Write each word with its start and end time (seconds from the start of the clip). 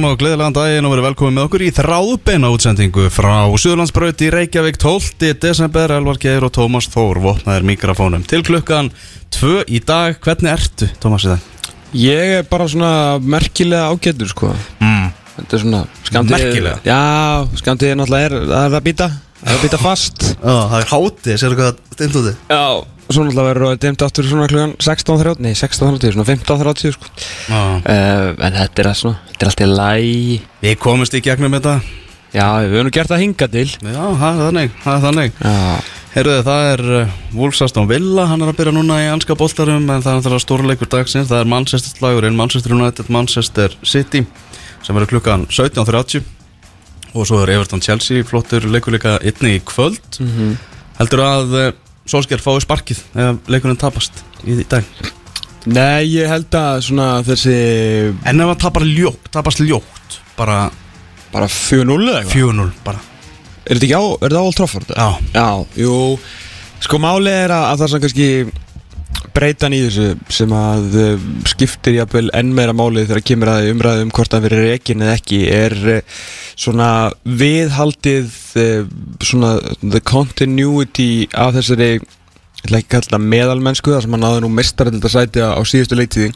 Góðan 0.00 0.14
og 0.14 0.20
gleðilegan 0.22 0.54
daginn 0.56 0.86
og 0.88 0.92
verið 0.94 1.04
velkomin 1.10 1.34
með 1.36 1.44
okkur 1.44 1.62
í 1.66 1.66
þráðbeina 1.76 2.48
útsendingu 2.54 3.02
frá 3.12 3.34
Suðurlandsbraut 3.52 4.22
í 4.24 4.30
Reykjavík 4.32 4.78
12. 4.80 5.34
desember 5.42 5.92
Elvar 5.92 6.16
Geir 6.22 6.46
og 6.46 6.52
Tómas 6.56 6.86
Þór 6.88 7.18
vopnaðir 7.20 7.66
mikrofónum 7.68 8.22
til 8.24 8.40
klukkan 8.46 8.88
2 9.36 9.66
í 9.68 9.82
dag. 9.84 10.16
Hvernig 10.24 10.54
ertu, 10.54 10.88
Tómas, 11.02 11.26
í 11.28 11.34
dag? 11.34 11.44
Ég 12.00 12.32
er 12.38 12.48
bara 12.48 12.70
svona 12.72 13.18
merkilega 13.20 13.90
ágættur 13.92 14.32
sko 14.32 14.54
Mm. 14.80 15.10
Þetta 15.36 15.58
er 15.58 15.62
svona 15.66 15.82
skamtið 16.08 16.36
Merkilega? 16.38 16.80
Já, 16.88 17.60
skamtið 17.60 17.92
er 17.92 18.00
náttúrulega 18.00 18.30
er, 18.30 18.38
það 18.54 18.64
er 18.64 18.78
að 18.80 18.88
býta 18.88 19.10
Það 19.42 19.52
er 19.52 19.58
að 19.58 19.66
býta 19.66 19.82
fast 19.84 20.24
Já, 20.30 20.56
það 20.72 20.78
er 20.80 20.90
hátið, 20.94 21.36
sér 21.44 21.58
hvað 21.60 21.84
stend 21.92 22.16
út 22.22 22.30
þið? 22.30 22.40
Já 22.48 22.64
Svo 23.10 23.24
náttúrulega 23.26 23.48
verður 23.48 23.66
það 23.72 23.78
dimt 23.82 24.02
aftur 24.06 24.26
svona 24.30 24.46
klugan 24.50 24.74
16.30 24.78 25.40
Nei, 25.42 25.54
16.30, 25.58 26.12
svona 26.14 26.26
15.30 26.28 26.92
sko. 26.94 27.08
Uh, 27.50 28.36
En 28.38 28.54
þetta 28.54 28.84
er 28.84 28.90
að 28.92 28.98
svona 29.00 29.16
Þetta 29.32 29.40
er 29.46 29.50
alltaf 29.50 29.72
læg 29.80 30.44
Við 30.62 30.76
komumst 30.84 31.16
í 31.18 31.22
gegnum 31.24 31.56
þetta. 31.58 31.80
Já, 32.30 32.44
við 32.62 32.76
höfum 32.78 32.92
gert 32.94 33.10
það 33.10 33.22
hinga 33.24 33.46
til. 33.50 33.64
Já, 33.82 34.04
það 34.20 34.28
er 34.28 34.44
þannig, 34.44 34.74
það 34.84 34.92
er 34.92 35.00
þannig. 35.08 35.40
Herruði, 36.10 36.42
það 36.46 36.64
er 36.68 36.82
uh, 37.00 37.16
Wolfsaston 37.38 37.88
Villa, 37.90 38.26
hann 38.30 38.42
er 38.42 38.50
að 38.52 38.58
byrja 38.60 38.74
núna 38.76 38.98
í 39.02 39.08
anska 39.10 39.34
boltarum 39.38 39.90
en 39.90 40.02
það 40.02 40.12
er 40.12 40.18
náttúrulega 40.20 40.44
stórleikur 40.44 40.90
dagsins, 40.90 41.28
það 41.30 41.42
er 41.42 41.50
Manchester 41.50 41.92
slagurinn, 41.96 42.38
Manchester 42.38 42.74
United, 42.74 43.10
Manchester 43.14 43.74
City 43.86 44.22
sem 44.82 44.94
verður 44.96 45.12
klukkan 45.16 45.46
17.30 45.50 46.22
og 47.14 47.26
svo 47.26 47.40
er 47.42 47.52
Everton 47.56 47.82
Chelsea 47.82 48.22
flottur 48.26 48.66
leikur 48.70 48.94
líka 48.94 49.16
einni 49.22 49.56
í 49.58 49.62
kvöld. 49.66 50.02
Mhm. 50.22 50.54
heldur 51.00 51.22
að 51.26 51.54
uh, 51.58 51.70
Solskjær 52.10 52.42
fái 52.42 52.58
sparkið 52.64 53.00
ef 53.22 53.50
leikurinn 53.50 53.78
tapast 53.80 54.22
í, 54.42 54.60
dag 54.70 54.86
Nei, 55.70 56.08
ég 56.08 56.30
held 56.30 56.56
að 56.56 56.80
svona 56.88 57.08
þessi 57.26 57.56
en 58.26 58.44
ef 58.46 58.54
tapar 58.62 58.86
ljótt, 58.88 59.28
tapast 59.34 59.60
ljótt 59.62 60.20
bara 60.38 60.64
Bara 61.30 61.46
4-0 61.46 62.08
eða 62.08 62.22
eitthvað 62.24 62.38
4-0 62.40 62.70
bara 62.86 63.02
Er 63.70 63.78
þetta 63.78 63.86
ekki 63.86 63.98
á, 64.00 64.04
er 64.08 64.32
þetta 64.32 64.40
á 64.40 64.48
Old 64.48 64.56
Trafford? 64.58 64.94
Já. 64.96 65.10
Já, 65.36 65.48
jú 65.78 65.94
Sko 66.80 66.98
máli 67.02 67.30
er 67.30 67.52
að, 67.52 67.66
að 67.68 67.82
það 67.82 67.92
sem 67.92 68.02
kannski 68.06 68.28
breytan 69.34 69.74
í 69.74 69.80
þessu 69.84 70.06
sem 70.32 70.52
að 70.54 70.96
uh, 70.98 71.26
skiptir 71.48 71.98
jafnvel 71.98 72.30
enn 72.36 72.54
meira 72.56 72.74
máli 72.76 73.04
þegar 73.06 73.26
kemur 73.30 73.52
að 73.52 73.68
umræðu 73.74 74.06
um 74.06 74.14
hvort 74.14 74.34
að 74.34 74.46
vera 74.48 74.62
rekin 74.64 75.04
eða 75.04 75.16
ekki 75.18 75.40
er 75.54 75.76
uh, 75.96 76.00
svona 76.58 76.88
viðhaldið 77.24 78.32
uh, 78.60 78.88
svona 79.22 79.52
the 79.82 80.02
continuity 80.02 81.28
af 81.34 81.54
þessari 81.58 81.92
meðalmennsku 82.70 83.94
þar 83.94 84.04
sem 84.04 84.16
hann 84.16 84.26
náði 84.26 84.42
nú 84.44 84.50
mestarætildasæti 84.52 85.40
á, 85.40 85.56
síðustu 85.64 85.96
leiktíði 85.96 86.34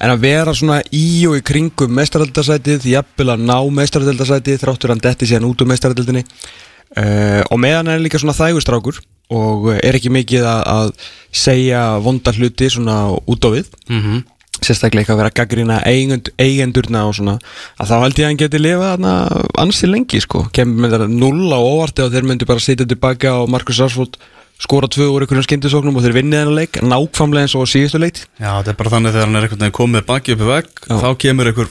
en 0.00 0.10
að 0.14 0.24
vera 0.24 0.54
svona 0.56 0.80
í 0.96 1.26
og 1.28 1.36
í 1.38 1.44
kringum 1.44 1.92
mestarætildasætið, 1.98 2.88
jafnvel 2.94 3.34
að 3.34 3.44
ná 3.46 3.56
mestarætildasætið 3.78 4.60
þráttur 4.64 4.94
hann 4.94 5.04
detti 5.04 5.28
síðan 5.28 5.46
út 5.50 5.62
úr 5.62 5.70
mestarætildinni 5.70 6.24
uh, 6.24 7.42
og 7.46 7.60
meðan 7.60 7.92
er 7.92 8.02
líka 8.02 8.20
svona 8.22 8.38
þægustrákur 8.38 9.02
og 9.30 9.70
uh, 9.70 9.78
er 9.78 9.98
ekki 9.98 10.12
mikið 10.12 10.46
að, 10.48 10.60
að 10.74 10.92
segja 11.30 11.84
vonda 12.04 12.34
hluti 12.36 12.70
svona 12.70 12.98
út 13.14 13.46
á 13.46 13.50
við. 13.54 13.70
Mm 13.88 14.02
-hmm. 14.02 14.24
sérstaklega 14.60 15.00
eitthvað 15.00 15.14
að 15.14 15.20
vera 15.22 15.30
að 15.30 15.38
gaggrina 15.38 15.76
eigend, 15.86 16.28
eigendurna 16.38 17.06
og 17.08 17.14
svona. 17.14 17.38
Að 17.80 17.88
þá 17.90 17.96
held 18.02 18.18
ég 18.18 18.24
að 18.24 18.28
hann 18.30 18.42
geti 18.42 18.58
lifað 18.58 18.90
þarna 18.90 19.14
ansi 19.62 19.86
lengi 19.86 20.20
sko. 20.20 20.48
Kemur 20.52 20.82
með 20.82 20.92
þetta 20.96 21.08
null 21.08 21.48
á 21.54 21.60
óvarti 21.60 22.02
og 22.02 22.12
þeir 22.12 22.28
myndi 22.28 22.44
bara 22.44 22.60
sitja 22.60 22.86
tilbaka 22.86 23.32
og 23.40 23.48
Marcus 23.48 23.80
Rashford 23.80 24.20
skora 24.60 24.88
tvö 24.88 25.08
úr 25.08 25.24
einhverjum 25.24 25.46
skyndisóknum 25.46 25.96
og 25.96 26.04
þeir 26.04 26.18
vinnið 26.18 26.42
hennar 26.42 26.58
leik 26.58 26.80
nákvæmlega 26.84 27.46
eins 27.46 27.56
og 27.56 27.68
síðustu 27.70 28.00
leik. 28.02 28.20
Já, 28.36 28.60
þetta 28.60 28.74
er 28.74 28.80
bara 28.82 28.92
þannig 28.92 29.14
þegar 29.14 29.26
hann 29.26 29.36
er 29.36 29.46
einhvern 29.48 29.76
komið 29.80 30.06
baki 30.10 30.34
upp 30.36 30.44
í 30.44 30.50
vegg 30.50 30.68
þá 30.90 31.10
kemur 31.24 31.48
einhver 31.48 31.70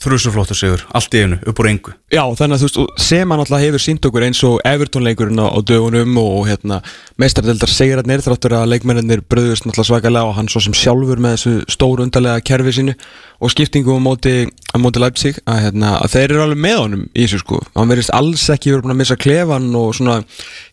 þrjusuflóttur 0.00 0.56
sigur 0.56 0.84
allt 0.96 1.14
í 1.14 1.22
einu, 1.24 1.38
upp 1.50 1.60
úr 1.60 1.68
engu. 1.70 1.92
Já, 2.12 2.22
þannig 2.38 2.56
að 2.56 2.62
þú 2.62 2.68
veist, 2.68 3.02
sem 3.04 3.32
hann 3.32 3.42
alltaf 3.42 3.62
hefur 3.62 3.82
sínt 3.84 4.06
okkur 4.08 4.26
eins 4.26 4.40
og 4.48 4.56
Everton 4.66 5.04
leikurinn 5.06 5.42
á, 5.42 5.48
dögunum 5.66 6.16
og, 6.22 6.38
hérna, 6.48 6.80
meistaradeldar 7.20 7.72
segirarnir 7.72 8.24
þráttur 8.24 8.56
að 8.58 8.72
leikmennir 8.72 9.22
bröðust 9.22 9.66
náttúrulega 9.66 9.90
svakalega 9.90 10.30
og 10.30 10.36
hann 10.38 10.50
svo 10.50 10.64
sem 10.64 10.76
sjálfur 10.76 11.20
með 11.20 11.36
þessu 11.36 11.54
stóru 11.76 12.06
undarlega 12.06 12.44
kerfi 12.50 12.74
sínu 12.78 12.96
og 13.40 13.54
skiptingu 13.54 13.96
á 13.96 14.00
móti, 14.00 14.34
móti 14.80 15.04
Leipzig 15.04 15.38
að, 15.44 15.62
hérna, 15.66 15.94
að 16.00 16.16
þeir 16.16 16.26
eru 16.28 16.44
alveg 16.46 16.64
með 16.66 16.76
honum 16.80 17.06
í 17.12 17.24
þessu 17.24 17.44
sko. 17.44 17.62
Hann 17.76 17.92
verðist 17.92 18.14
alls 18.16 18.48
ekki 18.52 18.74
verið 18.74 18.92
að 18.92 19.00
missa 19.00 19.20
klefan 19.20 19.70
og 19.78 19.94
svona 19.96 20.20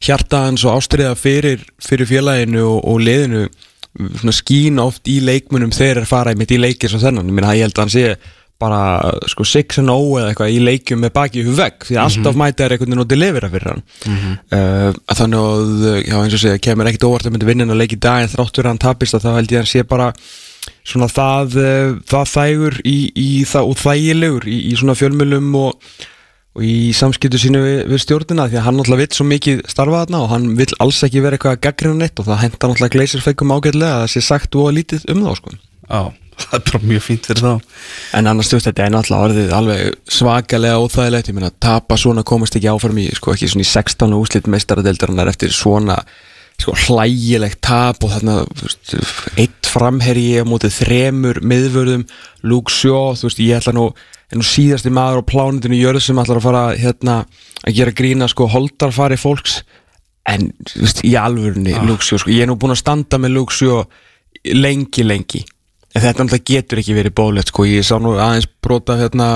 hjarta 0.03 0.45
hans 0.47 0.65
og 0.67 0.79
ástriða 0.79 1.15
fyrir, 1.19 1.63
fyrir 1.83 2.09
félaginu 2.09 2.65
og, 2.65 2.79
og 2.87 3.03
liðinu 3.03 3.47
skín 4.35 4.77
oft 4.81 5.07
í 5.09 5.19
leikmunum 5.25 5.71
þegar 5.73 6.05
fara 6.05 6.33
í 6.33 6.37
mitt 6.37 6.51
í 6.53 6.59
leikir 6.59 6.91
sem 6.91 7.01
þennan, 7.01 7.31
ég 7.33 7.65
held 7.65 7.77
að 7.77 7.83
hann 7.83 7.93
sé 7.93 8.09
bara 8.61 9.11
sko 9.29 9.45
6 9.45 9.81
and 9.83 9.91
0 9.91 10.17
eða 10.17 10.31
eitthvað 10.31 10.55
í 10.55 10.57
leikjum 10.65 11.01
með 11.03 11.13
baki 11.13 11.43
í 11.43 11.53
vegg 11.59 11.85
því 11.85 11.97
að 11.97 12.03
alltaf 12.07 12.39
mæta 12.39 12.65
er 12.65 12.73
einhvern 12.73 12.89
veginn 12.89 13.03
og 13.03 13.09
delivera 13.11 13.51
fyrir 13.53 13.71
hann. 13.73 13.85
Uh, 14.49 14.89
að 15.05 15.21
þannig 15.21 15.45
að 15.45 15.87
já, 16.01 16.17
eins 16.23 16.37
og 16.37 16.43
segja, 16.43 16.63
kemur 16.67 16.89
ekkit 16.89 17.07
óvart 17.07 17.29
að 17.29 17.35
myndi 17.35 17.49
vinna 17.51 17.69
að 17.69 17.81
leik 17.83 17.93
í 17.93 18.01
dag 18.07 18.25
en 18.25 18.33
þráttur 18.33 18.65
að 18.65 18.73
hann 18.73 18.83
tapist 18.87 19.17
að 19.17 19.27
þá 19.27 19.31
held 19.37 19.53
ég 19.53 19.57
að 19.57 19.63
hann 19.63 19.71
sé 19.73 19.85
bara 19.93 20.11
svona 20.87 21.09
það, 21.11 21.57
uh, 21.61 21.95
það 22.09 22.29
þægur 22.33 22.77
í, 22.81 22.97
í 23.13 23.31
það 23.47 23.71
og 23.71 23.81
þægilegur 23.85 24.49
í, 24.49 24.59
í 24.71 24.75
svona 24.81 24.97
fjölmjölum 24.97 25.57
og, 25.61 25.89
og 26.57 26.65
í 26.65 26.75
samskiptu 26.97 27.39
sínu 27.41 27.61
við, 27.63 27.79
við 27.93 28.05
stjórnina 28.07 28.49
því 28.49 28.57
að 28.59 28.67
hann 28.67 28.79
náttúrulega 28.81 29.05
vill 29.05 29.19
svo 29.19 29.27
mikið 29.29 29.65
starfa 29.69 30.03
þarna 30.03 30.23
og 30.25 30.31
hann 30.33 30.53
vill 30.57 30.71
alls 30.83 31.03
ekki 31.05 31.21
vera 31.23 31.37
eitthvað 31.37 31.59
að 31.59 31.65
gaggrina 31.67 32.01
neitt 32.01 32.17
og 32.17 32.31
það 32.31 32.41
henda 32.47 32.61
náttúrulega 32.63 32.95
gleisirfeikum 32.97 33.53
ágætlega 33.53 33.91
að 33.93 34.07
það 34.07 34.15
sé 34.15 34.25
sagt 34.25 34.57
og 34.57 34.71
lítið 34.75 35.11
um 35.13 35.27
þá 35.27 35.35
sko. 35.37 35.59
Já, 35.87 36.01
það 36.37 36.55
er 36.57 36.63
bara 36.69 36.81
mjög 36.91 37.03
fínt 37.05 37.27
fyrir 37.29 37.43
þá. 37.43 37.75
En 38.17 38.29
annars 38.29 38.51
þú 38.51 38.57
veist 38.57 38.69
þetta 38.69 38.85
er 38.85 38.93
náttúrulega 38.93 39.27
orðið 39.27 39.53
alveg 39.57 40.15
svakalega 40.17 40.81
óþægilegt, 40.83 41.29
ég 41.31 41.37
meina 41.37 41.51
tapa 41.63 41.97
svona 41.99 42.23
komast 42.27 42.57
ekki 42.57 42.71
áfram 42.71 42.99
í, 43.01 43.07
sko 43.17 43.33
ekki 43.33 43.49
svona 43.51 43.65
í 43.65 43.69
16 43.71 44.17
úslit 44.17 44.49
meistaradeildarinnar 44.51 45.31
eftir 45.31 45.55
svona 45.55 45.97
sko 46.57 46.73
hlægilegt 46.87 47.61
tap 47.65 48.01
og 48.05 48.13
þarna 48.15 48.39
þú 48.49 48.65
veist, 48.65 48.93
eitt 49.37 49.69
framherji 49.69 50.41
á 50.41 50.45
mótið 50.47 50.77
þremur 50.81 51.41
miðvörðum. 51.45 52.05
Luke 52.47 52.73
Shaw, 52.73 53.17
þú 53.17 53.29
veist 53.29 53.43
ég 53.43 53.59
ætla 53.59 53.75
nú 53.77 53.89
er 54.27 54.41
nú 54.41 54.43
síðasti 54.43 54.91
maður 54.91 55.21
á 55.23 55.29
plánundinu 55.29 55.77
jörð 55.77 56.03
sem 56.03 56.17
ætlar 56.19 56.41
að 56.41 56.47
fara 56.49 56.63
hérna 56.75 57.19
að 57.63 57.77
gera 57.77 57.93
grína 57.95 58.27
sko 58.31 58.49
holdarfari 58.51 59.19
fólks. 59.19 59.61
En 60.27 60.49
þú 60.67 60.81
veist 60.83 61.05
í 61.07 61.13
alvörunni 61.15 61.77
Luke 61.87 62.03
Shaw, 62.03 62.19
sko 62.21 62.33
ég 62.33 62.43
er 62.43 62.49
nú 62.49 62.57
búin 62.59 62.75
að 62.75 62.81
standa 62.81 63.21
með 63.21 63.37
Luke 63.37 63.55
Shaw 63.55 63.85
lengi 64.57 65.05
lengi 65.05 65.45
en 65.97 66.03
þetta 66.03 66.25
náttúrulega 66.25 66.47
getur 66.51 66.81
ekki 66.81 66.95
verið 66.97 67.15
bólegt 67.17 67.51
sko, 67.51 67.65
ég 67.65 67.85
sá 67.85 67.95
nú 68.01 68.13
aðeins 68.21 68.47
brota 68.67 68.97
hérna 68.99 69.27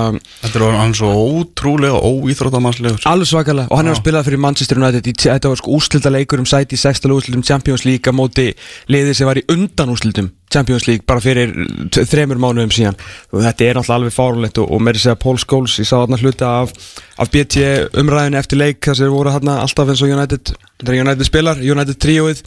Þetta 0.42 0.60
er 0.60 0.76
hann 0.78 0.94
svo 0.96 1.10
ótrúlega 1.10 1.98
óýþróttamannslegur 1.98 3.06
alveg 3.08 3.30
svakalega. 3.30 3.70
Og 3.70 3.80
hann 3.80 3.88
er 3.90 3.96
að 3.96 4.02
spila 4.02 4.22
fyrir 4.26 4.42
Manchester 4.42 4.78
United 4.78 5.08
þetta 5.22 5.50
var 5.50 5.60
sko 5.60 5.74
úslita 5.78 6.12
leikur 6.12 6.42
um 6.42 6.48
sæti 6.48 6.78
í 6.78 6.80
sextala 6.80 7.16
úslitum 7.16 7.44
Champions 7.46 7.86
League 7.88 8.06
á 8.06 8.12
móti 8.14 8.52
liðið 8.92 9.18
sem 9.18 9.28
var 9.28 9.40
í 9.40 9.46
undan 9.52 9.92
úslitum 9.94 10.30
Champions 10.52 10.86
League 10.86 11.06
bara 11.08 11.22
fyrir 11.24 11.54
þremur 11.96 12.40
mánuðum 12.42 12.74
síðan. 12.74 12.98
Og 13.32 13.42
þetta 13.46 13.66
er 13.66 13.80
náttúrulega 13.80 13.98
alveg 13.98 14.16
fárulegt 14.16 14.60
og, 14.62 14.68
og 14.68 14.84
meiri 14.84 15.00
segja 15.02 15.16
Paul 15.18 15.40
Scholes, 15.40 15.78
ég 15.80 15.88
sá 15.88 15.96
þarna 15.96 16.20
hluta 16.20 16.52
af, 16.60 16.74
af 17.16 17.32
BT 17.32 17.64
umræðinu 18.02 18.38
eftir 18.38 18.60
leik 18.60 18.90
að 18.92 19.02
þeir 19.02 19.14
voru 19.16 19.32
þarna 19.32 19.58
alltaf 19.64 19.90
eins 19.94 20.04
og 20.04 20.12
United 20.12 20.54
er 20.82 21.00
United 21.00 21.26
spilar, 21.28 21.62
United 21.62 21.98
tríóið 22.02 22.44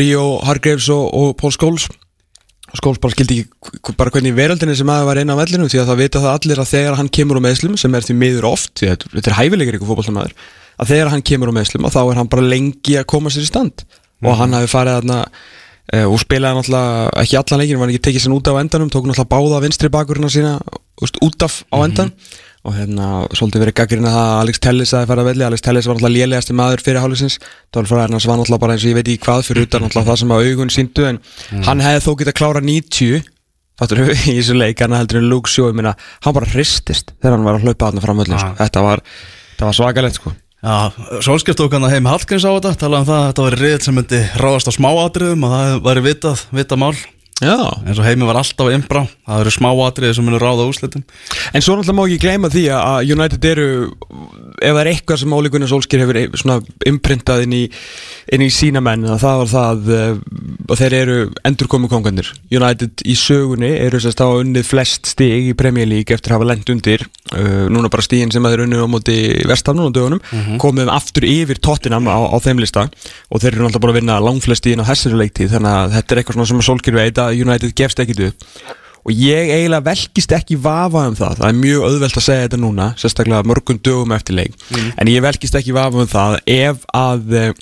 Rio 0.00 0.26
Hargreaves 0.46 0.88
og, 0.94 1.06
og 1.12 1.36
Paul 1.40 1.52
Scholes 1.52 1.88
Skóls 2.78 3.00
bara 3.02 3.14
skildi 3.14 3.40
ekki 3.42 3.94
bara 3.98 4.12
hvernig 4.14 4.34
veröldinni 4.36 4.76
sem 4.78 4.90
aðeins 4.92 5.08
var 5.08 5.20
inn 5.20 5.32
á 5.32 5.40
vellinu 5.40 5.68
því 5.72 5.82
að 5.82 5.90
það 5.90 6.00
vita 6.02 6.22
það 6.22 6.36
allir 6.36 6.62
að 6.62 6.70
þegar 6.72 6.98
hann 7.00 7.12
kemur 7.18 7.40
á 7.40 7.46
meðslum 7.46 7.76
sem 7.80 7.96
er 7.96 8.06
því 8.06 8.16
miður 8.20 8.48
oft, 8.52 8.72
því 8.78 8.90
að 8.92 9.06
þetta 9.16 9.32
er 9.32 9.38
hæfilegur 9.40 9.78
ykkur 9.78 9.90
fótballtamaður, 9.92 10.34
að 10.76 10.92
þegar 10.92 11.12
hann 11.12 11.26
kemur 11.30 11.52
á 11.52 11.56
meðslum 11.58 11.86
og 11.88 11.94
þá 11.94 12.00
er 12.04 12.20
hann 12.20 12.32
bara 12.32 12.48
lengi 12.54 12.98
að 13.00 13.08
koma 13.12 13.32
sér 13.32 13.46
í 13.46 13.50
stand. 13.50 13.86
Og 14.24 14.36
hann 14.38 14.56
hafi 14.56 14.70
farið 14.72 14.98
þarna 15.00 15.20
uh, 15.26 16.06
og 16.06 16.18
spilaði 16.22 16.60
náttúrulega 16.60 17.22
ekki 17.22 17.38
allan 17.40 17.62
leikinu, 17.62 17.80
var 17.82 17.92
ekki 17.92 18.04
tekið 18.08 18.24
sér 18.26 18.36
út 18.36 18.50
af 18.50 18.60
endanum 18.62 18.92
tók 18.92 19.08
náttúrulega 19.08 19.32
báða 19.32 19.62
vinstri 19.64 19.92
bakurina 19.92 20.32
sína 20.32 20.56
úst, 21.02 21.20
út 21.24 21.46
af 21.46 21.62
á 21.68 21.76
endan 21.84 22.12
og 22.66 22.74
hérna 22.74 23.08
svolítið 23.36 23.62
verið 23.62 23.76
gaggrinn 23.78 24.08
að 24.10 24.18
að 24.18 24.40
Alex 24.40 24.60
Tellis 24.64 24.92
aðeins 24.92 25.10
fara 25.12 25.22
að 25.22 25.30
velli, 25.30 25.46
Alex 25.46 25.62
Tellis 25.62 25.86
var 25.86 25.96
náttúrulega 25.96 26.16
lélegasti 26.16 26.56
maður 26.58 26.82
fyrir 26.82 27.02
hálfisins, 27.04 27.38
Dólfræðarnas 27.74 28.26
var 28.26 28.40
náttúrulega 28.40 28.64
bara 28.64 28.76
eins 28.76 28.86
og 28.86 28.90
ég 28.90 28.98
veit 28.98 29.10
í 29.12 29.16
hvað 29.22 29.44
fyrir 29.46 29.68
utan 29.68 29.86
náttúrulega 29.86 30.10
það 30.10 30.20
sem 30.22 30.34
að 30.34 30.50
augun 30.50 30.72
síndu 30.74 31.06
en 31.06 31.20
hann 31.68 31.84
hefði 31.84 32.04
þó 32.06 32.10
getað 32.22 32.38
klára 32.40 32.64
90 32.64 33.28
fattur 33.76 34.02
við 34.06 34.24
í 34.32 34.36
þessu 34.40 34.56
leik 34.56 34.82
hann 34.82 34.96
heldur 34.96 35.20
en 35.20 35.30
Luke 35.30 35.72
meina, 35.76 35.94
hann 36.24 36.36
bara 36.36 36.50
hristist 36.50 37.12
þegar 37.20 37.36
hann 37.36 37.46
var 37.46 37.58
að 37.58 37.68
hlaupa 37.68 37.90
þarna 37.90 38.04
framöllin 38.04 38.42
sko. 38.42 38.52
þetta 38.62 38.84
var, 38.86 39.04
var 39.60 39.76
svakalegt 39.76 40.20
sko. 40.20 40.32
Já, 40.66 40.90
Solskjaer 41.22 41.58
tók 41.58 41.74
hann 41.76 41.84
að 41.86 41.92
heim 41.94 42.08
Hallgríms 42.08 42.46
á 42.48 42.50
þetta 42.56 42.72
talaði 42.80 43.04
um 43.04 43.10
það 43.10 43.18
að 43.20 43.26
þetta 43.28 43.44
var 43.44 43.56
riðil 43.60 43.82
sem 43.84 43.98
myndi 44.00 44.20
ráðast 44.40 44.70
á 44.72 44.76
smáatriðum 44.78 45.44
og 45.46 45.52
það 45.52 45.74
væri 45.84 46.04
vitað, 46.06 46.44
vitað 46.56 46.80
mál 46.82 46.94
eins 47.84 47.98
og 48.00 48.06
heimi 48.06 48.24
var 48.24 48.38
alltaf 48.40 48.64
að 48.70 48.78
imbra 48.78 49.02
það 49.26 49.42
eru 49.42 49.50
smáatriði 49.52 50.16
sem 50.16 50.24
myndi 50.24 50.40
ráða 50.40 50.68
úslitum 50.70 51.02
En 51.52 51.64
svo 51.64 51.76
náttúrulega 51.76 51.96
má 51.98 52.04
ekki 52.06 52.20
gleyma 52.22 52.48
því 52.52 52.62
að 52.72 53.12
United 53.12 53.44
eru, 53.50 53.66
ef 54.60 54.72
það 54.72 54.80
er 54.82 54.90
eitthvað 54.92 55.20
sem 55.22 55.34
Óli 55.36 55.50
Gunnar 55.52 55.70
Solskjær 55.70 56.04
hefur 56.04 56.38
svona 56.40 56.58
imprintað 56.88 57.44
inn 57.46 57.56
í, 57.56 57.62
inn 58.32 58.44
í 58.44 58.50
sína 58.52 58.82
menn 58.84 59.06
að 59.08 59.22
það 59.24 59.40
var 59.42 59.50
það 59.52 59.90
uh, 59.96 60.20
og 60.66 60.80
þeir 60.80 60.96
eru 61.00 61.18
endurkomu 61.46 61.90
kongandir 61.92 62.30
United 62.50 63.04
í 63.06 63.16
sögunni 63.18 63.72
eru 63.76 64.00
sérst 64.02 64.22
á 64.22 64.28
unnið 64.28 64.68
flest 64.68 65.12
stig 65.12 65.50
í 65.52 65.56
Premier 65.58 65.88
League 65.88 66.14
eftir 66.14 66.32
að 66.32 66.40
hafa 66.40 66.50
lent 66.52 66.72
undir 66.72 67.04
uh, 67.06 67.66
núna 67.72 67.90
bara 67.92 68.06
stígin 68.06 68.32
sem 68.34 68.46
þeir 68.46 68.64
unnið 68.66 68.86
á 68.86 68.88
móti 68.90 69.18
vestafnun 69.48 69.90
og 69.90 69.96
dögunum 69.96 70.58
komum 70.62 70.90
aftur 70.92 71.26
yfir 71.28 71.60
Tottenham 71.62 72.08
á, 72.08 72.18
á 72.30 72.36
þeim 72.42 72.60
lista. 72.62 72.86
Og 73.30 73.42
þeir 73.42 73.54
eru 73.54 73.66
náttúrulega 73.66 73.84
bara 73.84 73.94
að 73.94 74.00
vinna 74.00 74.18
langflest 74.22 74.64
stígin 74.64 74.82
á 74.84 74.88
þessari 74.88 75.20
leiktíð 75.22 75.54
þannig 75.56 75.76
að 75.76 75.94
þetta 75.96 76.14
er 76.14 76.22
eitthvað 76.22 76.50
sem 76.50 76.66
Solskjær 76.70 76.98
veit 76.98 77.22
að 77.22 77.44
United 77.46 77.76
gefst 77.78 78.02
ekkit 78.02 78.26
upp 78.30 78.84
og 79.06 79.12
ég 79.14 79.52
eiginlega 79.54 79.86
velkist 79.86 80.34
ekki 80.34 80.58
vafa 80.58 81.04
um 81.06 81.14
það. 81.18 81.38
Það 81.38 81.48
er 81.52 81.60
mjög 81.60 81.86
auðvelt 81.86 82.18
að 82.18 82.26
segja 82.26 82.46
þetta 82.46 82.60
núna 82.62 82.88
sérstaklega 82.98 83.46
mörgum 83.46 83.78
dögum 83.78 84.14
eftir 84.16 84.38
leik. 84.40 84.56
En 84.98 85.10
ég 85.10 85.22
velkist 85.22 85.58
ekki 85.58 85.74
vafa 85.76 86.02
um 86.02 86.10
það 86.10 86.38
ef 86.56 86.84
að 86.96 87.36
uh, 87.38 87.52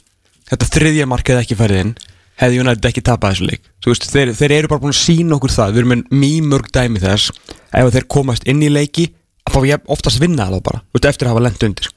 þetta 0.50 0.70
þriðja 0.78 1.08
mark 1.10 1.28
hefði 1.28 1.44
ekki 1.44 1.58
færið 1.60 1.82
inn 1.84 1.94
hefði 2.40 2.62
United 2.64 2.88
ekki 2.88 3.02
tapað 3.06 3.36
þessu 3.36 3.50
leik. 3.50 3.68
Veist, 3.84 4.06
þeir, 4.10 4.32
þeir 4.34 4.54
eru 4.56 4.70
bara 4.72 4.82
búin 4.82 4.94
að 4.94 5.02
sína 5.04 5.36
okkur 5.36 5.52
það. 5.54 5.74
Við 5.74 5.82
erum 5.82 5.92
með 5.92 6.16
mjög 6.24 6.48
mörg 6.50 6.72
dæmi 6.74 7.02
þess. 7.04 7.28
Ef 7.70 7.92
þeir 7.94 8.08
komast 8.10 8.48
inn 8.50 8.64
í 8.64 8.70
leiki 8.72 9.04
að 9.44 9.54
fá 9.54 9.60
ég 9.68 9.92
oftast 9.92 10.22
vinna 10.22 10.48
það 10.48 10.64
bara 10.66 10.80
veist, 10.94 11.06
eftir 11.10 11.28
að 11.28 11.34
hafa 11.34 11.44
lent 11.44 11.68
undir. 11.68 11.90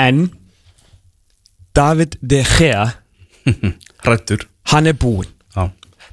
En 0.00 0.24
David 1.74 2.18
De 2.22 2.40
Gea 2.46 2.88
Rættur 4.08 4.46
hann 4.72 4.88
er 4.88 4.96
búinn 4.96 5.30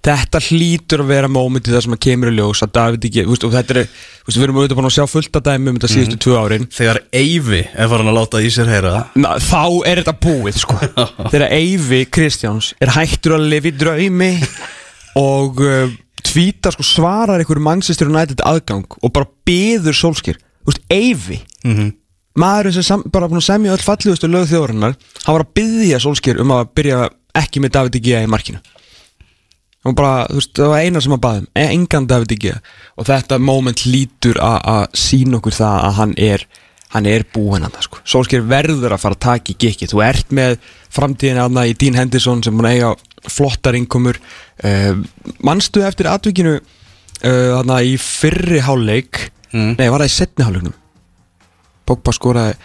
þetta 0.08 0.42
hlýtur 0.48 1.04
að 1.04 1.12
vera 1.12 1.30
mómentið 1.32 1.76
það 1.76 1.84
sem 1.86 1.96
að 1.96 2.02
kemur 2.06 2.32
í 2.32 2.36
ljós 2.38 2.64
að 2.66 2.72
David 2.78 3.08
ekki, 3.10 3.26
veist, 3.30 3.46
og 3.48 3.56
þetta 3.56 3.76
er 3.76 3.82
veist, 3.82 4.38
við 4.38 4.46
erum 4.48 4.60
auðvitað 4.62 4.80
búin 4.80 4.90
að 4.90 4.96
sjá 4.98 5.06
fullt 5.12 5.40
að 5.40 5.48
dæmi 5.50 5.72
um 5.72 5.80
þetta 5.80 5.92
síðustu 5.94 6.20
tvö 6.26 6.38
árin. 6.42 6.68
Þegar 6.74 7.02
Eyvi 7.22 7.62
er 7.70 7.92
farin 7.94 8.12
að 8.12 8.18
láta 8.18 8.42
í 8.42 8.52
sér 8.54 8.72
heyra. 8.72 8.94
Na, 9.22 9.36
þá 9.38 9.64
er 9.92 10.02
þetta 10.02 10.16
búið, 10.26 10.62
sko. 10.64 10.78
Þegar 11.34 11.48
Eyvi 11.58 12.02
Kristjáns 12.10 12.72
er 12.82 12.96
hættur 12.98 13.38
að 13.38 13.50
lifa 13.54 13.70
í 13.70 13.76
draumi 13.78 14.32
og 15.22 15.62
uh, 15.66 15.94
tvítar, 16.26 16.74
sko, 16.78 16.86
svarar 16.88 17.42
einhverju 17.42 17.66
Manchester 17.66 18.10
United 18.10 18.42
aðgang 18.48 18.88
og 19.02 19.14
bara 19.14 19.30
þú 20.62 20.70
veist, 20.70 20.84
Eyvi 20.90 21.42
Mhm. 21.64 21.92
maðurinn 22.38 22.74
sem 22.74 22.84
sam, 22.84 23.04
bara 23.12 23.28
búin 23.28 23.38
að 23.42 23.46
semja 23.46 23.74
öll 23.76 23.84
fallegustu 23.86 24.28
lög 24.28 24.48
þjóðurinnar 24.50 24.96
hann 25.26 25.36
var 25.36 25.44
að 25.44 25.52
byðja 25.60 26.00
sólskir 26.02 26.40
um 26.42 26.54
að 26.56 26.70
byrja 26.74 27.10
ekki 27.38 27.62
með 27.62 27.74
David 27.76 27.98
Gea 28.02 28.22
í 28.24 28.30
markinu 28.32 28.62
og 29.82 29.96
bara, 29.98 30.26
þú 30.30 30.40
veist, 30.40 30.52
það 30.58 30.74
var 30.74 30.84
eina 30.86 31.02
sem 31.02 31.16
að 31.16 31.24
baðum 31.26 31.48
engan 31.64 32.10
David 32.10 32.32
De 32.32 32.38
Gea 32.44 32.60
og 32.98 33.08
þetta 33.10 33.40
moment 33.42 33.86
lítur 33.88 34.38
að 34.46 34.84
sína 34.98 35.40
okkur 35.40 35.58
það 35.58 35.88
að 35.88 35.98
hann 36.00 36.14
er 36.22 36.46
hann 36.92 37.08
er 37.08 37.24
búinn 37.34 37.64
hann, 37.64 37.76
sko. 37.84 38.02
Solskjær 38.08 38.44
verður 38.50 38.96
að 38.96 39.04
fara 39.06 39.16
að 39.16 39.24
taka 39.24 39.54
í 39.54 39.58
gikki, 39.64 39.88
þú 39.88 40.02
ert 40.04 40.34
með 40.36 40.58
framtíðin 40.92 41.40
aðna 41.40 41.66
í 41.70 41.76
Dean 41.80 41.96
Henderson 41.96 42.44
sem 42.44 42.60
að 42.60 42.74
eiga 42.74 42.92
flottar 43.32 43.78
innkomur. 43.80 44.20
Uh, 44.60 45.00
manstu 45.46 45.86
eftir 45.88 46.10
atvikinu 46.12 46.58
uh, 46.58 47.60
aðna 47.62 47.80
í 47.88 47.96
fyrri 48.02 48.60
hálfleik? 48.66 49.30
Mm. 49.52 49.76
nei, 49.80 49.88
var 49.92 50.04
það 50.04 50.12
í 50.12 50.16
setni 50.18 50.48
hálfleiknum? 50.48 50.76
Pogba 51.88 52.14
skoraði 52.16 52.60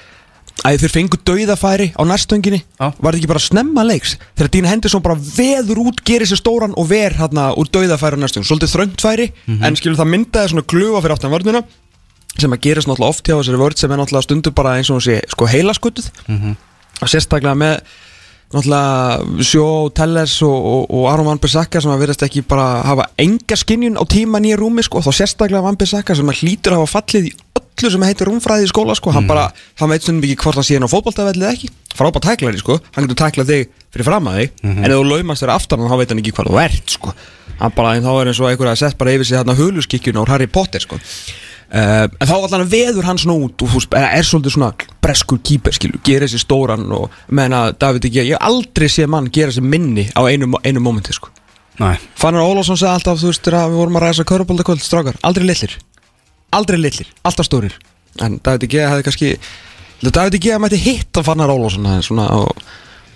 að 0.65 0.81
þeir 0.83 0.93
fengu 0.95 1.19
dauðafæri 1.29 1.89
á 1.93 2.03
næstönginni 2.09 2.63
var 2.81 2.95
þetta 3.13 3.19
ekki 3.21 3.29
bara 3.33 3.43
snemma 3.45 3.85
leiks? 3.87 4.17
Þegar 4.37 4.51
Dean 4.55 4.69
Henderson 4.71 5.03
bara 5.05 5.19
veður 5.21 5.83
út 5.85 6.01
gerir 6.07 6.27
sér 6.31 6.41
stóran 6.41 6.75
og 6.77 6.89
ver 6.89 7.13
hérna 7.19 7.51
úr 7.59 7.69
dauðafæri 7.69 8.17
á 8.17 8.23
næstönginni 8.25 8.49
svolítið 8.49 8.73
þröngtfæri 8.73 9.27
en 9.69 9.77
skilur 9.77 9.99
það 10.01 10.13
myndaði 10.15 10.53
svona 10.55 10.67
glufa 10.73 11.03
fyrir 11.05 11.17
aftan 11.17 11.35
vörnina 11.35 11.63
sem 12.37 12.53
að 12.53 12.61
gerist 12.67 12.89
náttúrulega 12.89 13.13
oft 13.15 13.29
hjá 13.29 13.37
þessari 13.39 13.61
vörð 13.63 13.79
sem 13.81 13.93
er 13.93 14.01
náttúrulega 14.01 14.27
stundu 14.27 14.51
bara 14.53 14.75
eins 14.77 14.91
og 14.93 15.01
sé 15.05 15.21
sko 15.33 15.47
heilaskutuð. 15.49 16.11
Og 17.01 17.09
sérstaklega 17.09 17.57
með 17.57 17.79
náttúrulega 18.53 19.43
Sjó, 19.43 19.89
Telles 19.97 20.43
og, 20.43 20.57
og, 20.57 20.83
og 20.91 21.07
Aron 21.11 21.27
Van 21.31 21.41
Bissaka 21.41 21.81
sem 21.81 21.91
að 21.91 22.05
verðast 22.05 22.27
ekki 22.27 22.43
bara 22.47 22.83
hafa 22.87 23.09
enga 23.19 23.57
skinjun 23.57 23.97
á 23.97 24.05
tíma 24.05 24.39
nýja 24.41 24.59
rúmi 24.61 24.85
sko, 24.85 25.01
og 25.01 25.09
þá 25.09 25.23
sérstaklega 25.23 25.65
Van 25.65 25.77
Bissaka 25.81 26.15
sem 26.15 26.29
að 26.29 26.43
hlýtur 26.43 26.77
að 26.77 26.85
hafa 26.85 27.01
fallið 27.01 27.31
í 27.31 27.35
öllu 27.77 27.93
sem 27.93 28.05
heitir 28.07 28.29
rúmfræði 28.31 28.67
í 28.67 28.71
skóla 28.71 28.95
sko, 28.97 29.13
hann 29.13 29.27
bara, 29.29 29.51
hann 29.81 29.91
veit 29.93 30.05
stundum 30.05 30.25
ekki 30.25 30.39
hvort 30.43 30.59
hann 30.59 30.67
sé 30.67 30.77
hann 30.79 30.89
á 30.89 30.91
fótboltavellið 30.91 31.49
ekki, 31.51 31.71
frábært 31.97 32.25
tæklari 32.25 32.61
sko. 32.61 32.79
Hann 32.95 33.07
getur 33.07 33.19
tæklað 33.21 33.51
þig 33.53 33.67
fyrir 33.93 34.09
fram 34.09 34.31
að 34.31 34.39
þig 34.41 34.63
en 34.73 34.87
ef 34.89 34.95
þú 34.95 35.03
laumast 35.11 35.45
þér 35.45 35.53
aftan 35.57 35.85
þá 35.85 35.97
veit 36.01 36.13
hann 36.15 36.23
ekki 36.23 36.35
hvað 36.37 36.51
þú 36.51 36.61
ert 36.63 36.95
sko, 36.97 37.13
hann 37.61 37.75
bara, 37.77 37.97
þá 38.01 38.13
er 38.15 38.31
eins 38.33 38.41
og 38.41 38.49
einhver 38.51 38.73
að 38.73 38.81
sett 38.81 38.99
bara 39.01 39.17
yfir 39.17 39.29
sig 39.29 39.39
þarna 39.39 39.59
huluskikkjuna 39.61 40.23
úr 40.25 40.33
Harry 40.33 40.49
Potter 40.49 40.85
sko. 40.85 41.01
Uh, 41.67 42.07
en 42.07 42.29
þá 42.31 42.35
allan 42.37 42.69
veður 42.71 43.09
hann 43.09 43.19
svona 43.19 43.41
út 43.43 43.63
og 43.67 43.73
veist, 43.73 43.95
er, 43.99 44.05
er 44.15 44.27
svolítið 44.27 44.55
svona 44.55 44.69
breskur 45.03 45.41
kýper 45.43 45.75
skilu, 45.75 45.99
gera 46.07 46.29
sér 46.31 46.45
stóran 46.45 46.85
og 46.95 47.11
menna 47.35 47.73
David 47.75 48.07
ekki, 48.07 48.23
ég 48.23 48.37
hef 48.37 48.47
aldrei 48.47 48.87
sé 48.87 49.09
mann 49.11 49.27
gera 49.35 49.51
sér 49.51 49.67
minni 49.67 50.07
á 50.15 50.23
einu, 50.31 50.53
einu 50.63 50.85
momenti 50.85 51.17
sko. 51.17 51.33
Fannar 52.17 52.47
Ólafsson 52.47 52.79
sagði 52.79 52.93
alltaf, 52.95 53.19
þú 53.21 53.33
veist, 53.33 53.51
við 53.51 53.75
vorum 53.81 53.99
að 53.99 54.07
ræsa 54.07 54.25
körubólda 54.31 54.65
kvöld, 54.65 54.85
strákar, 54.87 55.19
aldrei 55.27 55.51
litlir 55.51 55.75
aldrei 56.57 56.81
litlir, 56.81 57.13
alltaf 57.27 57.49
stórir. 57.49 57.77
En 58.25 58.41
David 58.43 58.67
ekki 58.67 58.83
hefði 58.83 59.07
kannski 59.07 59.33
David 60.03 60.37
ekki 60.39 60.57
mætti 60.61 60.81
hitta 60.81 61.25
Fannar 61.25 61.53
Ólafsson 61.53 61.87
aðeins 61.89 62.11
svona 62.11 62.27
og 62.37 62.67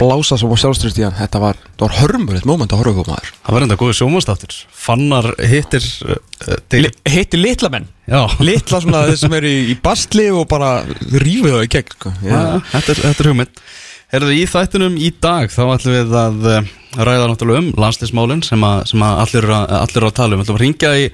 blása 0.01 0.39
sem 0.41 0.49
á 0.49 0.57
sjálfströst 0.57 0.97
í 0.97 1.05
hann 1.05 1.17
þetta 1.19 1.41
var, 1.43 1.59
það 1.77 1.85
var 1.85 1.97
hörmurinn 1.99 2.49
moment 2.49 2.73
að 2.73 2.81
horfa 2.81 3.03
upp 3.03 3.11
á 3.11 3.13
maður. 3.13 3.33
Það 3.45 3.57
var 3.57 3.67
enda 3.67 3.77
góði 3.81 3.97
sjómanstáttur 3.99 4.57
Fannar 4.85 5.29
hittir 5.51 5.89
uh, 6.07 6.57
til 6.73 6.85
Li, 6.87 6.93
hitti 7.13 7.41
litla 7.41 7.71
menn. 7.75 7.89
Já, 8.09 8.23
litla 8.41 8.81
svona 8.81 9.05
þeir 9.11 9.21
sem 9.21 9.37
eru 9.41 9.53
í, 9.53 9.61
í 9.75 9.77
bastli 9.83 10.31
og 10.33 10.47
bara 10.51 10.73
rífið 10.89 11.53
það 11.53 11.67
í 11.67 11.71
gegn 11.77 11.95
sko. 11.97 12.15
Þetta, 12.25 12.81
er, 12.81 13.03
þetta 13.05 13.25
er 13.27 13.31
hugmynd 13.31 13.63
Herðu, 14.11 14.33
í 14.35 14.47
þættunum 14.51 14.97
í 14.99 15.13
dag 15.23 15.53
þá 15.55 15.61
ætlum 15.77 15.93
við 15.95 16.15
að 16.19 16.47
uh, 16.51 16.71
ræða 16.99 17.29
náttúrulega 17.31 17.61
um 17.63 17.69
landslismálin 17.79 18.41
sem, 18.43 18.65
sem 18.91 19.05
að 19.07 19.21
allir, 19.23 19.45
eru 19.47 19.55
að, 19.55 19.75
að 19.87 20.17
tala 20.17 20.35
um. 20.35 20.41
Við 20.41 20.49
ætlum 20.49 20.59
að 20.59 20.65
ringja 20.65 20.91
í 20.99 21.05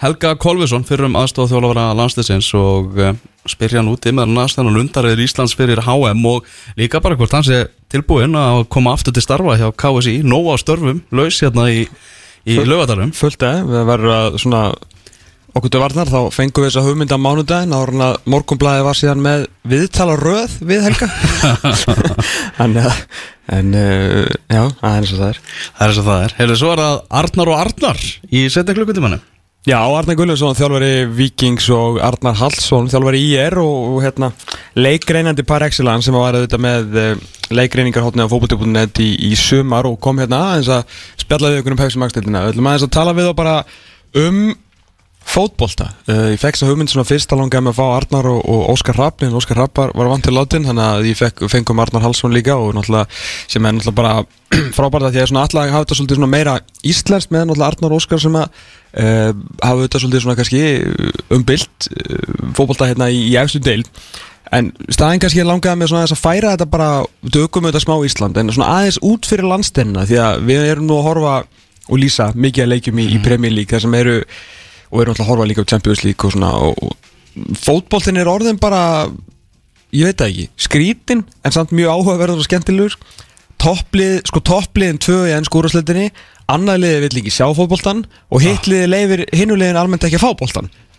Helga 0.00 0.30
Kolvisson 0.40 0.86
fyrir 0.88 1.10
um 1.10 1.18
aðstofa 1.20 1.52
þjólafara 1.52 1.84
landslisins 1.98 2.48
og 2.56 2.96
uh, 2.96 3.12
spyrja 3.44 3.82
hann 3.82 3.92
úti 3.92 4.14
með 4.16 4.32
næstan 4.32 4.70
og 4.70 4.76
lundariður 4.78 5.20
Íslands 5.26 5.52
fyrir 5.58 5.84
HM 5.84 6.24
og 6.32 6.48
líka 6.80 7.02
bara 7.04 7.20
hvort 7.20 7.36
hans 7.36 7.52
er 7.52 7.68
tilbúinn 7.92 8.40
að 8.40 8.64
koma 8.72 8.96
aftur 8.96 9.12
til 9.12 9.26
starfa 9.26 9.58
hjá 9.60 9.68
KSI 9.76 10.22
nóg 10.24 10.48
á 10.48 10.56
störfum, 10.64 11.04
laus 11.12 11.44
hérna 11.44 11.68
í, 11.68 11.84
í 12.48 12.56
lögadarum 12.64 13.12
fullt 13.16 13.44
eða, 13.44 13.68
við 13.68 13.88
verðum 13.92 14.16
að 14.16 14.40
svona 14.46 14.62
okkur 15.56 15.72
til 15.72 15.82
varnar, 15.82 16.10
þá 16.12 16.34
fengum 16.34 16.64
við 16.64 16.70
þessa 16.70 16.84
hugmynd 16.86 17.14
á 17.14 17.18
mánudaginn, 17.20 17.76
ára 17.76 17.92
hann 17.92 18.04
að 18.06 18.16
morgunblæði 18.32 18.86
var 18.86 18.98
síðan 18.98 19.22
með 19.24 19.46
viðtala 19.72 20.18
röð 20.20 20.58
við 20.72 20.90
Helga. 20.90 21.12
En, 22.56 22.72
en 23.52 23.74
uh, 23.76 24.26
já, 24.48 24.62
það 24.80 24.90
er 24.90 25.02
eins 25.02 25.10
og 25.12 25.18
það 25.20 25.28
er. 25.28 25.40
Það 25.76 25.82
er 25.84 25.90
eins 25.90 26.00
og 26.00 26.06
það 26.06 26.22
er. 26.24 26.34
Herðu, 26.40 26.58
svo 26.60 26.70
er 26.72 26.82
það 26.82 27.00
Arnar 27.20 27.50
og 27.52 27.58
Arnar 27.60 28.04
í 28.32 28.44
setja 28.52 28.76
klukkutímanu 28.76 29.18
Já, 29.66 29.80
Arnar 29.82 30.14
Gullarsson, 30.14 30.54
þjálfari 30.54 31.08
Vikings 31.10 31.64
og 31.74 31.96
Arnar 32.06 32.36
Hallsson, 32.38 32.86
þjálfari 32.86 33.18
IR 33.32 33.56
og, 33.58 33.96
og 33.96 34.04
hérna, 34.04 34.28
leikreinandi 34.78 35.42
par 35.42 35.64
excellence 35.66 36.06
sem 36.06 36.14
var 36.14 36.38
auðvitað 36.38 36.62
með 36.62 37.00
uh, 37.02 37.24
leikreiningarhóttni 37.50 38.22
á 38.22 38.30
fókbúti.net 38.30 39.00
í, 39.02 39.08
í 39.26 39.32
sumar 39.34 39.88
og 39.90 39.98
kom 40.02 40.22
hérna 40.22 40.38
aðeins 40.52 40.70
að 40.70 41.00
spjalla 41.18 41.50
við 41.50 41.64
ykkur 41.64 41.74
um 41.74 41.80
pepsi 41.82 42.02
magstildina. 42.02 42.44
Við 42.44 42.54
ætlum 42.54 42.70
aðeins 42.70 42.86
að 42.86 42.94
tala 42.94 43.16
við 43.18 43.26
þá 43.26 43.34
bara 43.42 43.56
um 44.22 44.38
fótbolta. 45.26 45.88
Uh, 46.06 46.30
ég 46.32 46.40
fekk 46.40 46.60
að 46.62 46.70
hugmynd 46.70 46.92
svona 46.92 47.06
fyrst 47.08 47.32
að 47.34 47.42
langaði 47.42 47.66
með 47.66 47.74
að 47.74 47.78
fá 47.80 47.86
Arnar 47.96 48.28
og, 48.30 48.38
og 48.46 48.62
Óskar 48.72 48.98
Rapp, 49.00 49.24
en 49.26 49.34
Óskar 49.36 49.58
Rapp 49.58 49.80
var, 49.82 49.92
vant 49.96 50.24
til 50.24 50.34
látin, 50.36 50.66
þannig 50.68 50.86
að 50.86 51.08
ég 51.10 51.18
fekk, 51.18 51.42
fengum 51.52 51.82
Arnar 51.82 52.04
Hallsson 52.06 52.34
líka 52.34 52.56
og 52.60 52.76
náttúrulega 52.76 53.08
sem 53.50 53.66
er 53.66 53.76
náttúrulega 53.76 53.98
bara 53.98 54.14
frábært 54.76 55.08
að 55.08 55.16
því 55.16 55.22
að 55.24 55.30
svona 55.32 55.44
allag 55.48 55.74
hafa 55.74 55.86
þetta 55.86 55.98
svolítið 55.98 56.20
svona 56.20 56.32
meira 56.36 56.54
íslenskt 56.86 57.34
með 57.34 57.48
náttúrulega 57.50 57.72
Arnar 57.72 57.96
og 57.96 58.00
Óskar 58.00 58.22
sem 58.22 58.38
að 58.38 58.46
uh, 58.46 59.42
hafa 59.66 59.82
þetta 59.82 60.02
svolítið 60.04 60.24
svona 60.24 60.38
kannski 60.40 60.62
umbylt 61.36 61.90
uh, 61.90 62.48
fótbolta 62.56 62.90
hérna 62.92 63.10
í, 63.10 63.26
í 63.26 63.36
efstu 63.42 63.62
deil 63.66 63.82
en 64.54 64.70
staðin 64.94 65.22
kannski 65.22 65.42
langaði 65.42 65.80
með 65.80 65.90
svona 65.90 66.04
þess 66.06 66.16
að 66.16 66.22
færa 66.22 66.52
þetta 66.54 66.68
bara, 66.70 66.90
dökum 67.34 67.66
þetta 67.66 67.82
smá 67.82 67.96
Ísland 68.06 68.38
en 68.38 68.52
svona 68.54 68.68
aðeins 68.78 69.00
út 69.02 69.26
fyrir 69.26 69.48
landsteinna 69.50 70.06
því 70.06 70.20
að 70.22 70.44
við 70.46 70.68
erum 70.70 70.86
nú 70.86 71.00
að 71.00 71.08
horfa 71.08 71.34
og 71.86 71.98
lýsa 72.02 72.30
mikið 72.34 72.64
að 72.64 72.70
leikjum 72.74 73.02
í, 73.02 73.08
í 73.14 73.18
Premier 73.24 73.54
League 73.54 73.74
þar 73.74 73.86
sem 73.86 73.98
eru 73.98 74.20
og 74.90 75.02
eru 75.02 75.12
alltaf 75.12 75.26
að 75.26 75.30
horfa 75.32 75.48
líka 75.50 75.64
á 75.66 75.70
Champions 75.72 76.04
League 76.04 76.26
og 76.26 76.34
svona 76.34 76.52
og, 76.58 76.78
og 76.80 77.56
fótboltin 77.60 78.20
er 78.20 78.30
orðin 78.30 78.60
bara 78.60 79.10
ég 79.94 80.08
veit 80.08 80.18
það 80.20 80.32
ekki, 80.32 80.48
skrítin 80.66 81.24
en 81.44 81.54
samt 81.54 81.74
mjög 81.76 81.92
áhugaverður 81.94 82.42
og 82.42 82.48
skemmtilegur. 82.48 82.96
Topplið, 83.56 84.18
sko 84.28 84.42
toppliðin 84.44 84.98
tvö 85.00 85.22
í 85.30 85.32
enn 85.32 85.46
skúrasleitinni, 85.48 86.10
annað 86.52 86.82
liði 86.82 86.98
vill 87.06 87.20
ekki 87.22 87.32
sjá 87.32 87.46
fótboltan 87.56 88.04
og 88.28 88.42
hitt 88.44 88.68
liði 88.68 88.90
leifir 88.90 89.22
hinulegin 89.34 89.78
almennt 89.80 90.04
ekki 90.06 90.20
að 90.20 90.26
fá 90.26 90.42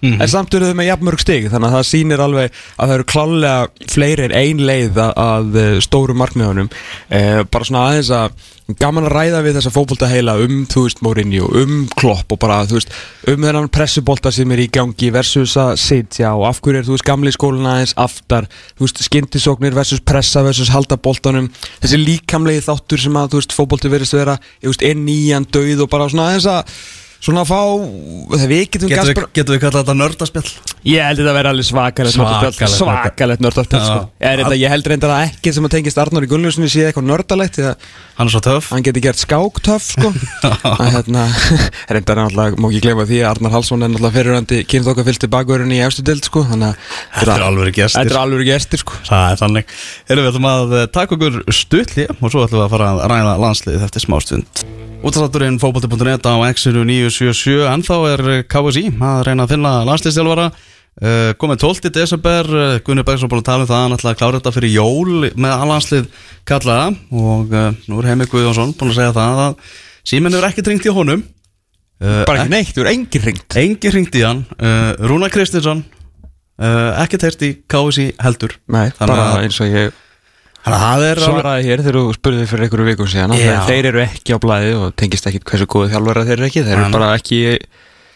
boltan 0.02 0.22
en 0.22 0.32
samt 0.32 0.54
eru 0.54 0.70
þau 0.70 0.78
með 0.78 0.90
jafnmörg 0.92 1.24
stig 1.24 1.48
þannig 1.52 1.70
að 1.70 1.78
það 1.78 1.88
sýnir 1.92 2.24
alveg 2.24 2.52
að 2.78 2.84
það 2.84 2.94
eru 2.98 3.08
klálega 3.14 3.88
fleiri 3.94 4.28
en 4.28 4.36
ein 4.42 4.62
leið 4.70 5.02
að, 5.08 5.58
eh, 5.62 5.80
stóru 5.82 6.14
markmiðunum. 6.18 6.70
Eh, 7.10 7.44
bara 7.44 7.66
svona 7.66 7.88
aðeins 7.90 8.12
að 8.12 8.32
gaman 8.76 9.06
að 9.08 9.14
ræða 9.16 9.44
við 9.46 9.56
þessa 9.56 9.72
fótbolta 9.72 10.10
heila 10.12 10.34
um 10.44 10.66
þú 10.68 10.84
veist 10.84 11.02
Mourinho, 11.02 11.48
um 11.56 11.88
Klopp 11.96 12.34
og 12.36 12.40
bara 12.42 12.66
þú 12.68 12.76
veist 12.76 12.92
um 13.32 13.46
þennan 13.46 13.72
pressubolta 13.72 14.32
sem 14.32 14.52
er 14.52 14.58
í 14.58 14.68
gangi 14.68 15.12
versus 15.16 15.56
að 15.56 15.78
sitja 15.80 16.34
og 16.36 16.50
af 16.50 16.60
hverju 16.62 16.82
er 16.82 16.84
þú 16.84 16.98
veist 16.98 17.08
gamli 17.08 17.32
skóluna 17.32 17.78
aðeins 17.78 17.96
aftar? 17.96 18.50
Þú 18.76 18.84
veist 18.84 19.04
skyndisóknir 19.08 19.78
versus 19.78 20.04
pressa 20.04 20.44
versus 20.44 20.74
halda 20.74 21.00
boltanum. 21.00 21.48
Þessi 21.80 22.02
líkamlegi 22.04 22.66
þáttur 22.68 23.00
sem 23.00 23.14
að 23.14 23.32
þú 23.32 23.42
veist 23.42 23.56
fótbolti 23.56 23.94
verist 23.94 24.18
að 24.18 24.24
vera 24.26 24.40
þú 24.60 24.74
veist 24.74 24.88
er 24.90 25.00
nýjan 25.00 25.48
döið 25.48 25.86
og 25.86 25.94
bara 25.94 26.10
svona 26.12 26.32
aðeins 26.34 26.52
að 26.52 26.80
svona 27.28 27.44
að 27.44 27.50
fá 27.52 27.62
við 28.48 28.64
getum 28.72 28.92
Getum 28.92 29.10
við, 29.12 29.24
getum 29.36 29.58
við 29.58 29.64
kallað 29.66 29.82
þetta 29.84 29.96
nördaspjall? 30.00 30.52
Ég 30.88 31.04
held 31.04 31.20
þetta 31.20 31.32
að 31.34 31.38
vera 31.38 31.52
alveg 31.52 31.68
svakalegt 31.68 32.18
nördaspjall. 32.22 32.70
Svakalegt 32.72 33.42
nördaspjall 33.44 33.82
sko. 33.84 33.98
Ég, 34.56 34.68
held 34.72 34.88
reyndar 34.88 35.14
að 35.18 35.24
ekki 35.26 35.52
sem 35.56 35.68
að 35.68 35.74
tengist 35.76 36.00
Arnóri 36.00 36.30
Gunnljósinni 36.32 36.70
sé 36.72 36.86
eitthvað 36.88 37.10
nördalegt 37.10 37.60
Hann 38.18 38.30
er 38.30 38.34
svo 38.34 38.42
töff 38.46 38.70
hann 38.72 38.86
geti 38.86 39.04
gert 39.04 39.20
skáktöff 39.20 39.90
sko. 39.92 40.14
hérna 40.96 41.26
reyndar 41.94 42.22
náttúrulega, 42.22 42.62
má 42.62 42.70
ekki 42.70 42.82
gleyma 42.88 43.08
því 43.10 43.20
að 43.20 43.30
Arnar 43.34 43.56
Halsson 43.58 43.84
er 43.84 43.92
náttúrulega 43.92 44.16
fyrirhandi 44.16 44.62
kynþokka 44.72 45.06
fylgti 45.10 45.32
bakverðin 45.36 45.76
í 45.76 45.82
efstu 45.86 46.06
dild 46.08 46.26
sko. 46.26 46.46
Þetta 46.48 47.36
er 47.36 47.46
alvöru 47.50 47.76
gestir. 47.76 48.00
Þetta 48.00 48.16
er 48.16 48.22
alveg 48.24 48.48
gestir 48.48 48.84
sko. 48.84 48.98
Það 49.12 49.28
er 49.34 49.44
þannig 49.44 49.76
Erum 50.08 50.24
við 50.24 50.32
ætlum 50.32 50.50
að 50.54 50.76
eh, 50.80 50.90
taka 50.96 51.18
okkur 51.18 51.40
stuttli 51.52 52.08
og 52.16 52.32
svo 52.32 52.48
ætlum 52.48 52.62
við 52.62 52.66
að 52.66 52.74
fara 52.78 52.90
að 52.94 53.04
ræða 53.12 53.36
landsliðið 53.44 53.88
eftir 53.90 54.06
smástund 54.08 54.64
Útastátturinn 55.06 55.60
fókbalti.net 55.62 56.26
á 56.26 56.36
X-inu 56.56 56.82
977 56.88 57.68
en 57.70 57.84
þá 57.86 57.96
er 58.16 58.24
KSI 58.50 58.88
að 58.98 59.22
reyna 59.28 59.46
að 59.46 59.54
finna 59.54 59.74
landsliðstjálfara 59.86 60.48
uh, 61.02 61.32
komið 61.40 61.62
12. 61.64 61.92
desember 61.96 62.50
uh, 62.52 62.78
Gunni 62.86 63.06
Bergsson 63.08 63.32
búin 63.32 63.42
að 63.44 63.50
tala 63.50 63.66
um 63.66 63.70
það 63.70 63.84
hann 63.84 63.96
ætlaði 63.98 64.14
að 64.14 64.22
klára 64.22 64.40
þetta 64.40 64.54
fyrir 64.56 64.74
jól 64.76 65.28
með 65.34 65.54
allandslið 65.56 66.08
kallaða. 66.48 66.88
Og 67.14 67.54
uh, 67.56 67.68
nú 67.90 68.00
er 68.02 68.10
Heimi 68.12 68.30
Guðjónsson 68.32 68.74
búin 68.78 68.94
að 68.94 69.00
segja 69.00 69.18
það 69.18 69.44
að 69.46 69.76
síminn 70.14 70.40
er 70.40 70.50
ekki 70.50 70.66
tringt 70.66 70.88
í 70.88 70.96
honum. 70.96 71.26
Bara 71.98 72.44
ekki 72.44 72.54
neitt, 72.54 72.74
þú 72.76 72.84
er 72.84 72.92
engin 72.92 73.24
ringt 73.24 73.56
Engi 73.58 73.90
hringt 73.90 74.18
í 74.20 74.22
hann. 74.22 74.44
Rúna 75.10 75.32
Kristinsson 75.34 75.80
ekkert 76.62 77.24
heyrt 77.26 77.42
í 77.42 77.50
KSI 77.66 78.12
heldur. 78.22 78.54
Nei, 78.70 78.92
bara 79.00 79.40
eins 79.42 79.58
og 79.66 79.74
ég 79.74 79.96
svaraði 80.68 81.68
hér 81.68 81.82
þegar 81.82 81.98
þú 81.98 82.14
spurði 82.18 82.46
fyrir 82.50 82.68
einhverju 82.68 82.88
vikum 82.90 83.10
síðan 83.10 83.34
þeir 83.68 83.90
eru 83.92 84.02
ekki 84.04 84.36
á 84.36 84.38
blæði 84.44 84.74
og 84.78 84.96
tengist 85.00 85.28
ekki 85.30 85.42
hversu 85.48 85.68
góðu 85.70 85.92
þjálfara 85.94 86.26
þeir 86.28 86.38
eru 86.38 86.48
ekki 86.50 86.64
þeir 86.66 86.82
eru 86.82 86.94
bara 86.98 87.12
ekki 87.18 87.42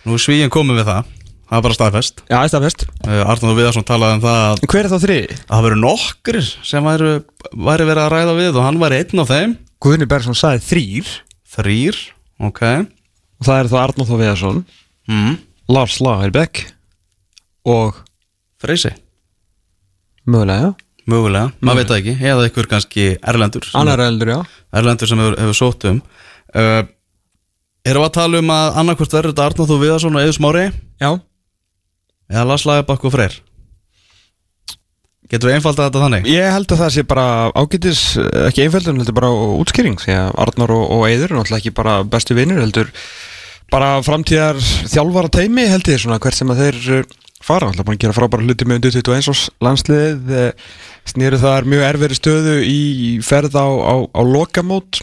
Nú 0.01 0.17
svíin 0.17 0.49
komið 0.49 0.79
við 0.81 0.87
það 0.89 1.09
Það 1.51 1.57
er 1.57 1.63
bara 1.65 1.75
staðfest. 1.75 2.21
Já, 2.23 2.35
það 2.37 2.45
er 2.45 2.51
staðfest. 2.53 2.83
Uh, 3.03 3.21
Arnóður 3.27 3.57
Viðarsson 3.57 3.87
talaði 3.87 4.15
um 4.15 4.21
það 4.23 4.61
hver 4.71 4.85
er 4.85 4.91
þá 4.91 5.01
þrið? 5.03 5.33
að 5.41 5.49
það 5.51 5.65
veru 5.65 5.79
nokkrir 5.81 6.45
sem 6.47 6.85
væri, 6.87 7.09
væri 7.67 7.87
verið 7.89 8.03
að 8.05 8.13
ræða 8.13 8.35
við 8.37 8.51
og 8.55 8.63
hann 8.63 8.79
væri 8.79 8.99
einn 9.01 9.23
af 9.23 9.33
þeim. 9.33 9.55
Guðni 9.83 10.07
Bergson 10.07 10.37
sagði 10.37 10.63
þrýr 10.69 11.11
Þrýr, 11.51 11.97
ok. 12.47 12.61
Og 13.41 13.47
það 13.47 13.57
er 13.57 13.69
þá 13.71 13.77
Arnóð 13.81 14.11
Þó 14.11 14.13
Viðarsson 14.21 14.61
mm. 15.11 15.33
Lars 15.75 15.97
Lagerbäck 15.99 16.61
og 17.67 17.97
Freysi, 18.61 18.93
mögulega, 20.29 20.71
mögulega, 21.09 21.49
maður 21.59 21.81
veit 21.81 21.91
það 21.91 21.99
ekki. 21.99 22.15
Eða 22.31 22.47
ykkur 22.47 22.69
kannski 22.71 23.07
Erlendur 23.19 23.67
annar 23.75 24.03
eldur, 24.05 24.31
já. 24.31 24.39
Erlendur 24.79 25.11
sem 25.11 25.19
hefur, 25.19 25.35
hefur 25.41 25.57
sótt 25.57 25.87
um. 25.89 25.99
Uh, 26.55 26.83
Erum 27.81 28.05
við 28.05 28.07
að 28.11 28.15
tala 28.19 28.39
um 28.43 28.53
að 28.53 28.75
annarkvort 28.77 29.17
verður 29.17 29.33
þetta 29.33 29.45
Arnóður 29.49 29.79
Viðarsson 29.81 30.15
og 30.15 30.23
Eður 30.23 30.37
Smári? 30.37 30.65
Já, 31.01 31.09
eða 32.31 32.47
Lars 32.49 32.67
Lagerbakk 32.67 33.07
og 33.07 33.15
Freyr? 33.15 33.39
Getur 35.31 35.47
við 35.47 35.59
einfaldað 35.59 35.87
þetta 35.87 36.03
þannig? 36.05 36.25
ég 36.27 36.51
held 36.51 36.73
að 36.73 36.81
það 36.81 36.93
sé 36.95 37.03
bara 37.07 37.25
ágætis, 37.55 38.03
ekki 38.49 38.65
einföldun, 38.65 38.99
heldur 38.99 39.15
bara 39.15 39.31
útskýring 39.61 39.99
því 40.01 40.17
að 40.17 40.31
Arnar 40.43 40.73
og, 40.75 40.85
og 40.91 41.05
Eiður 41.07 41.29
er 41.29 41.37
náttúrulega 41.39 41.61
ekki 41.61 41.75
bara 41.77 41.93
bestu 42.03 42.35
vinnur, 42.35 42.59
heldur 42.59 42.91
bara 43.71 43.93
framtíðar 44.03 44.59
þjálfara 44.91 45.31
teimi 45.31 45.69
held 45.71 45.87
ég 45.87 46.01
svona 46.03 46.19
hvert 46.19 46.35
sem 46.35 46.51
að 46.51 46.65
þeir 46.65 46.81
uh, 46.97 47.19
fara, 47.41 47.69
alltaf 47.69 47.87
bara 47.87 47.97
að 47.97 48.03
gera 48.03 48.15
frábæra 48.15 48.45
hluti 48.45 48.67
með 48.67 48.81
undir 48.81 48.97
21 48.99 49.31
árs 49.31 49.45
landsliðið 49.65 50.35
eh, 50.37 50.67
snýru 51.09 51.39
þar 51.41 51.67
mjög 51.73 51.85
erferi 51.87 52.17
stöðu 52.17 52.57
í 52.67 52.81
ferð 53.25 53.57
á, 53.57 53.65
á, 53.65 53.95
á 54.13 54.21
lokamót 54.21 55.01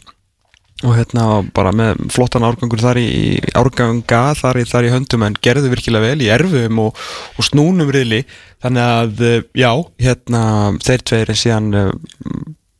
og 0.86 0.94
hérna 0.94 1.24
bara 1.54 1.72
með 1.74 2.04
flottan 2.14 2.44
árgangur 2.46 2.82
þar 2.82 3.00
í 3.02 3.38
árganga 3.58 4.20
þar 4.38 4.60
í, 4.60 4.66
þar 4.68 4.86
í 4.86 4.92
höndum 4.92 5.24
en 5.26 5.38
gerðu 5.42 5.72
virkilega 5.72 6.12
vel 6.12 6.22
í 6.22 6.28
erfum 6.30 6.82
og, 6.84 7.00
og 7.34 7.46
snúnum 7.46 7.90
riðli 7.94 8.20
þannig 8.62 8.84
að 8.84 9.24
eh, 9.26 9.40
já, 9.58 9.72
hérna 10.04 10.42
þeir 10.84 11.02
tveir 11.10 11.32
er 11.34 11.40
síðan 11.40 11.68
uh, 11.74 11.90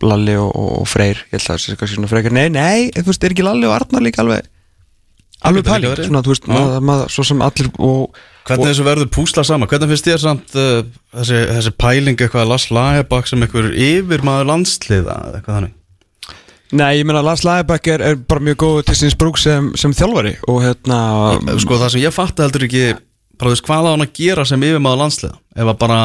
Lalli 0.07 0.37
og, 0.39 0.53
og 0.55 0.87
Freyr 0.87 1.25
ég 1.27 1.35
held 1.35 1.43
að 1.43 1.49
það 1.49 1.65
sé 1.65 1.73
eitthvað 1.75 1.91
svona 1.97 2.11
frekar, 2.13 2.37
nei, 2.37 2.47
nei, 2.55 2.87
þú 2.95 3.09
veist, 3.11 3.27
er 3.27 3.35
ekki 3.35 3.47
Lalli 3.47 3.67
og 3.67 3.75
Arnar 3.75 4.05
líka 4.07 4.23
alveg 4.23 4.47
alveg 5.49 5.67
verið. 5.71 6.07
svona, 6.07 6.23
þú 6.27 6.35
veist, 6.35 6.47
maður, 6.51 6.85
maður, 6.87 7.15
svo 7.15 7.25
sem 7.27 7.43
allir 7.47 7.71
og, 7.79 8.21
Hvernig 8.49 8.71
þessu 8.71 8.85
verður 8.87 9.11
púsla 9.13 9.43
saman? 9.45 9.69
Hvernig 9.69 9.91
finnst 9.91 10.07
þér 10.09 10.23
samt 10.23 10.55
uh, 10.57 10.79
þessi, 11.19 11.41
þessi 11.51 11.73
pæling 11.83 12.17
eitthvað 12.17 12.47
að 12.47 12.53
Lars 12.55 12.71
Lagerbakk 12.73 13.29
sem 13.29 13.43
einhver 13.45 13.69
yfir 13.75 14.25
maður 14.25 14.49
landsliða 14.55 15.19
eitthvað 15.35 15.59
þannig? 15.59 15.75
Nei, 16.77 16.99
ég 16.99 17.07
meina 17.09 17.23
Lars 17.25 17.45
Lagerbæk 17.47 17.89
er, 17.95 18.03
er 18.11 18.19
bara 18.29 18.45
mjög 18.45 18.59
góð 18.61 18.79
til 18.89 18.97
síns 18.99 19.17
brúk 19.17 19.39
sem, 19.41 19.71
sem 19.79 19.95
þjálfari 19.97 20.35
og 20.51 20.61
hérna 20.67 20.99
Sko 21.63 21.79
það 21.81 21.95
sem 21.95 22.03
ég 22.03 22.13
fatti 22.15 22.45
heldur 22.45 22.67
ekki 22.67 22.85
bara 23.39 23.49
þú 23.49 23.55
veist 23.55 23.67
hvað 23.69 23.89
á 23.89 23.93
hann 23.95 24.05
að 24.05 24.13
gera 24.19 24.45
sem 24.49 24.67
yfir 24.69 24.83
maður 24.85 25.03
landsliða? 25.05 25.39
Ef 25.57 25.73
að 25.73 25.79
bara 25.81 26.01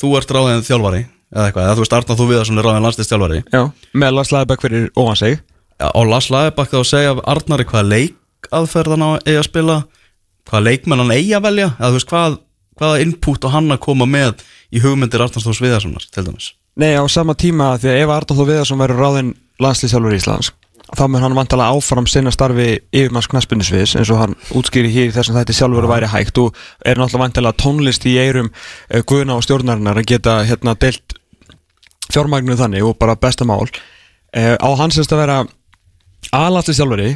þú 0.00 0.12
ert 0.18 0.34
ráðin 0.34 0.66
þjálfari 0.66 1.04
eða 1.30 1.46
eitthvað, 1.46 1.64
eða 1.68 1.76
þú 1.76 1.84
veist 1.84 1.96
Arnar 2.00 2.18
þú 2.18 2.26
við 2.30 2.40
að 2.40 2.64
ráðin 2.66 2.86
landsliðstjálfari 2.88 3.40
Já, 3.54 3.62
með 4.02 4.14
Lars 4.16 4.32
Lagerbæk 4.34 4.64
fyrir 4.66 4.88
ofan 4.98 5.20
sig. 5.20 5.40
Já, 5.80 5.88
og 5.94 6.08
Lars 6.10 6.30
Lagerbakk 6.34 6.74
þá 6.74 6.80
segja 6.90 7.12
Arnari 7.30 7.66
hvaða 7.70 7.90
leikaðferð 7.94 8.96
hann 8.96 9.04
á 9.06 9.10
eigi 9.22 9.36
að 9.38 9.46
spila 9.46 9.76
hvaða 10.50 10.64
leikmenn 10.66 11.04
hann 11.04 11.14
eigi 11.14 11.36
að 11.38 11.46
velja 11.46 11.68
eða 11.76 11.92
þú 11.92 12.00
veist 12.00 12.10
hvað, 12.10 12.40
hvaða 12.80 13.04
input 13.04 13.46
og 13.46 13.54
hann 13.54 13.70
að 13.70 13.84
koma 13.86 14.08
með 14.10 14.42
í 14.74 14.82
hugmyndir 14.82 15.22
Arnars 15.22 15.46
Þórs 15.46 15.62
Viðarssonar 15.62 16.08
til 16.10 16.26
dæmis. 16.26 16.50
Nei, 16.80 16.92
á 16.98 17.04
sama 17.08 17.36
tíma 17.38 17.72
því 17.80 17.92
að 17.92 18.02
ef 18.02 18.12
Arnóð 18.16 18.40
Þór 18.40 18.50
Viðarsson 18.50 18.82
verður 18.82 19.02
ráðinn 19.04 19.32
landslýsjálfur 19.64 20.16
Íslands. 20.16 20.52
Þá 20.90 21.04
mun 21.06 21.22
hann 21.22 21.36
vantalega 21.38 21.76
áfram 21.76 22.08
sinna 22.10 22.32
starfi 22.34 22.80
yfirmanns 22.90 23.28
knaspindisviðs 23.30 23.94
eins 24.00 24.10
og 24.10 24.18
hann 24.18 24.34
útskýri 24.58 24.90
hér 24.90 25.12
í 25.12 25.14
þessum 25.14 25.36
þætti 25.38 25.54
sjálfur 25.54 25.86
að 25.86 25.92
væri 25.92 26.10
hægt 26.10 26.40
og 26.42 26.56
er 26.82 26.98
náttúrulega 26.98 27.22
vantalega 27.22 27.60
tónlist 27.62 28.06
í 28.10 28.16
eirum 28.18 28.50
uh, 28.50 29.02
guðna 29.06 29.36
og 29.38 29.46
stjórnarinnar 29.46 30.00
að 30.00 30.08
geta 30.10 30.40
hérna 30.48 30.74
deilt 30.74 31.14
fjármagnu 32.10 32.58
þannig 32.58 32.88
og 32.88 32.98
bara 32.98 33.14
besta 33.14 33.46
mál. 33.46 33.68
Uh, 34.34 34.56
á 34.58 34.68
hans 34.80 34.98
semst 34.98 35.14
að 35.14 35.22
vera 35.22 35.38
aðlandslýsjálfuri 36.34 37.12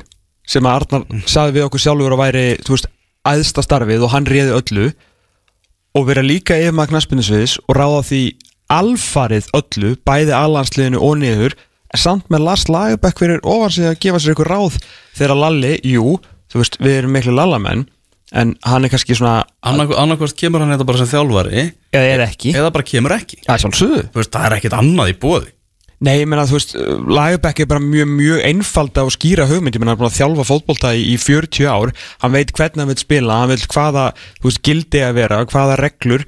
sem 0.46 0.66
að 0.68 0.78
Arnar 0.78 1.26
saði 1.30 1.58
við 1.58 1.66
okkur 1.66 1.82
sjálfur 1.82 2.14
að 2.14 2.22
væri 2.22 2.46
veist, 2.68 2.88
æðsta 3.26 3.64
starfið 3.64 4.06
og 4.06 4.14
hann 4.14 4.28
réði 4.28 4.54
öllu 4.54 4.88
og 5.94 6.08
vera 6.08 6.24
líka 6.24 6.56
yfirmann 6.60 6.90
knaspindisviðs 6.90 7.58
og 7.64 7.78
ráða 7.78 8.02
því 8.08 8.24
alfarið 8.74 9.48
öllu, 9.56 9.94
bæði 10.06 10.34
alhansliðinu 10.36 11.00
og 11.04 11.18
niður, 11.20 11.54
samt 12.00 12.30
með 12.32 12.46
Lars 12.48 12.68
Lagerbæk 12.70 13.20
fyrir 13.22 13.42
ofan 13.42 13.74
sig 13.74 13.88
að 13.90 13.98
gefa 14.04 14.20
sér 14.22 14.34
ykkur 14.34 14.50
ráð 14.50 14.78
þegar 15.16 15.36
Lalli, 15.40 15.74
jú, 15.86 16.16
þú 16.52 16.62
veist, 16.62 16.78
við 16.82 17.00
erum 17.00 17.14
miklu 17.16 17.34
lallamenn, 17.34 17.86
en 18.34 18.54
hann 18.66 18.86
er 18.86 18.92
kannski 18.92 19.16
svona, 19.18 19.42
annarkvort 19.64 20.36
kemur 20.38 20.64
hann 20.64 20.74
þetta 20.74 20.88
bara 20.88 21.02
sem 21.02 21.12
þjálfari. 21.12 21.66
Eða 21.94 22.14
er 22.16 22.24
ekki, 22.26 22.54
eða 22.56 22.72
bara 22.74 22.88
kemur 22.88 23.14
ekki. 23.14 23.42
Þú 24.10 24.22
veist, 24.22 24.32
það 24.34 24.48
er 24.48 24.58
ekkit 24.58 24.78
annað 24.80 25.14
í 25.14 25.18
bóði 25.22 25.52
Nei, 26.04 26.18
ég 26.20 26.28
meina, 26.28 26.42
þú 26.48 26.58
veist, 26.58 26.72
Lagerbæk 27.16 27.62
er 27.62 27.68
bara 27.70 27.80
mjög, 27.80 28.08
mjög 28.18 28.40
einfalda 28.44 29.04
og 29.06 29.12
skýra 29.14 29.46
hugmynd, 29.48 29.76
ég 29.76 29.80
meina, 29.80 29.94
hann 29.94 29.96
er 29.96 30.02
búin 30.02 30.10
að 30.10 30.18
þjálfa 30.18 30.46
fótbolta 30.48 30.90
í, 30.92 31.04
í 31.14 31.18
40 31.22 31.68
ár, 31.70 31.92
hann 32.20 32.34
veit 32.34 32.50
hvernig 32.56 32.82
hann 32.82 32.90
vil 32.90 33.00
spila, 33.00 33.38
hann 33.40 33.52
veit 33.52 33.64
hvaða, 33.72 34.08
þú 34.40 34.50
veist, 34.50 34.62
gildi 34.66 35.04
að 35.06 35.14
vera, 35.20 35.38
hvaða 35.48 35.78
reglur, 35.80 36.26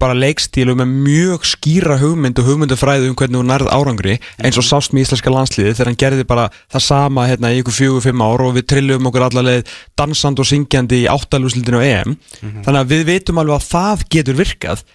bara 0.00 0.16
leikstílu 0.16 0.72
með 0.78 0.92
mjög 1.04 1.44
skýra 1.44 1.98
hugmynd 2.00 2.38
og 2.40 2.46
hugmyndafræðu 2.48 3.10
um 3.10 3.16
hvernig 3.20 3.42
hún 3.42 3.50
nærð 3.52 3.68
árangri, 3.68 4.14
eins 4.40 4.56
og 4.56 4.64
sást 4.64 4.94
með 4.96 5.04
íslenska 5.04 5.32
landsliði 5.32 5.74
þegar 5.74 5.90
hann 5.90 6.00
gerði 6.00 6.28
bara 6.28 6.46
það 6.72 6.86
sama 6.86 7.26
hérna 7.28 7.52
í 7.52 7.60
ykkur 7.60 7.76
fjögur, 7.76 8.04
fimm 8.06 8.24
ár 8.24 8.46
og 8.46 8.54
við 8.56 8.68
trillum 8.72 9.10
okkur 9.10 9.26
allarleið 9.28 9.74
dansand 10.00 10.40
og 10.40 10.48
syngjandi 10.48 11.02
í 11.02 11.10
áttalúslildinu 11.12 11.82
á 11.84 11.88
EM, 11.88 12.16
þannig 12.40 12.80
að 12.80 12.94
við 12.94 13.04
veitum 13.12 13.42
alveg 13.42 13.58
að 13.58 13.68
það 13.68 14.06
getur 14.16 14.40
virkað, 14.40 14.86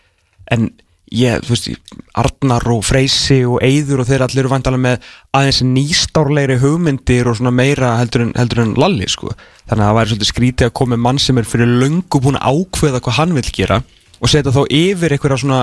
en 0.58 0.72
ég, 1.14 1.42
þú 1.46 1.54
veist, 1.54 1.96
Arnar 2.18 2.66
og 2.74 2.84
Freysi 2.86 3.44
og 3.46 3.62
Eyður 3.66 4.04
og 4.04 4.10
þeir 4.10 4.26
allir 4.26 4.44
eru 4.44 4.52
vandalega 4.52 4.84
með 4.88 5.10
aðeins 5.38 5.62
nýstárlegri 5.70 6.58
hugmyndir 6.62 7.30
og 7.30 7.38
svona 7.38 7.54
meira 7.54 7.96
heldur 8.00 8.26
en, 8.28 8.34
heldur 8.38 8.64
en 8.64 8.74
lalli 8.80 9.10
sko. 9.12 9.34
þannig 9.70 9.84
að 9.84 9.90
það 9.90 9.98
væri 10.00 10.14
svolítið 10.14 10.32
skrítið 10.32 10.70
að 10.70 10.78
koma 10.82 10.98
mann 10.98 11.22
sem 11.22 11.38
er 11.38 11.50
fyrir 11.50 11.70
löngu 11.84 12.22
búin 12.24 12.40
ákveða 12.42 13.04
hvað 13.04 13.20
hann 13.20 13.38
vil 13.38 13.52
gera 13.54 13.84
og 14.20 14.32
setja 14.32 14.54
þá 14.54 14.62
yfir 14.70 15.16
einhverja 15.16 15.42
svona 15.44 15.62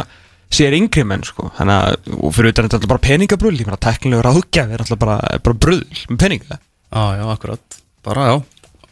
sér 0.51 0.75
yngri 0.75 1.05
menn 1.07 1.23
sko. 1.27 1.51
þannig 1.59 1.77
að, 1.77 2.15
fyrir 2.35 2.55
utan 2.55 2.71
þetta 2.71 2.83
er 2.83 2.91
bara 2.91 3.05
peningabröll 3.05 3.59
ég 3.59 3.69
meina 3.69 3.79
teknilegur 3.81 4.31
áhugjaf 4.33 4.73
er 4.75 4.83
alltaf 4.83 4.99
bara, 4.99 5.21
bara 5.45 5.61
bröll 5.67 5.85
með 6.11 6.19
peninga. 6.25 6.59
Já, 6.91 7.05
já, 7.21 7.25
akkurat. 7.31 7.79
Bara, 8.03 8.27
já. 8.33 8.41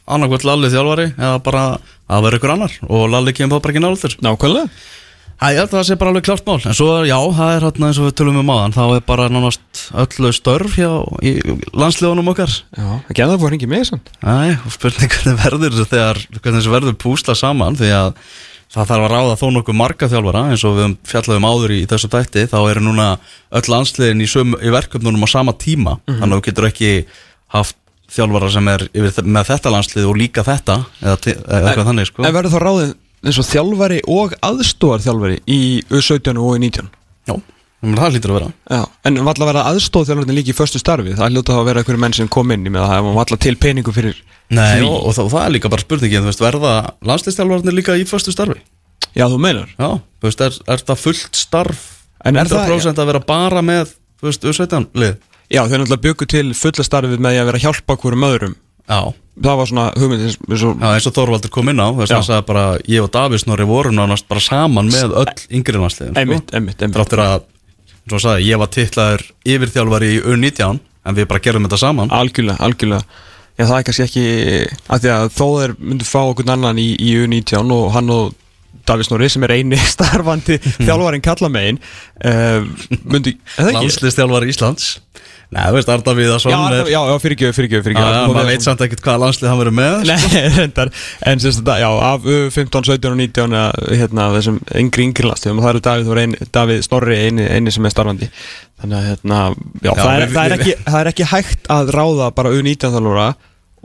Annarkvæmt 0.08 0.46
Lalli 0.46 0.70
þjálfari 0.72 1.08
eða 1.18 1.40
bara 1.44 1.64
að 2.08 2.24
vera 2.24 2.38
ykkur 2.38 2.54
annar. 2.54 2.78
Og 2.88 3.10
Lalli 3.10 3.34
kemur 3.36 3.60
bara 3.64 3.74
ekki 3.74 4.04
þér. 4.04 4.16
Nákvæmlega. 4.24 4.70
Er 5.38 5.68
það 5.70 5.84
sé 5.86 5.94
bara 5.94 6.10
alveg 6.10 6.24
klart 6.26 6.46
mál. 6.48 6.58
En 6.66 6.74
svo, 6.74 6.88
já, 7.06 7.14
það 7.14 7.52
er 7.54 7.64
hérna 7.68 7.88
eins 7.88 7.98
og 8.00 8.08
við 8.08 8.14
tölum 8.18 8.40
um 8.40 8.48
áðan. 8.50 8.74
Þá 8.74 8.84
er 8.96 9.04
bara 9.06 9.28
nánast 9.30 9.82
öllu 10.02 10.32
störf 10.34 10.74
hjá 10.74 10.88
í 11.22 11.36
landsliðunum 11.78 12.32
okkar. 12.32 12.54
Já, 12.74 12.88
ekki 13.06 13.22
að 13.22 13.34
það 13.34 13.42
voru 13.44 13.52
hringi 13.52 13.68
með 13.70 13.84
þessan 13.84 14.02
Æ, 14.18 14.58
spurning 14.74 15.14
hvernig 15.14 15.38
verður 15.44 15.78
þegar, 15.92 16.20
hvernig 16.40 16.70
verður 16.74 16.98
púsla 17.04 17.36
saman 17.38 17.78
því 17.78 17.92
að 18.00 18.10
það 18.68 18.90
þarf 18.90 19.04
að 19.06 19.12
ráða 19.14 19.36
þó 19.40 19.46
nokkuð 19.56 19.78
marga 19.78 20.08
þjálfara 20.12 20.44
eins 20.52 20.64
og 20.68 20.76
við 20.76 20.94
fjallaðum 21.08 21.48
áður 21.48 21.74
í 21.74 21.80
þessu 21.88 22.10
dætti 22.12 22.46
þá 22.50 22.58
eru 22.60 22.84
núna 22.84 23.08
öll 23.58 23.66
landsliðin 23.72 24.24
í, 24.24 24.28
í 24.28 24.72
verkefnunum 24.74 25.24
á 25.24 25.28
sama 25.30 25.54
tíma. 25.56 25.98
Mhm. 26.04 26.20
þannig 26.20 26.34
að 26.34 26.40
þú 26.40 26.48
getur 26.50 26.68
ekki 26.68 26.92
haft 27.54 27.76
þjálfara 28.08 28.48
sem 28.52 28.68
er 28.72 28.86
yfir, 28.92 29.24
með 29.24 29.50
þetta 29.52 29.72
landslið 29.72 30.08
og 30.08 30.16
líka 30.16 30.44
þetta 30.44 30.78
eða, 31.02 31.16
eitthvað 31.18 31.88
þannig 31.90 32.08
sko. 32.08 32.24
En 32.24 32.36
verður 32.36 32.54
þá 32.56 32.60
ráðið 32.64 32.94
eins 33.24 33.40
og 33.40 33.48
þjálfari 33.48 34.00
og 34.08 34.34
aðstóðar 34.46 35.04
þjálfari 35.04 35.40
í 35.50 35.60
U17 35.90 36.38
og 36.38 36.56
U19 36.56 36.88
Já, 37.28 37.34
ég 37.34 37.42
meina, 37.44 37.57
það 37.82 38.14
lítur 38.16 38.32
að 38.32 38.38
vera 38.38 38.48
Já, 38.74 38.80
en 39.06 39.20
valla 39.22 39.44
að 39.44 39.50
vera 39.52 39.64
aðstóð 39.70 40.08
þjálfarnir 40.08 40.38
líka 40.38 40.50
í 40.50 40.56
förstu 40.58 40.80
starfi 40.82 41.14
það 41.18 41.30
hljóta 41.36 41.54
þá 41.54 41.60
að 41.62 41.68
vera 41.68 41.82
einhverju 41.84 42.02
menn 42.02 42.16
sem 42.16 42.28
kom 42.28 42.50
inn 42.54 42.66
það 42.74 43.04
var 43.06 43.14
valla 43.20 43.38
til 43.44 43.54
peningu 43.60 43.94
fyrir 43.94 44.18
Nei, 44.48 44.80
og, 44.82 44.96
og, 45.04 45.12
það, 45.14 45.24
og 45.28 45.32
það 45.34 45.44
er 45.44 45.54
líka 45.54 45.70
bara 45.70 45.84
spurningin, 45.84 46.24
þú 46.24 46.30
veist, 46.30 46.40
verða 46.42 46.72
landsliðstjálfarnir 47.04 47.76
líka 47.76 47.96
í 48.00 48.06
föstu 48.08 48.32
starfi? 48.32 48.62
Já, 49.12 49.26
þú 49.28 49.38
meinar 49.44 49.68
Já, 49.76 49.90
þú 50.00 50.30
veist, 50.30 50.44
er, 50.46 50.56
er 50.72 50.84
það 50.88 51.02
fullt 51.04 51.36
starf? 51.36 51.82
En 52.24 52.40
er 52.40 52.48
það- 52.48 52.72
100% 52.72 53.02
að 53.02 53.10
vera 53.12 53.20
bara 53.28 53.60
með, 53.62 53.92
þú 54.18 54.30
veist, 54.30 54.46
U17 54.48 54.88
lið? 54.96 55.18
Já, 55.52 55.62
þau 55.68 55.76
náttúrulega 55.78 56.04
byggu 56.08 56.26
til 56.32 56.46
fulla 56.56 56.84
starfið 56.88 57.20
með 57.24 57.38
að 57.42 57.46
vera 57.50 57.60
að 57.60 57.66
hjálpa 57.68 57.98
hverjum 58.00 58.26
öðrum 58.28 58.56
Já, 58.88 59.00
það 59.44 59.56
var 59.60 59.68
svona 59.68 59.84
hugmyndin 60.00 60.32
eins 60.32 60.64
og, 60.64 60.80
Já, 60.80 60.88
eins 60.96 61.06
og 61.08 61.14
Þorvaldur 61.18 61.52
kom 61.52 61.68
inn 61.68 61.80
á 61.84 61.88
Já. 61.92 62.14
hann 62.16 62.24
sagði 62.24 62.46
bara, 62.48 62.64
ég 62.88 63.04
og 63.04 63.10
Davís 63.12 63.44
Norri 63.48 63.66
voru 63.68 63.92
nánast 63.92 64.24
bara 64.28 64.40
saman 64.40 64.88
með 64.88 65.12
öll 65.12 65.44
yngri 65.60 65.76
landsliðin 65.82 66.16
einmitt, 66.16 66.52
einmitt, 66.56 66.80
einmitt. 66.80 66.96
Þráttur 66.96 67.20
að, 67.24 67.44
hann 68.16 68.24
sagði, 68.24 68.48
ég 68.48 68.60
var 68.60 68.70
titlaður 68.74 69.24
yfirþjálfari 69.54 70.10
í 70.16 70.20
U19 70.24 70.78
en 70.78 71.16
við 71.16 71.28
bara 71.30 71.42
gerðum 71.44 71.68
þetta 71.68 71.80
saman. 71.80 72.12
Algjörlega, 72.14 72.58
algjörlega. 72.64 73.24
Já, 73.58 73.64
það 73.64 73.76
er 73.78 73.86
kannski 73.88 74.04
ekki 74.06 74.26
að 74.86 75.04
því 75.04 75.12
að 75.14 75.30
þó 75.34 75.46
þeir 75.58 75.72
myndu 75.78 76.06
fá 76.06 76.20
okkur 76.20 76.52
annan 76.54 76.78
í, 76.78 76.88
í 76.94 77.14
U19 77.24 77.72
og 77.74 77.88
hann 77.96 78.12
og 78.14 78.36
Davís 78.88 79.10
Norri 79.12 79.28
sem 79.32 79.44
er 79.48 79.56
eini 79.58 79.78
starfandi 79.94 80.58
þjálfarinn 80.80 81.24
kalla 81.24 81.50
megin 81.52 81.80
myndi, 83.08 83.36
er 83.56 83.60
það 83.62 83.72
ekki? 83.72 83.82
Landsliðstjálfari 83.82 84.52
Íslands. 84.54 84.94
Nei, 85.48 85.62
þú 85.64 85.78
veist, 85.78 85.88
Arda 85.88 86.12
Viðarsson 86.12 86.52
Já, 86.52 86.58
já, 86.92 86.98
já, 87.08 87.14
fyrirgjöf, 87.22 87.54
fyrirgjöf, 87.56 87.80
Já, 87.80 87.84
fyrirgjöf 87.86 88.08
já, 88.12 88.32
maður 88.34 88.48
veit 88.50 88.64
samt 88.66 88.82
ekkert 88.84 89.00
hvaða 89.06 89.20
landslið 89.22 89.48
hann 89.48 89.60
verður 89.62 89.76
með. 89.78 89.94
Nei, 90.10 90.42
reyndar, 90.58 90.90
en 91.30 91.40
sérst 91.40 91.62
þetta, 91.62 91.76
já, 91.80 91.86
af 92.04 92.26
uh, 92.28 92.42
15, 92.52 92.84
17 92.90 93.08
og 93.08 93.16
19 93.22 93.56
eða, 93.56 93.94
hérna, 94.02 94.26
þessum 94.34 94.58
yngri 94.82 95.06
yngri 95.08 95.24
lastum 95.30 95.62
og 95.62 95.64
það 95.64 95.72
eru 95.72 95.82
Davíð, 95.88 96.10
eini, 96.20 96.48
Davíð 96.58 96.82
Snorri 96.84 97.16
eini, 97.22 97.46
eini 97.48 97.72
sem 97.72 97.88
er 97.88 97.94
starfandi. 97.96 98.28
Þannig 98.82 98.98
að, 99.00 99.08
hérna, 99.14 99.40
já, 99.80 99.88
Já, 99.88 99.92
það, 100.02 100.12
er, 100.12 100.26
við- 100.26 100.36
það, 100.36 100.44
er 100.52 100.56
ekki, 100.58 100.74
það 100.84 101.00
er 101.00 101.10
ekki 101.14 101.28
hægt 101.32 101.72
að 101.78 101.94
ráða 101.96 102.28
bara 102.36 102.52
U19 102.58 102.92
þjálfara 102.98 103.28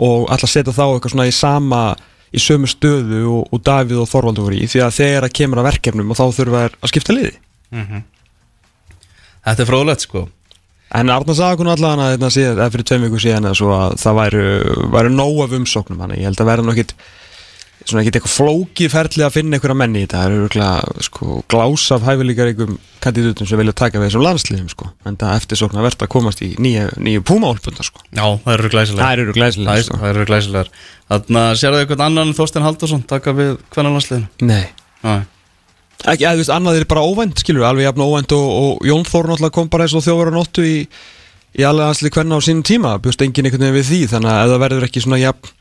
og 0.04 0.28
alltaf 0.36 0.52
setja 0.52 0.76
þá 0.76 0.84
eitthvað 0.90 1.16
svona 1.16 1.30
í 1.32 1.36
sama 1.40 1.84
í 2.34 2.42
sömu 2.42 2.70
stöðu 2.70 3.24
og, 3.30 3.50
og 3.54 3.64
Davíð 3.66 4.04
og 4.04 4.10
Þorvaldur 4.10 4.48
voru 4.48 4.60
í 4.60 4.70
því 4.70 4.84
að 4.86 4.96
þegar 4.98 5.28
það 5.28 5.36
kemur 5.40 5.62
að 5.62 5.68
verkefnum 5.70 6.14
og 6.14 6.20
þá 6.20 6.24
þurfa 6.38 6.64
þær 6.64 6.78
að 6.80 6.94
skipta 6.94 7.16
liði. 7.18 7.34
Þetta 9.44 9.64
er 9.64 9.70
fróðlegt, 9.70 10.08
sko. 10.08 10.28
En 10.94 11.10
Arna 11.10 11.34
sagði 11.34 11.58
okkur 11.58 11.72
allan 11.74 12.02
að 12.04 12.12
þetta 12.14 12.44
eða 12.52 12.70
fyrir 12.74 12.88
tveim 12.90 13.06
viku 13.08 13.22
síðan 13.22 13.50
að 13.50 13.96
það 14.02 14.18
væru, 14.20 14.44
væru 14.94 15.14
nóg 15.14 15.40
af 15.48 15.56
umsóknum 15.58 16.04
þannig 16.04 16.22
ég 16.22 16.30
held 16.30 16.44
að 16.44 16.50
verða 16.52 16.66
nú 16.68 16.74
ekkit 16.76 16.94
svona 17.90 18.04
ekkit 18.04 18.18
eitthvað 18.20 18.34
flókið 18.38 18.92
ferli 18.94 19.26
að 19.26 19.36
finna 19.36 19.58
einhverja 19.58 19.78
menni 19.80 20.02
í 20.02 20.06
þetta, 20.06 20.22
það 20.22 20.30
eru 20.30 20.46
örgulega 20.48 21.04
sko 21.08 21.40
glás 21.52 21.86
af 21.96 22.06
hæfileikar 22.08 22.52
einhverjum 22.52 22.80
kandidutum 23.04 23.50
sem 23.50 23.60
vilja 23.60 23.76
taka 23.76 24.00
við 24.00 24.08
þessum 24.10 24.24
landsliðum 24.24 24.70
sko. 24.72 24.90
En 25.10 25.20
það 25.20 25.36
eftirsókn 25.42 25.80
að 25.82 25.88
verða 25.90 26.08
að 26.08 26.14
komast 26.14 26.44
í 26.46 26.54
nýju, 26.64 26.86
nýju 27.04 27.26
púmaálpunda 27.28 27.86
sko. 27.88 28.04
Já, 28.10 28.24
það 28.46 28.56
eru 28.56 28.72
glæsilegar 28.74 29.04
Það 29.04 29.24
eru 29.26 29.36
glæsilega 29.38 29.86
sko. 29.88 30.00
Það 30.00 30.14
eru 30.14 30.28
glæsilegar 30.30 30.72
Þannig 31.12 31.42
að 31.44 31.60
sérðu 31.60 31.84
eitthvað 31.84 32.06
annan 32.08 32.32
en 32.32 32.38
Þorstein 32.38 32.68
Haldursson 32.68 33.04
taka 33.10 33.36
við 33.36 33.56
hvernig 33.76 33.98
landsliðinu 33.98 34.48
Nei. 34.48 34.64
Já, 35.04 35.16
Ekki, 36.04 36.26
eða 36.26 36.36
þú 36.36 36.42
veist, 36.42 36.52
annað 36.52 36.78
er 36.82 36.86
bara 36.92 37.04
óvænt, 37.08 37.40
skilur 37.40 37.64
alveg 37.68 37.86
jafn 37.86 38.04
óvænt 38.04 38.34
og, 38.36 38.48
og 38.60 38.88
Jón 38.88 39.06
Þór 39.08 39.30
náttúrulega 39.30 39.56
kom 39.56 39.70
bara 39.72 39.86
eins 39.88 39.96
og 39.96 40.58
í, 40.60 40.74
í 41.56 41.64
alveg 41.64 41.88
hansli 41.88 42.12
hvernig 42.12 42.36
á 42.36 42.44
sínum 42.44 42.64
tíma, 42.68 42.98
bjóst 43.00 43.24
enginn 43.24 43.48
einhvern 43.48 43.64
veginn 43.64 43.78
við 43.78 43.88
því 43.88 44.00
þannig 44.12 44.32
að 44.34 44.42
ef 44.42 44.52
það 44.52 44.64
verður 44.66 44.88
ekki 44.90 45.04
svona 45.06 45.22
jafn 45.22 45.54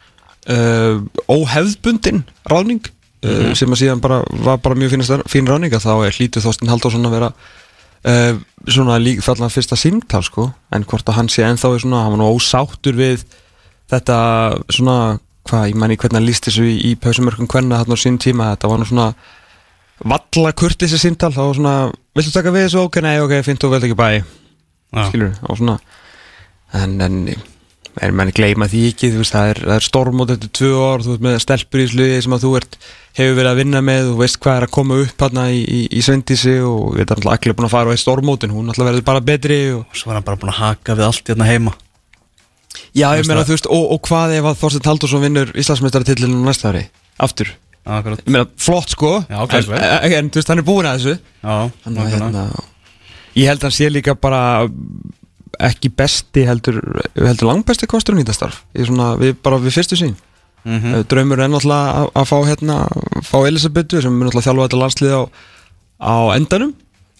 uh, 0.50 1.02
óhefðbundin 1.31 2.22
ráðning 2.50 2.87
uh, 3.26 3.50
sem 3.59 3.70
að 3.70 3.83
síðan 3.85 4.02
bara 4.02 4.22
var 4.44 4.62
bara 4.62 4.78
mjög 4.78 4.96
fín, 4.96 5.05
fín 5.31 5.50
ráðning 5.50 5.74
að 5.76 5.87
þá 5.87 5.92
er 6.07 6.16
hlítið 6.16 6.46
Þorstein 6.46 6.72
Halldórsson 6.72 7.09
að 7.09 7.16
vera 7.18 7.31
uh, 7.33 8.40
svona 8.66 8.98
lík 9.02 9.22
fallan 9.24 9.52
fyrsta 9.52 9.78
símtal 9.78 10.22
sko, 10.26 10.50
en 10.74 10.87
hvort 10.88 11.09
að 11.09 11.20
hann 11.20 11.31
sé 11.33 11.46
ennþá 11.46 11.74
er 11.74 11.85
svona, 11.85 12.02
hann 12.07 12.16
var 12.16 12.22
nú 12.22 12.33
ósáttur 12.33 12.98
við 12.98 13.26
þetta 13.92 14.18
svona 14.72 14.96
hvað, 15.48 15.68
ég 15.72 15.78
mæni 15.78 15.98
hvernig 15.98 16.20
hann 16.20 16.28
líst 16.28 16.48
þessu 16.48 16.66
í, 16.70 16.76
í 16.90 16.96
pausumörkum 17.00 17.50
hvernig 17.50 17.78
þarna 17.78 17.98
á 17.98 18.02
sín 18.02 18.18
tíma, 18.22 18.52
þetta 18.55 18.72
var 18.72 18.83
nú 18.83 18.88
svona 18.88 19.09
valla 20.02 20.52
kurti 20.59 20.87
þessi 20.87 21.09
símtal 21.09 21.33
þá 21.35 21.42
var 21.44 21.59
svona, 21.59 21.74
viltu 22.16 22.35
taka 22.35 22.55
við 22.55 22.68
þessu, 22.68 22.85
ok, 22.87 23.00
nei, 23.05 23.16
ok, 23.22 23.38
fint 23.46 23.66
og 23.66 23.74
vel 23.74 23.83
ekki 23.87 23.98
bæ, 23.98 24.07
já. 24.18 25.02
skilur 25.09 25.35
og 25.46 25.59
svona, 25.61 25.78
en, 26.78 26.96
en 27.07 27.18
er 28.00 28.12
menn 28.16 28.33
gleyma 28.33 28.68
því 28.72 28.83
ekki, 28.92 29.11
þú 29.12 29.20
veist 29.20 29.35
það 29.35 29.50
er, 29.52 29.59
það 29.66 29.74
er 29.76 29.87
stormót 29.87 30.33
eftir 30.33 30.50
tvö 30.57 30.70
ár, 30.81 31.02
þú 31.05 31.12
veist 31.12 31.24
með 31.26 31.38
stelpur 31.44 31.83
í 31.83 31.87
sluði 31.90 32.20
sem 32.24 32.35
að 32.37 32.44
þú 32.46 32.52
ert, 32.61 32.76
hefur 33.18 33.37
verið 33.37 33.50
að 33.50 33.61
vinna 33.61 33.83
með 33.85 34.07
þú 34.09 34.14
veist 34.22 34.38
hvað 34.42 34.59
er 34.61 34.66
að 34.66 34.72
koma 34.78 34.98
upp 35.02 35.24
hérna 35.26 35.46
í, 35.52 35.61
í, 35.61 35.81
í 35.92 36.05
svendísi 36.07 36.55
og 36.64 36.94
við 36.96 37.05
erum 37.05 37.16
alltaf 37.18 37.35
allir 37.37 37.57
búin 37.59 37.68
að 37.68 37.74
fara 37.74 37.90
á 37.90 37.92
eitt 37.92 38.05
stormótin, 38.05 38.55
hún 38.57 38.72
alltaf 38.72 38.88
verður 38.88 39.07
bara 39.11 39.24
betri 39.33 39.61
og 39.76 39.83
Og 39.85 39.98
svo 40.00 40.09
var 40.12 40.20
hann 40.20 40.28
bara 40.31 40.40
búin 40.40 40.55
að 40.55 40.61
haka 40.62 40.96
við 40.96 41.09
allt 41.11 41.33
hérna 41.33 41.50
heima. 41.50 41.74
Já, 42.96 43.09
ég 43.18 43.28
meina 43.28 43.44
þú 43.44 43.57
veist, 43.59 43.68
og, 43.68 43.85
og 43.92 44.02
hvað 44.09 44.37
ef 44.38 44.48
að 44.48 44.59
Þorstein 44.62 44.88
Haldursson 44.88 45.24
vinnur 45.26 45.52
Íslandsmeistaratillinu 45.61 46.40
næsta 46.46 46.72
ári, 46.72 46.87
aftur. 47.20 47.52
Akkurat. 47.85 48.20
Ég 48.24 48.33
meina, 48.33 48.48
flott 48.57 48.92
sko. 48.94 49.14
Já, 49.28 49.40
en, 49.42 49.72
en, 49.76 50.12
en 50.18 50.28
þú 50.33 50.40
veist, 50.40 50.52
hann 50.52 50.62
er 50.62 50.66
búin 50.68 50.88
að 50.88 51.00
þessu. 51.02 51.14
Já, 51.42 51.57
nákvæmlega. 51.85 52.12
hérna 52.16 52.44
Ég 53.33 53.48
held 53.48 53.62
að 53.62 53.68
hann 53.68 53.74
sé 53.76 53.88
líka 53.88 54.14
bara 54.20 54.42
ekki 55.60 55.90
besti 55.96 56.46
heldur, 56.48 56.78
heldur 57.16 57.48
langbesti 57.50 57.88
kosturinn 57.90 58.22
í 58.22 58.24
þetta 58.24 58.36
starf. 58.36 58.62
Ég 58.76 58.86
er 58.86 58.92
svona, 58.92 59.12
við, 59.20 59.34
bara 59.44 59.60
við 59.62 59.76
fyrstu 59.76 59.98
sín 60.00 60.14
mm. 60.64 61.02
Draumur 61.10 61.42
er 61.42 61.50
náttúrulega 61.52 62.02
að, 62.02 62.12
að 62.20 62.28
fá 62.30 62.36
hérna 62.48 62.78
fá 63.26 63.36
Elisabetu 63.40 64.02
sem 64.02 64.14
er 64.14 64.28
náttúrulega 64.28 64.46
þjálfa 64.48 64.68
þetta 64.68 64.80
landslið 64.82 65.16
á, 65.18 65.22
á 66.02 66.16
endanum. 66.36 66.72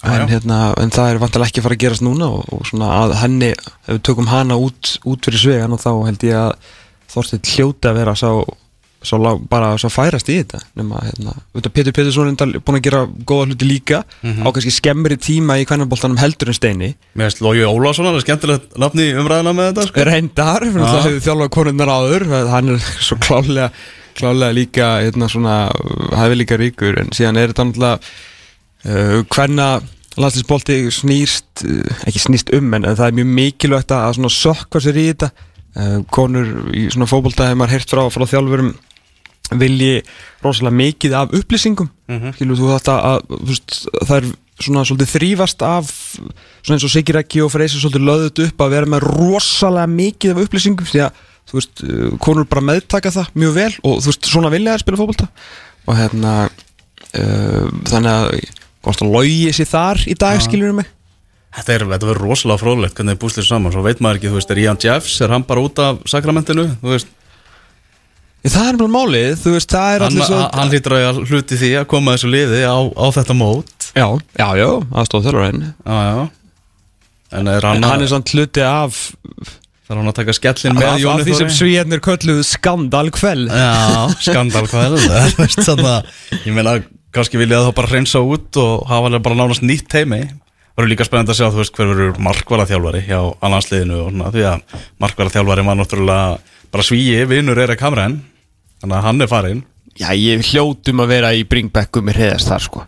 Já, 0.03 0.17
en, 0.17 0.31
hérna, 0.33 0.61
en 0.83 0.91
það 0.91 1.13
er 1.13 1.21
vantilega 1.23 1.53
ekki 1.53 1.61
að 1.61 1.67
fara 1.69 1.77
að 1.77 1.83
gerast 1.85 2.03
núna 2.03 2.29
og, 2.35 2.47
og 2.51 2.65
svona 2.67 2.89
að 3.05 3.13
henni 3.21 3.53
ef 3.55 3.93
við 3.93 4.01
tökum 4.09 4.31
hana 4.33 4.57
út, 4.59 4.97
út 5.07 5.29
fyrir 5.29 5.45
svegan 5.45 5.77
og 5.77 5.83
þá 5.83 5.93
held 6.09 6.25
ég 6.27 6.39
að 6.41 6.73
Þorsteinn 7.13 7.45
hljóti 7.45 7.91
að 7.91 7.99
vera 8.01 8.15
sá, 8.17 8.29
sá 9.03 9.17
lá- 9.19 9.39
bara 9.51 9.73
sá 9.79 9.89
færast 9.91 10.29
í 10.33 10.37
þetta 10.41 10.61
nema 10.79 11.01
hérna, 11.03 11.33
auðvitað 11.55 11.73
Pétur 11.77 11.93
Pétursson 11.97 12.29
er 12.33 12.59
búin 12.61 12.79
að 12.79 12.83
gera 12.87 13.01
góða 13.27 13.47
hluti 13.51 13.69
líka 13.69 14.03
Mhm. 14.23 14.43
á 14.45 14.49
kannski 14.53 14.71
skemmri 14.75 15.17
tíma 15.19 15.59
í 15.61 15.67
kvennarboltanum 15.67 16.19
heldur 16.23 16.49
en 16.49 16.55
steini 16.59 16.95
Mér 17.17 17.31
finnst 17.31 17.41
Lógi 17.43 17.65
Ólafsson 17.67 18.07
alveg 18.07 18.23
skemmtilegt 18.27 18.77
nafni 18.79 19.13
umræðina 19.15 19.53
með 19.55 19.73
þetta 19.73 19.87
sko. 19.89 20.05
reyndar, 20.05 20.61
fyrir 20.61 20.87
Já. 20.87 20.93
að 20.93 21.03
hefur 21.09 21.25
þjálfað 21.27 21.51
konunnar 21.51 21.89
áður 21.89 22.49
hann 22.51 22.69
er 22.69 22.79
svo 23.01 23.17
klálega 23.19 23.71
klálega 24.15 24.53
líka 24.53 24.87
hérna 25.03 25.29
svona 25.29 25.57
hefur 26.13 26.37
líka 26.37 26.57
ríkur 26.61 26.99
en 27.01 27.09
síðan 27.11 27.39
er 27.41 27.49
þetta 27.53 27.65
náttúrulega 27.65 27.99
uh, 28.85 29.23
hvenna 29.33 29.81
landslisbolti 30.21 30.77
snýst 30.93 31.65
uh, 31.65 32.07
ekki 32.07 32.21
snýst 32.21 32.53
um 32.57 32.75
en, 32.77 32.83
það 32.85 33.07
er 33.09 33.17
mjög 33.21 33.31
mikilvægt 33.39 33.95
að 33.97 34.21
sökva 34.29 34.83
sér 34.85 34.99
í 35.01 35.07
þetta 35.13 35.31
uh, 35.77 36.03
konur 36.13 36.51
í 36.77 36.87
svona 36.93 37.09
fótbolta 37.09 37.47
hefur 37.49 37.61
maður 37.63 37.73
heyrt 37.79 37.95
frá, 37.95 38.03
frá 38.13 38.27
þjálfurum 38.29 38.75
vilji 39.51 40.03
rosalega 40.45 40.77
mikið 40.77 41.17
af 41.19 41.35
upplýsingum. 41.39 41.91
Mhm. 42.09 42.37
skilur 42.37 42.61
þú 42.61 42.71
þetta 42.77 42.95
að 43.11 43.21
veist, 43.51 43.77
það 44.07 44.17
er 44.17 44.31
svona 44.63 44.85
svolítið 44.87 45.13
þrýfast 45.17 45.67
af 45.67 45.93
svona 46.63 46.77
eins 46.77 46.87
og 46.87 46.93
Siggi 46.93 47.13
Rækki 47.17 47.43
og 47.43 47.53
Freysi 47.53 47.81
svolítið 47.81 48.07
löðut 48.07 48.43
upp 48.47 48.65
að 48.65 48.75
vera 48.77 48.87
með 48.87 49.07
rosalega 49.09 49.87
mikið 49.91 50.35
af 50.35 50.43
upplýsingum 50.47 50.87
því 50.87 51.05
að 51.09 51.23
þú 51.51 51.59
veist, 51.59 51.83
uh, 51.83 52.17
konur 52.23 52.47
bara 52.47 52.63
meðtaka 52.63 53.11
það 53.11 53.33
mjög 53.35 53.55
vel 53.55 53.73
og 53.83 54.01
þú 54.01 54.13
veist, 54.13 54.31
svona 54.31 54.53
vilja 54.53 54.77
þær 54.77 54.85
spila 54.85 55.01
fótbolta. 55.01 55.29
Og 55.87 55.97
hérna 55.99 56.35
uh, 56.47 57.69
þannig 57.91 58.13
að 58.13 58.61
Hvort 58.83 59.05
að 59.05 59.13
logi 59.15 59.53
sér 59.55 59.69
þar 59.71 60.01
í 60.11 60.15
dag, 60.19 60.41
skilur 60.43 60.75
mig? 60.75 60.89
Þetta 61.53 61.75
er, 61.75 61.83
þetta 61.93 62.09
verður 62.09 62.27
rosalega 62.27 62.63
fróðlegt 62.63 62.97
hvernig 62.97 63.15
þið 63.15 63.21
búslir 63.23 63.47
saman, 63.47 63.75
svo 63.75 63.83
veit 63.85 64.01
maður 64.03 64.19
ekki, 64.19 64.31
þú 64.33 64.39
veist, 64.39 64.53
er 64.55 64.61
Ian 64.63 64.81
Jeffs, 64.83 65.19
er 65.23 65.35
hann 65.35 65.45
bara 65.47 65.63
út 65.63 65.83
af 65.85 66.01
sakramentinu, 66.11 66.65
þú 66.81 66.95
veist, 66.95 67.13
Það 68.43 68.67
er 68.67 68.75
náttúrulega 68.75 68.93
málið, 68.97 69.33
þú 69.39 69.51
veist, 69.55 69.71
það 69.71 69.97
er 69.97 70.05
allir 70.09 70.27
svo 70.27 70.39
hann 70.59 70.71
hlýtur 70.73 70.95
að 70.99 71.19
hluti 71.31 71.59
því 71.61 71.69
að 71.79 71.85
koma 71.93 72.15
þessu 72.17 72.31
liði 72.33 72.63
á, 72.67 72.79
á 72.83 73.07
þetta 73.15 73.37
mót, 73.39 73.89
Já, 73.95 74.07
já, 74.41 74.47
já, 74.59 74.69
aðstóð 74.99 75.27
þjálfarinn 75.29 75.61
já, 75.69 75.99
já, 76.09 76.23
en 77.39 77.51
er 77.53 77.67
En 77.71 77.85
hann 77.85 77.87
að, 77.93 78.03
er 78.09 78.11
samt 78.11 78.33
hluti 78.35 78.65
af 78.67 78.99
þarf 79.87 80.01
hann 80.01 80.11
að 80.11 80.17
taka 80.19 80.35
skellin 80.35 80.75
af, 80.75 80.81
með 80.81 80.89
af 80.91 81.01
Jóni 81.05 81.27
því 81.29 81.37
sem 81.39 81.51
Þóri? 81.53 81.59
svíjarnir 81.61 82.03
kölluðu 82.03 82.47
skandalkvel 82.49 83.45
Já, 83.47 83.71
skandal 84.27 84.65
hvað 84.73 84.97
er 84.99 85.07
það, 85.07 85.57
þannig 85.63 85.91
að, 85.93 86.13
ég 86.43 86.57
meina, 86.59 86.75
kannski 87.15 87.39
vilja 87.43 87.63
þá 87.69 87.71
bara 87.79 87.93
hreinsa 87.93 88.25
út 88.27 88.59
og 88.63 88.87
hafa 88.91 89.11
alveg 89.13 89.23
bara 89.29 89.39
nánast 89.39 89.63
nýtt 89.67 89.87
teimi, 89.93 90.25
Það 90.73 90.81
eru 90.87 90.89
líka 90.95 91.05
spennandi 91.05 91.35
að 91.35 91.37
sjá, 91.37 91.49
þú 91.53 91.59
veist, 91.61 91.73
hver 91.77 91.89
verður 91.91 92.21
markvara 92.25 92.65
þjálfari 92.71 93.01
hjá 93.05 93.19
annarsliðinu 93.45 93.97
og 94.01 94.07
svona, 94.15 94.31
því 94.33 94.45
að 94.49 94.79
markvara 95.05 95.33
þjálfari 95.35 95.65
var 95.67 95.77
náttúrulega 95.77 96.31
bara 96.73 96.87
svíi, 96.89 97.19
vinnur 97.29 97.61
er 97.61 97.75
að 97.75 97.77
kamren, 97.83 98.15
þannig 98.83 98.99
að 98.99 99.07
hann 99.09 99.25
er 99.25 99.31
farinn, 99.31 99.69
Já, 99.93 100.09
ég 100.17 100.41
hljótum 100.49 101.03
að 101.05 101.11
vera 101.13 101.35
í 101.37 101.43
bringbekku 101.45 102.01
með 102.01 102.17
hreðast 102.17 102.49
þar, 102.49 102.65
sko 102.65 102.87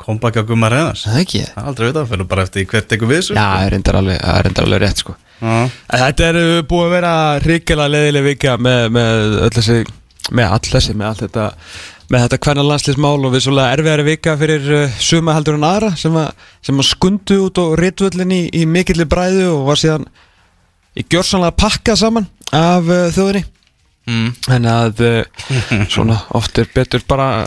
kom 0.00 0.18
baka 0.20 0.42
að 0.42 0.50
gumma 0.50 0.70
reyðast. 0.72 1.06
Það 1.06 1.16
er 1.16 1.24
ekki 1.24 1.40
Það 1.44 1.60
er 1.60 1.70
aldrei 1.70 1.86
veit 1.86 2.00
að 2.00 2.10
fyrir 2.10 2.28
bara 2.30 2.44
eftir 2.46 2.66
hvert 2.70 2.88
tekur 2.90 3.10
við 3.10 3.20
þessu. 3.20 3.36
Já, 3.36 3.44
það 3.44 3.64
er 3.66 3.74
reyndar 3.74 3.98
alveg, 4.00 4.20
það 4.24 4.40
er 4.40 4.64
alveg 4.64 4.82
rétt, 4.84 5.02
sko. 5.04 5.16
En 5.40 5.70
Þetta 6.02 6.26
er 6.26 6.38
uh, 6.40 6.56
búið 6.68 6.86
að 6.86 6.94
vera 6.96 7.14
ríkilega 7.44 7.92
leðileg 7.94 8.26
vika 8.26 8.56
með, 8.60 8.82
með 8.96 9.38
öll 9.46 9.54
þessi 9.56 9.78
með 10.36 10.54
all 10.56 10.66
þessi, 10.66 10.96
með 10.96 11.08
allt 11.08 11.24
þetta 11.24 11.46
með 12.10 12.24
þetta 12.24 12.38
hvernig 12.44 12.66
landslismál 12.66 13.26
og 13.26 13.32
við 13.32 13.44
svolítið 13.44 13.76
erfiðari 13.76 14.04
vika 14.08 14.34
fyrir 14.40 14.72
uh, 14.76 14.98
suma 15.00 15.36
heldur 15.36 15.56
en 15.56 15.68
aðra 15.68 15.92
sem 15.98 16.18
að, 16.20 16.44
sem 16.66 16.82
að 16.82 16.88
skundu 16.90 17.38
út 17.46 17.60
og 17.62 17.76
ritvöllin 17.80 18.34
í, 18.34 18.42
í 18.60 18.66
mikilli 18.68 19.06
bræðu 19.08 19.46
og 19.54 19.64
var 19.70 19.80
síðan 19.80 20.08
í 20.98 21.06
gjörsanlega 21.06 21.56
pakkað 21.62 22.00
saman 22.02 22.28
af 22.50 22.90
uh, 22.90 23.06
þjóðinni 23.14 23.44
Mm. 24.10 24.30
en 24.56 24.66
að 24.66 25.04
uh, 25.06 25.44
svona 25.94 26.18
oft 26.34 26.58
er 26.58 26.70
betur 26.74 27.04
bara 27.06 27.46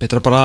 betur 0.00 0.22
að 0.22 0.28
bara 0.30 0.44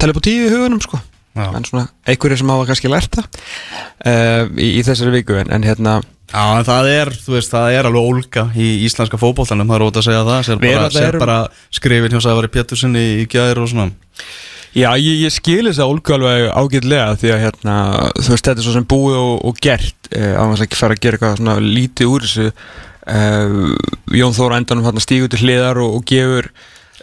tala 0.00 0.14
upp 0.14 0.22
á 0.22 0.26
tíu 0.26 0.46
í 0.46 0.52
hugunum 0.52 0.80
sko 0.80 1.00
Já. 1.36 1.44
en 1.54 1.66
svona 1.66 1.90
einhverjir 2.08 2.40
sem 2.40 2.50
hafa 2.50 2.70
kannski 2.70 2.90
lært 2.90 3.18
það 3.18 3.28
uh, 3.28 4.48
í, 4.56 4.70
í 4.80 4.86
þessari 4.86 5.12
viku 5.20 5.36
en, 5.42 5.52
en 5.54 5.66
hérna 5.66 6.00
Já, 6.30 6.44
en 6.60 6.66
það 6.66 6.88
er, 6.92 7.08
þú 7.24 7.32
veist, 7.34 7.50
það 7.50 7.72
er 7.74 7.88
alveg 7.88 8.06
ólga 8.06 8.44
í 8.54 8.68
íslenska 8.86 9.18
fótboltanum, 9.18 9.66
það 9.66 9.76
er 9.80 9.84
ótt 9.88 9.96
að 9.98 10.04
segja 10.06 10.26
það, 10.28 10.42
sér 10.46 10.60
bara, 10.62 10.90
sér 10.94 11.16
bara 11.18 11.38
skrifin 11.74 12.14
hjá 12.14 12.22
Sævari 12.22 12.50
Pétursinni 12.54 13.02
í 13.16 13.24
gæðir 13.30 13.58
og 13.64 13.70
svona. 13.72 13.88
Já, 14.70 14.92
ég, 14.94 15.24
ég 15.24 15.34
skil 15.34 15.64
þess 15.66 15.82
að 15.82 15.90
ólgu 15.90 16.14
alveg 16.14 16.44
ágætlega 16.54 17.16
því 17.18 17.32
að 17.34 17.42
hérna, 17.42 17.74
þú 18.14 18.28
veist, 18.30 18.46
þetta 18.46 18.62
er 18.62 18.68
svo 18.68 18.74
sem 18.76 18.86
búið 18.92 19.18
og, 19.18 19.32
og 19.50 19.58
gert 19.66 20.12
eh, 20.14 20.36
að 20.38 20.62
ekki 20.68 20.78
fara 20.78 20.94
að 20.94 21.02
gera 21.02 21.18
eitthvað 21.18 21.40
svona 21.40 21.56
lítið 21.64 22.12
úr 22.14 22.28
þessu 22.28 22.46
eh, 23.10 24.18
Jón 24.20 24.36
Þóra 24.36 24.60
endanum 24.60 24.86
hérna 24.86 25.02
stígur 25.04 25.30
til 25.32 25.42
hliðar 25.44 25.80
og, 25.82 25.98
og 25.98 26.04
gefur 26.10 26.48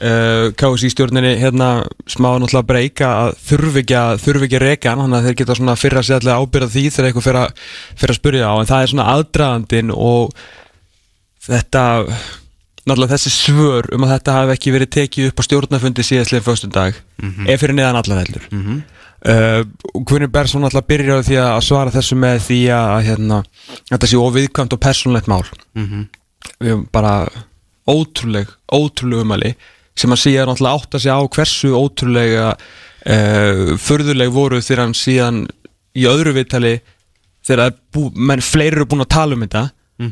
eh, 0.02 0.48
KSI 0.58 0.92
stjórninni 0.94 1.36
hérna 1.42 1.70
smá 2.10 2.30
náttúrulega 2.40 2.68
breyka 2.72 3.12
að 3.26 3.38
þurfi 3.50 3.84
ekki 3.84 3.98
að 4.00 4.24
þurfi 4.26 4.48
ekki 4.50 4.60
að 4.60 4.66
reka 4.68 4.94
hann, 4.94 5.04
þannig 5.06 5.20
að 5.20 5.30
þeir 5.30 5.40
geta 5.44 5.60
svona 5.60 5.78
fyrra 5.80 6.04
sig 6.08 6.18
allega 6.20 6.42
ábyrða 6.44 6.72
því 6.76 6.86
þegar 6.96 7.10
eitthvað 7.12 7.28
fyrir 7.30 7.42
að, 7.44 7.64
fyrir 8.02 8.16
að 8.16 8.20
spyrja 8.22 8.52
á. 8.52 8.54
En 8.62 8.70
það 8.72 8.84
er 8.88 8.92
svona 8.94 9.08
aðdraðandinn 9.16 9.96
og 9.96 10.36
þetta 11.48 11.86
náttúrulega 12.88 13.16
þessi 13.18 13.32
svör 13.36 13.90
um 13.96 14.06
að 14.08 14.14
þetta 14.16 14.36
hafi 14.38 14.54
ekki 14.56 14.72
verið 14.76 14.94
tekið 14.96 15.32
upp 15.32 15.42
á 15.42 15.48
stjórnafundi 15.48 16.06
síðastlega 16.08 16.46
föstum 16.46 16.72
dag 16.72 16.96
er 17.52 17.60
fyrir 17.60 17.76
neðan 17.76 18.00
allar 18.00 18.22
hellur 18.24 18.46
mm 18.52 18.62
Mhm. 18.62 18.78
Og 19.26 20.04
Guðni 20.06 20.28
Bersson 20.32 20.62
náttúrulega 20.62 20.88
byrjar 20.92 21.24
því 21.26 21.38
að 21.42 21.62
svara 21.66 21.92
þessu 21.96 22.16
með 22.22 22.38
því 22.48 22.60
að 22.78 22.98
hérna, 23.08 23.40
þetta 23.90 24.08
sé 24.12 24.20
óviðkvæmt 24.22 24.74
og 24.78 24.80
persónlegt 24.84 25.28
mál 25.32 25.44
Mhm. 25.76 26.08
við 26.62 26.68
erum 26.72 26.86
bara 26.94 27.28
ótrúleg 27.88 28.48
ótrúleg 28.72 29.24
umæli 29.26 29.56
sem 29.98 30.12
að 30.14 30.22
síðan 30.22 30.52
náttúrulega 30.52 30.78
átta 30.78 31.00
sig 31.00 31.12
á 31.12 31.20
hversu 31.28 31.72
ótrúlega 31.74 32.52
uh, 32.54 33.78
förðuleg 33.82 34.30
voru 34.34 34.62
þegar 34.62 34.84
hann 34.86 34.94
síðan 34.98 35.42
í 35.98 36.06
öðru 36.06 36.34
viðtali 36.38 36.76
þegar 37.48 37.74
bú, 37.94 38.12
menn 38.16 38.42
fleiri 38.44 38.76
eru 38.78 38.86
búin 38.86 39.02
að 39.06 39.14
tala 39.16 39.34
um 39.38 39.42
þetta 39.48 39.70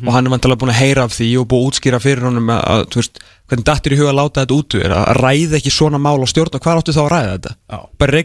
og 0.08 0.14
hann 0.16 0.26
er 0.26 0.32
vantilega 0.34 0.58
búin 0.64 0.72
að 0.74 0.80
heyra 0.82 1.04
af 1.06 1.12
því 1.14 1.28
og 1.38 1.48
búin 1.52 1.62
að 1.62 1.68
útskýra 1.70 2.00
fyrir 2.02 2.24
honum 2.26 2.48
að, 2.50 2.62
að 2.74 2.86
þú 2.90 2.96
veist, 3.04 3.20
hvernig 3.46 3.66
dattir 3.68 3.94
í 3.94 3.98
huga 4.00 4.12
að 4.12 4.18
láta 4.20 4.44
þetta 4.44 4.56
út 4.56 4.76
að 4.82 5.10
ræða 5.20 5.58
ekki 5.60 5.74
svona 5.74 6.00
mál 6.02 6.18
og 6.18 6.30
stjórna 6.32 6.62
hvað 6.62 6.80
áttu 6.82 6.96
þá 6.96 7.02
að 7.04 7.10
ræða 7.14 7.34
þetta? 7.36 7.52
Já. 7.70 7.78
bara 8.02 8.22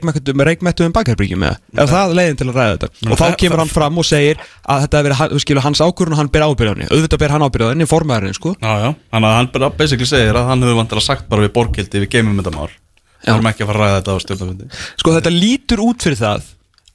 reikmættu 0.48 0.87
um 0.87 0.94
bakherbyggjum 0.96 1.44
eða 1.44 1.83
er 1.85 1.90
það 1.90 2.14
leiðin 2.16 2.38
til 2.40 2.46
að 2.48 2.61
ræða 2.61 2.76
þetta? 2.76 2.88
Og 3.11 3.20
þá 3.20 3.26
kemur 3.42 3.62
hann 3.62 3.72
fram 3.72 4.00
og 4.00 4.06
segir 4.09 4.40
að 4.64 4.85
þetta 4.87 5.02
hefur 5.02 5.09
verið 5.11 5.64
hans 5.66 5.83
ákvörðun 5.85 6.16
og 6.16 6.20
hann 6.22 6.33
ber 6.33 6.46
ábyrðanni 6.48 6.88
auðvitað 6.88 7.20
ber 7.20 7.35
hann 7.37 8.30
sko. 8.37 8.54
Já, 8.61 8.72
já, 8.80 8.90
þannig 9.12 9.28
að 9.28 9.37
hann 9.37 9.50
bara 9.52 9.70
basically 9.76 10.09
segir 10.09 10.38
að 10.38 10.48
hann 10.48 10.64
hefur 10.64 10.78
vantilega 10.80 11.04
sagt 11.04 11.28
bara 11.28 11.44
við 11.44 11.52
borgildi 11.56 12.00
við 12.04 12.12
geymum 12.14 12.40
þetta 12.40 12.54
mál. 12.56 12.70
Við 13.20 13.35
erum 13.35 13.50
ekki 13.50 13.64
að 13.64 13.70
fara 13.70 13.80
að 13.80 13.85
ræða 13.85 14.00
þetta 14.00 14.16
á 14.16 14.18
stjórnafundi. 14.24 14.68
sko 15.02 15.14
þetta 15.18 15.33
lítur 15.35 15.83
út 15.85 16.06
fyrir 16.06 16.20
það 16.20 16.48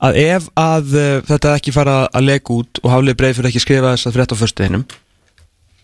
að 0.06 0.20
ef 0.22 0.48
að 0.60 0.96
uh, 1.00 1.24
þetta 1.26 1.56
ekki 1.60 1.74
fara 1.76 1.98
að 2.10 2.28
lega 2.28 2.56
út 2.56 2.82
og 2.84 2.92
haflið 2.92 3.18
breið 3.20 3.38
fyrir 3.40 3.52
ekki 3.52 3.64
skrifa 3.64 3.94
þess 3.94 4.10
að 4.10 4.18
frétt 4.18 4.36
á 4.36 4.42
föstudeginum 4.42 4.86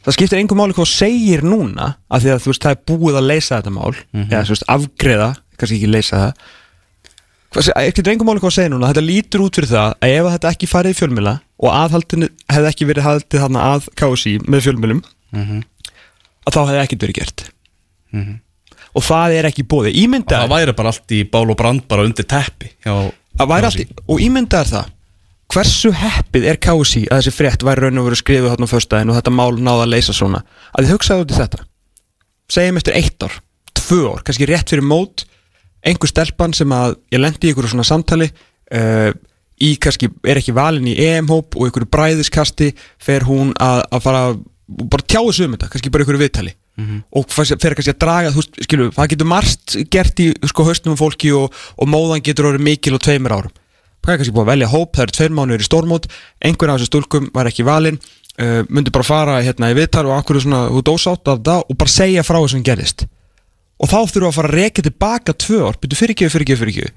það 0.05 0.15
skiptir 0.17 0.39
engum 0.41 0.57
máli 0.61 0.73
hvað 0.75 0.87
þú 0.87 0.93
segir 0.95 1.43
núna 1.45 1.91
af 2.09 2.23
því 2.23 2.31
að 2.33 2.41
þú 2.43 2.51
veist 2.51 2.65
það 2.65 2.75
er 2.75 2.81
búið 2.91 3.19
að 3.21 3.29
leysa 3.29 3.59
þetta 3.59 3.73
mál. 3.75 3.93
Eða 4.31 4.43
þú 4.47 4.53
veist 4.55 4.67
afgreða, 4.75 5.29
kannski 5.57 5.77
ekki 5.77 5.89
leysa 5.91 6.21
það. 6.21 6.33
Það 7.51 7.67
skiptir 7.67 8.13
engum 8.13 8.29
máli 8.31 8.39
hvað 8.41 8.51
þú 8.51 8.55
segir 8.57 8.71
núna 8.73 8.91
þetta 8.91 9.03
lítur 9.05 9.43
út 9.45 9.57
fyrir 9.59 9.71
það 9.71 9.95
að 10.01 10.13
ef 10.17 10.29
þetta 10.35 10.51
ekki 10.55 10.69
farið 10.71 10.93
í 10.95 10.99
fjölmjöla 11.01 11.33
og 11.61 11.73
aðhaldinu 11.75 12.29
hefði 12.49 12.69
ekki 12.71 12.87
verið 12.89 13.07
haldið 13.09 13.43
þarna 13.43 13.65
að 13.75 13.89
KSI 14.01 14.33
með 14.47 14.63
fjölmjölum 14.67 15.01
að 16.47 16.55
þá 16.55 16.61
hefði 16.61 16.79
ekkert 16.85 17.03
verið 17.05 17.19
gert. 17.19 17.43
Og 18.91 19.03
það 19.07 19.35
er 19.37 19.45
ekki 19.47 19.63
bóði 19.71 19.91
ímynda 20.01 20.41
Það 20.41 20.49
væri 20.55 20.73
bara 20.75 20.91
allt 20.91 21.11
í 21.15 21.21
bál 21.31 21.45
og 21.49 21.57
brand 21.59 21.85
bara 21.87 22.03
undir 22.07 22.25
teppi 22.27 22.71
og 24.07 24.19
ímyndaðar 24.25 24.67
það 24.71 24.89
hversu 25.51 25.91
heppið 25.95 26.47
er 26.47 26.59
KSI 26.61 27.05
að 27.09 27.19
þessi 27.21 27.33
frétt 27.35 27.65
væri 27.65 27.85
raun 27.85 28.01
og 28.01 28.07
veru 28.07 28.19
skrifuð 28.19 28.53
þarna 28.53 28.67
á 28.67 28.71
föstudaginn 28.71 29.11
og 29.11 29.17
þetta 29.17 29.33
mál 29.35 29.57
náða 29.57 29.85
að 29.85 29.91
leysa 29.93 30.15
svona? 30.15 30.43
Að 30.71 30.85
þið 30.85 30.93
hugsaðu 30.95 31.25
út 31.25 31.33
í 31.33 31.39
þetta. 31.39 31.65
Segjum 32.51 32.79
eftir 32.79 32.97
eitt 32.99 33.25
ár, 33.25 33.35
tvö 33.79 33.99
ár 34.11 34.23
kannski 34.27 34.47
rétt 34.49 34.71
fyrir 34.71 34.87
mót 34.87 35.25
einhver 35.81 36.11
stelpan 36.11 36.55
sem 36.55 36.71
að 36.75 36.95
ég 37.11 37.23
lendi 37.23 37.49
í 37.49 37.53
ykkur 37.53 37.67
svona 37.71 37.87
samtali 37.87 38.29
uh, 38.29 39.11
í 39.61 39.75
kannski 39.81 40.11
er 40.27 40.39
ekki 40.39 40.55
valin 40.55 40.89
í 40.89 40.97
EM-hóp 41.03 41.57
og 41.57 41.69
ykkur 41.69 41.87
bræðiskasti 41.91 42.71
fer 43.01 43.27
hún 43.27 43.51
að, 43.61 43.83
að 43.91 44.03
fara 44.07 44.25
bara 44.71 45.03
tjáðu 45.03 45.35
sig 45.35 45.49
um 45.49 45.55
þetta, 45.57 45.71
kannski 45.73 45.91
bara 45.91 46.05
ykkur 46.05 46.21
viðtali. 46.21 46.53
Og 47.19 47.27
fer 47.29 47.75
kannski 47.75 47.91
að 47.91 47.99
draga 47.99 48.29
þú 48.31 48.45
skilu, 48.47 48.85
það 48.95 49.09
getur 49.11 49.27
margt 49.27 49.75
gert 49.91 50.21
í 50.23 50.29
sko 50.49 50.63
haustum 50.65 50.93
um 50.95 50.97
fólki 50.97 51.33
og, 51.35 51.51
og 51.75 51.89
móðan 51.91 52.23
getur 52.23 52.47
orðið 52.49 52.63
mikil 52.69 52.95
og 52.95 53.03
tveimur 53.03 53.35
árum 53.35 53.57
það 54.01 54.13
er 54.13 54.21
kannski 54.21 54.35
búið 54.35 54.45
að 54.45 54.51
velja 54.51 54.71
hóp, 54.71 54.95
það 54.95 55.05
eru 55.05 55.17
tveir 55.17 55.37
mánuður 55.37 55.63
í 55.63 55.69
stórmót 55.69 56.09
einhver 56.41 56.73
af 56.73 56.79
þessu 56.79 56.89
stúlkum 56.91 57.29
var 57.35 57.49
ekki 57.51 57.67
valinn 57.67 58.01
uh, 58.01 58.61
myndi 58.69 58.93
bara 58.93 59.07
fara 59.07 59.39
hérna 59.45 59.71
í 59.71 59.77
viðtal 59.77 60.07
og 60.09 60.17
akkur 60.17 60.41
svona, 60.41 60.65
þú 60.73 60.83
dósátt 60.91 61.31
af 61.31 61.45
það 61.45 61.63
og 61.67 61.79
bara 61.83 61.95
segja 61.95 62.25
frá 62.25 62.39
þessum 62.39 62.65
gerist 62.65 63.05
og 63.81 63.89
þá 63.89 63.97
þurfum 64.01 64.25
við 64.25 64.31
að 64.31 64.37
fara 64.39 64.51
að 64.51 64.59
reka 64.59 64.85
tilbaka 64.85 65.37
tvö 65.45 65.63
ár, 65.65 65.79
byrju 65.81 66.01
fyrir 66.01 66.15
ekki, 66.15 66.33
fyrir 66.33 66.47
ekki, 66.47 66.59
fyrir 66.59 66.75
ekki 66.75 66.91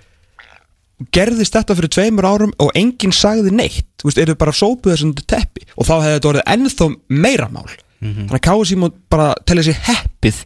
gerðist 1.14 1.56
þetta 1.56 1.74
fyrir 1.76 1.92
tveimur 1.92 2.28
árum 2.28 2.52
og 2.62 2.70
enginn 2.78 3.14
sagði 3.14 3.52
neitt 3.54 3.86
þú 4.04 4.10
veist, 4.10 4.20
eru 4.20 4.36
bara 4.38 4.54
sópuð 4.54 4.92
þessum 4.92 5.14
teppi. 5.16 5.64
Og 5.78 5.88
þá 5.88 5.94
hefði 5.96 6.14
þetta 6.18 6.30
orðið 6.30 6.48
ennþá 6.54 6.88
meira 7.24 7.48
mál. 7.52 7.68
Þannig 8.04 8.34
að 8.36 8.42
KSI 8.44 8.76
má 8.76 8.88
bara 9.10 9.30
telja 9.48 9.64
sér 9.64 9.78
heppið 9.88 10.40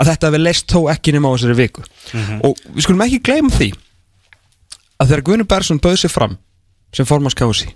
að 0.00 0.10
þetta 0.12 0.28
hefði 0.28 0.40
leist 0.44 0.70
þó 0.70 0.80
ekki 0.92 1.14
nema 1.16 1.30
á 1.30 1.34
þessari 1.34 1.56
viku. 1.58 1.82
Og 2.46 2.60
við 2.76 2.86
skulum 2.86 3.02
ekki 3.06 3.22
gleyma 3.26 3.50
því 3.56 3.72
að 5.00 5.12
þegar 5.12 5.24
Gunnar 5.28 5.48
Bersson 5.50 5.80
bauð 5.82 5.98
sér 6.02 6.12
fram 6.12 6.36
sem 6.94 7.08
formans 7.08 7.36
KSI 7.38 7.72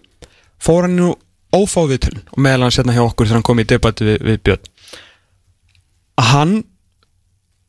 fór 0.62 0.87
hann 0.87 0.96
nú 0.98 1.10
ófá 1.54 1.82
viðtölun 1.88 2.24
og 2.30 2.38
meðal 2.44 2.66
hann 2.66 2.76
setna 2.76 2.94
hjá 2.96 3.04
okkur 3.06 3.28
þegar 3.28 3.40
hann 3.40 3.48
kom 3.48 3.62
í 3.62 3.68
debatti 3.68 4.08
við, 4.08 4.22
við 4.26 4.40
Björn 4.46 4.70
að 6.20 6.30
hann 6.30 6.54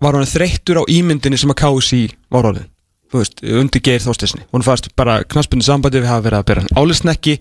var 0.03 0.17
hann 0.17 0.29
þreyttur 0.29 0.81
á 0.81 0.83
ímyndinni 0.91 1.39
sem 1.39 1.53
að 1.53 1.61
KSI 1.63 2.01
var 2.33 2.49
orðin 2.51 2.71
þú 3.15 3.23
veist, 3.23 3.45
undir 3.61 3.83
geir 3.85 4.03
þóstisni 4.03 4.43
hún 4.51 4.65
fannst 4.65 4.91
bara 4.99 5.21
knaspunni 5.23 5.65
sambandi 5.65 6.01
við 6.03 6.11
hafa 6.11 6.25
verið 6.27 6.41
að 6.41 6.47
bera 6.49 6.63
hann 6.65 6.81
álisnekki 6.81 7.35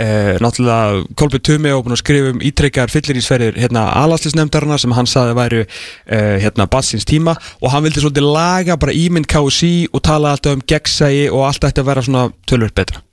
eh, 0.00 0.38
náttúrulega 0.42 1.04
Kolbjörn 1.20 1.44
Tumi 1.46 1.74
og 1.74 1.84
búin 1.86 1.96
að 1.96 2.02
skrifa 2.02 2.32
um 2.34 2.42
ítrekkar 2.44 2.92
fyllirísferðir 2.92 3.60
hérna 3.60 3.86
alaslisnefndarna 4.00 4.78
sem 4.80 4.96
hann 4.96 5.10
saði 5.10 5.36
væru 5.38 5.62
eh, 5.64 6.36
hérna 6.44 6.66
bassins 6.70 7.06
tíma. 7.08 7.36
Og 7.60 7.74
hann 7.74 7.84
vildi 7.84 8.02
svolítið 8.02 8.28
laga 8.30 8.78
bara 8.80 8.96
ímynd 8.96 9.28
KSI 9.30 9.90
og 9.92 10.04
tala 10.06 10.34
alltaf 10.34 10.58
um 10.58 10.64
gegnsægi 10.64 11.28
og 11.30 11.46
allt 11.50 11.68
ætti 11.68 11.84
að 11.84 11.92
vera 11.92 12.06
svona 12.06 12.26
tölvöld 12.48 12.76
betra. 12.76 13.04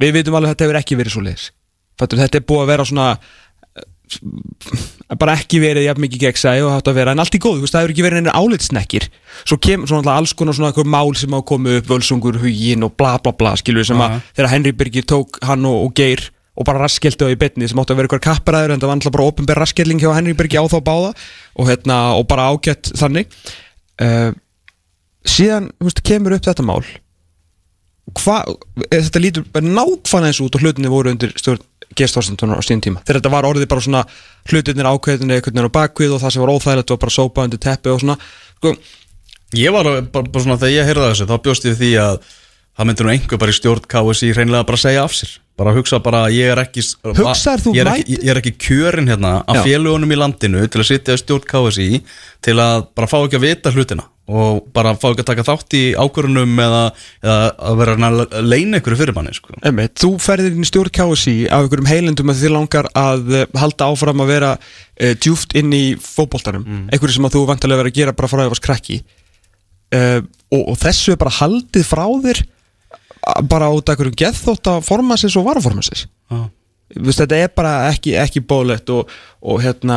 Við 0.00 0.18
vitum 0.20 0.38
alveg 0.38 0.52
að 0.52 0.56
þetta 0.56 0.68
hefur 0.68 0.82
ekki 0.82 1.00
verið 1.02 1.16
svo 1.16 1.26
leiðis 1.26 1.50
þetta 1.96 2.38
er 2.38 2.44
búið 2.44 2.62
að 2.62 2.70
vera 2.72 2.84
svona 2.84 3.08
bara 5.20 5.34
ekki 5.38 5.60
verið 5.62 5.88
jafn 5.88 6.04
mikið 6.04 6.22
gegnsæði 6.26 6.64
og 6.66 6.76
hatt 6.76 6.90
að 6.90 6.98
vera 7.00 7.14
en 7.14 7.22
allt 7.22 7.34
í 7.36 7.42
góð, 7.42 7.64
það 7.66 7.82
hefur 7.82 7.94
ekki 7.94 8.06
verið 8.06 8.20
einhver 8.22 8.38
álitsnekkir 8.38 9.08
svo 9.42 9.58
kemur 9.62 9.90
svona 9.90 10.14
alls 10.18 10.34
konar 10.38 10.56
svona 10.56 10.70
eitthvað 10.70 10.92
mál 10.94 11.12
sem 11.18 11.34
á 11.34 11.40
komið 11.46 11.80
upp, 11.80 11.90
völsungur, 11.90 12.40
hugin 12.42 12.86
og 12.86 12.94
bla 12.98 13.16
bla 13.22 13.34
bla 13.36 13.56
skilur 13.58 13.86
sem 13.86 14.00
að 14.02 14.20
þegar 14.32 14.52
Henry 14.54 14.74
Birgir 14.76 15.06
tók 15.08 15.40
hann 15.46 15.66
og, 15.68 15.88
og 15.88 15.94
Geir 15.98 16.28
og 16.56 16.64
bara 16.64 16.80
raskelti 16.80 17.26
á 17.26 17.28
í 17.28 17.38
betni 17.38 17.68
sem 17.68 17.78
áttu 17.80 17.92
að 17.92 18.00
vera 18.00 18.08
eitthvað 18.08 18.24
kapparæður 18.30 18.74
en 18.74 18.80
það 18.80 18.88
var 18.88 18.98
alltaf 18.98 19.14
bara 19.16 19.28
opinber 19.28 19.60
raskelling 19.60 20.00
hjá 20.00 20.08
Henry 20.16 20.32
Birgir 20.36 20.64
á 20.64 20.72
þá 20.72 20.78
báða 20.84 21.10
og, 21.12 21.64
hérna, 21.68 21.96
og 22.16 22.24
bara 22.30 22.48
ágætt 22.48 22.92
þannig. 22.96 23.28
Uh, 24.00 24.32
síðan 25.28 25.68
veist, 25.82 26.00
kemur 26.06 26.36
upp 26.36 26.48
þetta 26.48 26.64
mál. 26.64 26.80
Hvað, 28.16 28.54
þetta 28.88 29.20
lítur 29.20 29.46
nákvæmlega 29.52 30.30
eins 30.30 30.40
út 30.40 30.56
og 30.56 30.64
hlutinni 30.64 30.92
voru 30.92 31.12
undir 31.12 31.34
stjórn 31.36 31.64
Gerstorstentunar 31.96 32.58
á 32.58 32.62
síðan 32.66 32.84
tíma. 32.84 33.02
Þegar 33.06 33.20
þetta 33.20 33.34
var 33.36 33.48
orðið 33.48 33.70
bara 33.70 33.84
svona 33.84 34.04
hlutinir 34.50 34.88
ákveðinni 34.90 35.36
einhvern 35.38 35.54
veginn 35.54 35.70
á 35.70 35.76
bakvið 35.78 36.16
og 36.16 36.22
það 36.24 36.34
sem 36.34 36.42
var 36.42 36.54
óþægilegt 36.56 36.94
var 36.94 37.02
bara 37.04 37.14
sópa 37.14 37.44
undir 37.46 37.62
teppi 37.62 37.92
og 37.92 38.02
svona. 38.02 38.16
Sko, 38.56 38.74
Ég 39.54 39.70
var 39.70 39.86
bara, 39.86 40.02
bara 40.26 40.42
svona 40.42 40.58
þegar 40.58 40.74
ég 40.74 40.88
heyrði 40.88 41.08
þessu 41.12 41.26
þá 41.30 41.36
bjóst 41.44 41.66
ég 41.68 41.76
því 41.78 41.90
að 42.02 42.16
það 42.76 42.88
myndi 42.88 43.04
nú 43.06 43.10
einhver 43.12 43.38
bara 43.38 43.52
í 43.52 43.56
stjórn 43.56 43.84
KSI 43.92 44.30
hreinlega 44.34 44.66
bara 44.66 44.80
segja 44.82 45.04
af 45.06 45.14
sér 45.14 45.36
bara 45.56 45.72
hugsa 45.76 46.00
bara 46.04 46.26
að 46.26 46.36
ég 46.36 46.50
er 46.52 46.60
ekki 46.60 46.84
Hugsaðir 47.16 47.64
þú 47.64 47.76
ég 47.76 47.84
er 47.84 47.92
ekki, 47.94 48.18
ég 48.18 48.32
er 48.32 48.40
ekki 48.42 48.56
kjörin 48.60 49.08
hérna 49.08 49.38
af 49.48 49.62
Já. 49.62 49.64
félugunum 49.70 50.12
í 50.12 50.18
landinu 50.20 50.66
til 50.68 50.82
að 50.82 50.90
sitja 50.90 51.16
í 51.16 51.22
stjórn 51.22 51.48
KSI 51.48 51.88
til 52.44 52.58
að 52.60 52.90
bara 52.96 53.08
fá 53.10 53.18
ekki 53.22 53.40
að 53.40 53.46
vita 53.48 53.72
hlutina 53.72 54.04
og 54.26 54.64
bara 54.74 54.96
fá 54.98 55.06
ekki 55.12 55.22
að 55.22 55.28
taka 55.28 55.44
þátt 55.46 55.76
í 55.78 55.82
ákvörunum 55.94 56.56
eða, 56.58 56.80
eða 57.22 57.36
að 57.68 57.76
vera 57.80 58.08
að 58.08 58.32
leina 58.42 58.80
ykkur 58.80 58.96
fyrir 58.98 59.14
manni 59.14 59.34
sko. 59.36 59.54
Þú 60.02 60.10
ferðir 60.22 60.56
inn 60.56 60.66
í 60.66 60.70
stjórn 60.70 60.92
KSI 60.98 61.36
af 61.46 61.62
einhverjum 61.62 61.90
heilendum 61.92 62.32
að 62.32 62.42
þið 62.42 62.54
langar 62.56 62.88
að 62.98 63.30
eh, 63.38 63.46
halda 63.62 63.88
áfram 63.92 64.24
að 64.24 64.32
vera 64.32 64.50
uh, 64.58 65.12
djúft 65.22 65.54
inn 65.58 65.70
í 65.78 65.84
fótboltanum 66.02 66.66
mm. 66.66 66.82
einhverju 66.90 67.20
sem 67.20 67.30
að 67.30 67.38
þú 67.38 67.44
vantarlega 67.52 67.84
verið 67.84 67.94
að 67.94 68.00
gera 68.00 68.16
bara 68.18 68.32
frá 68.32 68.42
að 68.42 68.50
varst 68.50 68.66
krakki 68.66 68.98
uh, 69.94 70.18
og, 70.50 70.62
og 70.74 70.76
þessu 70.82 71.14
er 71.14 71.22
bara 71.22 71.36
haldið 71.38 71.86
frá 71.86 72.04
þér 72.26 72.42
bara 73.50 73.72
út 73.74 73.88
af 73.88 73.96
einhverjum 73.96 74.20
geðþótt 74.20 74.70
að 74.70 74.84
formansins 74.86 75.36
og 75.38 75.48
varaformansins 75.48 76.06
Já. 76.30 76.46
Vist, 76.86 77.18
þetta 77.18 77.38
er 77.42 77.48
bara 77.50 77.70
ekki, 77.90 78.12
ekki 78.14 78.40
bólett 78.46 78.86
og, 78.94 79.08
og 79.42 79.56
hérna 79.58 79.96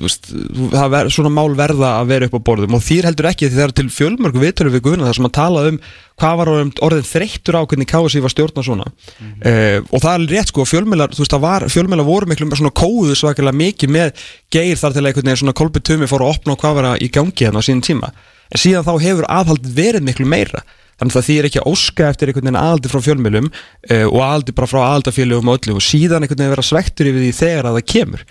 vist, 0.00 0.30
ver, 0.32 1.10
svona 1.12 1.28
mál 1.28 1.52
verða 1.58 1.98
að 1.98 2.12
vera 2.14 2.28
upp 2.30 2.38
á 2.40 2.46
borðum. 2.46 2.76
Og 2.78 2.80
þýr 2.80 3.10
heldur 3.10 3.28
ekki 3.28 3.50
því 3.50 3.58
það 3.58 3.64
eru 3.66 3.74
til 3.76 3.90
fjölmörgu 3.92 4.40
viðtölu 4.40 4.72
við 4.72 4.82
guðuna 4.86 5.10
þar 5.10 5.18
sem 5.18 5.28
að 5.28 5.34
tala 5.36 5.64
um 5.68 5.76
hvað 6.22 6.38
var 6.40 6.50
orðin, 6.54 7.04
þreyttur 7.10 7.58
á 7.60 7.68
hvernig 7.68 7.90
KSI 7.90 8.22
var 8.24 8.32
stjórna 8.32 8.64
svona. 8.64 8.86
Mm 9.20 9.90
og 9.90 10.00
það 10.00 10.14
er 10.14 10.24
rétt 10.32 10.52
sko 10.52 10.64
fjölmjölar, 10.68 11.12
þú 11.12 11.22
veist 11.22 11.34
það 11.34 11.44
var 11.44 11.66
fjölmjölar 11.74 12.08
voru 12.08 12.30
miklu 12.30 12.48
með 12.48 12.62
svona 12.62 12.72
kóðu 12.80 13.16
svakalega 13.18 13.60
mikið 13.60 13.92
með 13.92 14.24
geir 14.54 14.80
þar 14.80 14.94
til 14.94 15.04
einhvern 15.04 15.28
veginn 15.28 15.42
svona 15.42 15.56
kolpi 15.60 15.82
tumi 15.84 16.08
fór 16.08 16.24
að 16.24 16.32
opna 16.38 16.54
og 16.54 16.62
hvað 16.62 16.78
var 16.78 16.88
að 16.94 17.04
í 17.04 17.10
gangi 17.12 17.44
hérna 17.44 17.60
á 17.60 17.66
sínum 17.66 17.84
tíma. 17.84 18.10
En 18.48 18.62
síðan 18.62 18.86
þá 18.86 18.94
hefur 19.02 19.28
aðhaldið 19.28 19.76
verið 19.76 20.08
miklu 20.08 20.28
meira 20.30 20.64
þannig 21.00 21.18
að 21.18 21.26
því 21.26 21.36
er 21.38 21.48
ekki 21.48 21.60
að 21.62 21.70
óska 21.72 22.08
eftir 22.10 22.30
einhvern 22.30 22.48
veginn 22.48 22.60
aðaldi 22.60 22.92
frá 22.92 23.02
fjölmjölum 23.04 23.50
uh, 23.50 24.06
og 24.06 24.18
aðaldi 24.22 24.54
bara 24.56 24.70
frá 24.70 24.80
aðaldafélögum 24.84 25.50
og 25.50 25.58
öllu 25.58 25.76
og 25.78 25.84
síðan 25.84 26.24
einhvern 26.24 26.42
veginn 26.42 26.54
vera 26.54 26.66
svektur 26.70 27.10
yfir 27.10 27.24
því 27.24 27.34
þegar 27.40 27.68
að 27.70 27.78
það 27.78 27.88
kemur. 27.94 28.24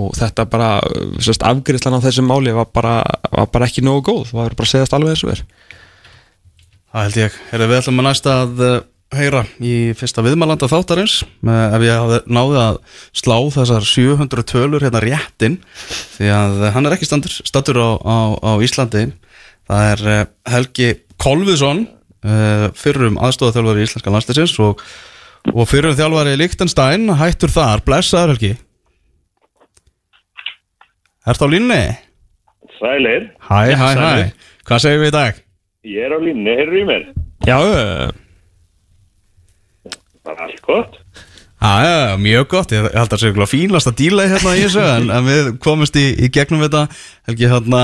Og 0.00 0.12
þetta 0.18 0.46
bara, 0.50 0.70
uh, 0.84 1.16
sérst, 1.22 1.46
afgriðslan 1.46 1.98
á 1.98 2.04
þessum 2.04 2.30
máli 2.30 2.54
var 2.56 2.70
bara, 2.74 3.00
var 3.32 3.50
bara 3.52 3.70
ekki 3.70 3.84
nógu 3.86 4.06
góð 4.10 4.30
það 4.30 4.40
var 4.42 4.56
bara 4.60 4.68
að 4.68 4.74
segast 4.76 4.96
alveg 4.96 5.26
og 5.26 5.34
er. 5.34 5.44
Það 6.90 7.06
held 7.06 7.20
ég, 7.20 7.36
Heyrðu, 7.52 7.70
við 7.70 7.80
ætlum 7.80 8.02
að 8.02 8.08
næsta 8.10 8.36
að 8.44 8.64
uh, 8.66 8.78
heyra 9.10 9.40
í 9.58 9.74
fyrsta 9.98 10.22
viðmælanda 10.22 10.68
þáttarins 10.70 11.16
ef 11.42 11.82
ég 11.82 12.12
náði 12.30 12.60
að 12.62 12.76
slá 13.18 13.34
þessar 13.50 13.86
700 13.86 14.44
tölur 14.46 14.84
hérna 14.84 15.02
réttin 15.02 15.56
því 16.14 16.28
að 16.34 16.66
hann 16.76 16.86
er 16.86 16.94
ekki 16.94 17.08
standur, 17.08 17.34
statur 17.42 17.80
á, 17.82 17.90
á, 17.98 18.18
á 18.38 18.52
Íslandi. 18.62 19.08
Það 19.70 19.88
er 19.88 20.28
Helgi 20.50 20.92
Kolviðsson 21.20 21.88
fyrrum 22.76 23.16
aðstofaþjálfari 23.16 23.80
í 23.80 23.86
Íslenska 23.88 24.12
landsleisins 24.12 24.52
og, 24.60 24.82
og 25.54 25.68
fyrrum 25.70 25.94
þjálfari 25.96 26.34
í 26.36 26.40
Lichtenstein 26.42 27.08
hættur 27.20 27.52
þar, 27.54 27.80
blessaður 27.86 28.34
Helgi 28.34 28.52
Ertu 31.30 31.44
á 31.46 31.52
línni? 31.52 31.82
Sælir, 32.80 33.26
Hæ, 33.44 33.60
hæ, 33.76 33.88
hæ, 34.00 34.12
hvað 34.68 34.82
segir 34.84 35.02
við 35.02 35.10
í 35.10 35.16
dag? 35.16 35.40
ég 35.84 36.04
er 36.06 36.12
á 36.16 36.18
línni, 36.20 36.52
heyrðu 36.56 36.78
í 36.80 36.84
mér. 36.88 37.02
Já, 37.48 37.56
uh, 37.60 38.10
Bara 40.24 40.44
allt 40.48 40.60
gott. 40.64 40.98
Já, 41.60 41.72
já, 41.84 42.16
mjög 42.16 42.46
gott, 42.48 42.70
ég 42.72 42.86
held 42.88 42.94
að 42.96 43.10
það 43.12 43.20
sé 43.20 43.28
eitthvað 43.28 43.50
fínlast 43.50 43.88
að 43.90 43.96
díla 43.98 44.24
í 44.24 44.30
hérna 44.30 44.52
í 44.56 44.60
þessu 44.62 44.80
en, 44.80 45.10
en 45.12 45.26
við 45.26 45.48
komumst 45.60 45.98
í, 46.00 46.06
í 46.16 46.30
gegnum 46.32 46.62
þetta. 46.64 46.86
Helgi, 47.28 47.50
hérna, 47.52 47.82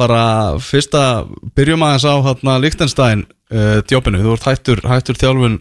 bara 0.00 0.22
fyrsta, 0.64 1.02
byrjum 1.58 1.84
aðeins 1.84 2.06
á 2.08 2.14
hérna 2.24 2.54
Lichtenstein 2.62 3.26
uh, 3.52 3.82
djópinu, 3.84 4.22
þú 4.24 4.32
ert 4.32 4.48
hættur, 4.48 4.80
hættur 4.88 5.20
þjálfun 5.20 5.58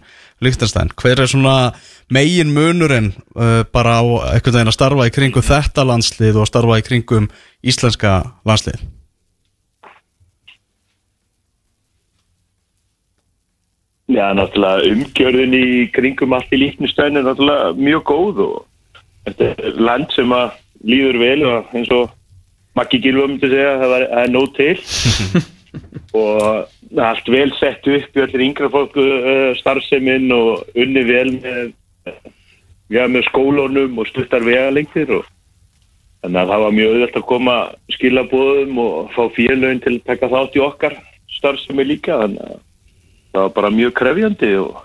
Lichtenstein, 0.48 0.94
hver 0.96 1.20
er 1.20 1.28
svona 1.28 1.58
megin 2.14 2.56
munurinn 2.56 3.12
uh, 3.36 3.66
bara 3.76 4.00
á 4.00 4.04
veginn 4.46 4.72
að 4.72 4.78
starfa 4.78 5.10
í 5.10 5.16
kringum 5.18 5.44
þetta 5.44 5.84
landslið 5.92 6.40
og 6.40 6.48
starfa 6.48 6.80
í 6.80 6.88
kringum 6.88 7.28
íslenska 7.68 8.22
landslið? 8.48 8.80
Já, 14.08 14.32
náttúrulega 14.32 14.88
umgjörðin 14.88 15.56
í 15.58 15.68
kringum 15.92 16.36
allt 16.38 16.54
í 16.56 16.62
líknistöðin 16.62 17.20
er 17.20 17.26
náttúrulega 17.28 17.74
mjög 17.76 18.04
góð 18.08 18.38
og 18.46 18.56
þetta 19.28 19.50
er 19.52 19.82
land 19.84 20.14
sem 20.16 20.32
að 20.32 20.54
líður 20.88 21.20
vel 21.20 21.42
og 21.50 21.76
eins 21.76 21.92
og 21.92 22.14
Maggi 22.78 23.02
Gilva 23.04 23.26
myndi 23.28 23.50
segja 23.52 23.74
að 23.74 23.94
það 23.94 24.04
er 24.22 24.34
nóg 24.34 24.52
til. 24.56 24.74
Og 26.18 27.00
allt 27.04 27.30
vel 27.30 27.50
sett 27.58 27.88
upp 27.90 28.18
í 28.18 28.22
allir 28.24 28.44
yngra 28.46 28.70
fólku 28.72 29.04
uh, 29.04 29.50
starfseminn 29.60 30.30
og 30.34 30.78
unni 30.78 31.04
vel 31.06 31.34
með, 31.36 31.74
já, 32.94 33.04
með 33.12 33.26
skólunum 33.28 33.98
og 34.00 34.08
stuttar 34.10 34.46
vegalengtir 34.46 35.12
og 35.18 35.26
þannig 36.24 36.40
að 36.42 36.54
það 36.54 36.64
var 36.64 36.78
mjög 36.78 36.94
auðvitað 36.94 37.20
að 37.20 37.28
koma 37.34 37.58
skilabóðum 37.98 38.80
og 38.86 39.12
fá 39.18 39.22
félögin 39.36 39.84
til 39.84 39.98
að 39.98 40.08
taka 40.08 40.32
þátt 40.32 40.58
í 40.58 40.64
okkar 40.64 40.98
starfsemi 41.38 41.86
líka 41.92 42.22
þannig 42.24 42.48
að 42.48 42.64
það 43.38 43.46
var 43.46 43.54
bara 43.54 43.70
mjög 43.74 43.94
krefjandi 43.94 44.52
og 44.58 44.78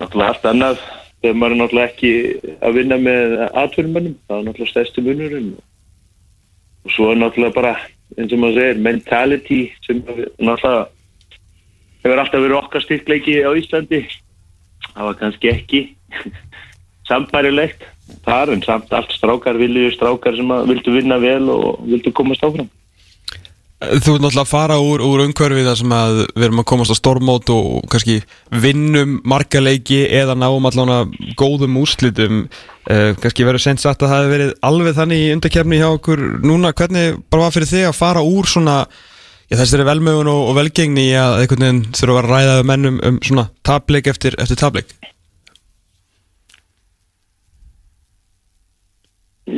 náttúrulega 0.00 0.30
allt 0.32 0.46
annað 0.50 0.80
þegar 1.22 1.36
maður 1.38 1.54
er 1.54 1.60
náttúrulega 1.60 1.90
ekki 1.92 2.12
að 2.66 2.78
vinna 2.78 2.98
með 2.98 3.34
atvinnumönnum, 3.62 4.16
það 4.26 4.38
er 4.38 4.48
náttúrulega 4.48 4.72
stærsti 4.72 5.04
munurinn. 5.06 5.52
Og 6.82 6.94
svo 6.96 7.12
er 7.12 7.20
náttúrulega 7.20 7.54
bara 7.54 7.76
eins 8.16 8.34
og 8.34 8.42
maður 8.42 8.58
segir, 8.58 8.82
mentality 8.88 9.60
sem 9.86 10.02
náttúrulega 10.02 10.74
hefur 12.02 12.24
alltaf 12.24 12.42
verið 12.42 12.58
okkar 12.58 12.86
styrkleiki 12.88 13.38
á 13.46 13.50
Íslandi. 13.54 14.02
Það 14.90 15.08
var 15.08 15.18
kannski 15.22 15.52
ekki 15.52 15.82
sambærilegt 17.08 17.86
þar 18.26 18.56
en 18.56 18.66
samt 18.66 18.90
allt 18.92 19.14
strákar 19.14 19.60
vilju 19.62 19.94
strákar 19.94 20.34
sem 20.36 20.50
vildu 20.66 20.98
vinna 20.98 21.22
vel 21.22 21.46
og 21.54 21.84
vildu 21.86 22.10
komast 22.18 22.42
áfram 22.42 22.66
Þú 23.82 24.12
ert 24.14 24.22
náttúrulega 24.22 24.42
að 24.44 24.50
fara 24.50 24.76
úr, 24.78 25.02
úr 25.02 25.24
umhverfið 25.24 25.66
þar 25.66 25.78
sem 25.80 25.94
að 25.96 26.18
við 26.36 26.44
erum 26.46 26.60
að 26.62 26.66
komast 26.70 26.94
á 26.94 26.96
stormót 27.00 27.50
og 27.50 27.88
kannski 27.90 28.20
vinnum 28.62 29.16
marga 29.26 29.62
leiki 29.62 30.04
eða 30.06 30.36
náum 30.38 30.68
allavega 30.68 31.32
góðum 31.38 31.80
úrslitum. 31.80 32.44
Uh, 32.86 33.10
kannski 33.18 33.46
verður 33.46 33.64
sent 33.64 33.82
sagt 33.82 34.04
að 34.04 34.12
það 34.12 34.22
hefur 34.22 34.34
verið 34.36 34.52
alveg 34.68 34.98
þannig 35.00 35.24
í 35.24 35.32
undarkefni 35.34 35.80
hjá 35.82 35.88
okkur 35.88 36.22
núna, 36.46 36.70
hvernig 36.78 37.18
bara 37.30 37.48
var 37.48 37.56
fyrir 37.56 37.70
þig 37.72 37.88
að 37.88 37.98
fara 37.98 38.22
úr 38.26 38.50
svona 38.50 38.76
já, 39.52 39.58
þessari 39.60 39.86
velmögun 39.86 40.30
og, 40.32 40.42
og 40.50 40.58
velgengni 40.58 41.06
að 41.18 41.42
einhvern 41.42 41.66
veginn 41.66 41.84
þurfa 41.98 42.22
að 42.22 42.30
ræða 42.30 42.58
um 42.62 42.70
mennum 42.72 43.00
um 43.08 43.22
svona 43.24 43.48
tableik 43.66 44.10
eftir, 44.12 44.36
eftir 44.42 44.60
tableik 44.60 44.94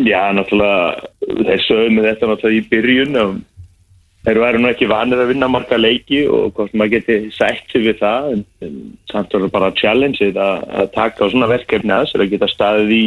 Já, 0.04 0.32
náttúrulega 0.34 1.58
sögum 1.68 1.98
með 1.98 2.08
þetta 2.10 2.30
náttúrulega 2.30 2.58
í 2.58 2.68
byrjun 2.72 3.20
og 3.20 3.34
þeir 4.24 4.40
væri 4.40 4.60
nú 4.60 4.70
ekki 4.70 4.88
vanir 4.88 5.20
að 5.20 5.30
vinna 5.34 5.48
marga 5.52 5.78
leiki 5.78 6.24
og 6.32 6.54
hvort 6.56 6.74
maður 6.74 6.94
geti 6.96 7.16
sætt 7.34 7.70
sig 7.72 7.84
við 7.84 8.00
það 8.00 8.28
en, 8.32 8.44
en 8.64 8.76
samt 9.10 9.32
það 9.34 9.48
bara 9.52 9.72
challenge 9.76 10.30
að, 10.32 10.90
taka 10.94 11.28
á 11.28 11.32
svona 11.32 11.50
verkefni 11.50 11.92
að 11.92 12.10
sér 12.10 12.24
að 12.24 12.32
geta 12.32 12.48
staðið 12.48 12.94
í, 12.96 13.06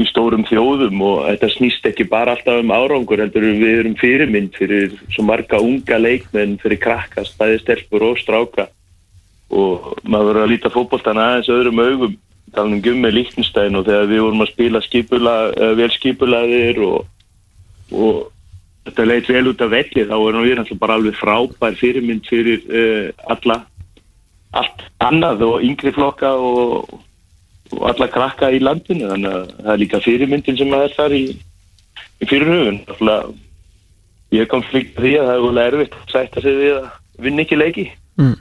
í 0.00 0.06
stórum 0.08 0.46
þjóðum 0.48 1.02
og 1.04 1.18
þetta 1.28 1.52
snýst 1.52 1.90
ekki 1.90 2.08
bara 2.08 2.36
alltaf 2.36 2.62
um 2.62 2.72
árangur 2.72 3.20
heldur 3.20 3.48
við 3.50 3.82
erum 3.82 3.98
fyrirmynd 4.00 4.56
fyrir 4.56 4.96
svo 5.12 5.26
marga 5.28 5.60
unga 5.60 6.00
leikmenn 6.00 6.56
fyrir 6.62 6.80
krakka, 6.80 7.26
staðið 7.28 7.62
stelpur 7.64 8.10
og 8.12 8.20
stráka. 8.20 8.70
Og 9.52 9.92
maður 10.02 10.32
verður 10.32 10.44
að 10.44 10.52
líta 10.54 10.72
fótboltan 10.74 11.20
aðeins 11.22 11.52
öðrum 11.52 11.84
augum 11.84 12.16
talum 12.56 12.80
um 12.80 13.02
með 13.02 13.18
Líktenstein 13.18 13.76
og 13.76 13.84
þegar 13.86 14.08
við 14.10 14.22
vorum 14.24 14.44
að 14.44 14.50
spila 14.52 14.82
skipula, 14.84 15.34
uh, 15.52 15.72
vel 15.78 15.90
skipulaðir 15.92 16.80
og, 16.86 17.04
og 17.92 18.24
þetta 18.86 19.06
leit 19.06 19.30
vel 19.30 19.48
út 19.50 19.64
af 19.64 19.72
velli 19.72 20.04
þá 20.06 20.14
erum 20.16 20.44
við 20.44 20.54
náttúrulega 20.58 20.82
bara 20.82 20.98
alveg 20.98 21.18
frábær 21.18 21.78
fyrirmynd 21.80 22.28
fyrir 22.28 22.62
uh, 22.70 23.08
alla. 23.34 23.60
Allt 24.56 24.86
annað 25.04 25.44
og 25.44 25.64
yngri 25.66 25.92
flokka 25.92 26.30
og, 26.40 26.94
og 27.74 27.82
alla 27.90 28.08
krakka 28.12 28.52
í 28.54 28.62
landinu 28.62 29.10
þannig 29.10 29.34
að 29.34 29.50
það 29.58 29.72
er 29.74 29.82
líka 29.82 30.02
fyrirmyndin 30.04 30.60
sem 30.60 30.72
að 30.72 30.86
er 30.86 30.96
þar 30.96 31.16
í, 31.18 31.24
í 32.22 32.30
fyrirhugun 32.30 32.80
Náttúrulega, 32.86 33.36
ég 34.36 34.50
kom 34.50 34.64
flíkt 34.70 34.98
því 34.98 35.14
að 35.20 35.28
það 35.28 35.36
er 35.36 35.46
volið 35.46 35.70
erfitt 35.70 36.00
að 36.00 36.12
sætta 36.14 36.44
sig 36.44 36.60
við 36.62 36.76
að 36.80 36.90
vinna 37.26 37.44
ekki 37.44 37.58
leiki. 37.60 37.86
Mm. 38.20 38.36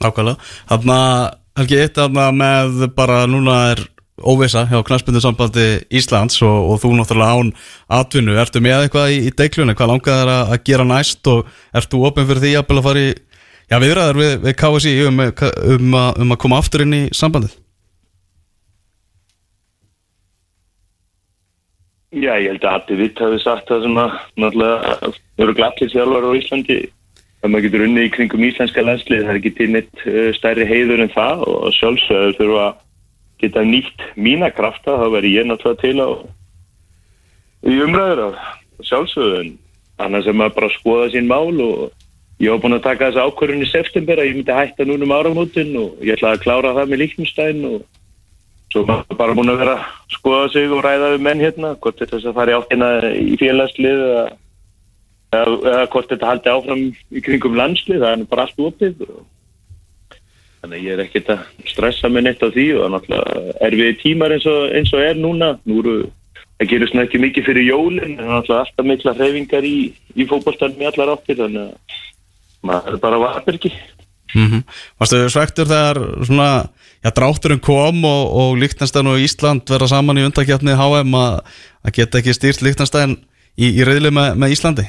Nákvæmlega. 0.00 0.50
Þannig 0.70 0.96
að 0.96 1.38
Helgi 1.60 1.76
eitt 1.76 1.98
þarna 1.98 2.28
með 2.32 2.84
bara 2.96 3.24
núna 3.28 3.54
er 3.74 3.80
óvisa 4.20 4.66
hjá 4.70 4.82
knastbyndu 4.86 5.22
sambandi 5.24 5.66
Íslands 5.92 6.42
og, 6.46 6.74
og 6.74 6.82
þú 6.82 6.92
náttúrulega 6.98 7.40
án 7.40 7.54
atvinnu, 8.00 8.36
ertu 8.40 8.62
með 8.64 8.86
eitthvað 8.86 9.16
í, 9.16 9.18
í 9.28 9.34
deiklunni, 9.36 9.76
hvað 9.78 9.92
langar 9.94 10.20
þær 10.20 10.34
að, 10.34 10.54
að 10.54 10.62
gera 10.68 10.86
næst 10.88 11.32
og 11.32 11.50
ertu 11.76 12.04
ofin 12.08 12.28
fyrir 12.28 12.44
því 12.44 12.54
að 12.60 12.84
fara 12.86 13.06
í 13.06 13.10
já, 13.70 13.78
viðræðar 13.78 14.20
við, 14.20 14.36
við 14.44 14.56
KSI 14.60 14.94
um, 15.06 15.24
um, 15.24 15.98
a, 15.98 16.04
um 16.20 16.34
að 16.34 16.40
koma 16.44 16.60
aftur 16.60 16.84
inn 16.84 16.96
í 16.96 17.02
sambandið? 17.16 17.56
Já, 22.10 22.34
ég 22.42 22.50
held 22.50 22.64
að 22.66 22.72
Hatti 22.74 22.96
Vitt 22.98 23.20
hafi 23.22 23.36
sagt 23.38 23.68
það 23.70 23.84
svona, 23.84 24.06
náttúrulega, 24.34 25.12
eru 25.38 25.52
glattir 25.54 25.92
þjálfar 25.92 26.26
á 26.26 26.30
Íslandi. 26.40 26.78
Að 27.40 27.52
maður 27.52 27.64
getur 27.68 27.84
unni 27.86 28.02
í 28.04 28.10
kringum 28.12 28.42
íslenska 28.44 28.82
landslið, 28.84 29.22
það 29.22 29.30
er 29.32 29.38
ekki 29.38 29.52
til 29.56 29.68
neitt 29.72 30.02
uh, 30.10 30.26
stærri 30.36 30.66
heiður 30.68 31.04
en 31.06 31.12
það 31.14 31.44
og 31.46 31.70
sjálfsögur 31.78 32.34
þurfa 32.40 32.64
að 32.66 32.80
geta 33.40 33.64
nýtt 33.64 34.04
mína 34.16 34.50
krafta, 34.54 34.98
þá 35.00 35.06
verður 35.08 35.34
ég 35.34 35.48
náttúrulega 35.48 35.82
til 35.82 35.96
á 36.00 36.08
í 37.70 37.80
umræður 37.84 38.22
af 38.30 38.86
sjálfsögðun 38.88 39.54
annars 40.00 40.28
er 40.28 40.36
maður 40.36 40.56
bara 40.56 40.68
að 40.70 40.76
skoða 40.78 41.08
sín 41.12 41.28
mál 41.28 41.60
og 41.60 41.90
ég 42.40 42.52
var 42.52 42.60
búin 42.62 42.76
að 42.78 42.86
taka 42.86 43.10
þessa 43.10 43.26
ákvörðun 43.28 43.64
í 43.66 43.70
september 43.70 44.20
að 44.20 44.30
ég 44.30 44.38
myndi 44.38 44.56
hætta 44.56 44.86
núna 44.88 45.06
um 45.06 45.16
áramótin 45.16 45.72
og 45.76 45.98
ég 46.00 46.16
ætlaði 46.16 46.38
að 46.38 46.44
klára 46.44 46.76
það 46.78 46.92
með 46.92 47.02
Líknumstæn 47.02 47.64
og 47.68 47.80
svo 48.72 48.84
maður 48.88 49.18
bara 49.18 49.34
búin 49.36 49.52
að 49.52 49.60
vera 49.64 49.74
að 49.76 50.14
skoða 50.14 50.46
sig 50.54 50.70
og 50.72 50.84
ræða 50.86 51.10
við 51.14 51.26
menn 51.26 51.44
hérna 51.44 51.74
hvort 51.82 52.00
þetta 52.00 52.16
þess 52.16 52.30
að 52.30 52.38
fara 52.38 52.54
í 52.54 52.56
áttina 52.56 52.90
í 53.10 53.34
félagslið 53.40 54.04
eða, 54.06 54.24
eða 55.42 55.84
hvort 55.92 56.14
þetta 56.14 56.30
haldi 56.30 56.54
áfram 56.54 56.86
í 56.88 57.24
kringum 57.26 57.60
landslið 57.60 58.04
það 58.06 58.14
er 58.14 58.26
bara 58.32 58.46
allt 58.46 58.64
opið 58.70 59.04
og 59.08 59.20
Þannig 60.60 60.82
ég 60.84 60.92
er 60.92 61.04
ekkert 61.06 61.30
að 61.32 61.44
stressa 61.70 62.08
mig 62.12 62.26
neitt 62.26 62.42
á 62.44 62.48
því 62.52 62.66
og 62.76 62.90
náttúrulega 62.92 63.54
er 63.64 63.76
við 63.80 63.94
tímar 64.02 64.34
eins 64.34 64.48
og, 64.50 64.66
eins 64.76 64.90
og 64.92 65.04
er 65.04 65.16
núna. 65.16 65.54
Nú 65.64 65.78
eru, 65.80 65.94
það 66.60 66.72
gerur 66.74 66.90
svona 66.90 67.06
ekki 67.06 67.22
mikið 67.22 67.48
fyrir 67.48 67.68
jólinn, 67.70 68.18
en 68.18 68.28
náttúrulega 68.28 68.66
alltaf 68.66 68.90
mikla 68.90 69.14
hreyfingar 69.16 69.64
í, 69.64 69.78
í 70.12 70.26
fókbólstanum 70.28 70.84
í 70.84 70.90
allar 70.90 71.14
áttir, 71.14 71.40
þannig 71.40 71.70
að 71.70 71.96
maður 72.68 72.98
er 72.98 73.02
bara 73.06 73.22
varbergi. 73.24 73.72
Mm 74.34 74.46
-hmm. 74.46 74.62
Varstu 75.00 75.28
svektur 75.28 75.66
þegar 75.66 75.98
svona, 76.24 76.68
já, 77.04 77.10
drátturinn 77.10 77.60
kom 77.60 78.04
og, 78.04 78.22
og 78.36 78.58
Líktanstæn 78.58 79.06
og 79.06 79.18
Ísland 79.18 79.64
verða 79.66 79.88
saman 79.88 80.18
í 80.18 80.24
undakjapni 80.28 80.76
HM 80.76 81.14
að, 81.14 81.40
að 81.84 81.92
geta 81.92 82.18
ekki 82.18 82.36
stýrt 82.36 82.62
Líktanstæn 82.62 83.16
í, 83.56 83.80
í 83.80 83.84
reyðli 83.84 84.10
með, 84.10 84.36
með 84.36 84.52
Íslandi? 84.54 84.86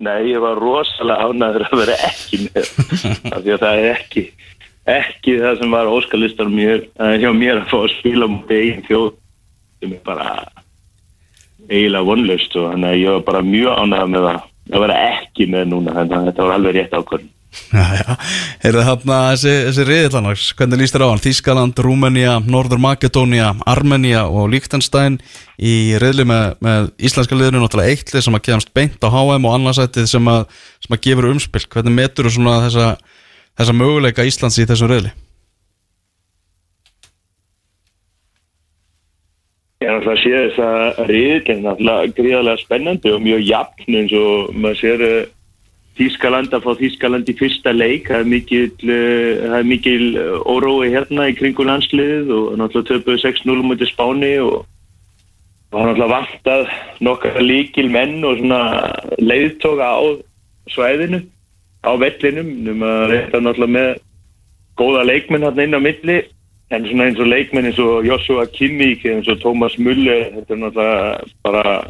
Nei, 0.00 0.30
ég 0.30 0.40
var 0.40 0.56
rosalega 0.56 1.28
ánæður 1.28 1.66
að 1.68 1.80
vera 1.82 1.96
ekki 2.08 2.44
með. 2.46 2.70
Af 3.34 3.42
því 3.42 3.52
að 3.56 3.64
það 3.66 3.80
er 3.80 3.90
ekki 3.94 4.24
ekki 4.88 5.36
það 5.40 5.58
sem 5.60 5.74
var 5.74 5.90
óskalistar 5.90 6.48
mér, 6.50 6.86
hjá 7.20 7.30
mér 7.36 7.60
að 7.60 7.68
fá 7.70 7.76
að 7.82 7.92
spila 7.98 8.28
mútið 8.30 8.62
eigin 8.62 8.86
þjóð 8.88 9.10
sem 9.80 9.92
er 9.96 10.02
bara 10.06 10.30
eiginlega 11.70 12.06
vonlaust 12.08 12.56
og 12.58 12.70
þannig 12.72 12.94
að 12.94 13.02
ég 13.02 13.16
var 13.16 13.26
bara 13.28 13.42
mjög 13.46 13.82
ánæður 13.82 14.10
með 14.14 14.30
að 14.30 14.84
vera 14.84 14.96
ekki 15.10 15.46
með 15.52 15.68
núna 15.70 15.96
þannig 15.98 16.16
að 16.16 16.26
þetta 16.30 16.46
var 16.46 16.56
alveg 16.56 16.76
rétt 16.76 16.96
ákvörn 16.96 17.28
Já, 17.50 18.14
heyrðu 18.62 18.82
þarna 18.86 19.16
þessi, 19.32 19.52
þessi 19.66 19.84
riðilanars, 19.88 20.42
hvernig 20.58 20.80
líst 20.80 20.94
þér 20.94 21.02
á 21.02 21.10
hann? 21.10 21.22
Þískaland, 21.22 21.80
Rúmenía, 21.82 22.34
Norður 22.46 22.78
Makedónia, 22.82 23.48
Armenia 23.66 24.22
og 24.30 24.52
Líktenstein 24.52 25.18
í 25.58 25.96
riðli 25.98 26.28
með, 26.30 26.44
með 26.62 26.90
íslenska 27.10 27.34
liðinu, 27.34 27.64
náttúrulega 27.64 27.96
eittlið 27.96 28.26
sem 28.26 28.38
að 28.38 28.44
kemast 28.46 28.70
beint 28.76 29.02
á 29.02 29.10
HM 29.10 29.48
og 29.48 29.56
annarsættið 29.56 30.06
sem 30.12 30.30
að, 30.30 30.44
sem 30.86 30.94
að 30.94 31.02
gefur 31.08 31.28
umspill. 31.32 31.64
Hvernig 31.74 31.96
metur 31.96 32.30
þú 32.30 32.36
svona 32.36 32.60
þessa, 32.68 32.86
þessa 33.58 33.76
möguleika 33.80 34.28
Íslands 34.30 34.60
í 34.62 34.68
þessum 34.70 34.92
riðli? 34.94 35.12
Ég 39.80 39.90
er 39.90 39.96
náttúrulega 39.96 40.14
að 40.14 40.22
sé 40.22 40.32
þess 40.38 40.62
að 40.70 41.04
riðil 41.10 41.42
er 41.42 41.60
náttúrulega 41.66 42.16
gríðarlega 42.20 42.62
spennandi 42.62 43.14
og 43.16 43.22
mjög 43.26 43.46
jafn 43.48 44.00
eins 44.04 44.18
og 44.22 44.50
maður 44.54 44.82
sér 44.84 45.06
Þískaland 46.00 46.54
að 46.56 46.64
fá 46.64 46.72
Þískaland 46.80 47.28
í 47.28 47.36
fyrsta 47.36 47.72
leik. 47.76 48.08
Það 48.08 48.22
er 48.22 48.28
mikil, 48.32 48.66
uh, 48.88 49.60
mikil 49.68 50.04
órói 50.48 50.90
hérna 50.94 51.28
í 51.28 51.36
kringu 51.36 51.66
landsliðið 51.68 52.32
og 52.36 52.46
náttúrulega 52.56 52.88
töpuð 52.94 53.20
6-0 53.26 53.66
mútið 53.68 53.92
spáni 53.92 54.32
og 54.40 54.64
var 55.70 55.90
náttúrulega 55.90 56.14
vantað 56.14 56.72
nokkar 57.04 57.38
líkil 57.44 57.90
menn 57.92 58.24
og 58.24 58.40
svona 58.40 58.62
leiðtoga 59.20 59.92
á 59.92 60.00
svæðinu 60.72 61.22
á 61.84 61.92
vellinum. 62.00 62.50
Um 62.72 62.84
að 62.88 63.06
reyta 63.12 63.44
náttúrulega 63.44 63.76
með 63.76 63.90
góða 64.80 65.06
leikmenn 65.06 65.46
hérna 65.46 65.68
inn 65.68 65.78
á 65.78 65.80
milli. 65.84 66.18
En 66.70 66.84
svona 66.86 67.08
eins 67.10 67.20
og 67.20 67.28
leikmenn 67.28 67.68
eins 67.68 67.78
og 67.82 68.06
Joshua 68.06 68.46
Kimmich 68.54 69.04
eins 69.04 69.28
og 69.28 69.40
Thomas 69.42 69.76
Müller 69.78 70.30
þetta 70.36 70.56
er 70.56 70.62
náttúrulega 70.64 71.32
bara 71.44 71.80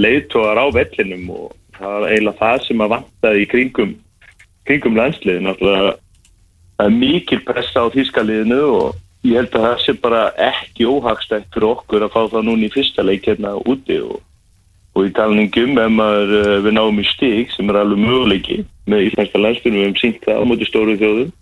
leiðtogar 0.00 0.60
á 0.62 0.66
vellinum 0.72 1.32
og 1.34 1.48
það 1.80 1.96
var 1.96 2.08
eiginlega 2.10 2.40
það 2.40 2.64
sem 2.66 2.84
að 2.84 2.94
vantaði 2.94 3.42
í 3.42 3.50
kringum, 3.50 3.92
kringum 4.68 4.98
landsliðin 5.00 5.48
náttúrulega 5.48 5.94
það 6.80 6.86
er 6.86 6.96
mikil 6.96 7.40
pressa 7.44 7.84
á 7.84 7.92
þýskaliðinu 7.92 8.60
og 8.72 8.98
ég 9.26 9.36
held 9.36 9.54
að 9.54 9.66
það 9.66 9.82
sé 9.84 9.94
bara 10.00 10.20
ekki 10.40 10.88
óhagstækt 10.88 11.50
fyrir 11.52 11.68
okkur 11.74 12.06
að 12.06 12.14
fá 12.14 12.20
það 12.32 12.46
núna 12.48 12.68
í 12.68 12.72
fyrsta 12.72 13.04
leik 13.04 13.28
hérna 13.28 13.52
úti 13.68 13.98
og, 14.00 14.20
og 14.96 15.08
í 15.08 15.12
talningum 15.16 15.76
ef 15.82 15.90
maður 15.92 16.32
eh, 16.38 16.54
við 16.64 16.76
náum 16.76 17.02
í 17.02 17.06
stík 17.08 17.52
sem 17.52 17.68
er 17.68 17.80
alveg 17.82 18.00
möguleiki 18.00 18.62
með 18.88 19.10
íslenska 19.10 19.42
landsliðinu. 19.42 19.82
Við 19.82 19.86
hefum 19.86 20.00
syngt 20.00 20.24
það 20.24 20.40
á 20.40 20.44
móti 20.48 20.68
stóru 20.68 20.96
þjóðum 21.00 21.34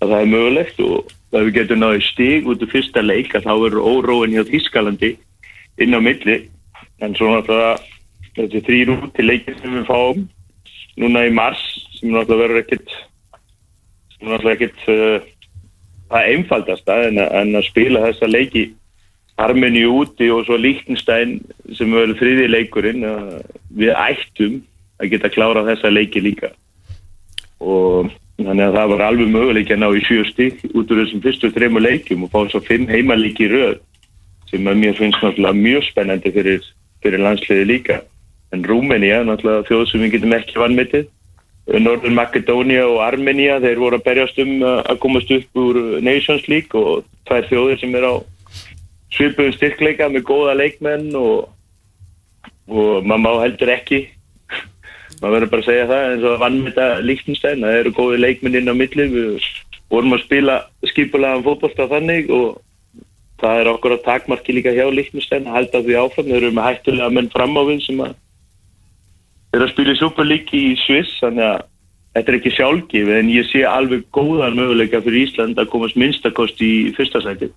að 0.00 0.12
það 0.12 0.20
er 0.20 0.30
mögulegt 0.34 0.84
og 0.86 1.10
ef 1.10 1.48
við 1.48 1.56
getum 1.58 1.82
náðu 1.82 2.04
stík 2.06 2.50
út 2.50 2.62
í 2.62 2.70
fyrsta 2.70 3.02
leik 3.04 3.34
að 3.34 3.48
þá 3.48 3.52
verður 3.64 3.90
óróin 3.90 4.36
hjá 4.36 4.44
Þýskalandi 4.46 5.14
inn 5.82 5.98
á 5.98 6.00
milli. 6.02 6.38
En 7.02 7.16
svo 7.16 7.32
náttúrulega 7.32 7.74
þessi 8.44 8.62
þrýr 8.66 8.92
út 8.96 9.10
til 9.16 9.26
leikir 9.28 9.56
sem 9.60 9.78
við 9.78 9.88
fáum 9.88 10.28
núna 11.00 11.24
í 11.26 11.32
mars 11.34 11.62
sem 11.98 12.10
náttúrulega 12.12 12.42
verður 12.44 12.62
ekkit 12.64 12.94
sem 14.16 14.28
náttúrulega 14.28 14.56
ekkit 14.56 14.88
uh, 14.92 15.28
það 16.10 16.30
einfaldasta 16.34 16.98
en, 17.08 17.20
en 17.22 17.58
að 17.60 17.68
spila 17.70 18.06
þessa 18.08 18.30
leiki. 18.30 18.66
Armeni 19.40 19.86
úti 19.88 20.26
og 20.28 20.42
svo 20.44 20.58
Líktenstein 20.60 21.38
sem 21.76 21.92
verður 21.94 22.18
þriði 22.20 22.48
leikurinn 22.50 23.06
uh, 23.08 23.38
við 23.72 23.94
ættum 23.96 24.58
að 25.00 25.14
geta 25.14 25.30
klára 25.32 25.64
þessa 25.70 25.92
leiki 25.92 26.20
líka. 26.24 26.50
Og 27.60 28.10
þannig 28.40 28.66
að 28.66 28.76
það 28.76 28.92
var 28.92 29.06
alveg 29.06 29.32
möguleik 29.32 29.72
að 29.72 29.80
ná 29.80 29.88
í 29.96 30.02
sjö 30.04 30.24
stygg 30.28 30.60
út 30.74 30.92
úr 30.92 31.02
þessum 31.04 31.24
fyrstu 31.24 31.52
þrejum 31.54 31.80
leikum 31.80 32.26
og 32.26 32.32
fá 32.34 32.42
svo 32.48 32.60
fimm 32.64 32.88
heimalíki 32.88 33.48
röð 33.52 33.80
sem 34.50 34.66
að 34.66 34.80
mér 34.80 34.96
finnst 34.98 35.20
náttúrulega 35.22 35.56
mjög 35.56 35.84
spennandi 35.86 36.32
fyrir, 36.34 36.64
fyrir 37.04 37.22
landsliði 37.22 37.66
líka 37.68 38.00
en 38.50 38.66
Rúmenía, 38.66 39.22
náttúrulega 39.24 39.66
þjóð 39.68 39.86
sem 39.90 40.04
við 40.04 40.14
getum 40.16 40.36
ekki 40.36 40.58
vannmetið 40.60 41.08
Norður 41.78 42.14
Makedónia 42.16 42.82
og 42.88 42.98
Armenia 43.04 43.60
þeir 43.62 43.78
voru 43.78 43.98
að 44.00 44.06
berjast 44.08 44.38
um 44.42 44.62
að 44.66 44.96
komast 45.02 45.30
upp 45.30 45.58
úr 45.60 45.78
Nations 46.02 46.48
League 46.50 46.74
og 46.74 47.04
tvær 47.28 47.46
þjóðir 47.46 47.78
sem 47.82 47.94
er 47.94 48.06
á 48.10 48.14
svipuðum 49.14 49.54
styrkleika 49.54 50.08
með 50.10 50.24
góða 50.26 50.56
leikmenn 50.58 51.12
og, 51.18 51.50
og 52.70 53.06
maður 53.06 53.22
má 53.22 53.30
heldur 53.44 53.74
ekki 53.76 54.00
maður 55.20 55.34
verður 55.34 55.52
bara 55.52 55.62
að 55.62 55.68
segja 55.68 55.88
það 55.90 56.06
eins 56.08 56.26
og 56.26 56.40
vannmeta 56.40 56.88
líktinstæn 57.04 57.62
það 57.66 57.78
eru 57.82 57.92
góði 57.98 58.20
leikmenn 58.24 58.58
inn 58.60 58.72
á 58.72 58.74
milli. 58.74 59.06
Við 59.12 59.48
vorum 59.92 60.16
að 60.16 60.24
spila 60.24 60.56
skipulaðan 60.90 61.44
fótbollta 61.46 61.86
þannig 61.90 62.32
og 62.34 62.60
það 63.40 63.60
er 63.60 63.70
okkur 63.74 63.96
að 63.96 64.04
takmarki 64.06 64.56
líka 64.56 64.74
hjá 64.74 64.86
líktinstæn 64.90 65.46
að 65.48 65.56
halda 65.58 65.84
því 65.84 65.98
áfram, 66.00 66.28
þeir 66.30 66.40
eru 66.40 66.52
með 66.56 66.68
hættulega 66.68 67.14
menn 67.14 67.30
fram 67.32 67.56
á 67.56 67.62
við 67.68 67.84
sem 67.84 68.02
að 68.04 68.16
er 69.54 69.64
að 69.64 69.72
spila 69.72 69.94
í 69.94 70.00
Superlíki 70.00 70.62
í 70.70 70.76
Sviss 70.84 71.18
þannig 71.22 71.46
að 71.48 71.64
þetta 72.16 72.32
er 72.32 72.38
ekki 72.40 72.54
sjálfgif 72.56 73.10
en 73.14 73.32
ég 73.32 73.48
sé 73.50 73.64
alveg 73.66 74.06
góðan 74.14 74.56
möguleika 74.58 75.02
fyrir 75.04 75.28
Ísland 75.28 75.58
að 75.60 75.70
komast 75.72 75.98
minnstakost 76.00 76.62
í 76.64 76.90
fyrsta 76.96 77.22
sæti 77.24 77.50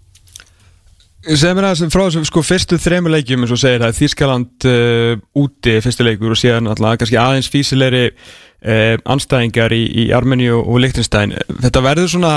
Segð 1.23 1.53
mér 1.55 1.69
aðeins 1.69 1.93
frá 1.93 2.01
þessum 2.03 2.25
sko 2.27 2.41
fyrstu 2.43 2.77
þrejum 2.83 3.05
leikjum 3.13 3.45
eins 3.45 3.53
og 3.55 3.59
segir 3.61 3.79
það 3.85 3.99
Þískaland 4.01 4.65
uh, 4.67 5.13
úti 5.39 5.77
fyrstu 5.85 6.03
leikur 6.03 6.33
og 6.35 6.39
síðan 6.39 6.67
alltaf 6.67 6.97
kannski 6.99 7.19
aðeins 7.21 7.47
físilegri 7.53 8.09
uh, 8.11 8.97
anstæðingar 9.07 9.71
í, 9.71 9.85
í 10.03 10.09
Armeníu 10.13 10.59
og 10.59 10.81
Lichtenstein 10.83 11.31
þetta 11.63 11.85
verður 11.85 12.11
svona 12.11 12.33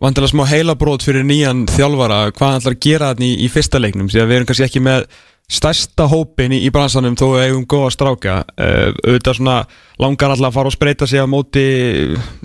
vantilega 0.00 0.32
smá 0.32 0.46
heilabrót 0.48 1.04
fyrir 1.04 1.28
nýjan 1.28 1.66
þjálfara 1.74 2.22
hvað 2.32 2.56
ætlar 2.62 2.78
að 2.78 2.82
gera 2.88 3.12
þarna 3.12 3.28
í, 3.28 3.36
í 3.44 3.52
fyrsta 3.52 3.82
leiknum? 3.84 4.08
Því 4.08 4.24
að 4.24 4.32
við 4.32 4.40
erum 4.40 4.50
kannski 4.50 4.66
ekki 4.70 4.84
með 4.88 5.06
stærsta 5.50 6.06
hópin 6.10 6.54
í, 6.56 6.62
í 6.66 6.70
bransanum 6.72 7.16
þó 7.18 7.26
við 7.34 7.46
eigum 7.46 7.64
góða 7.68 7.90
stráka. 7.94 8.36
Uh, 8.56 8.92
auðvitað 9.04 9.38
svona 9.38 9.56
langar 10.02 10.34
alltaf 10.34 10.50
að 10.50 10.58
fara 10.58 10.72
og 10.72 10.76
spreita 10.76 11.08
sig 11.08 11.22
á 11.22 11.26
móti 11.28 11.64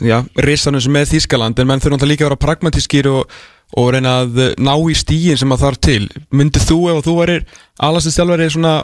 já, 0.04 0.22
risanum 0.44 0.84
sem 0.84 0.94
með 0.94 1.14
Þískaland 1.14 1.60
en 1.60 1.70
menn 1.70 1.84
þurfa 1.84 1.96
náttúrulega 1.98 2.14
líka 2.14 2.26
að 2.26 2.32
vera 2.32 2.44
pragmatískir 2.46 3.10
og, 3.12 3.38
og 3.78 3.90
reyna 3.96 4.20
að 4.24 4.42
ná 4.60 4.74
í 4.76 4.96
stíin 4.98 5.40
sem 5.40 5.56
að 5.56 5.66
þarf 5.66 5.84
til. 5.88 6.04
Myndið 6.36 6.70
þú 6.72 6.80
ef 6.94 7.04
þú 7.08 7.18
værir 7.22 7.46
aðlastistjálfari 7.88 8.50
svona 8.54 8.78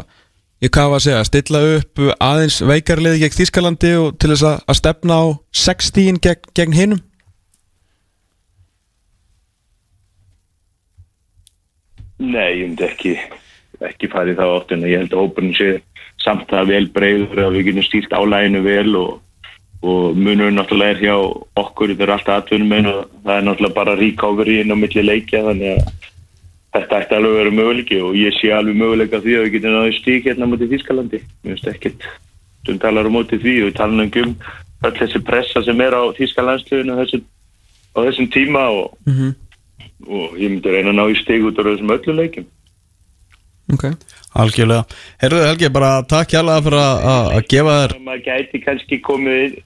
ég 0.64 0.72
var 0.72 0.96
að 0.96 1.06
segja, 1.08 1.24
stilla 1.28 1.60
upp 1.76 2.04
aðeins 2.24 2.62
veikarliði 2.64 3.26
gegn 3.26 3.36
Þískalandi 3.36 3.96
og 4.00 4.14
til 4.16 4.32
þess 4.32 4.46
að, 4.48 4.62
að 4.72 4.80
stefna 4.80 5.18
á 5.20 5.26
60 5.66 6.22
gegn, 6.24 6.54
gegn 6.56 6.78
hinum? 6.78 7.02
Nei, 12.24 12.62
ég 12.62 12.70
myndi 12.70 12.86
ekki 12.88 13.18
ekki 13.90 14.12
farið 14.12 14.40
þá 14.40 14.46
átt 14.48 14.72
en 14.76 14.88
ég 14.88 15.04
held 15.04 15.14
að 15.14 15.24
hópurinn 15.24 15.58
sé 15.58 15.70
samt 16.24 16.54
að 16.56 16.72
vel 16.72 16.88
breyður 16.96 17.44
að 17.46 17.58
við 17.58 17.70
getum 17.70 17.88
stýrt 17.88 18.16
álæginu 18.16 18.64
vel 18.64 18.96
og, 19.00 19.12
og 19.84 20.18
munur 20.18 20.54
náttúrulega 20.54 20.96
er 20.96 21.04
hjá 21.04 21.16
okkur 21.60 21.94
þetta 21.94 22.08
er 22.08 22.16
alltaf 22.16 22.42
atvinnum 22.42 22.74
en 22.78 22.90
það 23.26 23.36
er 23.36 23.46
náttúrulega 23.48 23.78
bara 23.80 24.00
ríkáfur 24.00 24.52
í 24.52 24.60
inn 24.64 24.74
á 24.74 24.78
milli 24.80 25.06
leikja 25.06 25.44
þannig 25.50 25.76
að 25.76 26.12
þetta 26.74 27.00
ætti 27.04 27.18
alveg 27.18 27.32
að 27.32 27.40
vera 27.42 27.56
möguleiki 27.60 28.02
og 28.02 28.18
ég 28.18 28.36
sé 28.40 28.52
alveg 28.56 28.80
möguleika 28.80 29.22
því 29.22 29.38
að 29.38 29.46
við 29.46 29.56
getum 29.58 29.76
náðu 29.78 29.96
stík 30.00 30.30
hérna 30.30 30.50
mútið 30.50 30.74
Þískalandi 30.74 31.22
mér 31.22 31.52
finnst 31.52 31.70
ekkert, 31.74 32.08
þú 32.66 32.78
talar 32.82 33.10
um 33.10 33.18
mútið 33.20 33.46
því 33.46 33.56
og 33.60 33.70
við 33.70 33.78
tala 33.82 34.08
um 34.08 34.36
öll 34.84 34.98
þessi 34.98 35.22
pressa 35.24 35.64
sem 35.64 35.82
er 35.84 35.96
á 35.96 36.04
Þískalandsliðinu 36.18 36.96
á 37.94 38.00
þessum 38.02 38.28
tíma 38.34 38.64
og, 38.74 38.98
mm 39.06 39.14
-hmm. 39.14 39.32
og 40.08 40.40
ég 40.40 40.50
myndi 40.50 40.74
reyna 40.74 40.92
að 40.92 40.98
ná 40.98 41.06
í 41.12 41.20
stík 41.22 41.46
út 41.48 41.60
á 41.60 41.64
þessum 41.64 41.94
öllu 41.94 42.46
leikim 43.74 43.94
Ok. 43.94 44.10
Algjörlega. 44.34 44.86
Herruðu 45.22 45.46
Helgi, 45.46 45.70
bara 45.74 45.92
takk 46.10 46.34
hjálpa 46.34 46.56
fyrir 46.66 46.80
að 46.82 47.36
gefa 47.52 47.76
þér 47.84 47.94
maður 48.02 48.26
gæti 48.26 48.64
kannski 48.64 49.00
komið 49.06 49.62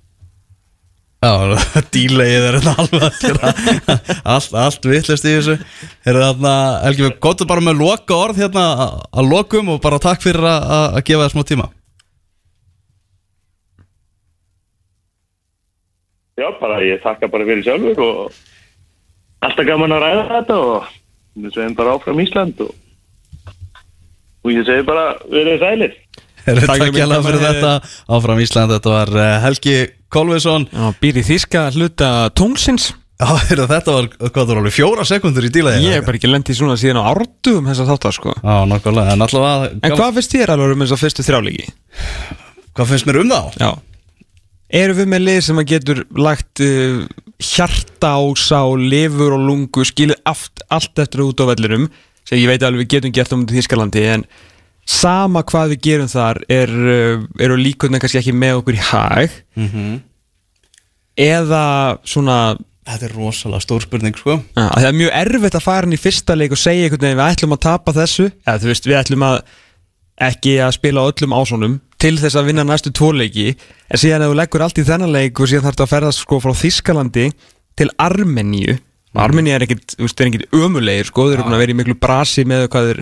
Já, 1.18 1.32
dílegið 1.95 2.43
er 2.45 2.55
þetta 2.60 2.74
alveg 2.78 3.05
að 3.08 3.16
gera. 3.24 3.53
Allt, 4.22 4.51
allt 4.53 4.84
vittlist 4.86 5.26
í 5.26 5.32
þessu. 5.34 5.55
Herruðu 6.05 6.28
þarna, 6.28 6.51
Helgi, 6.84 7.03
við 7.08 7.16
gotum 7.26 7.49
bara 7.49 7.64
með 7.66 7.80
loka 7.82 8.14
orð 8.14 8.43
hérna 8.43 8.66
að 9.10 9.32
lokum 9.32 9.72
og 9.74 9.82
bara 9.82 9.97
takk 10.03 10.22
fyrir 10.22 10.45
að 10.45 10.99
gefa 11.08 11.26
þér 11.26 11.34
smá 11.34 11.43
tíma. 11.49 11.68
Já, 16.38 16.51
bara 16.62 16.84
ég 16.86 17.01
takka 17.01 17.32
bara 17.34 17.47
fyrir 17.49 17.66
sjálfur 17.66 18.03
og 18.05 18.36
alltaf 19.41 19.66
gaman 19.66 19.95
að 19.95 20.03
ræða 20.05 20.26
þetta 20.36 20.58
og 20.68 20.91
við 21.34 21.55
segjum 21.55 21.78
bara 21.80 21.95
áfram 21.97 22.22
Ísland 22.22 22.62
og 22.62 22.76
og 24.48 24.54
ég 24.56 24.68
segi 24.68 24.86
bara 24.88 25.10
verið 25.28 25.64
sælir. 25.64 25.98
Takk 26.48 26.95
hjá 26.95 27.18
fyrir 27.26 27.41
þetta? 27.43 27.74
Áfram 28.16 28.39
Ísland, 28.39 28.72
þetta 28.72 28.93
var 28.93 29.12
eh, 29.20 29.34
Helgi 29.43 29.76
Kolviðsson. 30.14 30.70
Býr 31.02 31.20
í 31.20 31.26
þíska 31.28 31.68
hluta 31.76 32.12
tónsins 32.38 32.93
Já, 33.18 33.34
þetta 33.74 33.93
var, 33.95 34.08
hvað 34.22 34.43
þú 34.52 34.56
alveg, 34.62 34.74
fjóra 34.76 35.04
sekundur 35.10 35.48
í 35.48 35.50
díla 35.50 35.74
Ég 35.82 35.98
hef 35.98 36.06
bara 36.06 36.20
ekki 36.20 36.30
lendið 36.30 36.60
svona 36.60 36.76
síðan 36.78 37.00
á 37.02 37.10
ártugum 37.10 37.66
þess 37.66 37.82
að 37.82 37.91
þáttar 37.91 38.14
sko. 38.14 38.34
Já, 38.38 38.56
nákvæmlega, 38.70 39.16
en 39.16 39.26
allavega 39.26 39.70
En 39.82 39.95
hvað 39.98 40.20
finnst 40.20 40.36
þér 40.36 40.54
alveg 40.54 40.76
um 40.76 40.84
þess 40.84 40.93
að 40.93 41.02
fyrstu 41.02 41.26
þrjálegi? 41.26 41.66
Hvað 42.78 42.91
finnst 42.91 43.10
mér 43.10 43.20
um 43.24 43.32
þá? 43.34 43.39
Já. 43.58 43.72
Erum 44.78 45.00
við 45.00 45.10
með 45.16 45.26
lið 45.26 45.39
sem 45.48 45.62
að 45.64 45.70
getur 45.72 46.04
lagt 46.28 46.62
uh, 46.62 47.02
hjarta 47.41 48.14
ása 48.22 48.62
og 48.70 48.86
lifur 48.86 49.34
og 49.34 49.45
lungu 49.50 49.88
skilið 49.88 50.22
allt, 50.30 50.62
allt 50.70 51.02
eftir 51.02 51.26
út 51.26 51.41
á 51.41 51.50
vellirum 51.50 51.89
sem 52.28 52.41
ég 52.41 52.51
veit 52.51 52.63
alveg 52.63 52.86
við 52.86 52.93
getum 52.95 53.15
gert 53.15 53.36
um 53.36 53.45
Þískalandi 53.47 54.05
en 54.13 54.25
sama 54.88 55.43
hvað 55.47 55.75
við 55.75 55.84
gerum 55.89 56.11
þar 56.11 56.41
er, 56.51 56.71
eru 57.43 57.59
líkundin 57.59 58.03
kannski 58.03 58.21
ekki 58.21 58.36
með 58.36 58.61
okkur 58.61 58.78
í 58.78 58.84
hag. 58.91 59.38
Mm 59.59 59.69
-hmm. 59.73 59.99
eða 61.17 61.65
svona 62.03 62.57
Þetta 62.88 63.03
er 63.03 63.15
rosalega 63.17 63.59
stór 63.59 63.82
spurning 63.84 64.15
sko. 64.15 64.38
Ja, 64.55 64.69
Það 64.71 64.86
er 64.88 64.93
mjög 64.95 65.09
erfitt 65.19 65.55
að 65.59 65.63
fara 65.65 65.88
inn 65.88 65.95
í 65.97 65.99
fyrsta 65.99 66.36
leik 66.39 66.53
og 66.55 66.57
segja 66.61 66.86
einhvern 66.86 67.01
veginn 67.03 67.17
við 67.19 67.32
ætlum 67.34 67.55
að 67.57 67.65
tapa 67.65 67.91
þessu. 67.91 68.32
Eða 68.47 68.61
þú 68.61 68.69
veist 68.71 68.88
við 68.88 68.99
ætlum 69.01 69.25
að 69.28 69.41
ekki 70.17 70.53
að 70.63 70.71
spila 70.78 71.03
öllum 71.09 71.36
ásónum 71.36 71.75
til 72.01 72.15
þess 72.17 72.38
að 72.38 72.49
vinna 72.49 72.65
næstu 72.65 72.91
tvoleiki 72.93 73.51
en 73.53 74.01
síðan 74.01 74.25
ef 74.25 74.32
þú 74.32 74.38
leggur 74.39 74.63
allt 74.65 74.82
í 74.82 74.86
þennan 74.88 75.13
leik 75.13 75.39
og 75.39 75.49
síðan 75.49 75.67
þarf 75.67 75.75
þetta 75.75 75.86
að 75.86 75.93
ferðast 75.93 76.23
sko 76.23 76.39
frá 76.41 76.53
Þískalandi 76.57 77.25
til 77.78 77.89
Armeníu 78.01 78.78
og 79.18 79.24
Armeni 79.24 79.49
er 79.55 79.65
ekkit, 79.65 79.97
ekkit 79.97 80.45
ömulegir 80.53 81.09
sko, 81.09 81.26
þeir 81.32 81.39
eru 81.39 81.47
búin 81.47 81.57
að 81.57 81.63
vera 81.63 81.74
í 81.74 81.78
miklu 81.80 81.97
brasi 81.97 82.45
með 82.45 82.68
hvað 82.70 82.89
þeir, 82.91 82.99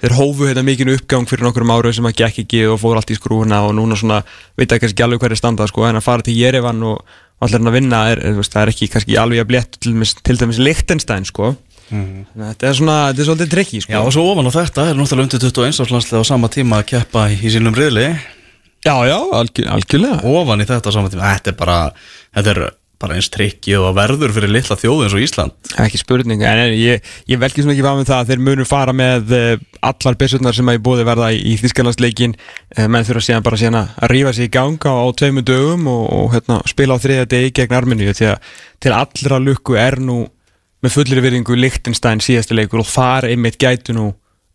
þeir 0.00 0.14
hófu 0.16 0.48
hérna 0.48 0.64
mikinu 0.64 0.94
uppgang 0.96 1.28
fyrir 1.28 1.44
nokkur 1.44 1.68
ára 1.68 1.92
sem 1.92 2.08
að 2.08 2.16
gekk 2.22 2.42
ekki 2.46 2.62
og 2.72 2.80
fór 2.80 2.96
allt 2.96 3.12
í 3.12 3.18
skrúna 3.18 3.60
og 3.66 3.74
núna 3.76 3.98
svona, 4.00 4.22
veit 4.56 4.72
ekki 4.72 4.86
kannski 4.86 5.04
alveg 5.04 5.20
hverju 5.20 5.40
standa 5.42 5.68
sko, 5.68 5.84
en 5.84 6.00
að 6.00 6.06
fara 6.06 6.24
til 6.24 6.38
Jerevan 6.38 6.80
og 6.88 7.02
allir 7.44 7.60
hann 7.60 7.70
að 7.70 7.76
vinna, 7.76 8.02
er, 8.14 8.22
það 8.40 8.62
er 8.62 8.72
ekki 8.72 8.88
kannski 8.94 9.18
alveg 9.20 9.44
að 9.44 9.50
blétt 9.52 9.78
til, 9.82 9.92
til 10.24 10.38
dæmis 10.40 10.62
Lichtenstein 10.62 11.28
sko. 11.28 11.52
Mm 11.88 12.24
þetta 12.36 12.68
er 12.68 12.74
svona, 12.76 12.96
þetta 13.10 13.22
er 13.22 13.28
svolítið 13.28 13.52
trikki 13.52 13.78
sko. 13.84 13.92
Já 13.92 14.00
og 14.00 14.10
svo 14.12 14.24
ofan 14.32 14.48
á 14.48 14.52
þetta 14.52 14.88
er 14.90 14.98
náttúrulega 14.98 15.28
undir 15.28 15.44
21 15.44 15.84
áslanslega 15.84 16.20
á 16.20 16.30
sama 16.30 16.50
tíma 16.52 16.82
að 16.82 16.90
keppa 16.94 17.28
í 17.32 17.52
sínum 17.52 17.76
riðli. 17.76 18.08
Já 18.84 18.94
já, 19.08 19.16
algjör, 19.40 19.70
algjörlega. 19.74 20.18
Ofan 20.28 20.62
í 20.62 20.66
þetta 20.68 20.92
á 20.92 20.96
sama 20.96 21.12
tíma, 21.12 21.30
þetta 21.36 21.52
er 21.52 21.56
bara 21.58 21.78
þetta 22.36 22.52
er 22.52 22.60
bara 22.98 23.14
eins 23.14 23.28
trikki 23.30 23.76
og 23.78 23.92
verður 23.94 24.32
fyrir 24.34 24.50
litla 24.50 24.76
þjóð 24.78 25.04
eins 25.04 25.14
og 25.14 25.22
Ísland. 25.22 25.54
Ekki 25.84 26.00
spurning, 26.00 26.42
en 26.42 26.72
ég, 26.74 27.04
ég 27.30 27.40
velkið 27.40 27.64
svona 27.64 27.74
ekki 27.76 27.84
fara 27.86 27.98
með 28.00 28.08
það 28.10 28.22
að 28.22 28.30
þeir 28.32 28.42
munu 28.48 28.66
fara 28.66 28.94
með 28.96 29.34
uh, 29.36 29.50
allar 29.86 30.16
besurnar 30.18 30.56
sem 30.56 30.70
að 30.70 30.78
ég 30.78 30.84
búið 30.88 31.04
verða 31.06 31.28
í, 31.34 31.38
í 31.46 31.54
Þísklandsleikin 31.60 32.34
uh, 32.34 32.88
menn 32.90 33.06
þurfa 33.06 33.22
síðan 33.28 33.44
bara 33.46 33.60
síðan 33.60 33.78
að 33.80 33.92
rífa 34.12 34.32
sig 34.34 34.50
í 34.50 34.52
ganga 34.58 34.94
á 34.98 35.06
tveimu 35.20 35.44
dögum 35.46 35.86
og, 35.92 36.02
og 36.16 36.32
hérna, 36.34 36.58
spila 36.70 36.98
á 36.98 37.02
þriða 37.04 37.28
degi 37.30 37.52
gegn 37.60 37.76
Arminíu 37.78 38.16
til, 38.18 38.32
til 38.82 38.94
allra 38.96 39.38
lukku 39.42 39.78
er 39.78 40.00
nú 40.02 40.24
með 40.82 40.94
fullir 40.94 41.22
virðingu 41.22 41.58
Lichtenstein 41.58 42.22
síðastu 42.22 42.58
leikur 42.58 42.82
og 42.82 42.90
þar 42.90 43.28
einmitt 43.30 43.60
gætu 43.62 43.94
nú 43.94 44.08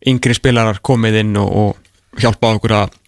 yngri 0.08 0.36
spilarar 0.36 0.84
komið 0.84 1.22
inn 1.24 1.39
og, 1.39 1.48
og 1.48 2.20
hjálpa 2.20 2.58
okkur 2.58 2.76
að 2.82 3.00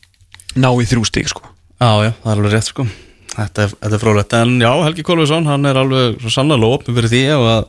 ná 0.56 0.72
í 0.72 0.88
þrjústík 0.88 1.28
sko. 1.32 1.44
Já, 1.76 2.08
já, 2.08 2.14
það 2.24 2.32
er 2.32 2.38
alveg 2.40 2.56
rétt 2.56 2.72
sko 2.72 2.88
Þetta 3.36 3.66
er, 3.66 3.74
þetta 3.82 3.98
er 3.98 4.02
frólægt, 4.02 4.34
en 4.40 4.54
já, 4.64 4.70
Helgi 4.86 5.04
Kolviðsson 5.04 5.50
hann 5.50 5.68
er 5.68 5.80
alveg 5.82 6.22
svo 6.22 6.32
sannlega 6.32 6.78
opið 6.78 7.00
fyrir 7.00 7.12
því 7.12 7.24
að 7.36 7.66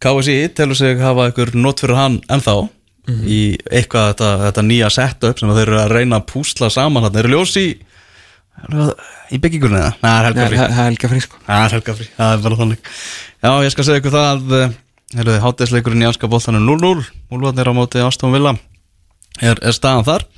KSI 0.00 0.36
telur 0.56 0.78
sig 0.78 1.00
hafa 1.02 1.26
einhver 1.28 1.50
not 1.58 1.82
fyrir 1.82 1.98
hann 1.98 2.20
ennþá 2.30 2.56
mm 2.62 3.14
-hmm. 3.14 3.24
í 3.26 3.40
eitthvað 3.70 4.12
þetta, 4.12 4.30
þetta 4.46 4.66
nýja 4.68 4.90
setup 4.90 5.38
sem 5.38 5.54
þeir 5.56 5.66
eru 5.66 5.80
að 5.80 5.94
reyna 5.96 6.20
að 6.20 6.28
púsla 6.30 6.70
saman 6.70 7.08
hann 7.08 7.16
eru 7.16 7.34
ljós 7.34 7.56
í 7.60 7.68
í 9.30 9.38
byggingunni 9.40 9.80
eða? 9.80 9.92
Nei, 10.02 10.10
það 10.10 10.20
er 10.20 10.26
helgafrí. 10.28 10.56
Það 10.60 10.70
er 10.70 10.84
helgafrí, 10.84 11.20
sko. 11.24 11.36
Það 11.46 11.64
er 11.64 12.34
er 12.34 12.42
bara 12.44 12.56
þannig. 12.60 12.90
Já, 13.40 13.52
ég 13.64 13.72
skal 13.72 13.84
segja 13.84 14.02
ykkur 14.02 14.16
það 14.16 14.26
að 14.30 14.74
heyrðu, 15.16 15.38
hátæðisleikurinn 15.44 16.04
í 16.04 16.08
Anska 16.10 16.30
bóttanum 16.30 16.66
0-0 16.66 17.06
Múlvarnir 17.32 17.70
á 17.70 17.74
móti 17.74 18.04
Ástóðum 18.04 18.36
Villa. 18.36 18.54
Er, 19.40 19.56
er 19.62 19.72
staðan 19.72 20.04
þar? 20.04 20.28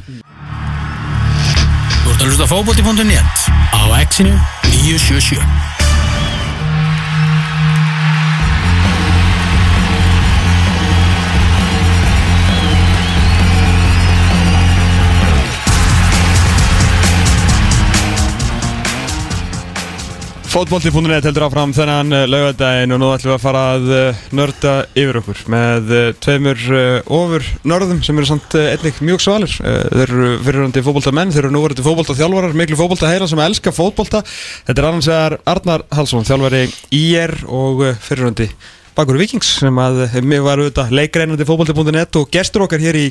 Þú 2.03 2.15
ert 2.15 2.23
að 2.23 2.31
hlusta 2.31 2.51
fókbóti.net 2.53 3.62
á 3.83 4.03
exinu 4.03 4.39
977 4.85 5.72
Fótbólti.net 20.53 21.25
heldur 21.25 21.47
áfram 21.47 21.71
þennan 21.73 22.13
uh, 22.13 22.23
laugadaginn 22.29 22.93
og 22.93 22.99
nú 23.01 23.07
ætlum 23.15 23.31
við 23.31 23.37
að 23.39 23.41
fara 23.47 23.61
að 23.73 23.87
uh, 23.89 24.19
nörda 24.37 24.75
yfir 25.01 25.19
okkur 25.23 25.39
með 25.49 25.93
uh, 25.97 26.03
tveimur 26.21 26.67
ofur 27.09 27.47
nörðum 27.65 28.03
sem 28.05 28.21
eru 28.21 28.29
samt 28.29 28.57
einnig 28.61 28.99
mjög 29.01 29.23
svalir. 29.25 29.55
Þeir 29.57 30.03
eru 30.05 30.29
fyrirhandi 30.45 30.85
fótbóltamenn, 30.85 31.33
þeir 31.33 31.47
eru 31.47 31.55
núverandi 31.57 31.87
fótbóltaþjálfarar, 31.87 32.53
miklu 32.61 32.77
fótbóltaheila 32.83 33.31
sem 33.33 33.41
elskar 33.47 33.73
fótbólta. 33.79 34.21
Þetta 34.69 34.77
er 34.77 34.91
annars 34.91 35.09
eðar 35.09 35.39
Arnar 35.55 35.89
Halsson, 35.97 36.29
þjálfari 36.29 36.67
IR 37.01 37.33
og 37.49 37.87
fyrirhandi 38.05 38.51
Bakur 38.93 39.17
Vikings 39.23 39.55
sem 39.63 39.79
að 39.81 40.03
mér 40.21 40.45
var 40.45 40.61
auðvitað 40.61 40.93
leikreinandi 40.99 41.49
fótbólti.net 41.49 42.21
og 42.21 42.29
gestur 42.35 42.67
okkar 42.67 42.85
hér 42.85 43.01
í 43.01 43.07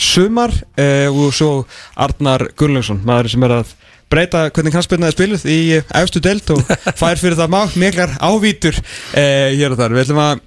sumar 0.00 0.56
og 0.80 1.26
svo 1.36 1.66
Arnar 1.92 2.54
Gullungsson, 2.56 3.04
maður 3.04 3.34
sem 3.34 3.44
er 3.44 3.60
að 3.60 3.76
breyta 4.12 4.46
hvernig 4.50 4.74
knastbyrnaði 4.74 5.16
spiluð? 5.16 5.44
Í 5.50 5.60
efstu 6.00 6.22
delt 6.24 6.54
og 6.54 6.62
fær 7.00 7.20
fyrir 7.20 7.38
það 7.38 7.52
mátt 7.56 7.76
miklar 7.80 8.16
ávítur 8.22 8.78
eh, 9.16 9.52
hér 9.56 9.74
og 9.74 9.80
þar. 9.80 9.96
Við 9.96 10.06
ætlum 10.06 10.22
að 10.22 10.42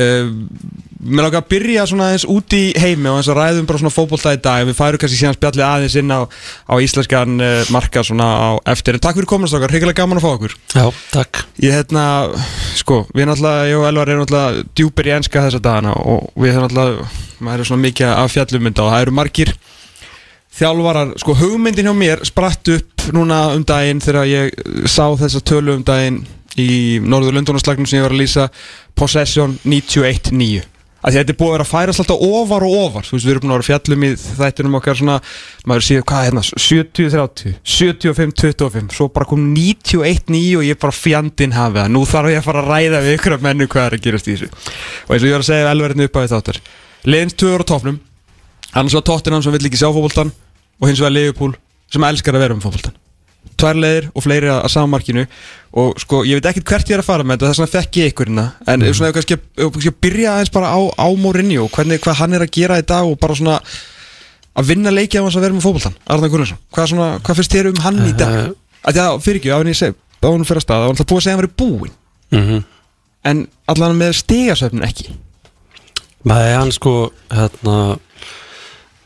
eh, 0.00 0.30
mér 1.06 1.26
láka 1.26 1.40
að 1.42 1.50
byrja 1.52 1.84
svona 1.88 2.08
aðeins 2.08 2.26
út 2.32 2.56
í 2.56 2.62
heimi 2.80 3.10
og 3.10 3.20
eins 3.20 3.28
að 3.30 3.38
ræðum 3.40 3.68
bara 3.68 3.80
svona 3.82 3.94
fókbólta 3.94 4.32
í 4.34 4.40
dag. 4.42 4.64
Við 4.68 4.78
færum 4.78 5.02
kannski 5.02 5.20
síðan 5.20 5.36
spjalli 5.36 5.64
aðeins 5.66 5.98
inn 6.00 6.14
á, 6.14 6.20
á 6.26 6.74
íslenskan 6.82 7.36
eh, 7.44 7.70
marka 7.74 8.04
svona 8.06 8.26
á 8.26 8.50
eftir. 8.72 8.96
En 8.96 9.04
takk 9.04 9.20
fyrir 9.20 9.30
kominast 9.30 9.58
okkar, 9.58 9.74
hrigilega 9.74 10.00
gaman 10.00 10.20
að 10.20 10.26
fá 10.26 10.30
okkur. 10.32 10.56
Já, 10.72 10.86
takk. 11.12 11.44
Ég 11.62 11.76
hérna, 11.76 12.06
sko, 12.80 13.04
við 13.12 13.30
náttúrulega, 13.30 13.70
ég 13.70 13.80
og 13.80 13.88
Elvar 13.90 14.12
erum 14.12 14.24
náttúrulega 14.24 14.66
djúpir 14.72 15.12
í 15.12 15.16
enska 15.20 15.46
þessa 15.46 15.62
dagana 15.68 15.94
og 16.00 16.28
við 16.40 16.60
náttúrulega, 16.62 17.08
maður 17.44 17.64
er 17.64 17.70
svona 17.70 17.86
mikið 17.86 18.12
af 18.16 18.34
fjallumynda 18.34 18.86
og 18.86 18.94
það 18.94 19.06
eru 19.06 19.16
margir 19.20 19.56
þjálfarar, 20.56 21.16
sko 21.20 21.36
hugmyndin 21.36 21.90
hjá 21.90 21.96
mér 21.96 22.22
spratt 22.26 22.70
upp 22.72 23.08
núna 23.16 23.42
um 23.56 23.64
daginn 23.66 24.00
þegar 24.04 24.30
ég 24.30 24.54
uh, 24.54 24.86
sá 24.88 25.04
þessa 25.18 25.42
tölu 25.44 25.76
um 25.76 25.84
daginn 25.86 26.22
í 26.56 26.96
Norður 27.04 27.36
Lundunarslagnum 27.36 27.88
sem 27.88 28.00
ég 28.00 28.06
var 28.06 28.14
að 28.14 28.22
lýsa 28.22 28.48
Possession 28.96 29.58
91-9 29.66 30.64
að 31.06 31.12
því 31.12 31.18
að 31.20 31.20
þetta 31.20 31.32
er 31.34 31.38
búið 31.38 31.50
að 31.50 31.52
vera 31.54 31.64
að 31.66 31.70
færast 31.70 32.00
alltaf 32.02 32.22
ofar 32.26 32.64
og 32.66 32.72
ofar. 32.80 33.04
Þú 33.06 33.12
veist 33.14 33.26
við 33.26 33.32
erum 33.32 33.42
búin 33.44 33.52
að 33.52 33.58
vera 33.58 33.66
fjallum 33.66 34.06
í 34.06 34.08
þættunum 34.18 34.78
okkar 34.78 34.96
svona, 34.98 35.18
maður 35.70 35.84
séð 35.86 36.00
hvað 36.08 36.22
er 36.22 36.26
hérna 36.26 36.42
70-30, 36.64 37.52
75-25 37.76 38.96
svo 38.96 39.06
bara 39.14 39.28
kom 39.30 39.44
91-9 39.52 40.40
og 40.58 40.66
ég 40.66 40.80
bara 40.82 40.96
fjandinn 40.96 41.54
hafi 41.54 41.78
það, 41.78 41.92
nú 41.94 42.02
þarf 42.10 42.32
ég 42.32 42.40
að 42.40 42.48
fara 42.48 42.64
að 42.64 42.72
ræða 42.72 43.04
við 43.04 43.16
ykkur 43.20 43.36
að 43.36 43.46
mennu 43.46 43.68
hvað 43.70 43.86
er 43.86 43.98
að 44.00 44.04
gerast 44.08 44.26
í 44.26 44.34
þessu. 44.34 44.50
Og 45.06 45.14
eins 45.14 45.22
og 45.22 45.28
ég 45.28 45.36
var 45.36 45.46
að 45.46 45.50
segja 45.52 45.70
elverðinu 45.76 46.08
upp 46.08 46.18
á 46.18 46.20
því 46.24 46.32
þáttar 46.34 46.60
Liðins 47.06 47.38
tvö 47.38 47.54
á 47.54 47.70
topnum 47.70 48.00
annars 48.76 48.96
var 48.96 49.06
Tottenham 49.06 49.44
sem 49.44 49.54
vill 49.54 49.68
ekki 49.68 49.78
sjá 49.80 49.88
fótboltan 49.92 50.32
og 50.80 50.88
hins 50.90 51.00
vegar 51.02 51.14
Liverpool 51.16 51.56
sem 51.92 52.06
elskar 52.08 52.36
að 52.36 52.46
vera 52.46 52.56
um 52.56 52.62
fótboltan 52.64 52.96
tvær 53.56 53.78
leiðir 53.80 54.08
og 54.12 54.24
fleiri 54.24 54.48
að, 54.52 54.58
að 54.66 54.72
samanmarkinu 54.74 55.24
og 55.80 56.00
sko 56.02 56.22
ég 56.28 56.38
veit 56.38 56.48
ekkert 56.50 56.68
hvert 56.72 56.90
ég 56.90 56.98
er 56.98 57.02
að 57.02 57.08
fara 57.08 57.24
með 57.24 57.38
þetta 57.38 57.50
þess 57.50 57.62
vegna 57.62 57.72
fekk 57.74 57.98
ég 58.00 58.10
ykkur 58.12 58.30
hérna 58.30 58.46
en 58.66 58.82
mm. 58.82 58.96
svona 58.96 59.10
ef 59.10 59.16
kannski, 59.16 59.38
að 59.64 60.00
byrja 60.04 60.32
aðeins 60.34 60.52
bara 60.52 60.72
á, 60.76 60.80
á 60.92 61.06
Mourinho 61.16 61.68
hvernig 61.72 62.02
hvað 62.04 62.18
hann 62.20 62.36
er 62.36 62.44
að 62.44 62.52
gera 62.58 62.80
í 62.82 62.86
dag 62.86 63.08
og 63.08 63.16
bara 63.22 63.38
svona 63.38 63.58
að 64.56 64.70
vinna 64.72 64.92
leiki 64.92 65.20
á 65.20 65.24
hans 65.24 65.36
að 65.38 65.46
vera 65.46 65.56
með 65.56 65.66
fótboltan 65.68 65.96
Arna 66.12 66.30
Gunnarsson, 66.32 66.60
hvað, 66.74 66.90
svona, 66.92 67.10
hvað 67.24 67.40
finnst 67.40 67.56
þér 67.56 67.70
um 67.72 67.82
hann 67.86 68.02
í 68.04 68.14
dag? 68.16 68.36
Eh. 68.40 68.80
að 68.88 69.00
það 69.00 69.20
fyrir 69.24 69.40
ekki, 69.40 69.52
á 69.52 69.58
henni 69.60 69.76
ég 69.76 69.80
seg 69.80 69.96
á 69.96 70.26
henni 70.28 70.48
fyrir 70.48 70.60
að 70.62 70.66
stað, 70.66 70.80
það 70.80 70.86
var 70.86 70.94
alltaf 70.96 71.10
búið 71.12 71.20
að 71.20 71.26
segja 71.26 71.36
að 71.36 71.40
hann 71.40 71.46
væri 71.46 71.56
búinn 71.62 71.94
Mhm. 72.36 72.64
en 73.30 73.46
allan 73.70 74.00
með 74.00 74.16
stigasöfn 74.20 74.82
ekki 74.82 75.14
Nei, 76.26 76.56
hann 76.56 76.72
sko 76.74 77.12
hérna 77.30 77.98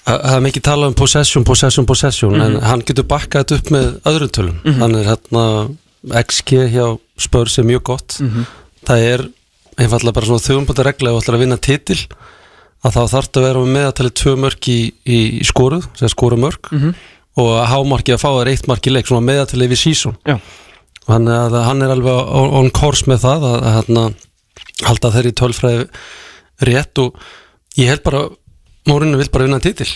það 0.07 0.35
er 0.35 0.45
mikið 0.47 0.67
talað 0.67 0.93
um 0.93 0.97
possession, 0.99 1.45
possession, 1.47 1.87
possession 1.89 2.41
en 2.41 2.59
hann 2.65 2.85
getur 2.87 3.07
bakkað 3.11 3.45
þetta 3.45 3.59
upp 3.61 3.71
með 3.75 3.91
öðrum 4.13 4.33
tölum. 4.37 4.59
Hann 4.81 4.97
er 4.99 5.11
hérna 5.13 5.45
XG 6.25 6.65
hjá 6.73 6.87
Spurs 7.21 7.59
er 7.61 7.69
mjög 7.69 7.83
gott. 7.93 8.19
Það 8.89 9.07
er 9.13 9.27
einfallega 9.81 10.17
bara 10.17 10.29
svona 10.29 10.45
þjóðumbúta 10.45 10.85
regla 10.87 11.11
ef 11.11 11.17
þú 11.17 11.23
ætlar 11.25 11.39
að 11.39 11.45
vinna 11.45 11.61
titil 11.61 12.01
að 12.81 12.97
þá 12.97 13.01
þarftu 13.13 13.41
að 13.41 13.47
vera 13.47 13.63
með 13.63 13.75
meðaltalið 13.77 14.15
tvö 14.21 14.35
mörk 14.41 14.69
í, 14.73 14.79
í, 15.05 15.19
skoruð, 15.45 15.89
sem 16.01 16.09
skora 16.13 16.39
mörk 16.41 16.71
og 17.41 17.51
að 17.61 17.69
hámarki 17.75 18.15
að 18.15 18.23
fá 18.23 18.31
þær 18.39 18.51
eitt 18.53 18.67
mark 18.71 18.87
í 18.87 18.93
leik 18.95 19.09
svona 19.09 19.27
meðaltalið 19.27 19.73
við 19.75 19.81
sísón 19.81 20.17
Já. 20.27 20.39
og 21.07 21.13
hann 21.13 21.29
er, 21.29 21.57
hann 21.67 21.83
er 21.85 21.93
alveg 21.95 22.33
on, 22.61 22.71
course 22.71 23.07
með 23.07 23.23
það 23.27 23.47
að, 23.51 23.59
að 23.61 23.77
hérna, 23.77 24.07
halda 24.89 25.13
þeirri 25.17 25.35
tölfræði 25.41 25.85
rétt 26.71 27.03
og 27.05 27.21
ég 27.79 27.93
held 27.93 28.03
bara 28.05 28.25
Mórinu 28.89 29.21
vil 29.21 29.31
bara 29.33 29.47
vinna 29.49 29.61
titil. 29.63 29.89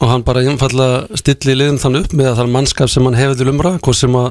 Og 0.00 0.08
hann 0.08 0.24
bara 0.24 0.42
einfallega 0.46 1.18
stilli 1.20 1.56
liðin 1.58 1.80
þann 1.80 2.00
upp 2.00 2.12
með 2.16 2.30
að 2.30 2.36
það 2.38 2.44
er 2.46 2.52
mannskap 2.56 2.90
sem 2.92 3.06
hann 3.08 3.18
hefur 3.18 3.40
til 3.40 3.50
umræða 3.52 3.80
hvað 3.84 3.98
sem 4.00 4.20
að 4.20 4.28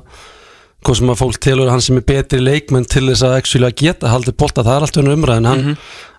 hvað 0.86 0.96
sem 0.96 1.12
að 1.12 1.18
fólk 1.20 1.40
telur 1.44 1.70
hann 1.70 1.82
sem 1.84 1.98
er 2.00 2.06
betri 2.08 2.40
leikmenn 2.40 2.88
til 2.88 3.10
þess 3.10 3.26
að 3.28 3.34
actually 3.36 3.68
að 3.68 3.82
geta 3.82 4.12
haldið 4.14 4.38
bolta, 4.40 4.64
það 4.64 4.78
er 4.78 4.86
allt 4.86 5.00
önnur 5.02 5.18
umræð 5.18 5.42
en 5.42 5.50
hann 5.50 5.66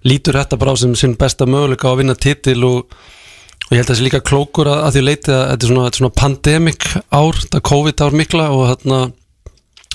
lítur 0.05 0.37
þetta 0.37 0.59
bara 0.61 0.75
á 0.77 0.81
sem 0.83 0.93
sinn 1.01 1.17
besta 1.21 1.49
möguleika 1.49 1.89
á 1.89 1.93
að 1.95 2.03
vinna 2.03 2.17
titil 2.21 2.59
og, 2.69 2.93
og 2.93 3.73
ég 3.73 3.81
held 3.81 3.87
að 3.87 3.95
þessi 3.95 4.07
líka 4.07 4.21
klókur 4.21 4.69
að, 4.69 4.83
að 4.85 4.99
því 4.99 5.05
leiti 5.07 5.33
að 5.33 5.45
þetta 5.47 5.67
er 5.67 5.73
svona, 5.73 5.87
er 5.89 5.99
svona 6.01 6.19
pandemic 6.21 6.89
ár, 7.09 7.41
þetta 7.41 7.63
COVID 7.71 8.05
ár 8.05 8.19
mikla 8.21 8.51
og 8.53 8.67
hérna 8.69 9.01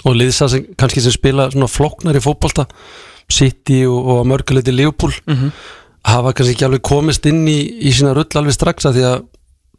og 0.06 0.18
liðsa 0.18 0.50
sem, 0.50 0.66
kannski 0.78 1.06
sem 1.06 1.14
spila 1.14 1.50
svona 1.54 1.70
flóknar 1.70 2.18
í 2.18 2.24
fótbolta 2.26 2.66
City 3.30 3.84
og, 3.90 4.02
og 4.02 4.26
mörguleiti 4.30 4.74
Liverpool 4.74 5.14
hafa 6.06 6.34
kannski 6.38 6.56
ekki 6.56 6.68
alveg 6.68 6.84
komist 6.86 7.26
inn 7.30 7.46
í, 7.50 7.60
í 7.86 7.94
sína 7.96 8.14
rull 8.16 8.30
alveg 8.40 8.56
strax 8.56 8.90
að 8.90 9.00
því 9.00 9.08
að 9.10 9.24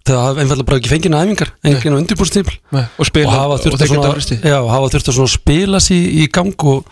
það 0.06 0.22
hafa 0.22 0.42
einfallega 0.42 0.68
bara 0.68 0.80
ekki 0.80 0.90
fengið 0.92 1.14
næfingar 1.14 1.52
enginn 1.66 1.96
á 1.96 2.00
undirbúrstímpl 2.00 2.56
og 2.76 3.06
og 3.26 3.32
hafa 3.32 3.60
þurft 3.62 3.82
að, 3.82 4.90
þurft 4.94 5.10
að 5.10 5.16
svona 5.18 5.32
spila 5.32 5.80
sér 5.82 6.10
í 6.22 6.26
gang 6.30 6.66
og, 6.70 6.90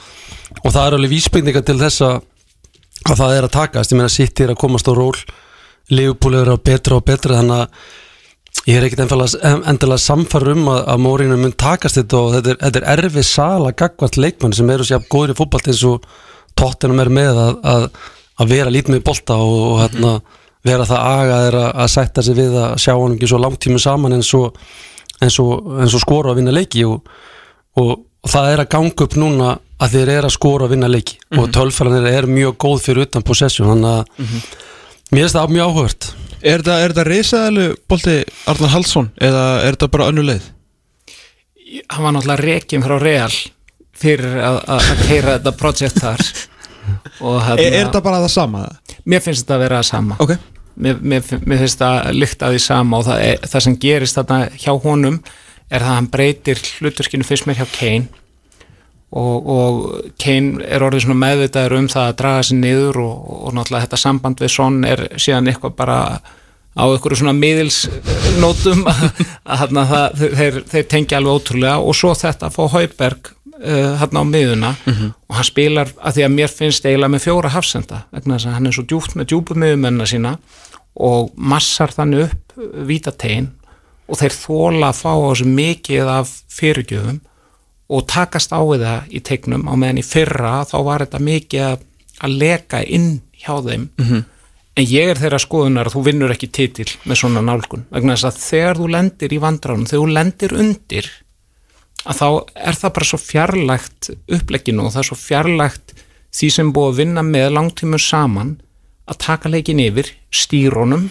og 0.62 0.70
það 0.74 0.86
er 0.86 0.96
alveg 0.98 1.12
vísbendinga 1.14 1.62
til 1.66 1.78
þess 1.82 2.06
að 2.08 2.16
að 3.04 3.20
það 3.20 3.34
er 3.36 3.46
að 3.46 3.52
takast, 3.52 3.92
ég 3.92 4.00
meina 4.00 4.12
City 4.12 4.46
er 4.46 4.54
að 4.54 4.62
komast 4.62 4.88
á 4.88 4.92
ról 4.96 5.12
er 6.40 6.50
að 6.54 6.64
betra 6.64 6.98
og 6.98 7.04
betra 7.04 7.38
þannig 7.40 7.64
að 7.64 8.70
ég 8.70 8.78
er 8.78 8.86
ekkit 8.86 9.02
endilega, 9.04 9.98
samfara 10.00 10.54
um 10.54 10.70
að, 10.72 10.80
að 10.94 11.02
Mórinu 11.04 11.38
mun 11.40 11.56
takast 11.60 11.98
þetta 12.00 12.20
og 12.20 12.30
þetta 12.38 12.52
er, 12.54 12.60
þetta 12.62 12.80
er 12.80 12.88
erfið 12.94 13.26
sala 13.28 13.74
gagvart 13.76 14.16
leikmann 14.16 14.56
sem 14.56 14.70
eru 14.72 14.86
sér 14.88 15.04
góður 15.10 15.34
í 15.34 15.38
fótballt 15.40 15.68
eins 15.68 15.82
og 15.88 16.06
tóttinum 16.56 17.02
er 17.02 17.10
með 17.12 17.40
að, 17.42 17.58
að, 18.40 18.48
vera 18.50 18.72
lítið 18.72 18.96
með 18.96 19.04
bolta 19.06 19.36
og, 19.42 19.58
og 19.68 19.76
hérna, 19.82 20.14
vera 20.64 20.88
það 20.88 21.04
aga 21.10 21.42
er 21.48 21.58
að, 21.60 21.68
að 21.84 21.92
sætta 21.94 22.24
sig 22.24 22.38
við 22.38 22.56
að 22.60 22.74
sjá 22.84 22.92
hann 22.94 23.14
ekki 23.16 23.30
svo 23.30 23.40
langtími 23.42 23.82
saman 23.82 24.16
eins 24.16 24.32
og, 24.38 24.58
eins 25.20 25.38
og 25.40 26.02
skora 26.02 26.32
að 26.32 26.40
vinna 26.40 26.54
leiki 26.54 26.86
og, 26.88 27.14
og, 27.80 27.94
og 28.24 28.32
það 28.32 28.50
er 28.52 28.64
að 28.64 28.72
ganga 28.76 29.06
upp 29.06 29.18
núna 29.20 29.54
að 29.84 29.96
þeir 29.96 30.12
eru 30.16 30.30
að 30.30 30.36
skora 30.36 30.68
að 30.68 30.76
vinna 30.76 30.88
leiki. 30.88 31.16
Og 31.36 31.48
tölfælanir 31.52 32.06
er 32.08 32.28
mjög 32.30 32.56
góð 32.62 32.84
fyrir 32.86 33.08
utan 33.08 33.24
possession 33.26 33.72
þannig 33.72 33.90
að 33.90 34.28
mér 35.10 35.24
finnst 35.24 35.36
það 35.36 35.54
mjög 35.56 35.70
áhugavert. 35.70 36.10
Er 36.44 36.60
þetta, 36.60 36.76
er 36.78 36.92
þetta 36.92 37.04
risaðalu 37.08 37.66
bolti 37.88 38.18
Arnar 38.52 38.72
Haldsson 38.74 39.10
eða 39.16 39.44
er 39.64 39.76
þetta 39.76 39.90
bara 39.92 40.08
önnu 40.12 40.24
leið? 40.28 40.50
hann 41.88 42.04
var 42.04 42.12
náttúrulega 42.12 42.42
rekin 42.42 42.82
frá 42.84 42.98
Real 43.00 43.36
fyrir 43.94 44.38
að, 44.42 44.58
að, 44.66 44.90
að 44.90 45.02
keira 45.08 45.36
þetta 45.36 45.52
projekt 45.58 46.00
þar 46.02 46.24
og 47.20 47.36
Er, 47.38 47.46
hérna, 47.46 47.68
er 47.68 47.86
þetta 47.86 48.02
bara 48.04 48.20
það 48.24 48.34
sama? 48.34 48.64
mér 49.04 49.22
finnst 49.24 49.44
þetta 49.44 49.54
að 49.58 49.64
vera 49.64 49.80
það 49.80 49.88
sama. 49.90 50.18
Ok. 50.24 50.34
Mér, 50.74 50.98
mér, 51.00 51.32
mér 51.46 51.62
finnst 51.62 51.78
það 51.78 52.10
lykt 52.18 52.42
að 52.42 52.56
því 52.56 52.60
sama 52.64 52.98
og 52.98 53.06
það, 53.06 53.24
er, 53.28 53.48
það 53.52 53.64
sem 53.66 53.78
gerist 53.84 54.18
þarna 54.18 54.38
hjá 54.58 54.72
honum 54.82 55.18
er 55.70 55.80
það 55.84 55.90
að 55.90 55.98
hann 56.00 56.10
breytir 56.10 56.62
hluturskinu 56.80 57.26
fyrst 57.26 57.46
mér 57.46 57.60
hjá 57.60 57.66
Kane. 57.76 58.22
Og, 59.14 59.46
og 59.46 60.08
Kane 60.18 60.64
er 60.66 60.82
orðið 60.82 61.04
svona 61.04 61.20
meðvitaður 61.22 61.76
um 61.78 61.90
það 61.92 62.08
að 62.08 62.16
draga 62.18 62.46
sér 62.48 62.58
niður 62.58 62.98
og, 63.04 63.28
og 63.46 63.54
náttúrulega 63.54 63.86
þetta 63.86 64.00
samband 64.02 64.42
við 64.42 64.50
Son 64.56 64.80
er 64.88 65.04
síðan 65.22 65.52
eitthvað 65.52 65.76
bara 65.78 65.98
á 66.74 66.82
einhverju 66.90 67.20
svona 67.20 67.36
miðilsnótum 67.38 68.82
að, 68.90 69.04
að 69.50 69.62
þarna 69.62 69.86
það, 69.92 70.24
þeir, 70.40 70.60
þeir 70.72 70.88
tengja 70.90 71.20
alveg 71.20 71.38
ótrúlega. 71.38 71.76
Og 71.78 71.94
svo 71.94 72.10
þetta 72.18 72.50
að 72.50 72.56
fá 72.58 72.64
Hauberg 72.74 73.33
uh, 73.60 73.94
hann 74.00 74.18
á 74.18 74.22
miðuna 74.26 74.74
og 75.28 75.36
hann 75.38 75.48
spilar 75.48 75.92
að 76.00 76.18
því 76.18 76.26
að 76.26 76.34
mér 76.36 76.54
finnst 76.54 76.86
eiginlega 76.86 77.14
með 77.14 77.26
fjóra 77.26 77.52
hafsenda 77.54 78.04
vegna 78.14 78.38
þess 78.38 78.50
að 78.50 78.56
hann 78.58 78.66
er 78.70 78.76
svo 78.76 78.86
djúpt 78.90 79.18
með 79.18 79.30
djúpu 79.32 79.58
miðumennina 79.58 80.08
sína 80.08 80.38
og 80.94 81.30
massar 81.36 81.92
þannig 81.94 82.28
upp 82.28 82.58
vítategin 82.86 83.52
og 84.08 84.20
þeir 84.20 84.36
þóla 84.36 84.90
að 84.90 85.00
fá 85.00 85.12
á 85.16 85.26
þessu 85.30 85.48
mikið 85.48 86.10
af 86.12 86.34
fyrirgjöfum 86.54 87.20
og 87.94 88.06
takast 88.08 88.52
á 88.52 88.60
það 88.60 89.10
í 89.12 89.20
tegnum 89.24 89.66
á 89.68 89.72
meðan 89.76 90.00
í 90.00 90.06
fyrra 90.06 90.62
þá 90.68 90.76
var 90.86 91.04
þetta 91.04 91.20
mikið 91.24 91.66
að, 91.68 91.82
leka 92.30 92.80
inn 92.86 93.20
hjá 93.36 93.58
þeim. 93.64 93.88
En 94.74 94.86
ég 94.88 95.10
er 95.12 95.18
þeirra 95.20 95.38
skoðunar 95.42 95.86
að 95.86 95.96
þú 95.96 96.00
vinnur 96.08 96.32
ekki 96.34 96.48
titil 96.50 96.88
með 97.04 97.20
svona 97.20 97.42
nálgun 97.44 97.84
vegna 97.92 98.16
þess 98.16 98.28
að 98.30 98.38
þegar 98.42 98.80
þú 98.80 98.86
lendir 98.94 99.34
í 99.34 99.40
vandrarunum 99.42 99.86
þegar 99.86 100.00
þú 100.02 100.14
lendir 100.16 100.54
undir 100.58 101.10
að 102.04 102.20
þá 102.20 102.28
er 102.68 102.78
það 102.78 102.94
bara 102.96 103.08
svo 103.08 103.20
fjarlægt 103.20 104.10
upplegginu 104.36 104.84
og 104.84 104.92
það 104.92 105.02
er 105.02 105.08
svo 105.08 105.18
fjarlægt 105.18 105.94
því 106.34 106.50
sem 106.52 106.72
búið 106.74 106.90
að 106.90 107.00
vinna 107.00 107.24
með 107.26 107.50
langtímur 107.56 108.02
saman 108.02 108.54
að 109.08 109.20
taka 109.24 109.52
leikin 109.52 109.82
yfir, 109.84 110.10
stýrónum 110.32 111.08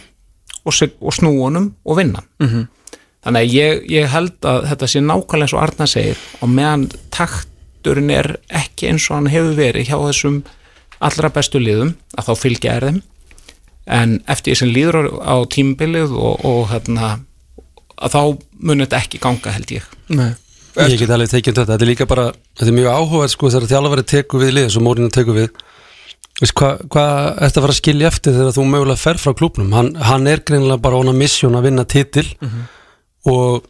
og, 0.63 0.73
og 0.73 1.13
snúunum 1.13 1.73
og 1.85 1.97
vinna. 1.97 2.23
-hmm. 2.39 2.67
þannig 3.23 3.41
að 3.41 3.53
ég, 3.53 3.83
ég 3.89 4.09
held 4.09 4.37
að 4.41 4.67
þetta 4.69 4.87
sé 4.87 5.01
nákvæmlega 5.01 5.43
eins 5.43 5.53
og 5.53 5.63
Arna 5.63 5.87
segir 5.87 6.17
og 6.41 6.49
meðan 6.49 6.89
takturinn 7.11 8.09
er 8.09 8.37
ekki 8.49 8.89
eins 8.91 9.09
og 9.09 9.15
hann 9.15 9.31
hefur 9.31 9.55
verið 9.55 9.87
hjá 9.87 9.97
þessum 9.97 10.43
allra 10.99 11.29
bestu 11.29 11.59
liðum 11.59 11.95
að 12.17 12.25
þá 12.27 12.33
fylgja 12.35 12.73
er 12.73 12.85
þeim. 12.87 13.01
En 13.85 14.23
eftir 14.27 14.53
því 14.53 14.59
sem 14.59 14.69
líður 14.69 15.09
á, 15.19 15.35
tímbilið 15.43 16.11
og, 16.15 16.45
og 16.45 16.69
hérna 16.71 17.19
að 17.97 18.11
þá 18.15 18.21
mun 18.59 18.79
þetta 18.79 18.97
ekki 18.97 19.19
ganga 19.19 19.51
held 19.51 19.71
ég. 19.71 19.83
Nei 20.07 20.33
Ég 20.73 20.97
get 20.97 21.11
alveg 21.13 21.29
tekið 21.29 21.51
um 21.51 21.57
þetta, 21.59 21.73
þetta 21.73 21.85
er 21.85 21.89
líka 21.91 22.07
bara 22.09 22.25
þetta 22.57 22.69
er 22.71 22.77
mjög 22.79 22.95
áhugað 22.97 23.31
sko 23.33 23.51
þegar 23.53 23.69
þjálfari 23.69 24.05
tekur 24.09 24.41
við 24.41 24.55
lið 24.57 24.77
og 24.79 24.85
Mórinu 24.87 25.11
tekur 25.13 25.37
við. 25.37 25.51
Hvað 26.43 26.79
hva 26.91 27.03
ertu 27.45 27.59
að 27.59 27.65
fara 27.67 27.75
að 27.75 27.79
skilja 27.79 28.09
eftir 28.09 28.33
þegar 28.33 28.55
þú 28.55 28.65
mögulega 28.71 29.01
fer 29.03 29.19
frá 29.21 29.35
klúbnum 29.37 29.75
hann, 29.77 29.91
hann 30.01 30.25
er 30.27 30.41
greinilega 30.41 30.81
bara 30.81 30.97
on 30.97 31.11
a 31.11 31.13
mission 31.13 31.53
að 31.55 31.67
vinna 31.69 31.85
titil 31.85 32.25
og 33.29 33.61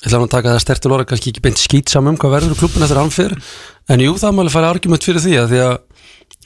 ég 0.00 0.06
ætla 0.06 0.22
að 0.22 0.30
taka 0.32 0.54
það 0.54 0.62
stertil 0.64 0.94
orða 0.94 1.08
kannski 1.10 1.32
ekki 1.34 1.44
beint 1.44 1.60
skýtsam 1.60 2.08
um 2.08 2.16
hvað 2.20 2.36
verður 2.38 2.60
klúbin 2.62 2.86
eftir 2.86 3.02
hann 3.02 3.12
fer. 3.12 3.34
En 3.90 4.00
jú 4.00 4.14
það 4.22 4.36
máli 4.38 4.54
fara 4.54 4.70
argument 4.70 5.04
fyrir 5.04 5.24
því 5.26 5.36
að 5.42 5.50
því 5.50 5.62
að 5.66 5.76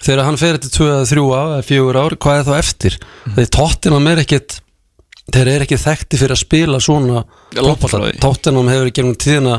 þegar 0.00 0.26
hann 0.26 0.40
fer 0.40 0.58
eftir 0.58 0.74
2 0.74 0.90
eða 0.90 1.06
3 1.12 1.28
ár 1.28 1.52
eða 1.52 1.66
4 1.68 2.04
ár, 2.04 2.16
hvað 2.24 2.40
er 2.40 2.48
þá 2.48 2.54
eftir? 2.58 2.98
Er 3.36 4.22
ekkit 4.24 4.60
þeir 5.32 5.50
eru 5.54 5.66
ekki 5.66 5.80
þekkti 5.80 6.20
fyrir 6.20 6.36
að 6.36 6.42
spila 6.42 6.80
svona 6.82 7.24
tóttinam 8.20 8.70
hefur 8.70 8.92
gegnum 8.92 9.16
tíðina 9.16 9.58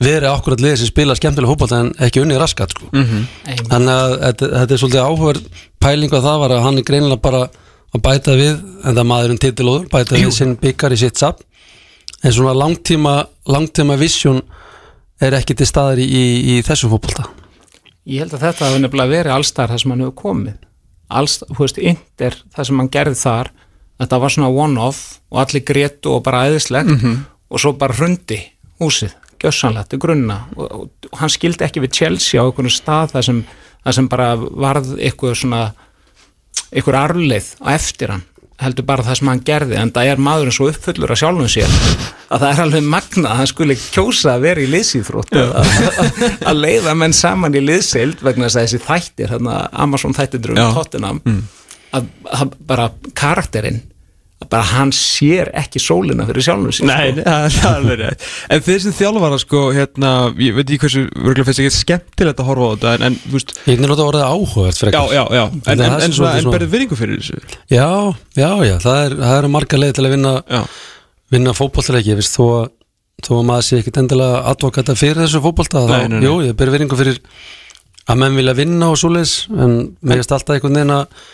verið 0.00 0.30
akkurat 0.30 0.62
liðið 0.62 0.78
sem 0.80 0.90
spila 0.90 1.16
skemmtilega 1.16 1.52
hópalta 1.52 1.80
en 1.84 1.90
ekki 2.00 2.22
unni 2.22 2.38
raskat 2.40 2.72
sko. 2.72 2.88
Einmitt. 2.92 3.66
þannig 3.68 3.90
að 3.94 4.14
þetta, 4.24 4.48
þetta 4.54 4.76
er 4.76 4.82
svolítið 4.82 5.02
áhugaverð 5.04 5.66
pæling 5.80 6.14
að 6.16 6.28
það 6.28 6.40
var 6.44 6.54
að 6.56 6.64
hann 6.66 6.80
er 6.80 6.86
greinilega 6.88 7.24
bara 7.26 7.42
að 7.90 8.02
bæta 8.06 8.36
við 8.38 8.54
en 8.54 8.96
það 8.96 9.08
maðurinn 9.10 9.42
titilóður, 9.42 9.86
bæta 9.92 10.16
við 10.16 10.32
sinn 10.36 10.56
byggar 10.60 10.94
í 10.94 11.00
sitt 11.00 11.20
sap 11.20 11.42
en 12.22 12.32
svona 12.32 12.54
langtíma 12.56 13.14
langtíma 13.48 13.96
vision 14.00 14.40
er 15.20 15.36
ekki 15.36 15.56
til 15.58 15.68
staðar 15.68 16.00
í, 16.00 16.06
í, 16.06 16.24
í 16.54 16.60
þessum 16.64 16.92
fótbolta. 16.94 17.26
Ég 18.08 18.24
held 18.24 18.34
að 18.36 18.46
þetta 18.46 18.68
hafi 18.68 18.80
nefnilega 18.80 19.12
verið 19.12 19.34
allstar 19.36 19.68
það 19.68 19.82
sem 19.82 19.92
hann 19.92 20.04
hefur 20.06 20.16
komið. 20.22 20.54
Alls, 21.10 21.34
þú 21.42 21.58
veist, 21.58 21.80
Inder, 21.90 22.36
það 22.54 22.68
sem 22.68 22.80
hann 22.80 22.92
gerði 22.94 23.18
þar 23.20 23.50
þetta 24.00 24.20
var 24.22 24.34
svona 24.34 24.50
one-off 24.64 25.18
og 25.30 25.42
allir 25.44 25.64
grétu 25.68 26.14
og 26.16 26.24
bara 26.26 26.46
æðislegt. 26.48 26.94
Og 27.50 27.60
svo 27.62 27.74
bara 27.78 27.96
hrundi 27.98 28.40
húsið 28.80 29.14
gjössanlega 29.40 29.88
til 29.90 30.00
grunna. 30.02 30.42
Og, 30.56 30.66
og, 30.66 30.88
og 31.10 31.20
hann 31.20 31.32
skildi 31.32 31.64
ekki 31.66 31.82
við 31.84 31.94
Chelsea 32.00 32.40
á 32.40 32.44
einhvern 32.44 32.72
stað 32.72 33.14
það 33.14 33.28
sem, 33.28 33.44
það 33.84 33.96
sem 33.98 34.10
bara 34.12 34.32
varð 34.36 34.96
eitthvað 34.98 35.38
svona 35.42 35.62
einhver 36.70 36.98
arleið 37.00 37.54
á 37.64 37.66
eftir 37.74 38.12
hann 38.14 38.26
heldur 38.60 38.84
bara 38.84 39.04
það 39.06 39.16
sem 39.16 39.30
hann 39.30 39.44
gerði. 39.44 39.76
En 39.80 39.92
það 39.94 40.10
er 40.12 40.20
maðurinn 40.20 40.52
svo 40.52 40.66
uppfullur 40.68 41.14
að 41.14 41.22
sjálfum 41.22 41.48
sér 41.48 41.70
að 42.30 42.42
það 42.42 42.50
er 42.50 42.60
alveg 42.66 42.90
magna 42.92 43.30
að 43.30 43.38
hann 43.40 43.48
skuli 43.50 43.76
kjósa 43.80 44.34
að 44.34 44.44
vera 44.44 44.62
í 44.62 44.68
liðsýþrótt 44.70 45.32
að, 45.40 46.52
leiða 46.58 46.92
menn 47.00 47.16
saman 47.16 47.56
í 47.56 47.62
liðsild 47.64 48.20
vegna 48.22 48.50
þess 48.50 48.60
að 48.60 48.66
þessi 48.66 48.82
þættir 48.84 49.32
Amazon 49.72 50.14
þættir 50.14 50.52
um 50.52 50.60
Já. 50.60 50.66
Tottenham 50.76 51.22
að, 51.96 52.10
að 52.40 52.52
bara 52.70 52.90
karakterinn 53.18 53.80
að 54.40 54.48
bara 54.54 54.64
hann 54.70 54.88
sér 54.96 55.50
ekki 55.60 55.80
sólina 55.84 56.24
fyrir 56.24 56.44
sjálfum 56.46 56.72
sér 56.72 56.86
Nei, 56.88 57.10
sko. 57.12 57.24
er 57.28 57.74
alveg 57.74 57.98
rétt. 58.00 58.22
En 58.56 58.62
þeir 58.64 58.78
sem 58.86 58.94
þjálfara 58.96 59.38
sko, 59.42 59.60
hérna 59.76 60.12
Ég 60.40 60.54
veit 60.56 60.64
ekki 60.70 60.78
hversu, 60.86 61.02
örgulega 61.12 61.44
finnst 61.50 61.60
ekki 61.60 61.74
skemmtilegt 61.76 62.40
að 62.40 62.48
horfa 62.48 62.70
á 62.70 62.72
þetta 62.72 62.94
En, 62.94 63.04
en 63.10 63.18
þú 63.26 63.34
veist, 63.36 63.52
Ég 63.66 63.74
er 63.74 63.82
náttúrulega 63.84 64.06
orðið 64.08 64.24
áhugað 64.30 64.70
já, 64.70 64.78
frekar 64.80 65.12
já, 65.12 65.22
já 65.36 65.42
En, 65.44 65.60
Það 65.66 65.74
en, 65.74 65.82
er 65.84 65.84
en, 65.90 66.00
svolítið 66.00 66.16
svona, 66.16 66.32
en 66.32 66.44
svona- 66.46 66.54
berðu 66.56 66.70
virðingu 66.72 66.98
fyrir 67.02 67.20
þessu? 67.20 67.58
Já, 67.74 67.88
já, 68.40 68.48
já, 68.70 68.74
það 68.86 69.00
er, 69.04 69.16
það 69.20 69.36
er 69.42 69.48
marga 69.58 69.80
leið 69.84 69.92
til 69.98 70.06
að 70.08 70.14
vinna 70.16 70.32
Já, 70.56 70.62
vinna 71.36 71.54
fótboltileiki, 71.60 72.10
ég 72.14 72.20
veist, 72.22 72.38
þó 72.40 72.44
að 72.62 72.70
þó 73.20 73.32
að 73.36 73.44
maður 73.50 73.66
sé 73.68 73.78
ekkit 73.82 73.98
endilega 74.00 74.38
advokata 74.54 74.94
fyrir 74.96 75.20
þessu 75.20 75.42
fótbolta, 75.44 75.82
þá, 75.84 75.92
Nei, 75.92 76.06
nei, 76.08 76.16
nei. 76.16 76.24
jú, 76.24 76.38
ég 76.48 76.56
ber 76.56 76.72
veringu 76.72 76.96
fyrir 76.96 77.20
að 78.08 78.22
menn 78.24 78.38
vilja 78.40 78.54
vinna 78.56 78.88
og 78.88 78.96
svoleiðis, 78.96 79.34
en 79.52 79.74
finnst 80.00 80.32
alltaf 80.32 80.56
einhvern 80.56 80.78
veginn 80.80 80.94
að 80.96 81.26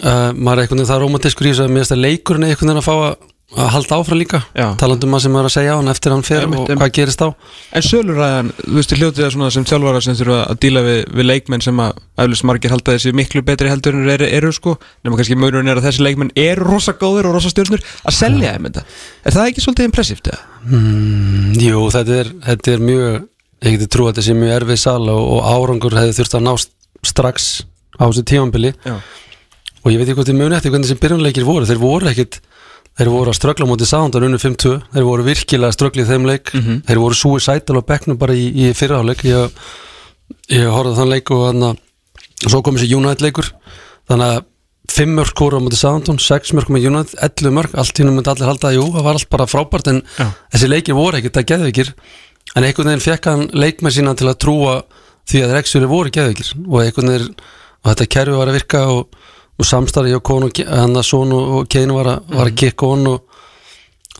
uh, 0.00 0.30
maður 0.32 0.62
er 0.62 0.64
einhvern 0.64 0.80
veginn 0.80 0.92
það 0.92 1.04
romantiskur 1.04 1.48
í 1.48 1.52
þessu 1.52 1.66
að 1.68 1.76
finnst 1.76 1.94
að 1.94 2.02
leikurinn 2.06 2.46
er 2.46 2.54
einhvern 2.54 2.72
veginn 2.72 2.80
að 2.82 2.86
fá 2.86 2.94
að, 2.94 3.28
að 3.52 3.70
halda 3.74 3.96
áfram 4.00 4.20
líka, 4.20 4.40
talandum 4.80 5.12
maður 5.12 5.24
sem 5.26 5.34
maður 5.34 5.44
er 5.44 5.50
að 5.50 5.54
segja 5.56 5.72
á 5.72 5.78
hann 5.78 5.92
eftir 5.92 6.14
hann 6.14 6.24
fer 6.24 6.46
og 6.48 6.70
hvað 6.70 6.92
gerist 6.96 7.20
þá. 7.20 7.50
En 7.76 7.84
söluræðan, 7.84 8.52
þú 8.62 8.76
veist, 8.78 8.94
hljótið 8.96 9.24
það 9.26 9.34
svona 9.34 9.50
sem 9.52 9.66
þjálfara 9.68 10.00
sem 10.06 10.16
þurfa 10.22 10.38
að 10.46 10.60
díla 10.64 10.84
við, 10.86 11.00
við 11.18 11.28
leikmenn 11.28 11.64
sem 11.66 11.82
að 11.84 12.00
eflust 12.24 12.46
margir 12.48 12.72
halda 12.72 12.94
þessi 12.96 13.12
miklu 13.18 13.42
betri 13.44 13.68
heldur 13.68 13.98
en 13.98 14.08
eru, 14.14 14.30
eru 14.38 14.54
sko. 14.56 14.78
Nema 15.04 15.20
kannski 15.20 15.36
mörurinn 15.36 15.68
er 15.68 15.82
að 15.82 15.90
þessi 15.90 16.06
leikmenn 16.06 16.32
eru 16.40 16.64
rosa 16.70 16.96
góðir 16.96 17.28
og 17.28 17.36
rosa 17.36 17.52
stjórnur 17.52 17.84
að 17.84 18.16
selja 18.16 18.54
þeim 18.56 18.70
þetta. 18.70 18.86
Er 19.28 19.36
það 19.36 19.52
ekki 19.52 19.66
svolítið 19.66 19.90
impressíft 19.90 20.32
eða? 20.32 20.40
Mm, 20.72 21.52
jú, 21.60 21.84
þetta 21.92 22.18
er, 22.22 22.32
þetta 22.48 22.72
er 22.72 22.88
mjög 22.88 23.20
ég 23.62 23.76
geti 23.76 23.90
trú 23.90 24.06
að 24.06 24.16
þetta 24.16 24.26
sé 24.26 24.36
mjög 24.36 24.54
erfið 24.56 24.80
sala 24.82 25.14
og, 25.14 25.28
og 25.36 25.50
árangur 25.52 25.98
hefði 25.98 26.16
þurft 26.18 26.38
að 26.38 26.46
ná 26.46 26.52
strax 27.06 27.50
á 27.98 28.04
þessu 28.08 28.24
tímanbili 28.26 28.72
Já. 28.82 28.96
Og 29.82 29.90
ég 29.90 29.98
veit 29.98 30.08
ekki 30.08 30.18
hvort 30.18 30.30
þið 30.30 30.38
muni 30.38 30.56
eftir 30.56 30.72
hvernig 30.72 30.88
þessi 30.88 31.02
byrjunleikir 31.02 31.46
voru. 31.46 31.66
Þeir 31.68 31.80
voru 31.82 32.10
ekkit, 32.12 32.40
þeir 32.98 33.10
voru 33.12 33.32
að 33.32 33.38
ströggla 33.38 33.66
mútið 33.66 33.90
sándar 33.90 34.26
unnu 34.26 34.38
5-2, 34.38 34.74
þeir 34.94 35.08
voru 35.08 35.26
virkilega 35.26 35.70
að 35.72 35.76
ströggla 35.78 36.04
í 36.04 36.10
þeim 36.10 36.28
leik, 36.28 36.52
þeir 36.86 37.00
voru 37.02 37.18
suicidal 37.18 37.82
á 37.82 37.88
bekknum 37.88 38.18
bara 38.20 38.36
í, 38.36 38.46
í 38.52 38.72
fyrirháleik 38.78 39.24
ég, 39.26 39.58
ég 40.52 40.70
horfði 40.70 40.98
þann 41.00 41.12
leik 41.12 41.30
og 41.34 41.44
þannig 41.48 41.68
að 41.72 42.48
svo 42.50 42.62
kom 42.62 42.78
þessi 42.78 42.94
United 42.94 43.22
leikur 43.22 43.52
þannig 44.10 44.26
að 44.26 44.40
5 44.92 45.14
mörg 45.14 45.30
skóra 45.30 45.56
á 45.56 45.62
mútið 45.62 45.78
Southampton, 45.78 46.18
6 46.18 46.52
mörg 46.58 46.70
með 46.74 46.86
United 46.90 47.14
11 47.22 47.54
mörg, 47.54 47.74
allt 47.78 48.00
í 48.02 48.04
nú 48.04 48.12
myndi 48.12 48.30
allir 48.32 48.48
halda 48.50 48.68
að 48.68 48.76
jú, 48.76 48.86
það 48.92 49.06
var 49.06 49.18
allt 49.18 49.30
bara 49.30 49.46
frábært 49.48 49.88
en 49.92 50.00
Já. 50.18 50.26
þessi 50.52 50.68
leikir 50.68 50.98
voru 50.98 51.20
ekkit 51.20 51.38
að 51.38 51.46
geðveikir. 51.52 51.92
En 52.52 52.66
einhvern 52.66 52.90
veginn 52.90 53.04
og 56.74 56.82
veginn 57.14 57.30
og 57.30 57.88
þetta 57.92 58.08
kerfi 58.16 58.36
var 58.36 58.50
að 58.50 58.58
virka 58.58 58.82
og, 58.90 59.16
og 59.62 59.68
samstarfi 59.68 60.14
og 60.18 60.22
konu, 60.26 60.50
hann 60.68 60.98
að 60.98 61.06
son 61.06 61.32
og, 61.36 61.52
og 61.60 61.68
Keinu 61.72 61.96
var, 62.00 62.10
að- 62.16 62.34
var 62.36 62.50
að 62.50 62.58
kikka 62.62 62.90
on 62.96 63.06
og 63.12 63.38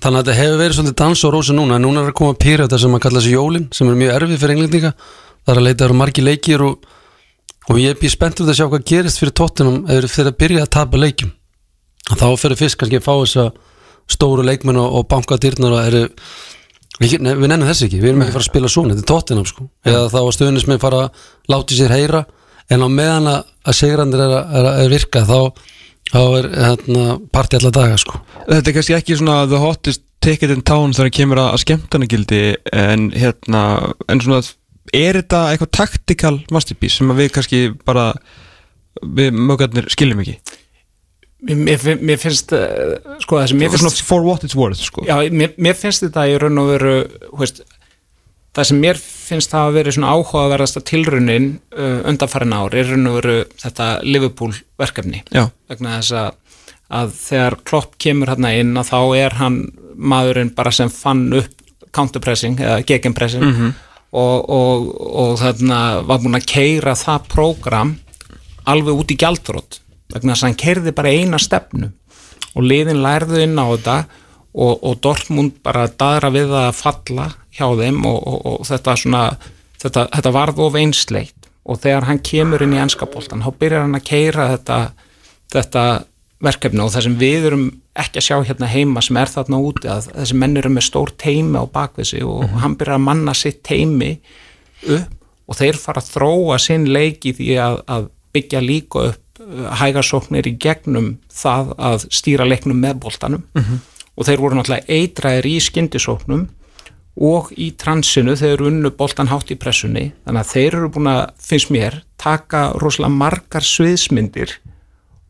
þannig 0.03 0.19
að 0.23 0.25
þetta 0.31 0.39
hefur 0.39 0.61
verið 0.63 0.79
svolítið 0.79 0.97
dans 1.03 1.25
og 1.29 1.35
rósa 1.37 1.55
núna. 1.59 1.77
En 1.79 1.85
núna 1.87 2.03
er 2.03 2.11
að 2.13 2.17
koma 2.23 2.39
pyrjöta 2.39 2.79
sem 2.81 2.95
að 2.97 3.03
kalla 3.05 3.21
þessi 3.21 3.35
jólin 3.37 3.69
sem 3.75 3.91
er 3.93 3.99
mjög 4.01 4.17
erfið 4.17 4.41
fyrir 4.43 4.55
englendinga. 4.57 4.93
Það 5.43 5.53
er 5.55 5.61
að 5.61 5.67
leita 5.69 5.85
eru 5.89 5.99
margi 5.99 6.23
leikir 6.25 6.63
og, 6.67 6.89
og 7.71 7.79
ég 7.83 7.93
er 7.95 8.01
býð 8.01 8.15
spenntur 8.17 8.49
að 8.51 8.59
sjá 8.59 8.67
hvað 8.71 8.87
gerist 8.91 9.21
fyrir 9.23 9.35
tóttunum 9.39 9.83
eða 9.91 10.11
fyrir 10.11 10.33
að 10.33 10.39
byrja 10.43 10.65
að 10.67 10.73
tapa 10.79 10.99
leikjum. 11.03 11.31
Þá 12.13 12.27
fyrir 12.43 12.59
fyrst 12.59 12.79
kannski 12.81 12.99
að 12.99 13.07
fá 13.07 13.15
þessa 13.23 13.45
stóru 14.11 14.43
leikmenn 14.47 14.79
og, 14.83 14.97
og 14.99 15.07
bankadýrnar 15.11 15.77
og 15.77 15.87
eru 15.87 16.03
við, 17.01 17.15
nei, 17.23 17.33
við 17.39 17.49
nennum 17.53 17.69
þess 17.71 17.87
ekki, 17.87 18.01
við 18.03 18.11
erum 18.13 18.25
ekki 18.25 18.33
að 18.33 18.37
fara 18.37 18.45
að 18.45 18.51
spila 18.51 18.71
svona 18.75 18.95
þetta 18.97 19.05
er 19.07 19.11
tóttunum 19.13 19.47
sko, 19.49 19.69
eða 19.87 20.09
þá 20.13 20.19
að 20.21 20.33
stuðnismenn 20.37 20.83
fara 20.83 21.05
að 21.07 21.23
láti 21.55 21.79
sér 21.79 21.95
heyra 21.95 22.25
en 22.73 22.85
á 22.85 22.89
meðan 22.93 23.29
að, 23.33 23.43
sigrandir 23.79 24.23
er, 24.25 24.35
að- 24.39 24.57
er, 24.61 24.69
að- 24.73 24.93
virka 24.95 25.25
þá, 25.29 25.39
þá 26.13 26.21
er 26.39 26.49
hérna, 26.57 27.05
parti 27.35 27.59
alla 27.61 27.73
daga 27.75 27.99
sko. 28.01 28.21
Þetta 28.49 28.73
er 28.73 28.77
kannski 28.79 28.97
ekki 28.99 29.19
svona 29.21 29.43
the 29.51 29.61
hottest 29.63 30.03
ticket 30.23 30.53
in 30.55 30.63
town 30.63 30.93
þegar 30.95 31.09
það 31.11 31.17
kemur 31.19 31.41
að, 31.43 31.53
að 31.57 31.63
skemmtanagildi 31.65 32.43
en 32.79 33.09
hérna, 33.17 33.63
en 34.13 34.23
svona 34.23 34.43
er 34.93 35.19
þetta 35.21 35.45
eitthvað 35.53 35.73
taktikal 35.79 36.35
masterpiece 36.55 37.01
sem 37.01 37.13
við 37.17 37.31
kannski 37.35 37.63
bara 37.87 38.11
við 39.03 39.33
mögarnir 39.35 39.89
skiljum 39.91 40.21
ekki? 40.23 40.37
Mér, 41.43 41.81
mér, 41.99 42.19
finnst 42.23 42.53
uh, 42.55 42.93
sko 43.25 43.41
mér 43.59 43.73
finnst 43.73 44.05
for 44.07 44.23
what 44.23 44.45
it's 44.47 44.55
worth 44.55 44.79
sko. 44.79 45.03
Já, 45.09 45.17
mér, 45.35 45.57
mér 45.59 45.75
finnst 45.75 46.05
þetta 46.05 46.29
í 46.31 46.37
raun 46.39 46.61
og 46.63 46.69
veru 46.71 46.93
þú 47.33 47.41
veist, 47.41 47.63
það 48.53 48.69
sem 48.69 48.83
mér 48.83 49.01
finnst 49.01 49.53
það 49.53 49.69
að 49.69 49.79
vera 49.79 49.95
svona 49.97 50.13
áhugaverðasta 50.17 50.83
tilraunin 50.89 51.49
uh, 51.77 52.01
undanfærin 52.11 52.57
ár 52.57 52.77
er 52.77 52.91
raun 52.91 53.09
og 53.11 53.19
veru 53.21 53.37
þetta 53.63 53.89
Liverpool 54.05 54.53
verkefni. 54.81 55.23
Já. 55.33 55.47
vegna 55.73 55.97
þess 56.01 56.17
að, 56.21 56.59
að 57.01 57.15
þegar 57.21 57.59
Klopp 57.69 57.97
kemur 58.03 58.33
hérna 58.33 58.53
inn 58.59 58.77
að 58.77 58.93
þá 58.93 59.01
er 59.23 59.39
hann 59.41 59.63
maðurinn 59.97 60.53
bara 60.57 60.73
sem 60.75 60.93
fann 60.93 61.31
upp 61.41 61.59
counterpressing 61.93 62.61
eða 62.61 62.83
gegenpressing. 62.89 63.73
Og, 64.13 64.49
og, 64.53 64.89
og 65.17 65.39
þarna 65.41 66.03
var 66.05 66.21
búin 66.21 66.37
að 66.37 66.49
keira 66.51 66.93
það 67.01 67.31
prógram 67.33 67.95
alveg 68.69 68.99
út 69.01 69.13
í 69.15 69.17
gjaldrótt 69.17 69.79
vegna 70.13 70.35
þess 70.35 70.45
að 70.45 70.51
hann 70.51 70.59
keirði 70.61 70.93
bara 70.97 71.13
eina 71.13 71.41
stefnu 71.41 71.89
og 72.53 72.67
liðin 72.67 73.01
lærðu 73.01 73.41
inn 73.41 73.57
á 73.57 73.65
þetta 73.73 73.97
og, 74.53 74.83
og 74.83 75.01
Dortmund 75.05 75.59
bara 75.65 75.89
daðra 75.89 76.33
við 76.35 76.55
að 76.57 76.71
falla 76.77 77.29
hjá 77.53 77.67
þeim 77.79 78.03
og, 78.09 78.19
og, 78.21 78.41
og 78.53 78.67
þetta 78.69 78.97
svona 79.01 79.25
þetta, 79.83 80.07
þetta 80.13 80.35
varð 80.35 80.63
of 80.67 80.79
einsleitt. 80.79 81.39
Og 81.63 81.79
þegar 81.79 82.09
hann 82.09 82.23
kemur 82.27 82.65
inn 82.65 82.75
í 82.75 82.81
ennskapoltan 82.83 83.45
þá 83.45 83.53
byrjar 83.61 83.85
hann 83.87 83.99
að 83.99 84.09
keira 84.09 84.49
þetta, 84.57 84.79
þetta 85.55 85.85
verkefni. 86.43 86.83
Og 86.83 86.93
það 86.95 87.07
sem 87.07 87.19
við 87.21 87.49
erum 87.53 87.67
ekki 88.03 88.19
að 88.19 88.27
sjá 88.27 88.37
hérna 88.49 88.71
heima 88.73 89.03
sem 89.05 89.19
er 89.21 89.31
þarna 89.31 89.61
úti 89.63 89.91
að 89.93 90.09
þessi 90.11 90.39
menn 90.41 90.57
eru 90.59 90.73
með 90.73 90.87
stór 90.89 91.13
teimi 91.21 91.61
á 91.61 91.65
bakvið 91.69 92.09
sig 92.09 92.25
og 92.25 92.55
hann 92.63 92.77
byrjar 92.81 92.99
að 92.99 93.05
manna 93.05 93.35
sitt 93.37 93.61
teimi 93.69 94.15
upp 94.89 95.19
og 95.51 95.59
þeir 95.59 95.79
fara 95.81 96.01
að 96.01 96.11
þróa 96.15 96.59
sinn 96.63 96.87
leik 96.89 97.27
í 97.29 97.35
því 97.37 97.49
að, 97.61 97.79
að 97.93 98.09
byggja 98.33 98.63
líka 98.65 99.03
upp 99.11 99.43
uh, 99.43 99.67
hægarsóknir 99.83 100.49
í 100.49 100.55
gegnum 100.63 101.17
það 101.29 101.75
að 101.91 102.07
stýra 102.15 102.47
leiknum 102.49 102.81
með 102.81 103.03
boltanum 103.05 103.45
og 104.17 104.29
þeir 104.29 104.43
voru 104.43 104.59
náttúrulega 104.59 104.89
eitræðir 104.93 105.49
í 105.49 105.55
skyndisóknum 105.63 106.49
og 107.23 107.51
í 107.61 107.71
transinu 107.77 108.35
þeir 108.41 108.55
eru 108.55 108.69
unnu 108.71 108.93
boltan 108.97 109.29
hátt 109.29 109.53
í 109.53 109.59
pressunni. 109.61 110.11
Þannig 110.25 110.43
að 110.43 110.53
þeir 110.53 110.77
eru 110.79 110.91
búin 110.95 111.11
að, 111.13 111.23
finnst 111.45 111.73
mér, 111.75 111.99
taka 112.21 112.71
rosalega 112.81 113.13
margar 113.13 113.67
sviðsmyndir 113.67 114.57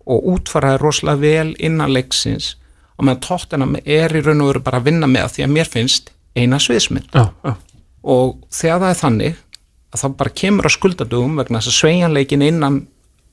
og 0.07 0.29
útfaraði 0.37 0.83
rosalega 0.83 1.23
vel 1.23 1.55
innan 1.59 1.95
leiksins. 1.95 2.57
Og 2.99 3.07
meðan 3.07 3.23
tóttina 3.25 3.67
er 3.83 4.15
í 4.15 4.23
raun 4.23 4.45
og 4.45 4.53
veru 4.53 4.65
bara 4.67 4.83
að 4.83 4.91
vinna 4.91 5.11
með 5.11 5.37
því 5.37 5.47
að 5.47 5.55
mér 5.57 5.71
finnst 5.71 6.13
eina 6.39 6.61
sviðsmynd. 6.63 7.11
Já, 7.13 7.29
já. 7.43 7.55
og 8.03 8.39
þegar 8.53 8.83
það 8.83 8.93
er 8.93 9.01
þannig 9.01 9.41
að 9.93 10.03
það 10.03 10.17
bara 10.23 10.37
kemur 10.43 10.69
að 10.69 10.77
skuldadugum 10.77 11.41
vegna 11.41 11.61
þess 11.61 11.73
að 11.73 11.79
sveigjanleikin 11.81 12.45
innan 12.47 12.79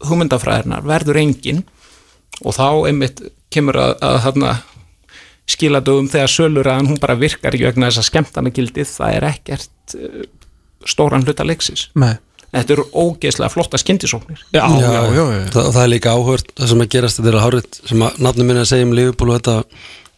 hugmyndafræðirnar 0.09 0.87
verður 0.87 1.19
engin 1.21 1.61
og 2.43 2.55
þá 2.55 2.67
einmitt 2.89 3.21
kemur 3.53 3.79
að, 3.79 3.93
að 4.03 4.17
þarna 4.25 4.51
skiladugum 5.49 6.09
þegar 6.11 6.31
sölur 6.33 6.69
að 6.69 6.89
hún 6.91 6.99
bara 7.01 7.17
virkar 7.19 7.55
ekki 7.55 7.67
vegna 7.69 7.89
þess 7.89 8.01
að 8.03 8.09
skemmtana 8.11 8.51
gildið 8.55 8.89
það 8.95 9.15
er 9.19 9.27
ekkert 9.33 9.95
uh, 9.97 10.25
stóran 10.87 11.25
hluta 11.27 11.45
leiksins 11.47 11.87
Nei. 11.99 12.13
þetta 12.53 12.75
eru 12.77 12.85
ógeðslega 12.93 13.51
flotta 13.53 13.79
skyndisóknir 13.81 14.43
Já, 14.55 14.61
já, 14.61 14.89
já, 14.89 15.01
já, 15.15 15.23
já. 15.35 15.47
Það, 15.55 15.71
það 15.75 15.81
er 15.85 15.91
líka 15.95 16.13
áhört, 16.17 16.53
það 16.59 16.71
sem 16.73 16.83
að 16.85 16.91
gerast 16.97 17.19
þetta 17.21 17.31
er 17.33 17.39
að 17.39 17.47
hárið 17.47 17.81
sem 17.93 18.05
að 18.07 18.21
nafnum 18.27 18.51
minna 18.51 18.65
að 18.65 18.69
segja 18.73 18.87
um 18.89 18.93
Liverpool 18.99 19.33
og 19.33 19.39
þetta 19.41 19.57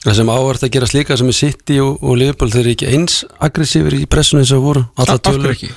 það 0.02 0.16
sem 0.18 0.30
áhört 0.34 0.64
að 0.68 0.74
gerast 0.76 0.96
líka 0.98 1.18
sem 1.22 1.32
er 1.32 1.38
City 1.38 1.80
og, 1.84 1.98
og 2.02 2.16
Liverpool 2.18 2.52
þeir 2.54 2.64
eru 2.66 2.76
ekki 2.76 2.92
eins 2.96 3.18
aggressífur 3.48 3.98
í 4.00 4.06
pressunum 4.10 4.42
eins 4.44 4.54
og 4.58 4.64
voru 4.66 4.86
alla 4.98 5.18
Af 5.18 5.26
hverju 5.26 5.42
tölur 5.42 5.56
ekki? 5.56 5.72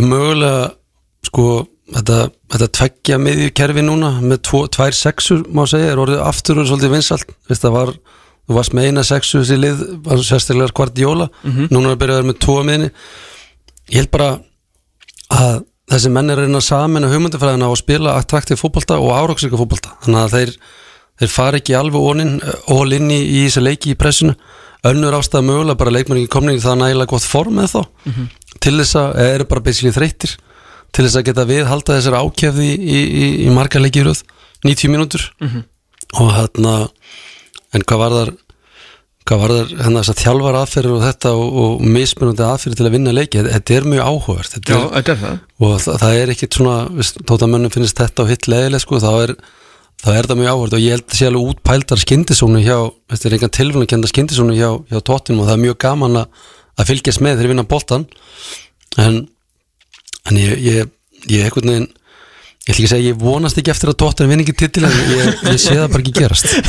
mögulega 0.00 0.70
sko 1.26 1.46
þetta, 1.94 2.18
þetta 2.54 2.68
tveggja 2.80 3.18
miðju 3.22 3.52
kerfi 3.56 3.84
núna 3.86 4.16
með 4.22 4.42
tvo, 4.48 4.64
tvær 4.72 4.96
sexur 4.96 5.44
má 5.54 5.64
segja 5.70 5.92
er 5.92 6.02
orðið 6.02 6.24
aftur 6.26 6.62
og 6.62 6.68
svolítið 6.70 6.96
vinsalt 6.96 7.36
það 7.50 7.76
var, 7.76 7.94
þú 8.46 8.58
varst 8.58 8.74
með 8.76 8.90
eina 8.90 9.06
sexu 9.06 9.40
þessi 9.42 9.60
lið, 9.60 9.86
var 10.06 10.22
sérstaklega 10.24 10.74
Guardiola. 10.76 11.30
Núna 11.70 11.92
er 11.92 11.96
að 11.96 12.02
byrja 12.02 12.16
að 12.16 12.20
vera 12.20 12.30
með 12.32 12.42
tvo 12.46 12.58
miðni 12.66 12.90
ég 13.92 14.00
held 14.00 14.12
bara 14.14 14.30
að 15.36 15.64
þessi 15.90 16.10
menn 16.10 16.30
er 16.30 16.40
að 16.40 16.48
reyna 16.48 16.62
saman 16.64 17.06
að 17.06 17.14
hugmyndafræðina 17.14 17.70
og 17.70 17.78
spila 17.78 18.16
attraktiv 18.18 18.58
fótbolta 18.58 18.98
og 18.98 19.12
áraksrika 19.14 19.58
fótbolta. 19.58 19.94
Þannig 20.02 20.22
að 20.22 20.34
þeir, 20.34 20.54
þeir 21.22 21.30
fara 21.30 21.60
ekki 21.60 21.76
alveg 21.78 22.08
onin 22.10 22.32
all 22.72 22.96
inn 22.96 23.10
í, 23.14 23.20
í 23.22 23.44
þessi 23.46 23.62
leiki 23.62 23.92
í 23.94 23.98
pressinu. 23.98 24.34
Önnur 24.86 25.14
ástæða 25.18 25.46
mögulega 25.46 25.78
bara 25.78 25.94
leikmenn 25.94 26.20
ekki 26.22 26.32
komning 26.34 26.58
það 26.62 26.80
nægilega 26.82 27.12
gott 27.14 27.26
form 27.26 27.60
með 27.60 27.76
þá. 27.76 27.80
Til 28.62 28.74
þess 28.80 28.98
að, 28.98 29.14
eða 29.22 29.36
eru 29.36 29.48
bara 29.52 29.64
basically 29.66 29.94
þreyttir 29.94 30.34
til 30.96 31.04
þess 31.04 31.20
að 31.20 31.28
geta 31.28 31.46
viðhalda 31.50 31.98
þessari 31.98 32.22
ákjæfði 32.24 32.66
í, 32.72 32.80
í, 32.80 33.00
í, 33.04 33.28
í 33.46 33.52
marga 33.54 33.82
leikiröð 33.82 34.22
90 34.64 34.92
mínútur. 34.92 35.28
Og 36.16 36.32
hérna 36.32 36.74
en 37.74 37.84
hvað 37.84 38.02
var 38.02 38.16
þar 38.16 38.34
hvað 39.26 39.40
var 39.42 39.52
þar 39.56 39.70
hérna 39.82 40.00
þess 40.02 40.12
að 40.12 40.22
þjálfar 40.22 40.56
aðferður 40.60 40.96
og 40.96 41.04
þetta 41.04 41.30
og, 41.34 41.60
og 41.62 41.86
mismunandi 41.96 42.44
aðferður 42.46 42.78
til 42.78 42.86
að 42.86 42.94
vinna 42.94 43.14
leiki 43.14 43.42
þetta 43.42 43.74
er 43.74 43.88
mjög 43.90 44.06
áhugavert 44.06 44.52
þetta 44.54 44.76
er, 44.76 44.84
er 45.00 45.20
það. 45.24 45.38
og 45.58 45.72
það, 45.82 45.96
það 46.02 46.18
er 46.20 46.32
ekkit 46.36 46.58
svona 46.60 46.76
viðst, 46.94 47.18
tóta 47.26 47.48
mönnum 47.50 47.74
finnst 47.74 47.98
þetta 47.98 48.22
og 48.22 48.30
hitt 48.30 48.46
leðileg 48.46 48.84
sko, 48.84 49.00
þá 49.02 49.10
er 49.24 49.34
þá 50.02 50.10
er 50.12 50.28
það 50.28 50.40
mjög 50.40 50.52
áhugavert. 50.52 50.76
Og 50.76 50.84
ég 50.84 50.94
held 50.94 51.06
að 51.06 51.18
sé 51.18 51.28
alveg 51.30 51.50
útpældar 51.50 52.02
skyndisónu 52.02 52.62
hjá, 52.64 52.76
þetta 53.12 53.28
er 53.28 53.36
engan 53.38 53.54
tilfæðan 53.56 53.86
að 53.86 53.92
kenda 53.92 54.10
skyndisónu 54.10 54.56
hjá, 54.56 54.68
hjá 54.92 55.00
tóttinum 55.00 55.42
og 55.42 55.48
það 55.48 55.56
er 55.56 55.62
mjög 55.64 55.78
gaman 55.86 56.20
að, 56.22 56.44
að 56.76 56.90
fylgjast 56.92 57.24
með 57.24 57.38
þegar 57.40 57.52
vinna 57.54 57.66
boltan 57.70 58.06
en, 59.02 59.18
en 60.30 60.40
ég, 60.40 60.58
ég, 60.64 60.90
ég 61.30 61.46
einhvern 61.46 61.72
veginn 61.72 61.88
ég 62.66 62.72
ætla 62.72 62.82
ekki 62.82 62.86
að 62.88 62.92
segja, 62.96 63.10
ég 63.12 63.18
vonast 63.22 63.58
ekki 63.60 63.70
eftir 63.70 63.92
að 63.92 63.98
tóttin 64.02 64.30
vinni 64.30 64.42
ekki 64.42 64.56
titil 64.58 64.88
en 64.88 64.94
ég, 65.12 65.28
ég 65.52 65.60
sé 65.62 65.76
það 65.76 65.92
bara 65.92 66.02
ekki 66.02 66.16
gerast. 66.16 66.48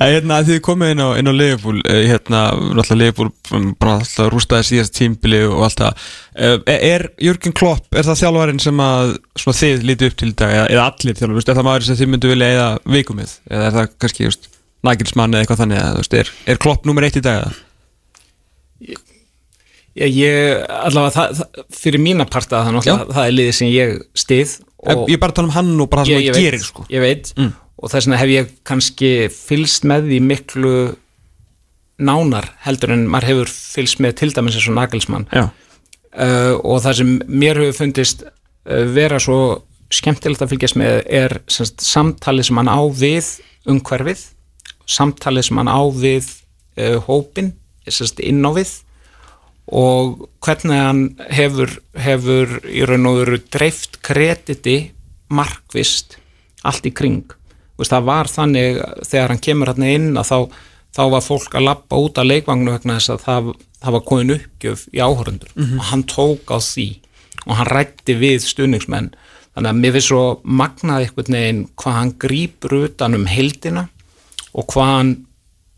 En 0.00 0.06
hérna, 0.06 0.36
að 0.38 0.52
þið 0.52 0.60
komið 0.64 0.92
inn 0.94 1.00
á, 1.02 1.08
inn 1.18 1.28
á 1.28 1.34
Liverpool 1.34 1.80
eh, 1.82 2.04
hérna, 2.06 2.40
náttúrulega 2.54 2.96
Liverpool 3.00 3.30
um, 3.58 3.64
bara 3.74 3.96
alltaf 3.98 4.30
rústaði 4.30 4.68
síðast 4.68 4.94
tímbili 4.96 5.40
og 5.48 5.64
alltaf 5.66 6.06
Eh, 6.40 6.60
er 6.66 7.08
Jörgen 7.20 7.52
Klopp, 7.52 7.88
er 7.92 8.06
það 8.06 8.20
þjálfarinn 8.22 8.60
sem 8.62 8.78
að 8.80 9.16
svona, 9.34 9.56
þið 9.58 9.82
lítið 9.88 10.10
upp 10.10 10.18
til 10.20 10.28
í 10.30 10.36
dag 10.38 10.52
eða, 10.54 10.68
eða 10.70 10.84
allir 10.86 11.16
þjálfar, 11.18 11.34
veist, 11.36 11.50
er 11.50 11.58
það 11.58 11.66
maður 11.66 11.86
sem 11.86 11.98
þið 11.98 12.10
myndu 12.12 12.30
vilja 12.30 12.50
eða 12.54 12.68
vikumið, 12.94 13.32
eða 13.50 13.66
er 13.66 13.74
það 13.74 13.90
kannski 14.04 14.28
nægilsmann 14.86 15.34
eða 15.34 15.44
eitthvað 15.44 15.60
þannig, 15.64 15.82
eða, 15.82 16.06
er, 16.20 16.30
er 16.54 16.60
Klopp 16.64 16.86
nummer 16.88 17.04
eitt 17.04 17.18
í 17.18 17.24
dag 17.26 17.42
eða? 17.42 19.00
Ég, 19.98 20.12
ég 20.14 20.60
allavega, 20.70 21.10
það, 21.16 21.38
það, 21.40 21.62
fyrir 21.74 22.02
mína 22.02 22.26
parta 22.30 22.60
það, 22.62 22.76
náttúrulega, 22.76 23.14
það 23.16 23.24
er 23.26 23.34
liðið 23.34 23.56
sem 23.58 23.70
ég 23.72 23.96
stið 24.14 24.52
Ég, 24.80 25.00
ég 25.10 25.16
er 25.16 25.20
bara 25.20 25.34
að 25.34 25.38
tala 25.40 25.50
um 25.50 25.54
hann 25.56 25.72
og 25.82 25.88
bara 25.92 26.04
það 26.04 26.10
sem 26.10 26.16
ég, 26.16 26.24
ég 26.24 26.30
hann 26.30 26.40
veit, 26.40 26.46
gerir 26.48 26.64
sko. 26.64 26.84
ég 26.88 27.04
veit. 27.04 27.32
Mm. 27.36 27.50
og 27.80 27.92
þess 27.92 28.06
vegna 28.06 28.20
hef 28.20 28.30
ég 28.32 28.52
kannski 28.68 29.10
fylst 29.32 29.86
með 29.88 30.10
því 30.10 30.20
miklu 30.28 30.74
nánar 32.00 32.48
heldur 32.64 32.94
en 32.94 33.06
maður 33.12 33.30
hefur 33.30 33.52
fylst 33.52 34.00
með 34.04 34.16
til 34.20 34.30
dæmis 34.36 34.56
eins 34.56 34.68
og 34.70 34.76
Nagelsmann. 34.76 35.26
Uh, 35.30 36.56
og 36.66 36.80
það 36.84 36.96
sem 37.00 37.14
mér 37.28 37.60
hefur 37.60 37.78
fundist 37.84 38.24
uh, 38.24 38.84
vera 38.94 39.20
svo 39.22 39.40
skemmtilegt 39.92 40.42
að 40.44 40.54
fylgjast 40.54 40.78
með 40.80 41.00
er 41.06 41.36
semst, 41.50 41.82
samtalið 41.84 42.48
sem 42.48 42.60
hann 42.60 42.70
á 42.70 42.80
við 42.94 43.30
umhverfið, 43.70 44.22
samtalið 44.90 45.48
sem 45.48 45.60
hann 45.60 45.70
á 45.70 45.80
við 45.92 46.30
uh, 46.80 46.98
hópin 47.06 47.52
semst, 47.88 48.20
inn 48.22 48.44
á 48.44 48.50
við 48.54 48.72
og 49.70 50.26
hvernig 50.42 50.78
hann 50.78 51.02
hefur, 51.30 51.70
hefur 51.94 52.56
í 52.66 52.82
raun 52.88 53.06
og 53.06 53.20
veru 53.20 53.38
dreift 53.54 54.00
krediti 54.02 54.90
markvist 55.30 56.18
allt 56.66 56.88
í 56.88 56.92
kring. 56.94 57.22
Veist, 57.78 57.92
það 57.94 58.08
var 58.08 58.30
þannig 58.30 58.80
þegar 59.06 59.32
hann 59.32 59.44
kemur 59.46 59.70
hann 59.70 59.86
inn 59.86 60.08
að 60.18 60.28
þá, 60.28 60.38
þá 60.98 61.02
var 61.14 61.24
fólk 61.24 61.54
að 61.54 61.66
lappa 61.68 62.00
út 62.02 62.18
af 62.18 62.28
leikvagnu 62.28 62.74
vegna 62.74 62.98
þess 62.98 63.14
að 63.14 63.24
það, 63.28 63.52
það 63.80 63.96
var 63.96 64.04
komin 64.10 64.34
uppgjöf 64.36 64.84
í 64.90 65.00
áhörundur 65.00 65.54
og 65.78 65.86
hann 65.92 66.04
tók 66.10 66.50
á 66.50 66.58
því 66.58 66.88
og 67.46 67.56
hann 67.56 67.70
rætti 67.70 68.18
við 68.20 68.44
stuðningsmenn. 68.44 69.12
Þannig 69.54 69.70
að 69.70 69.80
mér 69.80 69.94
finnst 69.96 70.10
svo 70.10 70.24
magnað 70.44 71.06
einhvern 71.06 71.36
veginn 71.38 71.64
hvað 71.80 71.96
hann 71.96 72.12
grípur 72.22 72.76
utan 72.84 73.16
um 73.16 73.26
heildina 73.30 73.88
og 74.50 74.66
hvað 74.74 74.92
hann 74.96 75.14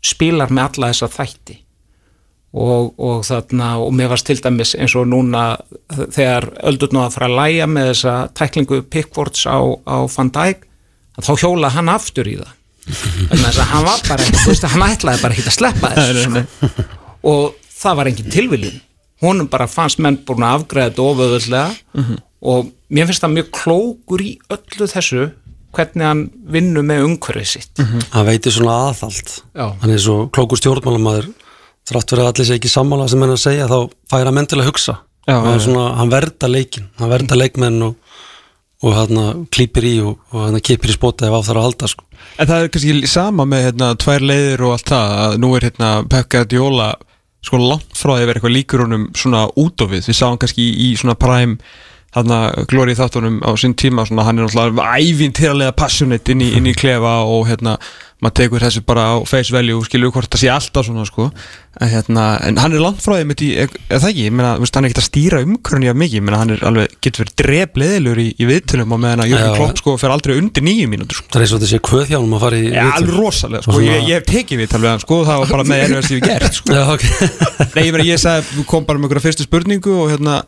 spilar 0.03 0.51
með 0.51 0.67
alla 0.67 0.91
þessa 0.91 1.13
þætti 1.13 1.62
og, 2.53 2.93
og 3.01 3.23
þarna 3.25 3.69
og 3.81 3.93
mér 3.97 4.11
varst 4.11 4.27
til 4.29 4.37
dæmis 4.41 4.75
eins 4.77 4.93
og 4.99 5.07
núna 5.09 5.43
þegar 5.89 6.51
öldurnu 6.69 7.01
að 7.01 7.15
fara 7.15 7.29
að 7.31 7.37
læja 7.39 7.69
með 7.69 7.89
þessa 7.91 8.15
tæklingu 8.37 8.81
Pickfords 8.93 9.47
á, 9.49 9.57
á 9.89 9.97
Van 10.13 10.29
Dijk 10.33 10.67
að 11.17 11.27
þá 11.29 11.33
hjólaði 11.43 11.75
hann 11.77 11.93
aftur 11.93 12.29
í 12.29 12.37
það. 12.41 12.53
Þannig 12.83 13.47
að 13.49 13.69
hann 13.71 13.85
var 13.87 14.01
bara 14.09 14.29
veist, 14.43 14.65
hann 14.73 14.85
ætlaði 14.85 15.23
bara 15.23 15.37
ekki 15.37 15.49
að 15.49 15.57
sleppa 15.57 15.91
þessu 15.97 16.23
sko. 16.25 16.87
og 17.31 17.43
það 17.79 17.99
var 17.99 18.11
engin 18.11 18.33
tilviljun. 18.33 18.81
Honum 19.23 19.47
bara 19.49 19.69
fannst 19.71 20.01
menn 20.03 20.19
búin 20.27 20.43
að 20.45 20.59
afgræða 20.59 20.91
þetta 20.91 21.05
oföðulega 21.09 22.07
og 22.53 22.73
mér 22.93 23.07
finnst 23.07 23.23
það 23.23 23.37
mjög 23.37 23.53
klókur 23.55 24.25
í 24.25 24.33
öllu 24.53 24.89
þessu 24.91 25.29
hvernig 25.73 26.05
hann 26.05 26.25
vinnur 26.53 26.85
með 26.85 27.05
umhverfið 27.07 27.47
sitt. 27.49 27.79
Hann 28.13 28.27
veitir 28.27 28.53
svona 28.53 28.75
aðhald. 28.91 29.31
Já. 29.57 29.65
hann 29.81 29.93
er 29.95 30.01
svo 30.03 30.17
klókur 30.29 30.59
stjórnmálamæður 30.61 31.31
þrátt 31.89 32.13
fyrir 32.13 32.23
að 32.23 32.31
allir 32.31 32.49
sé 32.49 32.57
ekki 32.59 32.71
sammála 32.71 33.09
sem 33.11 33.23
hann 33.23 33.33
að 33.35 33.43
segja 33.43 33.69
þá 33.71 33.77
fær 34.11 34.29
hann 34.29 34.37
menn 34.37 34.49
til 34.49 34.61
að 34.61 34.69
hugsa. 34.71 34.99
Já, 35.23 35.37
svona, 35.63 35.93
hann 35.99 36.11
verða 36.11 36.49
leikin, 36.51 36.89
hann 36.99 37.11
verða 37.11 37.37
leikmenn 37.39 37.83
og, 37.85 38.17
og 38.83 38.95
hann 38.97 39.45
klýpir 39.55 39.87
í 39.87 39.93
og, 40.03 40.17
og 40.33 40.49
hann 40.49 40.59
kipir 40.59 40.91
í 40.91 40.97
spota 40.97 41.29
ef 41.29 41.37
á 41.39 41.47
þar 41.47 41.61
að 41.61 41.67
halda 41.69 41.89
sko. 41.93 42.07
En 42.35 42.49
það 42.49 42.65
er 42.65 42.73
kannski 42.73 43.11
sama 43.11 43.47
með 43.47 43.69
hérna, 43.69 43.93
tvær 43.99 44.27
leiðir 44.27 44.65
og 44.67 44.75
allt 44.75 44.91
það 44.91 45.15
að 45.21 45.37
nú 45.43 45.53
er 45.55 45.67
hérna, 45.69 45.93
Pep 46.11 46.29
Guardiola 46.33 46.89
sko 47.43 47.59
langt 47.59 47.95
frá 47.99 48.13
því 48.13 48.21
að 48.21 48.27
vera 48.29 48.39
eitthvað 48.39 48.55
líkur 48.57 48.83
honum 48.85 49.07
svona 49.19 49.45
út 49.59 49.83
á 49.83 49.85
við, 49.87 50.05
við 50.07 50.19
sáum 50.19 50.39
kannski 50.39 50.63
í, 50.63 50.75
í 50.87 50.93
svona 50.99 51.15
prime 52.13 52.23
hérna 52.23 52.65
glóri 52.69 52.95
þáttunum 52.97 53.41
á 53.41 53.51
sinn 53.57 53.75
tíma, 53.75 54.05
svona 54.05 54.27
hann 54.27 54.39
er 54.39 54.47
náttúrulega 54.47 54.97
ævintýralega 55.01 55.75
passionate 55.77 56.33
inn 56.33 56.41
í, 56.45 56.53
inn 56.57 56.69
í 56.69 56.75
klefa 56.77 57.23
og 57.25 57.47
hérna 57.49 57.77
maður 58.23 58.37
tekur 58.39 58.63
þessu 58.63 58.83
bara 58.87 59.03
á 59.11 59.15
face 59.27 59.51
value 59.51 59.75
og 59.75 59.87
skilur 59.87 60.13
hvort 60.13 60.31
það 60.31 60.39
sé 60.39 60.49
alltaf 60.53 60.85
svona 60.87 61.03
sko 61.07 61.25
en, 61.27 61.89
hérna, 61.91 62.25
en 62.47 62.59
hann 62.61 62.75
er 62.77 62.85
því, 63.33 63.49
er, 63.59 63.73
er 63.89 63.99
það 63.99 64.09
ekki, 64.13 64.25
ég 64.29 64.35
meina, 64.37 64.53
hann 64.61 64.85
er 64.85 64.87
ekkert 64.87 65.01
að 65.01 65.07
stýra 65.09 65.41
umkörni 65.43 65.89
af 65.91 65.97
mikið, 65.99 66.15
ég 66.19 66.23
meina, 66.23 66.39
hann 66.39 66.53
er 66.55 66.63
alveg, 66.69 66.93
getur 67.03 67.25
verið 67.25 67.35
drefleðilur 67.41 68.21
í, 68.23 68.27
í 68.37 68.47
viðtölum 68.47 68.95
og 68.95 69.01
meðan 69.03 69.25
að 69.25 69.33
Jörgur. 69.33 69.57
Klopp 69.59 69.81
sko 69.81 69.97
fer 69.99 70.15
aldrei 70.15 70.35
undir 70.37 70.63
nýju 70.63 70.87
mínútur 70.93 71.19
sko 71.19 71.33
það 71.33 71.39
er 71.41 71.45
eins 71.47 71.55
og 71.57 71.63
þetta 71.63 71.71
sé 71.73 71.81
kvöð 71.89 72.13
hjá 72.13 72.17
hann 72.21 72.37
að 72.37 72.45
fara 72.45 72.61
í 72.61 72.63
Já, 72.63 72.71
viðtöl. 72.77 72.95
alveg 73.01 73.19
rosalega, 73.19 73.65
sko, 73.67 73.83
ég, 73.83 74.07
ég 74.07 74.19
hef 74.21 74.29
tekið 74.29 74.63
við 74.63 74.73
talveg 74.77 74.93
hann, 74.93 75.03
sko, 75.03 75.19
það 75.27 75.43
var 75.43 75.53
bara 75.57 75.67
með 75.73 75.85
verðs 75.89 76.13
ég 76.13 76.21
hef 76.21 76.29
gert, 76.29 76.59
sko. 76.61 76.77
Já, 76.77 76.83
ok 76.93 77.73
Nei, 77.73 77.87
ég 77.89 77.95
meina, 77.97 78.07
ég 78.13 78.23
sagði, 78.23 78.59
við 78.61 78.69
kom 78.69 78.87
bara 78.87 79.01
með 79.01 79.09
einhverja 79.09 79.27
fyrstu 79.27 79.49
spurningu 79.49 79.97
og 79.97 80.13
hérna, 80.13 80.43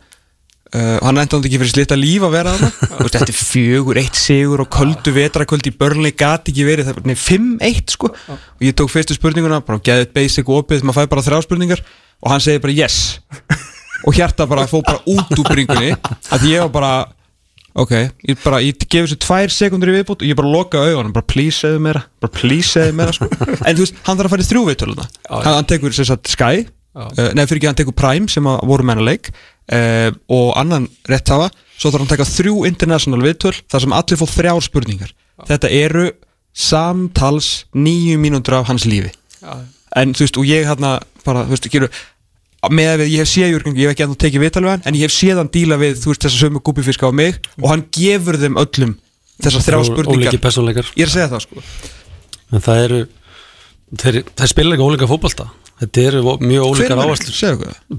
uh, 0.76 0.96
hann 1.02 1.20
enda 1.22 1.38
ekki 1.40 1.58
fyrir 1.62 1.72
slitta 1.72 1.96
líf 1.98 2.24
að 2.26 2.34
vera 2.36 2.52
þarna. 2.54 2.70
Þú 2.96 3.06
veist, 3.06 3.16
Þetta 3.16 3.32
er 3.32 3.38
fjögur, 3.40 4.00
eitt 4.02 4.20
sigur 4.20 4.62
og 4.64 4.70
köldu 4.76 5.14
vetrakvöld 5.16 5.70
í 5.70 5.74
börnli 5.80 6.12
gati 6.16 6.52
ekki 6.52 6.66
verið, 6.68 6.90
það 6.90 7.08
nei, 7.10 7.16
fimm, 7.18 7.54
eitt, 7.64 7.96
sko. 7.96 8.12
Og 8.28 8.64
ég 8.66 8.76
tók 8.76 8.92
fyrstu 8.92 9.16
spurninguna, 9.16 9.62
bara 9.66 9.82
geðið 9.88 10.12
basic 10.16 10.48
og 10.50 10.62
opið, 10.64 10.84
maður 10.84 11.00
fæði 11.00 11.12
bara 11.14 11.26
þrjá 11.30 11.42
spurningar 11.48 11.82
og 12.22 12.32
hann 12.32 12.44
segi 12.44 12.62
bara 12.62 12.76
yes. 12.76 13.00
Og 14.06 14.16
hjarta 14.16 14.46
bara 14.48 14.68
fóð 14.70 14.86
bara 14.86 15.02
út 15.08 15.36
úr 15.40 15.48
bringunni, 15.50 15.92
að 16.36 16.48
ég 16.50 16.62
var 16.66 16.72
bara, 16.76 16.92
ok, 17.76 17.94
ég 18.28 18.40
bara, 18.44 18.60
ég 18.64 18.78
gefur 18.86 19.08
þessu 19.08 19.20
tvær 19.24 19.52
sekundur 19.52 19.90
í 19.92 19.96
viðbútt 19.96 20.22
og 20.22 20.30
ég 20.30 20.38
bara 20.38 20.52
loka 20.52 20.84
augunum, 20.84 21.14
bara 21.16 21.26
please 21.26 21.58
segðu 21.64 21.82
meira, 21.88 22.04
bara 22.22 22.34
please 22.36 22.70
segðu 22.76 22.96
meira, 23.00 23.16
sko. 23.16 23.28
En 23.66 23.76
þú 23.76 23.86
veist, 23.86 24.00
hann 24.06 24.20
þarf 24.20 24.28
að 24.28 24.34
fara 24.36 24.46
í 24.46 24.50
þrjú 24.52 24.64
viðtöluna. 24.70 25.08
Hann, 25.32 25.48
hann 25.56 25.70
tekur 25.72 25.96
sem 25.96 26.08
sagt 26.08 26.30
Sky, 26.32 26.66
uh, 26.96 27.30
nei 27.36 27.44
fyrir 27.44 27.60
ekki, 27.60 27.70
hann 27.70 27.78
tekur 27.78 27.96
Prime 27.96 28.32
sem 28.32 28.48
að 28.48 28.64
voru 28.70 28.86
mennaleik 28.88 29.30
uh, 29.32 30.10
og 30.32 30.50
annan 30.60 30.88
rétthafa, 31.10 31.50
svo 31.76 31.92
þarf 31.92 32.02
hann 32.02 32.08
að 32.08 32.14
taka 32.16 32.28
þrjú 32.30 32.66
international 32.70 33.22
viðtöl, 33.24 33.54
þar 33.70 33.84
sem 33.84 33.96
allir 33.96 34.20
fóð 34.22 34.34
þrjár 34.34 34.66
spurningar. 34.66 35.14
Þetta 35.46 35.72
eru 35.76 36.10
samtals 36.56 37.50
nýju 37.76 38.20
mínútur 38.20 38.60
af 38.60 38.70
hans 38.70 38.86
lífi. 38.88 39.12
En 39.96 40.14
þú 40.16 40.24
veist, 40.24 40.38
og 40.40 40.48
ég 40.48 40.68
hérna 40.68 40.96
bara, 41.26 41.44
þú 41.44 41.56
veist, 41.56 41.68
gerur 41.72 41.90
með 42.72 42.88
að 42.90 43.02
við, 43.02 43.10
ég 43.12 43.22
hef 43.22 43.30
séð 43.30 43.52
Jörgen, 43.52 43.76
ég 43.76 43.86
hef 43.86 43.94
ekki 43.94 44.04
ennþá 44.06 44.18
tekið 44.22 44.42
vital 44.42 44.62
við 44.64 44.72
hann 44.72 44.86
en 44.88 44.96
ég 44.96 45.06
hef 45.06 45.14
séð 45.14 45.40
hann 45.42 45.50
díla 45.54 45.76
við, 45.80 46.00
þú 46.02 46.12
veist, 46.12 46.24
þessa 46.24 46.40
sömu 46.40 46.62
gúbifiska 46.64 47.10
á 47.10 47.12
mig 47.14 47.36
og 47.60 47.68
hann 47.70 47.84
gefur 47.94 48.38
þeim 48.40 48.56
öllum 48.62 48.96
þessar 49.44 49.66
þrjá 49.66 49.82
spurningar. 49.90 50.38
ég 50.96 51.04
er 51.04 51.10
að 51.10 51.14
segja 51.14 51.28
það 51.30 51.44
sko. 51.44 51.62
En 52.50 52.64
það 52.64 52.82
eru 52.86 53.00
þeir, 54.02 54.20
þeir 54.32 54.52
spila 54.52 54.76
ekki 54.76 54.88
ólíka 54.88 55.10
fótbolta 55.10 55.48
þetta 55.82 56.04
eru 56.10 56.36
mjög 56.40 56.68
ólíkar 56.70 56.94
er 56.94 57.02
áherslur 57.04 57.36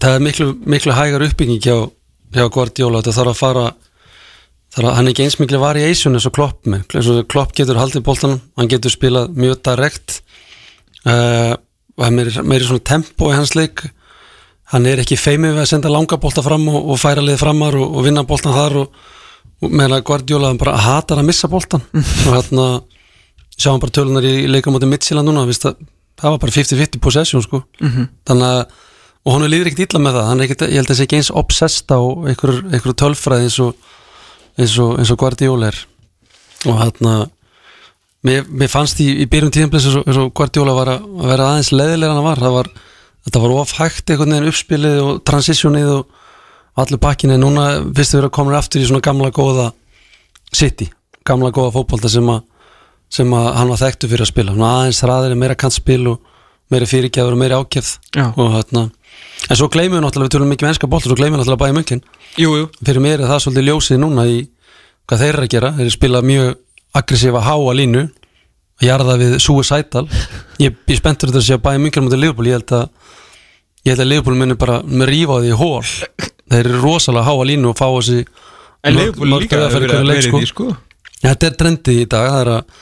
það 0.01 0.13
er 0.13 0.23
miklu, 0.25 0.47
miklu 0.65 0.95
hægar 0.97 1.25
uppbygging 1.27 1.61
hjá, 1.63 1.75
hjá 2.33 2.47
Guardiola, 2.53 3.01
þetta 3.01 3.17
þarf 3.19 3.33
að 3.33 3.41
fara 3.41 3.65
þarf 4.73 4.89
að, 4.89 4.95
hann 4.97 5.07
er 5.07 5.13
ekki 5.13 5.25
eins 5.27 5.37
miklu 5.41 5.61
variation 5.61 6.17
eins 6.17 6.27
og 6.29 6.35
Klopp 6.37 6.69
með, 6.69 6.87
eins 6.93 7.11
og 7.11 7.21
Klopp 7.31 7.53
getur 7.57 7.79
haldið 7.79 8.05
boltanum, 8.07 8.41
hann 8.57 8.71
getur 8.71 8.93
spilað 8.93 9.37
mjög 9.37 9.61
direkt. 9.67 10.21
Uh, 11.07 11.53
og 11.97 12.03
það 12.03 12.09
er 12.09 12.17
meiri, 12.17 12.43
meiri 12.51 12.67
svona 12.67 12.85
tempo 12.85 13.31
í 13.31 13.37
hans 13.37 13.55
leik. 13.57 13.85
Hann 14.73 14.85
er 14.89 14.99
ekki 15.01 15.17
feimið 15.17 15.55
við 15.55 15.63
að 15.63 15.69
senda 15.71 15.91
langa 15.91 16.19
bolta 16.21 16.43
fram 16.45 16.67
og, 16.69 16.91
og 16.91 16.99
færa 16.99 17.23
liðið 17.23 17.41
framar 17.41 17.77
og, 17.79 17.93
og 17.95 18.05
vinna 18.05 18.25
boltan 18.27 18.55
þar 18.55 18.81
og, 18.83 18.97
og 19.63 19.73
meðan 19.73 20.03
Guardiola 20.05 20.51
hann 20.51 20.59
bara 20.61 20.75
hatar 20.83 21.21
að 21.21 21.29
missa 21.29 21.49
boltan 21.49 21.85
og 21.95 22.33
hérna 22.35 22.65
sjáum 23.57 23.79
bara 23.81 23.95
tölunar 23.95 24.27
í 24.27 24.43
leikamóti 24.51 24.89
Midtjylland 24.89 25.31
núna, 25.31 25.47
vist 25.47 25.65
að 25.65 25.79
það 26.17 26.33
var 26.33 26.43
bara 26.43 26.55
50-50 26.57 27.03
possession 27.03 27.45
sko. 27.45 27.63
Mhm. 27.81 28.09
þannig 28.27 28.51
að 28.53 28.83
og 29.27 29.33
hún 29.35 29.43
er 29.43 29.51
líður 29.51 29.67
ekkert 29.67 29.91
illa 29.91 29.99
með 29.99 30.13
það. 30.15 30.27
Hann 30.29 30.39
er 30.39 30.45
ekkert, 30.45 30.61
ég 30.71 30.79
held 30.79 30.87
að 30.87 30.93
það 30.93 30.97
sé 30.97 31.05
ekki 31.07 31.17
eins 31.17 31.29
obsessed 31.35 31.89
á 31.91 31.99
einhver, 32.31 32.59
einhver 32.71 32.93
tölfræði 32.95 33.47
eins 33.49 33.57
og 33.59 33.73
eins 34.57 34.75
og, 34.79 34.99
og 35.03 35.19
Guardiola 35.19 35.67
er. 35.67 35.79
Og 36.65 36.77
hérna 36.79 37.15
mér, 38.25 38.45
mér 38.47 38.71
fannst 38.71 39.01
í, 39.03 39.09
í 39.23 39.27
byrjum 39.29 39.51
tíðanblis 39.53 39.87
eins, 39.89 39.97
eins 40.05 40.19
og 40.21 40.31
Guardiola 40.37 40.75
var 40.77 40.93
að, 40.95 41.09
að 41.19 41.31
vera 41.33 41.49
aðeins 41.51 41.73
leðilega 41.75 42.15
hann 42.15 42.25
var, 42.25 42.41
það 42.41 42.55
var 42.55 42.71
þetta 43.27 43.43
var 43.43 43.55
of 43.57 43.73
hægt 43.77 44.13
einhvern 44.13 44.33
veginn 44.33 44.51
uppspilið 44.53 45.01
og 45.03 45.21
transitionið 45.27 45.91
og 45.97 46.81
allir 46.81 47.01
pakkinni 47.03 47.37
núna 47.41 47.67
fyrst 47.97 48.15
við 48.15 48.21
erum 48.21 48.35
komin 48.37 48.57
aftur 48.57 48.83
í 48.83 48.87
svona 48.87 49.03
gamla 49.03 49.31
góða 49.35 49.71
City, 50.55 50.87
gamla 51.27 51.51
góða 51.51 51.73
fótbolta 51.75 52.09
sem 52.11 52.27
að 52.31 52.45
sem 53.09 53.33
að 53.33 53.47
hann 53.55 53.71
var 53.71 53.81
þekktu 53.81 54.09
fyrir 54.11 54.25
að 54.25 54.31
spila. 54.31 54.55
Svona 54.55 54.73
aðeins 54.81 55.01
hraðir, 55.05 55.35
meira 55.39 55.55
kantspil 55.55 56.03
og 56.11 56.33
meira 56.71 56.87
fyrirgjafur 56.89 57.35
og 57.35 57.41
meira 57.41 57.59
ákjæfð 57.61 57.91
Já. 58.17 58.25
og 58.35 58.53
hérna 58.57 58.89
en 59.47 59.55
svo 59.59 59.69
gleymum 59.71 59.97
við 59.99 60.03
náttúrulega, 60.03 60.27
við 60.27 60.35
tölum 60.35 60.51
mikið 60.51 60.65
með 60.65 60.73
enska 60.73 60.89
bolta 60.91 61.09
svo 61.09 61.17
gleymum 61.17 61.39
við 61.39 61.45
náttúrulega 61.45 61.83
bæði 61.83 62.01
jú 62.37 62.53
fyrir 62.83 63.03
mér 63.03 63.21
er 63.23 63.31
það 63.31 63.43
svolítið 63.45 63.67
ljósið 63.69 64.01
núna 64.03 64.25
í 64.27 64.37
hvað 65.07 65.21
þeir 65.23 65.33
eru 65.33 65.45
að 65.45 65.53
gera, 65.53 65.71
þeir 65.77 65.87
að 65.87 65.95
spila 65.95 66.21
mjög 66.27 66.49
aggressífa 66.99 67.43
háa 67.45 67.75
línu 67.79 68.03
og 68.77 68.85
jarða 68.85 69.15
við 69.21 69.37
suicidal 69.41 70.05
ég 70.61 70.75
er 70.75 70.99
spenntur 70.99 71.31
þetta 71.31 71.41
að 71.41 71.47
sé 71.47 71.55
að 71.57 71.63
bæja 71.65 71.81
mjög 71.83 72.01
mútið 72.05 72.21
Liverpool. 72.23 72.49
Ég 72.49 72.57
held 72.59 72.73
að 72.77 72.89
ég 73.87 73.93
held 73.93 74.03
að 74.03 74.11
Liverpool 74.11 74.37
muni 74.41 74.57
bara 74.59 74.81
með 74.83 75.11
rífa 75.13 75.39
því 75.45 75.55
hól 75.61 75.87
þeir 75.87 76.59
eru 76.65 76.81
rosalega 76.83 77.27
háa 77.29 77.47
línu 77.47 77.71
og 77.71 77.79
fá 77.79 77.87
þessi 77.87 78.25
En 78.87 78.93
mörg 78.95 79.23
líka 79.25 79.57
dauðafæri 79.57 79.87
hefur 79.89 80.11
í 80.13 80.25
sko. 80.27 80.39
því 80.39 80.49
sko. 80.51 80.67
Já, 81.17 81.31
þetta 81.31 81.47
er 81.47 81.55
trendið 81.59 82.01
í 82.03 82.05
dag 82.11 82.27
það 82.29 82.41
er 82.43 82.51
að, 82.53 82.75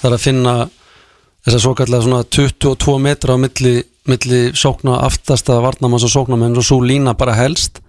það 0.00 0.08
er 0.08 0.16
að 0.16 0.24
finna 0.24 0.54
þess 1.44 1.54
að 1.56 1.62
svo 1.64 1.74
kallega 1.78 2.06
svona 2.06 2.24
22 2.38 2.96
metra 3.04 3.36
á 3.36 3.38
milli, 3.40 3.74
milli 4.08 4.40
sókna 4.58 4.98
aftasta 5.06 5.60
varnamanns 5.64 6.06
og 6.08 6.14
sóknamenn 6.14 6.58
og 6.58 6.66
svo 6.66 6.80
lína 6.84 7.16
bara 7.18 7.36
helst 7.38 7.82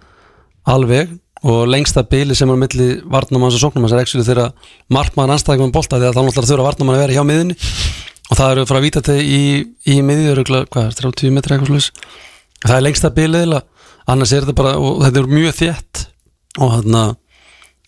alveg. 0.68 1.16
Og 1.40 1.64
lengsta 1.72 2.02
bili 2.04 2.34
sem 2.36 2.50
er 2.52 2.58
á 2.58 2.62
milli 2.62 2.88
varnamanns 3.08 3.56
og 3.56 3.64
sóknamanns 3.64 3.94
er 3.96 4.02
ekki 4.02 4.20
þegar 4.20 4.50
markmaður 4.92 5.38
anstæðingum 5.38 5.70
með 5.70 5.76
bolta 5.78 6.00
því 6.00 6.10
að 6.10 6.16
þá 6.16 6.22
náttúrulega 6.26 6.50
þurfa 6.52 6.66
varnamann 6.68 6.98
að 6.98 7.04
vera 7.06 7.16
hjá 7.16 7.24
miðinni 7.30 7.56
og 8.30 8.38
það 8.38 8.52
eru 8.52 8.66
frá 8.68 8.78
að 8.78 8.84
víta 8.84 9.02
til 9.02 9.16
í, 9.24 9.44
í 9.88 9.96
miðjur 10.04 10.42
hvað 10.44 10.82
er 10.84 10.98
30 11.00 11.32
metra 11.34 11.56
eitthvað 11.56 11.72
slús 11.72 11.88
það 12.60 12.76
er 12.76 12.84
lengsta 12.84 13.10
bilið 13.16 13.56
annars 14.10 14.34
er 14.34 14.44
þetta 14.44 14.56
bara, 14.58 14.74
og 14.78 15.00
þetta 15.04 15.22
er 15.22 15.30
mjög 15.30 15.56
þétt 15.58 16.02
og 16.58 16.74
þarna 16.74 17.04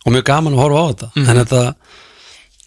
og 0.02 0.14
mjög 0.14 0.26
gaman 0.26 0.56
að 0.56 0.62
horfa 0.62 0.82
á 0.82 0.86
þetta. 0.90 1.08
En 1.22 1.40
þetta 1.42 1.62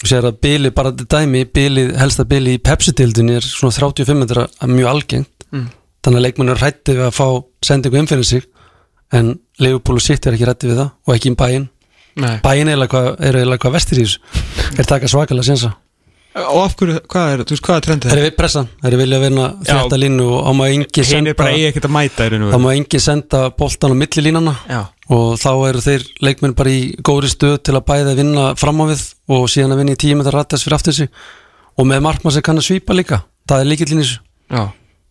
þú 0.06 0.12
sér 0.12 0.28
að 0.30 0.40
bili, 0.46 0.70
bara 0.76 0.92
dæmi 0.94 1.46
bili, 1.50 1.88
helsta 1.98 2.26
bili 2.30 2.56
í 2.56 2.62
Pepsi-dildinni 2.62 3.40
er 3.40 3.46
svona 3.46 3.74
35 3.74 4.20
metra 4.22 4.46
mjög 4.70 4.92
algengt. 4.92 5.32
Mm. 5.52 5.68
þannig 6.06 6.20
að 6.20 6.26
leikmenn 6.26 6.50
er 6.54 6.60
hrætti 6.62 6.94
við 6.94 7.06
að 7.08 7.16
fá 7.18 7.28
sendingu 7.66 7.98
inn 7.98 8.08
fyrir 8.10 8.26
sig 8.28 8.44
en 9.16 9.32
Leifupúl 9.62 9.96
og 9.98 10.04
Sitt 10.04 10.26
er 10.28 10.36
ekki 10.36 10.46
hrætti 10.46 10.68
við 10.70 10.80
það 10.82 10.90
og 11.08 11.14
ekki 11.16 11.32
í 11.32 11.38
bæinn 11.40 11.68
Nei. 12.16 12.38
Hvað- 12.42 13.16
er 13.20 13.38
eiginlega 13.40 13.62
hvað 13.66 13.74
vestir 13.76 14.00
í 14.00 14.06
þessu. 14.06 14.20
Er 14.80 14.88
taka 14.88 15.08
svakalega 15.12 15.44
sensa 15.44 15.74
Og 16.36 16.58
af 16.66 16.74
hverju, 16.76 16.98
hvað 17.08 17.30
er, 17.32 17.42
þú 17.48 17.54
veist, 17.56 17.64
hvað 17.64 17.78
er 17.80 17.84
trendið? 17.86 18.10
Það 18.12 18.20
er 18.20 18.26
við 18.26 18.34
pressan, 18.36 18.66
það 18.82 18.90
er 18.90 19.00
vilja 19.00 19.18
að 19.20 19.22
vinna 19.24 19.44
þetta 19.70 20.00
línu 20.02 20.26
og 20.36 20.42
á 20.44 20.52
maður 20.58 20.74
engi 20.76 21.00
Hinn 21.00 21.08
senda 21.12 21.32
er 21.32 21.38
bara 21.40 21.54
eigi 21.56 21.68
ekkert 21.70 21.88
að 21.88 21.94
mæta 21.96 22.26
í 22.28 22.32
raun 22.34 22.44
og 22.44 22.50
þá 22.50 22.56
veru. 22.58 22.64
má 22.66 22.72
engi 22.76 23.00
senda 23.06 23.40
boltan 23.62 23.94
á 23.96 24.02
millilínana 24.02 24.54
Já. 24.68 24.82
Og 25.16 25.38
þá 25.40 25.50
eru 25.70 25.84
þeir 25.86 26.04
leikmenn 26.28 26.56
bara 26.60 26.74
í 26.76 26.82
góðri 27.08 27.30
stöð 27.32 27.56
til 27.64 27.76
að 27.78 27.86
bæða 27.88 28.12
að 28.12 28.20
vinna 28.20 28.46
fram 28.60 28.84
á 28.84 28.86
við 28.92 29.04
og 29.38 29.46
síðan 29.54 29.76
að 29.78 29.80
vinna 29.84 29.96
í 29.96 30.02
tíu 30.04 30.18
metra 30.20 30.34
rattast 30.36 30.66
fyrir 30.68 30.76
aftur 30.80 30.98
sig. 30.98 31.10
Og 31.80 31.88
með 31.88 32.04
markmann 32.04 32.34
sem 32.36 32.44
kann 32.44 32.58
að 32.60 32.68
svípa 32.68 32.98
líka. 32.98 33.22
Það 33.48 33.62
er 33.64 33.70
líkillin 33.72 34.02
í 34.02 34.04
þessu. 34.04 34.20
Já. 34.50 34.64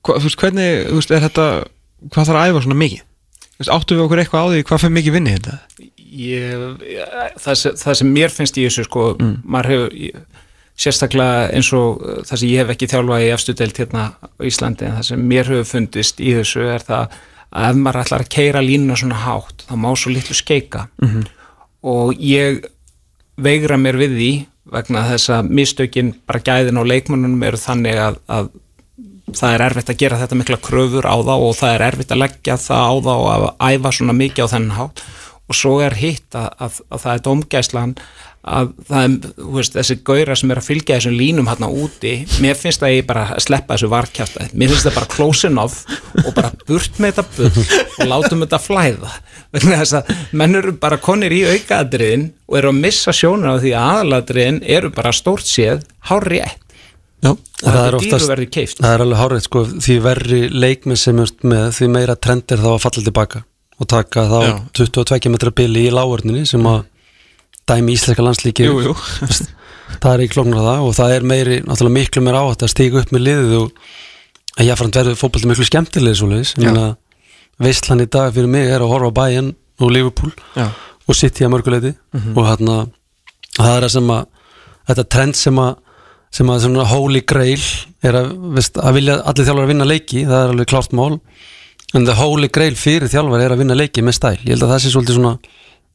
Hva, 0.04 0.18
Þú 0.18 0.26
veist, 0.28 0.40
hvernig, 0.42 0.70
þú 0.90 0.98
veist, 1.00 1.14
er 1.14 1.24
þetta 1.24 1.46
Hvað 2.10 2.28
þarf 2.28 2.40
að 2.42 2.50
æfa 2.50 2.64
svona 2.66 2.80
mikið? 2.82 3.04
Þú 3.54 3.62
veist, 3.62 3.72
áttu 3.78 3.94
við 3.96 4.04
okkur 4.04 4.20
eitthvað 4.24 4.44
á 4.44 4.48
því 4.50 4.64
hvað 4.68 4.82
fyrir 4.82 4.96
mikið 4.98 5.14
vinni 5.16 5.36
þetta? 5.38 5.58
ég, 6.14 6.64
það, 7.42 7.54
sem, 7.58 7.76
það 7.80 7.96
sem 8.00 8.10
mér 8.14 8.34
finnst 8.34 8.58
í 8.60 8.64
þessu 8.66 8.84
sko, 8.86 9.06
maður 9.46 9.70
hefur 9.72 9.94
ég, 9.98 10.18
sérstaklega 10.78 11.50
eins 11.54 11.70
og 11.76 12.02
uh, 12.02 12.18
það 12.26 12.40
sem 12.40 12.50
ég 12.50 12.64
hef 12.64 12.74
ekki 12.74 12.90
þjálfað 12.90 13.26
í 13.26 13.30
efstu 13.34 13.54
deilt 13.58 13.78
hérna 13.78 14.08
á 14.18 14.40
Íslandi 14.48 14.88
en 14.88 14.96
það 14.98 15.08
sem 15.10 15.28
mér 15.32 15.52
hefur 15.52 15.70
fundist 15.70 16.20
í 16.20 16.34
þessu 16.38 16.66
er 16.66 16.84
það 16.86 17.18
að 17.54 17.68
ef 17.68 17.78
maður 17.78 18.00
ætlar 18.02 18.24
að 18.24 18.32
keira 18.34 18.64
línuna 18.64 18.96
svona 18.98 19.20
hátt 19.22 19.66
þá 19.68 19.74
má 19.78 19.90
svo 19.94 20.10
litlu 20.10 20.34
skeika. 20.34 20.88
Og 21.84 22.14
ég 22.18 22.64
veigra 23.36 23.78
mér 23.78 23.98
við 24.00 24.18
því 24.18 24.32
vegna 24.74 25.04
þess 25.12 25.30
að 25.30 25.50
mistökin 25.54 26.14
bara 26.26 26.42
gæðin 26.42 26.80
á 26.80 26.82
leikmannunum 26.82 27.42
eru 27.46 27.60
þannig 27.60 28.00
að, 28.00 28.18
að 28.26 28.48
það 29.34 29.54
er 29.54 29.64
erfitt 29.66 29.90
að 29.92 30.00
gera 30.00 30.18
þetta 30.20 30.38
mikla 30.40 30.60
kröfur 30.64 31.06
á 31.06 31.16
þá 31.20 31.34
og 31.34 31.54
það 31.58 31.74
er 31.74 31.86
erfitt 31.88 32.14
að 32.14 32.22
leggja 32.24 32.56
það 32.60 32.84
á 32.84 32.94
þá 33.04 33.12
og 33.14 33.28
að 33.34 33.46
æfa 33.74 33.92
svona 33.92 34.16
mikið 34.18 34.44
á 34.44 34.52
þennan 34.54 34.78
hátt. 34.78 35.04
Og 35.44 35.58
svo 35.58 35.74
er 35.84 35.94
hitt 36.00 36.34
að, 36.34 36.48
að, 36.58 36.80
að 36.88 37.02
það 37.04 37.14
er 37.14 37.24
domgæslan 37.28 37.96
að 38.44 38.72
það 38.88 39.04
er, 39.06 39.12
þú 39.38 39.52
veist, 39.56 39.76
þessi 39.78 39.96
gaura 40.04 40.36
sem 40.36 40.50
er 40.52 40.60
að 40.60 40.66
fylgja 40.68 40.98
þessum 40.98 41.14
línum 41.16 41.48
hérna 41.48 41.70
úti 41.72 42.12
mér 42.44 42.58
finnst 42.60 42.82
það 42.82 42.96
ég 42.96 43.06
bara 43.08 43.22
að 43.32 43.44
sleppa 43.46 43.76
þessu 43.78 43.90
varkjafta 43.92 44.48
mér 44.52 44.72
finnst 44.72 44.88
það 44.88 44.98
bara 44.98 45.10
close 45.14 45.48
enough 45.48 46.24
og 46.24 46.30
bara 46.36 46.50
burt 46.68 47.00
með 47.00 47.14
þetta 47.20 47.24
bull 47.38 47.64
og 48.04 48.10
látum 48.10 48.44
þetta 48.44 48.60
flæða. 48.60 49.14
Þess 49.54 49.96
að 50.00 50.12
menn 50.36 50.58
eru 50.60 50.74
bara 50.82 51.00
konir 51.00 51.32
í 51.32 51.40
aukaadriðin 51.54 52.28
og 52.50 52.58
eru 52.60 52.72
að 52.74 52.82
missa 52.84 53.14
sjónur 53.16 53.56
á 53.56 53.62
því 53.62 53.72
að 53.72 53.88
aðaladriðin 53.94 54.60
eru 54.76 54.92
bara 54.94 55.14
stórt 55.16 55.48
séð 55.48 55.86
hár 56.10 56.28
rétt 56.28 56.60
Já, 57.24 57.30
og 57.32 57.64
það 57.64 58.32
er 58.34 58.44
keift 58.52 58.80
það 58.82 58.90
er 58.92 59.02
alveg 59.06 59.20
hárið 59.22 59.44
sko, 59.46 59.60
því 59.80 59.94
verri 60.04 60.40
leikmið 60.52 60.98
sem 61.00 61.20
er 61.22 61.30
með 61.48 61.68
því 61.78 61.86
meira 61.94 62.16
trend 62.20 62.52
er 62.52 62.60
þá 62.60 62.70
að 62.74 62.82
falla 62.84 63.04
tilbaka 63.06 63.40
og 63.80 63.88
taka 63.90 64.24
þá 64.28 64.36
Já. 64.44 64.54
22 64.84 65.32
metra 65.32 65.52
bili 65.56 65.86
í 65.88 65.94
lágurninni 65.94 66.44
sem 66.48 66.66
að 66.68 66.82
dæmi 67.70 67.94
íslenska 67.96 68.24
landslíki 68.24 68.66
Jú, 68.68 68.80
jú. 68.88 68.94
Það 70.02 70.10
er 70.10 70.24
ekki 70.24 70.34
klóknar 70.34 70.64
það 70.64 70.86
og 70.88 70.94
það 70.96 71.12
er 71.14 71.26
meiri, 71.28 71.56
náttúrulega 71.64 71.94
miklu 71.98 72.22
meira 72.24 72.40
áhætt 72.42 72.64
að 72.64 72.72
stíga 72.72 73.00
upp 73.02 73.12
með 73.14 73.22
liðið 73.28 73.54
og 73.60 73.84
að 74.54 74.70
fram 74.80 74.92
verður 74.94 75.18
fótbolti 75.20 75.50
miklu 75.50 75.66
skemmtilegir 75.68 76.18
svo 76.18 76.28
leiðis, 76.30 76.54
veistlan 77.62 78.02
í 78.02 78.08
dag 78.10 78.32
fyrir 78.34 78.50
mig 78.50 78.70
er 78.70 78.82
að 78.82 78.90
horfa 78.90 79.12
á 79.12 79.16
Bayern 79.20 79.52
og 79.84 79.92
Liverpool 79.92 80.32
Já. 80.56 80.70
og 81.06 81.18
City 81.18 81.46
að 81.46 81.52
mörguleiti 81.54 81.92
og 82.34 82.42
hérna 82.48 82.78
það 83.58 83.76
er 83.76 83.86
að 83.86 83.94
sem 83.94 84.12
að 84.16 84.24
þetta 84.90 85.06
trend 85.14 85.38
sem 85.38 85.60
að 85.62 85.74
sem 86.34 86.50
að 86.50 86.64
svona 86.64 86.86
holy 86.90 87.20
grail 87.22 87.62
er 88.02 88.16
að, 88.18 88.32
veist, 88.56 88.78
að 88.80 88.96
vilja 88.98 89.18
allir 89.22 89.46
þjálfar 89.46 89.66
að 89.66 89.70
vinna 89.70 89.86
leiki 89.86 90.24
það 90.26 90.40
er 90.40 90.54
alveg 90.54 90.70
klárt 90.72 90.96
mál. 90.98 91.12
En 91.94 92.06
the 92.08 92.16
holy 92.18 92.48
grail 92.50 92.74
fyrir 92.74 93.06
þjálfar 93.12 93.44
er 93.44 93.54
að 93.54 93.60
vinna 93.62 93.76
leiki 93.78 94.02
með 94.02 94.16
stæl, 94.18 94.38
ég 94.40 94.56
held 94.56 94.64
að 94.66 94.72
það 94.72 94.80
sé 94.82 94.90
svolítið 94.90 95.18
svona 95.20 95.34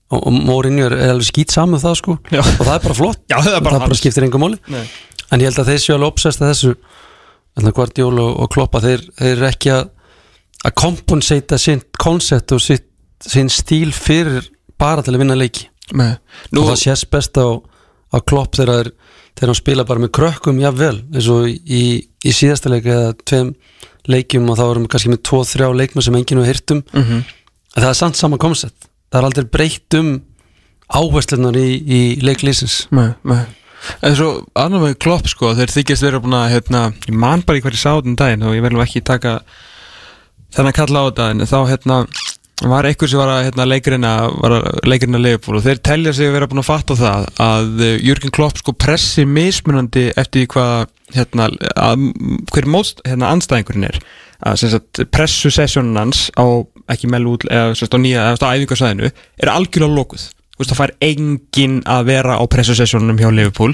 og, 0.10 0.20
og 0.20 0.34
Mourinho 0.34 0.88
er, 0.90 0.98
er 0.98 1.14
alveg 1.14 1.30
skýt 1.30 1.54
saman 1.54 1.82
það 1.82 2.00
sko 2.02 2.18
Já. 2.32 2.42
og 2.42 2.66
það 2.66 2.74
er 2.76 2.84
bara 2.88 2.98
flott 2.98 3.22
Já, 3.30 3.38
það 3.38 3.54
er 3.56 3.64
bara 3.68 3.80
hans. 3.86 4.02
skiptir 4.02 4.26
engum 4.26 4.46
máli 4.46 4.60
Nei. 4.68 4.86
en 5.30 5.44
ég 5.44 5.50
held 5.50 5.62
að 5.64 5.72
þeir 5.74 5.84
séu 5.86 5.96
alveg 5.96 6.14
obsessed 6.14 6.44
að 6.44 6.54
þessu 6.54 6.76
en 7.60 7.72
Guardiola 7.76 8.24
og, 8.24 8.36
og 8.44 8.52
Kloppa 8.54 8.82
þeir, 8.84 9.04
þeir 9.20 9.32
eru 9.36 9.50
ekki 9.50 9.74
að 9.76 9.88
að 10.68 10.76
kompensata 10.76 11.60
sinn 11.60 11.82
koncept 12.00 12.52
og 12.56 12.62
sitt, 12.64 12.88
sinn 13.24 13.52
stíl 13.52 13.94
fyrir 13.96 14.50
bara 14.80 15.04
til 15.04 15.16
að 15.16 15.24
vinna 15.24 15.38
leiki 15.40 15.68
Nei. 15.96 16.14
og 16.54 16.68
það 16.70 16.82
sést 16.84 17.10
best 17.14 17.40
á, 17.40 17.48
á 18.14 18.18
klopp 18.22 18.60
þegar, 18.60 18.92
þeir, 19.40 19.54
spila 19.58 19.88
bara 19.88 20.04
með 20.04 20.14
krökkum 20.20 20.60
jafnvel 20.62 21.00
eins 21.14 21.30
og 21.32 21.48
í, 21.50 21.84
í 22.04 22.36
síðasta 22.36 22.72
leik 22.72 22.88
eða 22.90 23.16
tveim 23.24 23.54
leikjum 24.10 24.52
og 24.52 24.60
þá 24.60 24.66
erum 24.68 24.86
við 24.86 24.94
kannski 24.94 25.14
með 25.14 25.24
tvo, 25.30 25.42
þrjá 25.48 25.70
leikmenn 25.76 26.06
sem 26.06 26.20
enginn 26.20 26.42
við 26.44 26.52
hirtum 26.52 26.84
mm 26.84 27.04
-hmm. 27.08 27.26
það 27.78 27.90
er 27.90 28.00
samt 28.00 28.20
sama 28.20 28.40
koncept 28.42 28.89
það 29.10 29.20
er 29.22 29.28
aldrei 29.30 29.48
breytt 29.54 29.98
um 30.00 30.12
áherslunar 30.90 31.58
í, 31.60 31.70
í 31.86 32.02
leiklýsins 32.26 32.84
Nei, 32.96 33.12
nei. 33.30 33.42
En 34.04 34.16
svo 34.18 34.30
annar 34.60 34.82
með 34.84 34.98
klopp 35.00 35.30
sko, 35.32 35.54
þeir 35.56 35.72
þykjast 35.72 36.04
vera 36.04 36.20
búin 36.24 36.36
að 36.36 36.50
hérna, 36.58 36.82
ég 37.08 37.16
man 37.16 37.44
bara 37.48 37.62
í 37.62 37.64
hverju 37.64 37.80
sáðum 37.80 38.18
daginn 38.20 38.44
og 38.44 38.58
ég 38.58 38.66
verðum 38.66 38.84
ekki 38.84 39.02
taka 39.08 39.38
þennan 40.56 40.76
kalla 40.76 41.06
á 41.06 41.08
þetta 41.08 41.28
en 41.32 41.46
þá 41.48 41.60
hérna 41.70 42.00
var 42.68 42.88
einhver 42.88 43.08
sem 43.08 43.20
var 43.22 43.30
að 43.32 43.46
hérna, 43.48 43.66
leikurina 43.70 44.14
var 44.34 44.56
að 44.58 44.66
leikurina 44.90 45.22
leifbúl 45.22 45.60
og 45.60 45.64
þeir 45.64 45.82
telja 45.86 46.14
sig 46.16 46.28
að 46.28 46.36
vera 46.36 46.48
búin 46.52 46.62
að 46.64 46.68
fatta 46.68 46.98
það 47.00 47.28
að 47.46 47.84
uh, 47.86 47.92
Jürgen 48.04 48.34
Klopp 48.36 48.60
sko 48.60 48.74
pressi 48.76 49.24
mismunandi 49.28 50.10
eftir 50.20 50.50
hvað 50.52 50.90
hérna, 51.16 51.48
að, 51.80 52.10
hver 52.52 52.68
móst 52.70 53.00
hérna, 53.08 53.32
anstæðingurinn 53.32 53.88
er. 53.90 54.02
Að 54.40 54.60
sagt, 54.74 55.02
pressu 55.12 55.52
sessjónun 55.52 56.00
hans 56.00 56.28
á 56.40 56.48
ekki 56.92 57.10
mell 57.12 57.26
út 57.32 57.48
eða 57.52 57.76
á 57.76 58.00
nýja 58.00 58.28
eða 58.34 58.52
á 58.52 58.56
æfingarsæðinu 58.56 59.10
er 59.10 59.52
algjörlega 59.52 59.96
lokuð. 59.96 60.28
Þú 60.28 60.39
veist, 60.60 60.72
það 60.74 60.80
fær 60.82 60.94
enginn 61.08 61.80
að 61.90 62.08
vera 62.10 62.38
á 62.38 62.44
pressusessjónunum 62.52 63.20
hjá 63.20 63.30
Liverpool 63.32 63.74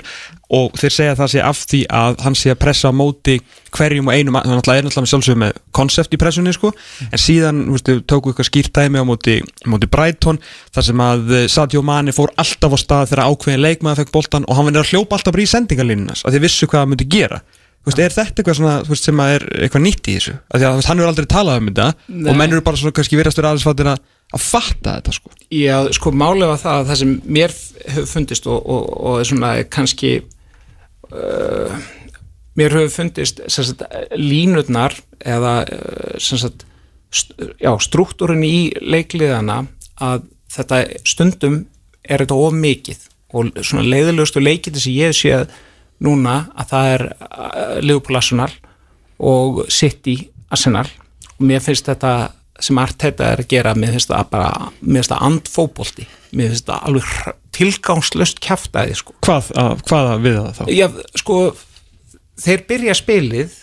og 0.54 0.76
þeir 0.78 0.94
segja 0.94 1.14
að 1.16 1.22
það 1.24 1.32
sé 1.34 1.42
af 1.42 1.62
því 1.72 1.80
að 2.00 2.20
hann 2.22 2.38
sé 2.38 2.52
að 2.54 2.60
pressa 2.62 2.92
á 2.94 2.94
móti 2.94 3.40
hverjum 3.76 4.12
og 4.12 4.14
einum 4.14 4.38
þannig 4.38 4.62
að 4.62 4.68
það 4.68 4.78
er 4.78 4.86
náttúrulega 4.86 5.06
með 5.06 5.12
sjálfsögum 5.12 5.42
með 5.42 5.60
konsept 5.76 6.14
í 6.14 6.20
pressunni 6.22 6.54
sko, 6.56 6.72
en 7.10 7.22
síðan 7.22 7.64
þú 7.66 7.76
veist, 7.76 7.92
tóku 8.06 8.32
eitthvað 8.32 8.50
skýrt 8.52 8.78
dæmi 8.78 9.02
á 9.02 9.06
móti, 9.10 9.40
móti 9.66 9.90
Brighton 9.92 10.40
þar 10.76 10.88
sem 10.90 11.04
að 11.08 11.36
eh, 11.40 11.48
Sadio 11.52 11.82
Mane 11.86 12.14
fór 12.16 12.34
alltaf 12.38 12.78
á 12.78 12.80
stað 12.80 13.12
þegar 13.12 13.26
ákveðin 13.32 13.66
leikmaður 13.66 14.04
fekk 14.04 14.16
boltan 14.16 14.48
og 14.48 14.60
hann 14.60 14.70
verður 14.70 14.86
að 14.86 14.94
hljópa 14.94 15.18
alltaf 15.18 15.42
í 15.42 15.50
sendingarlínunas 15.50 16.26
að 16.26 16.38
þið 16.38 16.46
vissu 16.46 16.70
hvað 16.70 16.84
það 16.84 16.92
myndi 16.94 17.10
gera 17.18 17.42
veist, 17.86 18.02
er 18.02 18.14
þetta 18.14 18.42
eitthvað 18.42 18.58
svona, 18.60 18.76
veist, 18.88 19.08
sem 19.08 19.22
að 19.22 19.34
er 19.36 19.46
eitthvað 19.66 19.84
nýtt 19.86 20.10
í 20.10 20.18
þessu? 20.18 20.36
Því 20.52 20.68
að 20.68 20.78
hann 20.90 21.02
hefur 21.02 21.12
aldrei 21.12 21.28
talað 21.32 21.60
um 21.62 21.72
þetta 21.72 21.88
Nei. 22.08 22.30
og 22.32 22.40
menn 22.40 22.56
eru 22.56 22.66
bara 22.66 22.82
svona 22.82 22.96
kannski 22.98 23.20
verðast 23.20 23.42
vera 23.42 23.52
aðeins 23.52 23.68
fattir 23.68 23.90
að, 23.92 24.06
að 24.36 24.46
fatta 24.46 24.96
þetta, 25.00 25.16
sko. 25.18 25.34
Já, 25.54 25.76
sko 25.98 26.14
málið 26.16 26.52
var 26.52 26.62
það 26.64 26.80
að 26.80 26.88
það 26.92 27.02
sem 27.02 27.14
mér 27.38 27.58
hefur 27.96 28.10
fundist 28.14 28.50
og, 28.50 28.72
og, 28.76 28.88
og 28.96 29.20
er 29.22 29.30
svona 29.32 29.52
kannski 29.78 30.14
uh, 31.12 31.76
mér 32.60 32.78
hefur 32.80 32.96
fundist 32.96 33.44
sagt, 33.54 33.86
línurnar 34.18 34.98
eða 35.26 35.58
uh, 35.66 36.16
sagt, 36.20 36.66
já, 37.62 37.72
struktúrin 37.84 38.46
í 38.46 38.58
leikliðana 38.82 39.64
að 40.04 40.26
þetta 40.56 40.82
stundum 41.08 41.64
er 42.06 42.24
þetta 42.24 42.38
of 42.40 42.56
mikið 42.56 43.06
og 43.36 43.56
svona 43.66 43.86
leiðilegustu 43.88 44.42
leikiti 44.44 44.82
sem 44.82 44.96
ég 44.96 45.16
sé 45.16 45.40
núna 46.04 46.36
að 46.60 46.72
það 46.74 46.90
er 46.96 47.04
uh, 47.12 47.76
Liverpool 47.82 48.18
Arsenal 48.20 48.52
og 49.20 49.64
City 49.72 50.18
Arsenal 50.52 50.88
og 51.38 51.46
mér 51.48 51.64
finnst 51.64 51.88
þetta 51.88 52.16
sem 52.60 52.78
Arteta 52.80 53.34
er 53.34 53.42
að 53.44 53.50
gera, 53.52 53.74
mér 53.76 53.92
finnst 53.96 54.12
það 54.12 54.30
bara 54.32 54.52
mér 54.82 55.02
finnst 55.02 55.12
það 55.12 55.24
andfóbolti 55.30 56.06
mér 56.36 56.52
finnst 56.54 56.68
það 56.70 56.86
alveg 56.90 57.34
tilgangslöst 57.56 58.40
kjaftaði 58.44 58.96
sko. 59.00 59.14
Hvað, 59.24 59.50
að, 59.60 59.82
hvað 59.88 60.10
að 60.14 60.24
við 60.26 60.38
það 60.40 60.58
þá? 60.60 60.64
Já, 60.76 60.88
sko 61.22 61.38
þeir 62.46 62.64
byrja 62.70 62.96
spilið 63.00 63.54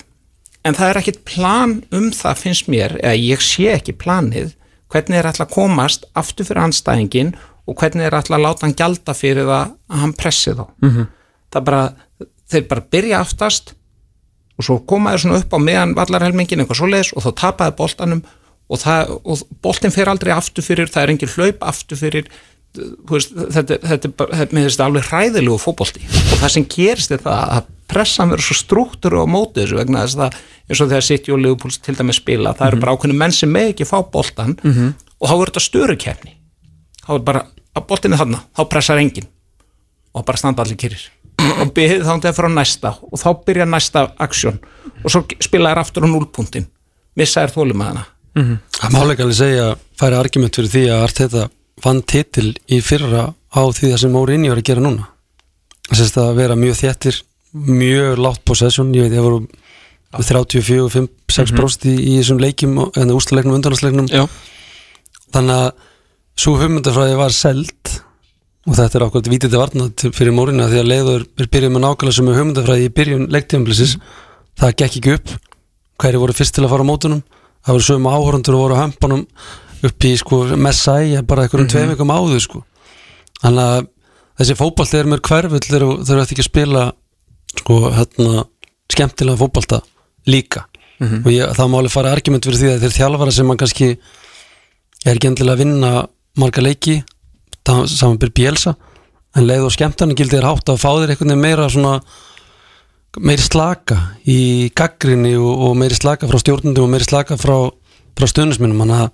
en 0.64 0.76
það 0.78 0.89
er 0.93 1.01
ekkit 1.03 1.22
plan 1.28 1.72
um 1.93 2.11
það 2.14 2.39
finnst 2.45 2.68
mér, 2.72 2.95
eða 3.03 3.16
ég 3.18 3.43
sé 3.45 3.66
ekki 3.74 3.97
planið 4.01 4.53
hvernig 4.93 5.18
er 5.18 5.28
alltaf 5.28 5.49
að 5.49 5.55
komast 5.57 6.05
aftur 6.20 6.47
fyrir 6.49 6.62
anstæðingin 6.66 7.35
og 7.68 7.76
hvernig 7.80 8.07
er 8.09 8.16
alltaf 8.16 8.37
að 8.37 8.45
láta 8.45 8.66
hann 8.66 8.76
gjalda 8.78 9.14
fyrir 9.16 9.49
það 9.49 9.72
að 9.72 10.03
hann 10.05 10.12
pressi 10.20 10.53
þá 10.59 10.64
Mhm. 10.85 11.07
það 11.53 11.61
er 11.61 11.66
bara, 11.68 11.83
þeir 12.53 12.68
bara 12.70 12.84
byrja 12.94 13.20
aftast 13.24 13.74
og 14.59 14.66
svo 14.66 14.78
koma 14.88 15.12
þeir 15.14 15.24
svona 15.24 15.40
upp 15.42 15.57
á 15.57 15.59
meðan 15.64 15.94
vallarhelmingin 15.98 16.62
eitthvað 16.62 16.80
svoleiðis 16.82 17.12
og 17.16 17.24
þá 17.26 17.30
tapaði 17.42 17.76
boltanum 17.80 18.22
og, 18.72 18.78
það, 18.80 19.12
og 19.24 19.44
boltin 19.64 19.92
fer 19.94 20.09
aldrei 20.12 20.32
aftur 20.36 20.64
fyrir, 20.64 20.90
það 20.92 21.03
er 21.07 21.12
engin 21.14 21.32
hlaup 21.36 21.64
aftur 21.72 21.98
fyrir 22.00 22.28
veist, 23.11 23.32
þetta, 23.36 23.76
þetta, 23.84 24.09
er 24.09 24.34
þetta, 24.38 24.59
þetta 24.64 24.84
alveg 24.86 25.09
hræðilegu 25.11 25.59
fótbolti. 25.61 26.00
Og 26.09 26.38
það 26.40 26.53
sem 26.55 26.64
gerist 26.72 27.12
er 27.12 27.20
það 27.20 27.42
að 27.59 27.66
pressan 27.92 28.30
verður 28.32 28.46
svo 28.46 28.57
struktúru 28.57 29.20
á 29.20 29.26
móti 29.28 29.61
þessu 29.61 29.76
vegna 29.76 30.05
þess 30.07 30.16
að 30.24 30.38
eins 30.70 30.80
og 30.80 30.88
þegar 30.88 31.05
City 31.05 31.34
og 31.34 31.42
Liverpool 31.42 31.74
til 31.84 31.96
dæmis 31.98 32.20
spila, 32.22 32.55
það 32.57 32.70
eru 32.70 32.80
bara 32.80 32.94
ákveðinu 32.96 33.18
menn 33.20 33.34
sem 33.36 33.53
með 33.53 33.72
ekki 33.74 33.88
fá 33.90 33.98
boltan 34.14 34.55
Mhm. 34.62 34.94
og 35.20 35.28
þá 35.28 35.34
verður 35.34 35.50
þetta 35.53 35.64
störukerni 35.66 36.32
þá 37.05 37.11
er 37.18 37.24
bara, 37.26 37.42
að 37.76 37.86
boltin 37.90 38.12
er 38.16 38.22
þarna, 38.22 38.40
þá 38.57 38.62
pressar 38.72 39.03
enginn 39.03 39.28
og 40.14 40.24
bara 40.24 40.40
standa 40.40 40.62
allir 40.64 40.80
kyrrir 40.80 41.05
og 41.62 41.72
byrðið 41.76 42.07
þá 42.07 42.14
til 42.14 42.30
að 42.30 42.38
fara 42.38 42.53
á 42.53 42.59
næsta. 42.59 42.95
Og 43.09 43.20
þá 43.20 43.28
byrja 43.47 43.66
næsta 43.68 44.05
aksjón. 44.22 44.61
Og 45.03 45.12
svo 45.12 45.24
spila 45.43 45.72
þær 45.72 45.82
aftur 45.82 46.07
á 46.07 46.09
núlpuntin 46.12 46.68
missa 47.18 47.45
þær 47.45 47.55
þólum 47.57 47.84
að 47.84 47.90
hana 47.93 48.05
Það 48.32 48.95
má 48.95 49.01
leika 49.05 49.24
alveg 49.26 49.36
segja 49.36 49.64
færi 50.01 50.16
argument 50.16 50.57
fyrir 50.57 50.72
því 50.72 50.82
að 50.88 51.03
Arteta 51.05 51.43
vann 51.84 52.01
titil 52.09 52.47
í 52.72 52.78
fyrra 52.84 53.26
á 53.28 53.62
því 53.68 53.90
það 53.90 53.99
sem 54.01 54.14
Mourinho 54.14 54.55
er 54.55 54.61
að 54.62 54.68
gera 54.70 54.84
núna. 54.84 55.09
Þess 55.90 56.16
að 56.22 56.30
vera 56.38 56.57
mjög 56.57 56.78
þéttir 56.78 57.18
mjög 57.53 58.22
látt 58.24 58.40
possession, 58.49 58.95
ég 58.97 59.05
veit 59.05 59.18
ég 59.18 59.26
voru 59.26 59.43
34-5-6% 60.16 61.84
í, 61.88 61.93
í 61.93 62.14
þessum 62.20 62.40
leikjum 62.40 62.78
en 62.80 63.12
úrslalegnum, 63.12 63.59
undanhanslegnum 63.59 64.09
Já. 64.12 64.24
þannig 65.36 65.59
að 65.59 65.68
svo 66.40 66.57
hugmyndafræði 66.61 67.18
var 67.20 67.36
seld 67.36 67.93
og 68.66 68.74
þetta 68.78 68.98
er 68.98 69.04
ákvæmt 69.08 69.30
vítið 69.32 69.50
til 69.50 69.58
varna 69.58 69.88
til- 69.96 70.12
fyrir 70.14 70.32
Mourinho 70.36 70.68
því 70.70 70.78
að 70.82 70.90
leiður 70.92 71.24
er 71.42 71.46
byrjuð 71.50 71.72
með 71.74 71.82
nákvæmlega 71.86 72.14
sem 72.18 72.26
hugmyndafræði 72.30 72.84
í 72.88 72.92
byrjun 72.98 73.24
leiktíðanblisis 73.34 73.96
það 74.60 74.76
gekk 74.78 74.96
ekki 75.00 75.14
upp. 75.16 75.28
Hverju 76.02 76.18
voru 76.22 76.32
fyrst 76.36 76.54
til 76.54 76.64
að 76.64 76.70
fara 76.70 76.82
á 76.86 76.90
mótunum? 76.90 77.22
Það 77.66 77.74
voru 77.74 77.86
sögum 77.88 78.10
áhörundur 78.12 78.54
og 78.54 78.62
voru 78.62 78.74
á 78.78 78.82
hömpunum 78.86 79.26
upp 79.82 79.98
í 80.06 80.12
sko 80.18 80.44
Messai 80.56 81.22
bara 81.22 81.42
einhverjum 81.46 81.66
Mhm. 81.66 81.72
tveim 81.74 81.88
vikum 81.96 82.10
áður 82.14 82.40
sko. 82.40 82.62
Þannig 83.42 83.66
að 83.66 83.86
þessi 84.38 84.54
fótbolti 84.56 84.98
er 84.98 85.04
mér 85.10 85.20
hverfull 85.20 85.58
þú 85.60 86.18
ert 86.20 86.30
ekki 86.32 86.42
að 86.42 86.50
spila 86.50 86.92
sko 87.58 87.90
hérna 87.90 88.44
skemmtilega 88.88 89.38
fótbolta 89.38 89.82
líka. 90.26 90.64
Mhm. 91.00 91.26
og 91.26 91.32
ég, 91.32 91.50
það 91.56 91.66
má 91.70 91.78
alveg 91.80 91.90
fara 91.90 92.12
argument 92.12 92.44
fyrir 92.44 92.58
því 92.62 92.68
að 92.76 92.80
þeir 92.82 92.94
þjálfara 92.98 93.32
sem 93.32 93.46
mann 93.46 93.56
kannski 93.58 93.98
er 95.04 95.14
ekki 95.16 95.26
endilega 95.26 95.54
að 95.56 95.58
vinna 95.58 96.06
marga 96.38 96.62
leiki 96.62 97.02
það 97.66 97.86
samanbyr 97.92 98.34
bjelsa 98.34 98.74
en 99.36 99.46
leið 99.48 99.68
og 99.68 99.74
skemmtarni 99.74 100.16
gildi 100.18 100.38
er 100.38 100.46
hátt 100.48 100.68
að 100.68 100.82
fá 100.82 100.90
þér 100.90 101.14
veginn 101.14 101.40
meira 101.40 101.68
svona 101.72 102.00
meiri 103.20 103.44
slaka 103.44 103.98
í 104.28 104.70
gaggrinni 104.76 105.34
og, 105.36 105.66
og 105.68 105.78
meiri 105.80 105.96
slaka 105.96 106.28
frá 106.28 106.40
stjórnundum 106.40 106.86
og 106.86 106.92
meiri 106.94 107.08
slaka 107.08 107.36
frá, 107.40 107.56
frá 108.16 108.28
stöðnisminum 108.28 108.80
þannig 108.84 109.02
að 109.04 109.10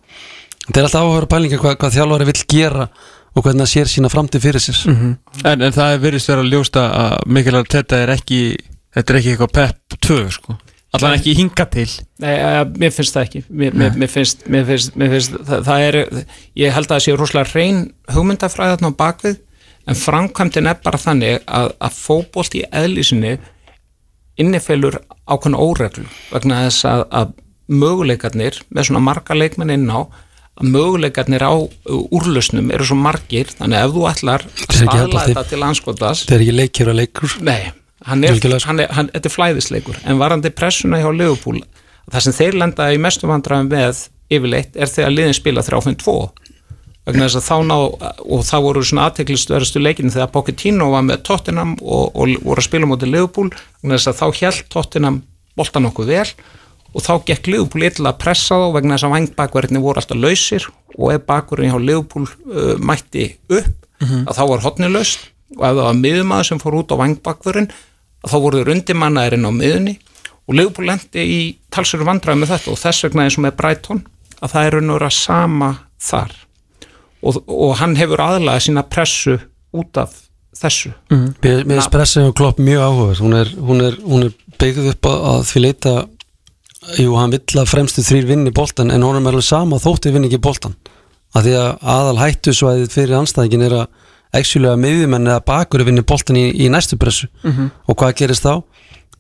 þetta 0.67 0.81
er 0.81 0.89
alltaf 0.89 1.07
áhuga 1.07 1.31
pælinga 1.33 1.61
hvað, 1.63 1.79
hvað 1.83 1.97
þjálfari 1.97 2.29
vill 2.29 2.45
gera 2.55 2.89
og 3.35 3.45
hvernig 3.45 3.65
það 3.65 3.73
sér 3.73 3.91
sína 3.93 4.11
framtíð 4.11 4.45
fyrir 4.47 4.63
sér. 4.63 4.79
Mhm. 4.91 5.13
en, 5.45 5.67
en 5.67 5.75
það 5.75 5.93
er 5.95 6.03
verið 6.07 6.29
vera 6.31 6.47
ljósta 6.47 6.87
að 7.03 7.19
Mikkel 7.35 7.59
Arteta 7.59 8.03
er 8.03 8.15
ekki 8.15 8.41
þetta 8.95 9.13
er 9.13 9.21
ekki 9.21 9.35
eitthvað 9.35 9.55
pepp 9.59 9.99
2 10.09 10.21
sko 10.39 10.59
allan 10.97 11.19
ekki 11.19 11.35
hinga 11.37 11.67
til? 11.73 11.89
Nei, 12.23 12.33
uh, 12.37 12.63
mér 12.81 12.95
finnst 12.95 13.17
það 13.17 13.27
ekki. 13.27 13.43
Mér, 13.49 13.77
mér, 13.77 13.99
mér 14.01 14.13
finnst, 14.13 14.47
mér 14.49 14.65
finnst, 14.69 14.95
mér 14.99 15.13
finnst 15.15 15.37
það, 15.37 15.67
það 15.69 15.85
er, 15.89 16.01
ég 16.63 16.75
held 16.77 16.89
að 16.89 16.95
það 16.95 17.05
sé 17.05 17.17
rosalega 17.19 17.55
reyn 17.59 17.83
hugmyndafræðatn 18.15 18.89
á 18.89 18.93
bakvið 19.03 19.37
en 19.89 19.99
framkvæmdin 19.99 20.71
er 20.71 20.81
bara 20.85 21.01
þannig 21.01 21.43
að, 21.45 21.75
að 21.81 21.99
fótbolt 21.99 22.57
í 22.59 22.65
eðlísinni 22.69 23.37
innifelur 24.39 25.01
ákveðna 25.29 25.61
óreglu 25.61 26.07
vegna 26.31 26.65
þess 26.67 26.89
að, 26.89 27.05
að 27.11 27.37
möguleikarnir 27.69 28.63
með 28.73 28.89
svona 28.89 29.05
marga 29.05 29.37
leikmenn 29.37 29.75
inn 29.75 29.89
á 29.93 30.09
að 30.59 30.71
möguleikarnir 30.75 31.45
á 31.45 31.55
uh, 31.55 32.15
úrlausnum 32.15 32.71
eru 32.75 32.87
svo 32.89 32.99
margir 32.99 33.51
þannig 33.53 33.81
að 33.81 33.89
ef 33.89 33.97
þú 33.97 34.07
ætlar 34.13 34.47
að 34.49 34.79
staðla 34.81 35.27
þetta 35.29 35.45
til 35.53 35.61
anskotas 35.67 36.25
þetta 36.25 36.39
er 36.39 36.47
ekki 36.47 36.57
leikjur 36.57 36.93
að 36.93 36.99
leikur. 37.03 37.37
Nei, 37.47 37.61
hann 38.09 38.25
er, 38.25 38.39
hann 38.67 38.81
er, 38.83 38.91
hann, 38.97 39.09
þetta 39.15 39.29
er 39.31 39.35
flæðisleikur. 39.35 39.99
En 40.09 40.19
varandi 40.21 40.51
pressuna 40.55 41.01
hjá 41.03 41.09
Liverpool 41.15 41.61
það 42.09 42.25
sem 42.27 42.37
þeir 42.39 42.59
lenda 42.63 42.87
í 42.95 42.99
mestu 43.05 43.29
vandræðum 43.29 43.69
með 43.73 44.05
yfirleitt 44.33 44.77
er 44.77 44.89
þegar 44.93 45.13
liðin 45.15 45.37
spila 45.37 45.65
3-5-2 45.65 46.15
vegna 47.09 47.25
þess 47.25 47.39
að 47.41 47.47
þá 47.47 47.57
ná 47.65 47.75
og 47.79 48.43
þá 48.45 48.55
voru 48.65 48.83
svona 48.85 49.07
aðteklistöðastu 49.09 49.81
leikinu 49.81 50.13
þegar 50.13 50.29
Pochettino 50.35 50.91
var 50.93 51.05
með 51.09 51.23
Tottenham 51.25 51.75
og, 51.81 52.11
og 52.13 52.35
voru 52.45 52.61
að 52.61 52.67
spila 52.67 52.89
mútið 52.91 53.13
Liverpool. 53.15 53.49
Vegna 53.81 53.97
þess 53.97 54.11
að 54.13 54.19
þá 54.21 54.43
held 54.43 54.63
Tottenham 54.75 55.21
boltan 55.57 55.89
okkur 55.89 56.09
vel 56.11 56.27
og 56.95 57.05
þá 57.05 57.13
gekk 57.29 57.49
Liverpool 57.53 57.87
illa 57.89 58.13
að 58.13 58.21
pressa 58.25 58.57
þá 58.61 58.69
vegna 58.77 58.97
þess 58.99 59.09
að 59.09 59.15
vangbakverðinni 59.17 59.83
voru 59.85 60.01
alltaf 60.03 60.21
lausir 60.21 60.69
og 60.99 61.13
ef 61.15 61.25
bakverðin 61.29 61.73
hjá 61.75 61.81
Liverpool 61.85 62.25
uh, 62.29 62.77
mætti 62.81 63.31
upp 63.49 63.75
Mhm. 63.99 64.29
að 64.31 64.37
þá 64.39 64.43
var 64.47 64.61
hotni 64.63 64.89
laust. 64.95 65.25
Og 65.57 65.63
ef 65.67 65.73
það 65.75 65.79
var 65.83 65.97
miðumaður 65.99 66.47
sem 66.47 66.59
fór 66.63 66.77
út 66.79 66.93
á 66.95 67.01
vangbakverðin 67.01 67.65
þá 68.27 68.37
voru 68.43 68.61
þeir 68.61 68.73
undirmannaðurinn 68.75 69.49
á 69.49 69.53
miðunni 69.55 69.97
og 70.49 70.57
Liverpool 70.57 70.89
lendi 70.89 71.25
í 71.25 71.41
talsverðu 71.75 72.09
vandræði 72.09 72.41
með 72.41 72.55
þetta 72.55 72.73
og 72.73 72.81
þess 72.81 73.07
vegna 73.07 73.27
eins 73.27 73.39
og 73.39 73.45
með 73.45 73.57
Brighton 73.61 74.05
að 74.39 74.55
það 74.55 74.67
er 74.67 74.77
raun 74.77 74.93
og 74.93 74.99
vera 74.99 75.11
sama 75.13 75.71
þar. 76.03 76.35
Og, 77.19 77.41
og 77.47 77.73
hann 77.81 77.97
hefur 77.99 78.23
aðlaða 78.23 78.65
sína 78.65 78.85
pressu 78.87 79.37
út 79.75 79.99
af 80.01 80.15
þessu. 80.59 80.93
Mér 81.11 81.65
mér 81.67 81.79
finnst 81.79 81.95
pressið 81.95 82.31
og 82.31 82.37
klopp 82.39 82.63
mjög 82.63 82.85
áhuga 82.87 83.19
hún 83.21 83.35
er, 83.39 83.51
hún, 83.59 83.83
er, 83.85 83.99
hún 84.03 84.29
er 84.29 84.37
byggð 84.59 84.93
upp 84.95 85.11
að, 85.11 85.27
að 85.33 85.43
því 85.51 85.65
leita 85.67 85.95
jú, 86.99 87.13
hann 87.19 87.35
vill 87.35 87.61
að 87.61 87.71
fremstu 87.71 88.05
þrýr 88.07 88.29
vinni 88.29 88.55
boltan 88.55 88.93
en 88.95 89.05
honum 89.05 89.27
er 89.27 89.37
alveg 89.37 89.47
sama 89.47 89.81
þótti 89.83 90.15
vinni 90.15 90.31
ekki 90.31 90.41
boltan 90.43 90.77
að 91.37 91.49
því 91.49 91.55
að 91.61 91.71
aðal 91.95 92.19
hættusvæðið 92.23 92.95
fyrir 92.95 93.19
anstæðingin 93.19 93.67
er 93.69 93.77
að 93.83 94.07
actually 94.33 94.69
að 94.69 94.83
miðjumenn 94.85 95.31
eða 95.31 95.45
bakur 95.47 95.85
vinni 95.87 96.05
boltan 96.05 96.37
í, 96.37 96.51
í 96.53 96.69
næstu 96.73 96.99
pressu. 97.01 97.29
Mhm. 97.45 97.71
og 97.89 97.97
hvað 97.97 98.17
gerist 98.23 98.45
þá? 98.45 98.63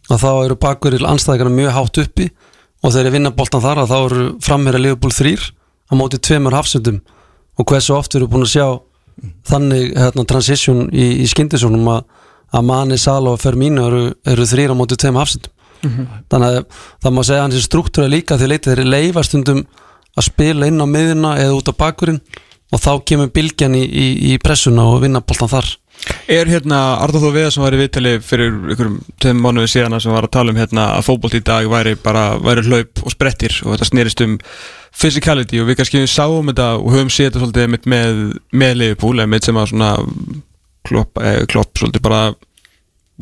að 0.08 0.22
þá 0.22 0.30
eru 0.46 0.56
bakur 0.60 0.96
anstæðingarna 1.04 1.54
mjög 1.54 1.74
hátt 1.76 2.00
uppi 2.02 2.28
og 2.82 2.92
þegar 2.92 3.08
þeir 3.08 3.14
vinna 3.16 3.32
boltan 3.36 3.64
þar 3.64 3.82
að 3.82 3.90
þá 3.92 3.96
eru 3.98 4.26
framherja 4.44 4.80
Liverpool 4.80 5.14
þrýr 5.14 5.48
á 5.88 5.92
móti 5.98 6.20
tveimur 6.22 6.56
hafsendum. 6.56 7.00
Og 7.58 7.66
hversu 7.68 7.96
oft 7.96 8.14
eru 8.14 8.28
búin 8.30 8.46
að 8.46 8.54
sjá 8.54 8.66
þannig 9.50 9.92
hérna, 9.98 10.24
transition 10.30 10.86
í, 10.94 11.24
í 11.24 11.26
skyndisónum 11.28 11.90
að, 11.90 12.04
að 12.54 12.66
Mani, 12.70 12.98
Sala 13.00 13.34
og 13.34 13.42
Fermínu 13.42 13.84
eru, 13.84 14.02
eru 14.30 14.46
þrýra 14.48 14.76
á 14.76 14.80
móti 14.80 14.98
tveim 15.00 15.18
hafsendum. 15.18 15.52
Þannig 16.30 16.48
að 16.48 16.62
það 17.02 17.12
má 17.14 17.22
segja 17.22 17.42
að 17.42 17.44
hans 17.44 17.66
struktúra 17.66 18.10
líka 18.10 18.38
því 18.38 18.48
leiti 18.50 18.72
þeir 18.72 18.84
leifa 18.88 19.22
stundum 19.26 19.64
að 20.18 20.26
spila 20.26 20.66
inn 20.66 20.80
á 20.82 20.86
miðuna 20.88 21.36
eða 21.38 21.58
út 21.58 21.70
á 21.70 21.74
bakurinn 21.78 22.22
og 22.72 22.80
þá 22.82 22.90
kemur 23.08 23.30
bylgjan 23.34 23.76
í, 23.78 23.84
í, 23.84 24.08
í 24.32 24.38
pressuna 24.42 24.86
og 24.90 25.02
vinna 25.04 25.22
boltan 25.24 25.50
þar. 25.52 25.70
Er 26.30 26.46
hérna 26.46 26.78
Arður 27.02 27.24
Þó 27.24 27.30
Viðar 27.34 27.54
sem 27.54 27.64
var 27.64 27.74
í 27.74 27.78
viðtali 27.80 28.12
fyrir 28.22 28.52
einhverjum 28.54 28.98
tveim 29.18 29.40
mánuði 29.42 29.72
síðan 29.72 29.98
sem 30.00 30.14
var 30.14 30.28
að 30.28 30.34
tala 30.36 30.52
um 30.54 30.60
hérna 30.60 30.84
að 30.94 31.06
fótbolt 31.08 31.34
í 31.34 31.42
dag 31.44 31.66
væri 31.70 31.96
bara 31.98 32.26
væri 32.38 32.62
hlaup 32.68 33.02
og 33.02 33.14
sprettir 33.14 33.56
og 33.64 33.74
þetta 33.74 33.88
snerist 33.88 34.22
um 34.22 34.36
physicality 34.94 35.58
og 35.62 35.68
við 35.68 35.80
kannski 35.80 36.04
sáum 36.10 36.52
þetta 36.52 36.68
og 36.78 36.92
höfum 36.94 37.10
séð 37.10 37.32
þetta 37.32 37.42
svolítið 37.42 37.72
með, 37.74 37.88
með, 37.94 38.22
með 38.62 38.84
eða 38.86 39.26
með 39.32 39.48
sem 39.48 39.58
að 39.58 39.70
svona 39.72 39.90
klopp, 40.88 41.22
eh, 41.22 41.42
klopp 41.50 41.78
svolítið 41.78 42.04
bara 42.04 42.22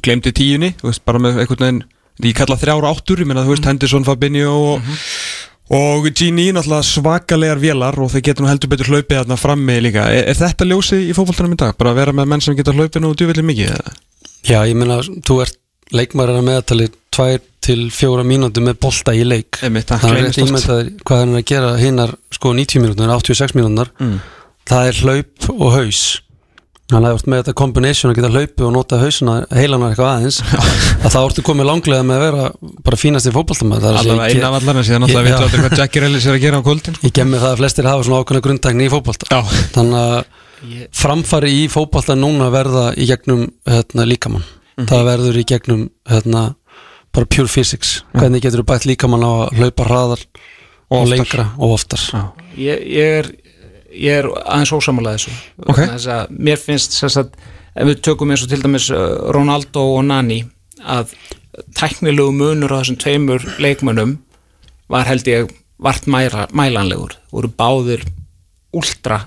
glemdi 0.05 0.33
tíunni, 0.37 0.75
þú 0.77 0.91
veist, 0.91 1.05
bara 1.09 1.23
með 1.23 1.41
einhvern 1.43 1.65
veginn 1.65 1.85
ég 2.25 2.37
kalla 2.37 2.57
þrjára 2.61 2.93
áttur, 2.93 3.21
ég 3.21 3.29
meina 3.29 3.45
þú 3.45 3.55
veist 3.55 3.69
Henderson, 3.69 4.05
Fabinho 4.07 4.53
og, 4.75 4.93
og 5.71 6.07
Gini 6.15 6.53
náttúrulega 6.55 6.87
svakalegar 6.87 7.59
vélar 7.59 7.97
og 7.99 8.11
þeir 8.13 8.23
getur 8.29 8.45
nú 8.47 8.51
heldur 8.53 8.71
betur 8.71 8.91
hlaupið 8.93 9.19
þarna 9.23 9.39
frammi 9.41 9.79
líka 9.83 10.05
er, 10.15 10.29
er 10.31 10.39
þetta 10.39 10.69
ljósið 10.69 11.09
í 11.11 11.15
fótboltanum 11.17 11.57
í 11.57 11.59
dag? 11.59 11.75
Bara 11.79 11.91
að 11.95 11.99
vera 12.03 12.13
með 12.15 12.29
menn 12.31 12.45
sem 12.45 12.57
geta 12.59 12.75
hlaupið 12.77 13.03
nú 13.03 13.11
djúvillig 13.19 13.47
mikið? 13.49 13.73
eða? 13.75 13.97
Já, 14.47 14.61
ég 14.71 14.77
meina, 14.79 15.01
þú 15.27 15.41
ert 15.43 15.59
leikmaður 15.91 16.37
að 16.39 16.47
meðatali 16.47 16.87
2 17.17 17.27
til 17.67 17.81
4 17.91 18.23
mínútur 18.29 18.63
með 18.63 18.79
bolta 18.85 19.15
í 19.17 19.25
leik 19.27 19.59
Einmitt, 19.67 19.89
það 19.91 20.15
rétt 20.21 20.29
oft. 20.39 20.43
ímyndaðir 20.45 20.91
hvað 21.03 21.21
hann 21.25 21.35
er 21.35 21.41
að 21.43 21.47
gera 21.51 21.73
hinnar 21.81 22.13
sko 22.31 22.53
90 22.55 22.83
mínútur, 22.85 23.11
86 23.11 23.57
mínútur 23.59 23.91
Mm. 23.99 24.21
það 24.71 24.89
er 24.93 25.01
hlaup 25.03 25.51
og 25.57 25.73
haus 25.75 26.03
þannig 26.87 27.09
að 27.09 27.13
þú 27.13 27.19
ert 27.19 27.29
með 27.33 27.41
þetta 27.41 27.55
combination 27.59 28.11
að 28.13 28.19
geta 28.21 28.29
hlaupi 28.31 28.63
og 28.67 28.73
nota 28.77 28.99
hausuna 29.01 29.33
heilanar 29.51 29.91
eitthvað 29.91 30.11
aðeins 30.13 30.37
að 31.03 31.11
þá 31.11 31.19
ertu 31.25 31.43
komið 31.49 31.67
langlega 31.71 32.05
með 32.07 32.17
að 32.17 32.25
vera 32.27 32.45
bara 32.87 32.99
fínast 33.01 33.27
í 33.27 33.33
fótboltamæð 33.35 33.87
Allavega 33.91 34.29
eina 34.31 34.51
af 34.51 34.59
allarna 34.61 34.85
síðan 34.87 35.03
náttúrulega 35.03 35.25
Já. 35.25 35.31
veitum 35.33 35.47
aldrei 35.49 35.65
hvað 35.65 35.81
Jackie 35.83 36.03
Rellis 36.05 36.27
er 36.31 36.37
að 36.37 36.45
gera 36.45 36.61
á 36.63 36.67
kvöldin. 36.67 36.99
Ég 37.03 37.15
gem 37.19 37.33
mig 37.33 37.43
það 37.43 37.55
að 37.57 37.63
flestir 37.63 37.89
hafa 37.91 38.07
svona 38.07 38.21
ákveðna 38.23 38.45
grundtækni 38.47 38.87
í 38.87 38.93
fótbolta. 38.93 39.31
Já. 39.33 39.41
Þannig 39.75 39.99
að 40.03 40.87
framfari 41.03 41.51
í 41.53 41.65
fótbolta 41.73 42.17
núna 42.19 42.51
verða 42.55 42.85
í 42.95 43.09
gegnum 43.11 43.43
hérna, 43.67 44.07
líkamann. 44.07 44.47
Mhm. 44.79 44.87
Það 44.93 45.05
verður 45.11 45.41
í 45.41 45.45
gegnum 45.51 45.83
hérna, 46.11 46.45
bara 47.13 47.27
pure 47.27 47.49
physics. 47.51 48.03
Hvernig 48.15 48.45
getur 48.47 48.63
þú 48.63 48.69
bætt 48.71 48.87
líkamann 48.87 49.27
á 49.27 49.33
að 49.49 49.59
hlaupa 49.59 49.89
hraðar 49.89 50.23
og, 50.23 51.03
oftar. 51.03 51.11
lengra 51.17 51.49
og 51.59 51.75
oftar? 51.81 52.07
Ég, 52.57 52.87
ég 52.95 53.19
er 53.21 53.31
ég 53.97 54.21
er 54.23 54.29
aðeins 54.45 54.73
ósamála 54.77 55.17
þessu. 55.17 55.35
Ok. 55.65 55.77
Vegna 55.79 55.97
þess 55.97 56.11
að 56.15 56.37
mér 56.49 56.61
finnst 56.61 56.99
þess 57.01 57.21
að 57.23 57.33
ef 57.77 57.91
við 57.91 58.03
tökum 58.09 58.33
eins 58.33 58.45
og 58.45 58.53
til 58.53 58.63
dæmis 58.63 58.89
uh, 58.93 59.05
Ronaldo 59.35 59.85
og 59.97 60.05
Nani 60.09 60.43
að 60.85 61.15
tæknilegu 61.77 62.33
munur 62.37 62.77
á 62.77 62.81
þessum 62.81 62.99
tveimur 63.01 63.47
leikmönnum 63.63 64.19
var 64.93 65.09
held 65.09 65.29
ég 65.29 65.51
vart 65.83 66.07
mæra, 66.09 66.47
mælanlegur. 66.57 67.17
Voru 67.33 67.51
báðir 67.53 68.05
últra 68.77 69.27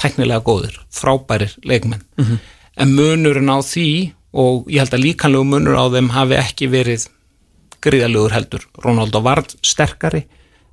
tæknilega 0.00 0.42
góðir, 0.44 0.76
frábærir 0.92 1.56
leikmenn. 1.64 2.04
En 2.76 2.94
munurinn 2.96 3.52
á 3.52 3.60
því 3.60 4.12
og 4.32 4.70
ég 4.72 4.80
held 4.80 4.94
að 4.96 5.04
líkanlegu 5.06 5.44
munur 5.44 5.76
á 5.76 5.84
þeim 5.92 6.12
hafi 6.14 6.38
ekki 6.40 6.70
verið 6.72 7.08
gríðalegur 7.82 8.32
heldur. 8.32 8.64
Ronaldo 8.84 9.20
var 9.24 9.42
sterkari 9.60 10.24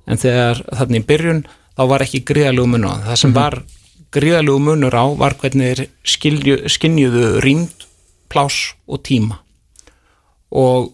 en 0.06 0.18
þegar 0.18 0.62
þannig 0.72 1.02
í 1.02 1.06
byrjun 1.10 1.42
þá 1.80 1.86
var 1.88 2.04
ekki 2.04 2.20
gríðalegu 2.28 2.68
munur 2.68 2.92
á 2.92 3.08
það 3.08 3.20
sem 3.22 3.32
var 3.32 3.54
gríðalegu 4.12 4.60
munur 4.60 4.92
á 4.92 5.04
var 5.16 5.36
hvernig 5.40 5.70
þeir 5.70 5.86
skilju, 6.12 6.56
skinjuðu 6.68 7.28
rýmd, 7.40 7.86
pláss 8.28 8.74
og 8.84 9.00
tíma. 9.06 9.38
Og 10.52 10.90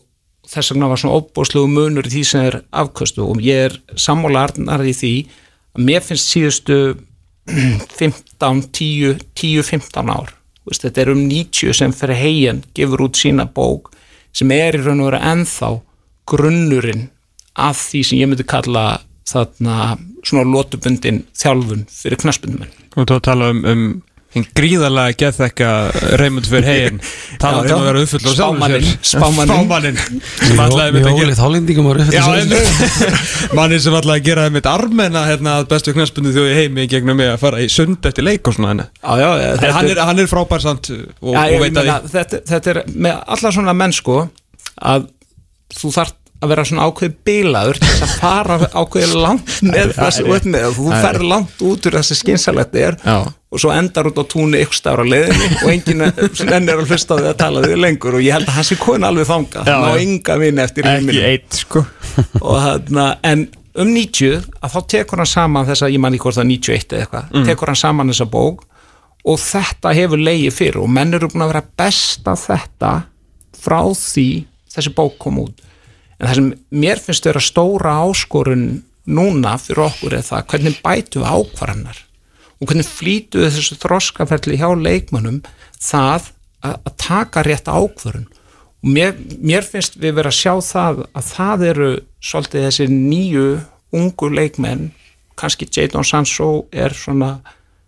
þess 0.46 0.70
vegna 0.70 0.90
var 0.92 1.00
svona 1.00 1.18
óbúslegu 1.18 1.66
munur 1.72 2.06
í 2.06 2.12
því 2.12 2.22
sem 2.30 2.46
er 2.46 2.60
afköstu. 2.70 3.24
Og 3.26 3.42
ég 3.42 3.66
er 3.66 3.76
sammála 3.98 4.44
arnar 4.46 4.84
í 4.86 4.94
því 4.94 5.14
að 5.74 5.88
mér 5.88 6.06
finnst 6.06 6.30
síðustu 6.30 6.78
15, 7.50 8.62
10, 8.74 9.20
10-15 9.38 10.10
ár 10.10 10.32
Þú 10.66 10.72
veist, 10.72 10.82
þetta 10.82 11.02
er 11.02 11.10
um 11.12 11.20
90 11.30 11.76
sem 11.78 11.92
fyrir 11.94 12.18
heigin 12.18 12.62
gefur 12.74 13.04
út 13.04 13.18
sína 13.18 13.44
bók 13.46 13.92
sem 14.34 14.50
er 14.50 14.74
í 14.74 14.80
raun 14.82 15.04
og 15.04 15.12
vera 15.12 15.20
ennþá 15.30 15.68
grunnurinn 16.26 17.04
að 17.54 17.76
því 17.84 18.00
sem 18.08 18.18
ég 18.18 18.30
myndi 18.32 18.46
kalla 18.50 18.82
þarna 19.26 19.96
svona 20.26 20.46
lótubundin 20.50 21.24
þjálfun 21.38 21.86
fyrir 21.90 22.20
knaspindumenn 22.22 22.74
og 22.96 23.08
þú 23.08 23.18
að 23.18 23.24
tala 23.30 23.50
um, 23.54 23.64
um 23.72 23.86
hinn 24.36 24.44
gríðarlega 24.56 25.14
geðþekka 25.20 25.68
Raymond 26.20 26.48
fyrir 26.48 26.66
hegin 26.68 26.98
talandi 27.40 27.72
um 27.72 27.80
að 27.80 27.86
vera 27.88 28.02
uppfull 28.04 28.20
á 28.20 28.32
sjálfum 28.36 28.86
spámanninn 29.06 29.60
sem 30.42 30.60
einmitt. 32.36 32.72
manni 33.58 33.80
sem 33.82 33.96
að 33.96 34.10
gera 34.26 34.46
mitt 34.52 34.68
armena 34.70 35.24
hérna 35.30 35.56
að 35.62 35.70
bestu 35.72 35.94
knæspunni 35.96 36.34
þjóði 36.36 36.58
heimi 36.60 36.86
gegnum 36.90 37.20
mig 37.20 37.32
að 37.32 37.40
fara 37.46 37.62
í 37.64 37.70
sund 37.72 38.10
eftir 38.10 38.26
leik 38.26 38.50
og 38.50 38.58
svona 38.58 38.74
henni 38.74 38.88
Já, 39.00 39.14
já, 39.22 39.30
en 39.30 39.62
þetta 39.62 39.72
hann 39.78 39.90
er- 39.90 39.96
er, 39.96 40.04
hann 40.10 40.22
er 40.24 40.30
frábær 40.30 40.66
samt 40.66 40.92
og, 40.92 41.32
Já, 41.32 41.40
og 41.40 41.64
veit 41.64 41.72
að 41.72 41.80
meina, 41.80 41.98
þetta, 42.12 42.42
þetta 42.52 42.74
er 42.74 42.82
með 42.92 43.18
alla 43.36 43.54
svona 43.56 43.76
menn 43.78 43.96
sko 43.96 44.20
að 44.76 45.08
þú 45.76 45.94
þarf 45.96 46.14
að 46.46 46.52
vera 46.54 46.64
svona 46.70 46.86
ákveð 46.88 47.16
bílaður 47.26 47.80
til 47.82 47.88
þess 47.90 48.04
að 48.06 48.14
fara 48.22 48.56
ákveð 48.80 49.16
langt 49.24 49.50
með 49.66 49.92
það 49.98 50.12
sem 50.16 50.28
þú 50.30 50.36
ert 50.38 50.46
með 50.54 50.68
þú 50.78 50.86
ferð 50.94 51.26
langt 51.32 51.64
út 51.70 51.88
úr 51.90 51.98
þessi 51.98 52.16
skynsalegt 52.20 52.78
er 52.80 52.96
Já. 53.02 53.16
og 53.50 53.62
svo 53.62 53.74
endar 53.74 54.08
út 54.10 54.20
á 54.20 54.24
túnni 54.32 54.62
ykkur 54.64 54.78
stára 54.80 55.04
leiðinni 55.06 55.50
og 55.64 55.68
enginn 55.74 56.06
enn 56.06 56.70
er 56.72 56.80
að 56.80 56.90
hlusta 56.94 57.14
á 57.14 57.20
því 57.20 57.28
að 57.32 57.38
tala 57.42 57.64
við 57.66 57.76
lengur 57.82 58.16
og 58.18 58.24
ég 58.24 58.36
held 58.38 58.48
að 58.50 58.58
hans 58.60 58.72
er 58.76 58.80
konu 58.86 59.08
alveg 59.10 59.28
þanga 59.30 59.66
Já, 59.66 59.76
ná 59.76 59.90
já. 59.92 60.00
enga 60.06 60.38
vinn 60.42 60.62
eftir 60.64 60.88
ekki 60.94 61.22
eitt 61.32 61.60
sko 61.64 61.84
og 62.46 62.56
þarna, 62.64 63.06
en 63.26 63.46
um 63.76 63.90
90 63.92 64.46
að 64.64 64.72
þá 64.72 64.78
tekur 64.94 65.20
hann 65.20 65.28
saman 65.28 65.66
þessa, 65.68 65.90
ég 65.92 66.00
man 66.00 66.14
ekki 66.16 66.24
hvort 66.24 66.38
það 66.38 66.46
er 66.46 66.52
91 66.54 66.86
eða 66.96 67.02
eitthvað, 67.04 67.26
Mm. 67.36 67.44
tekur 67.50 67.68
hann 67.74 67.76
saman 67.82 68.12
þessa 68.14 68.26
bók 68.32 68.62
og 69.26 69.40
þetta 69.42 69.90
hefur 69.98 70.20
leiði 70.22 70.52
fyrir 70.54 70.78
og 70.80 70.88
menn 70.96 71.12
eru 71.18 71.28
búin 71.32 71.42
að 71.44 71.50
vera 71.50 71.64
best 71.82 72.28
að 72.30 72.44
þetta 72.46 72.92
frá 73.66 73.80
því 73.98 74.26
þessi 74.76 74.92
bók 74.96 75.16
kom 75.20 75.40
út 75.42 75.64
en 76.18 76.28
það 76.28 76.34
sem 76.38 76.50
mér 76.70 77.02
finnst 77.02 77.28
vera 77.28 77.42
stóra 77.44 77.98
áskorun 78.06 78.66
núna 79.06 79.56
fyrir 79.62 79.86
okkur 79.86 80.16
er 80.18 80.26
það 80.26 80.48
hvernig 80.52 80.80
bætu 80.84 81.22
við 81.22 81.30
ákvarðanar 81.30 82.02
og 82.56 82.70
hvernig 82.70 82.88
flýtu 82.88 83.42
við 83.42 83.54
þessu 83.58 83.78
þroskaferli 83.82 84.58
hjá 84.60 84.70
leikmönnum 84.74 85.42
það 85.76 86.32
að, 86.64 86.80
að 86.80 86.92
taka 87.02 87.44
rétt 87.46 87.68
ákvörun 87.68 88.26
og 88.26 88.92
mér, 88.96 89.16
mér 89.38 89.66
finnst 89.66 89.98
við 90.00 90.16
vera 90.18 90.32
að 90.32 90.40
sjá 90.40 90.54
það 90.64 91.02
að 91.10 91.30
það 91.32 91.66
eru 91.70 91.90
svolítið 92.22 92.66
þessi 92.68 92.86
nýju 92.92 93.48
ungu 93.96 94.30
leikmenn. 94.32 94.90
Kannski 95.36 95.68
Jadon 95.68 96.04
Sancho 96.06 96.66
er 96.72 96.94
svona 96.96 97.36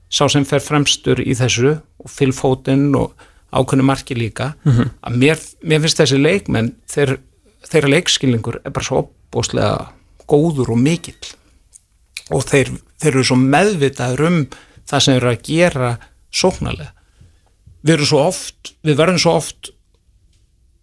sá 0.09 0.27
sem 0.29 0.45
fer 0.49 0.63
fremstur 0.65 1.21
í 1.21 1.37
þessu 1.37 1.79
og 1.99 2.35
Foden 2.37 2.91
og 2.97 3.13
ákveðnu 3.53 3.85
marki 3.85 4.15
líka. 4.15 4.55
Mhm. 4.65 4.91
að 5.03 5.17
mér, 5.17 5.39
mér 5.63 5.81
finnst 5.81 6.01
þessi 6.01 6.19
leikmenn 6.21 6.75
þeir, 6.89 7.19
þeirra 7.69 7.93
leikskilningur 7.95 8.61
er 8.63 8.75
bara 8.75 8.87
svo 8.87 9.03
opbóðslega 9.05 9.73
góður 10.29 10.75
og 10.75 10.81
mikill. 10.83 11.33
Og 12.35 12.45
þeir, 12.45 12.75
þeir 13.01 13.15
eru 13.15 13.25
svo 13.25 13.39
meðvitaður 13.41 14.25
um 14.29 14.39
það 14.89 15.05
sem 15.05 15.19
eru 15.19 15.31
að 15.33 15.43
gera 15.49 15.91
sóknarlega. 16.35 16.95
Við 17.85 17.95
erum 17.95 18.11
svo 18.11 18.23
oft, 18.27 18.73
við 18.85 18.99
verðum 18.99 19.21
svo 19.23 19.35
oft 19.39 19.71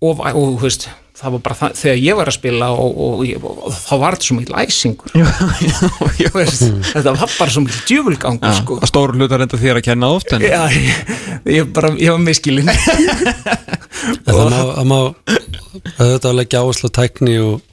og, 0.02 0.22
og 0.22 0.56
þú 0.56 0.62
veist 0.64 0.88
það 1.16 1.36
var 1.36 1.42
bara 1.46 1.56
það, 1.60 1.76
þegar 1.80 2.00
ég 2.04 2.18
var 2.20 2.30
að 2.30 2.36
spila 2.36 2.70
og, 2.76 2.98
og, 3.06 3.22
og, 3.24 3.60
og 3.70 3.76
þá 3.76 3.94
var 4.02 4.18
þetta 4.18 4.28
svo 4.28 4.36
mikil 4.36 4.58
æsingur. 4.60 5.14
Þú 5.16 6.32
veist, 6.40 6.66
þetta 6.90 7.14
var 7.16 7.36
bara 7.38 7.54
svo 7.56 7.64
mikil 7.64 7.84
djúvulgangur 7.90 8.58
sko. 8.60 8.80
að 8.82 8.92
stóru 8.92 9.16
hlutar 9.16 9.46
enda 9.46 9.60
þér 9.62 9.80
að 9.80 9.88
kenna 9.88 10.12
oft 10.16 10.34
en 10.36 10.44
Já, 10.44 10.66
ég, 10.76 11.14
ég, 11.56 11.72
bara, 11.76 11.94
ég 12.02 12.12
var 12.12 12.24
miskilinn 12.26 12.72
Það 14.26 14.42
má, 14.52 14.60
það 14.60 14.90
má 14.92 14.98
auðvitað 15.00 16.38
leggja 16.42 16.62
áherslu 16.66 16.92
á 16.92 16.98
tækni 17.00 17.38
og, 17.42 17.64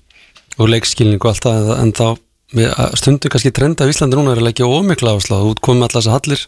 og 0.56 0.70
leikskilning 0.70 1.20
og 1.20 1.32
allt 1.32 1.48
það 1.48 1.74
en 1.80 1.94
þá 1.98 2.06
að 2.62 2.96
stundu 3.00 3.30
kannski 3.32 3.52
trenda 3.56 3.86
af 3.86 3.92
Íslandi 3.92 4.18
núna 4.18 4.34
er 4.36 4.42
að 4.42 4.50
leggja 4.50 4.70
ómikla 4.70 5.16
áherslu 5.16 5.40
á 5.40 5.42
út 5.50 5.62
komið 5.64 5.88
allar 5.88 5.98
þessar 5.98 6.18
hallir 6.20 6.46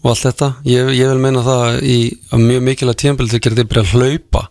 og 0.00 0.12
allt 0.12 0.24
þetta. 0.24 0.48
Ég, 0.68 0.94
ég 0.96 1.10
vil 1.12 1.20
meina 1.22 1.42
það 1.44 1.82
í 1.84 1.98
að 2.32 2.46
mjög 2.46 2.64
mikilvæg 2.66 3.00
tíðanbili 3.02 3.30
til 3.30 3.38
að 3.38 3.44
gera 3.44 3.58
þetta 3.58 3.70
byrja 3.72 3.84
að 3.84 3.92
hlaupa 3.94 4.42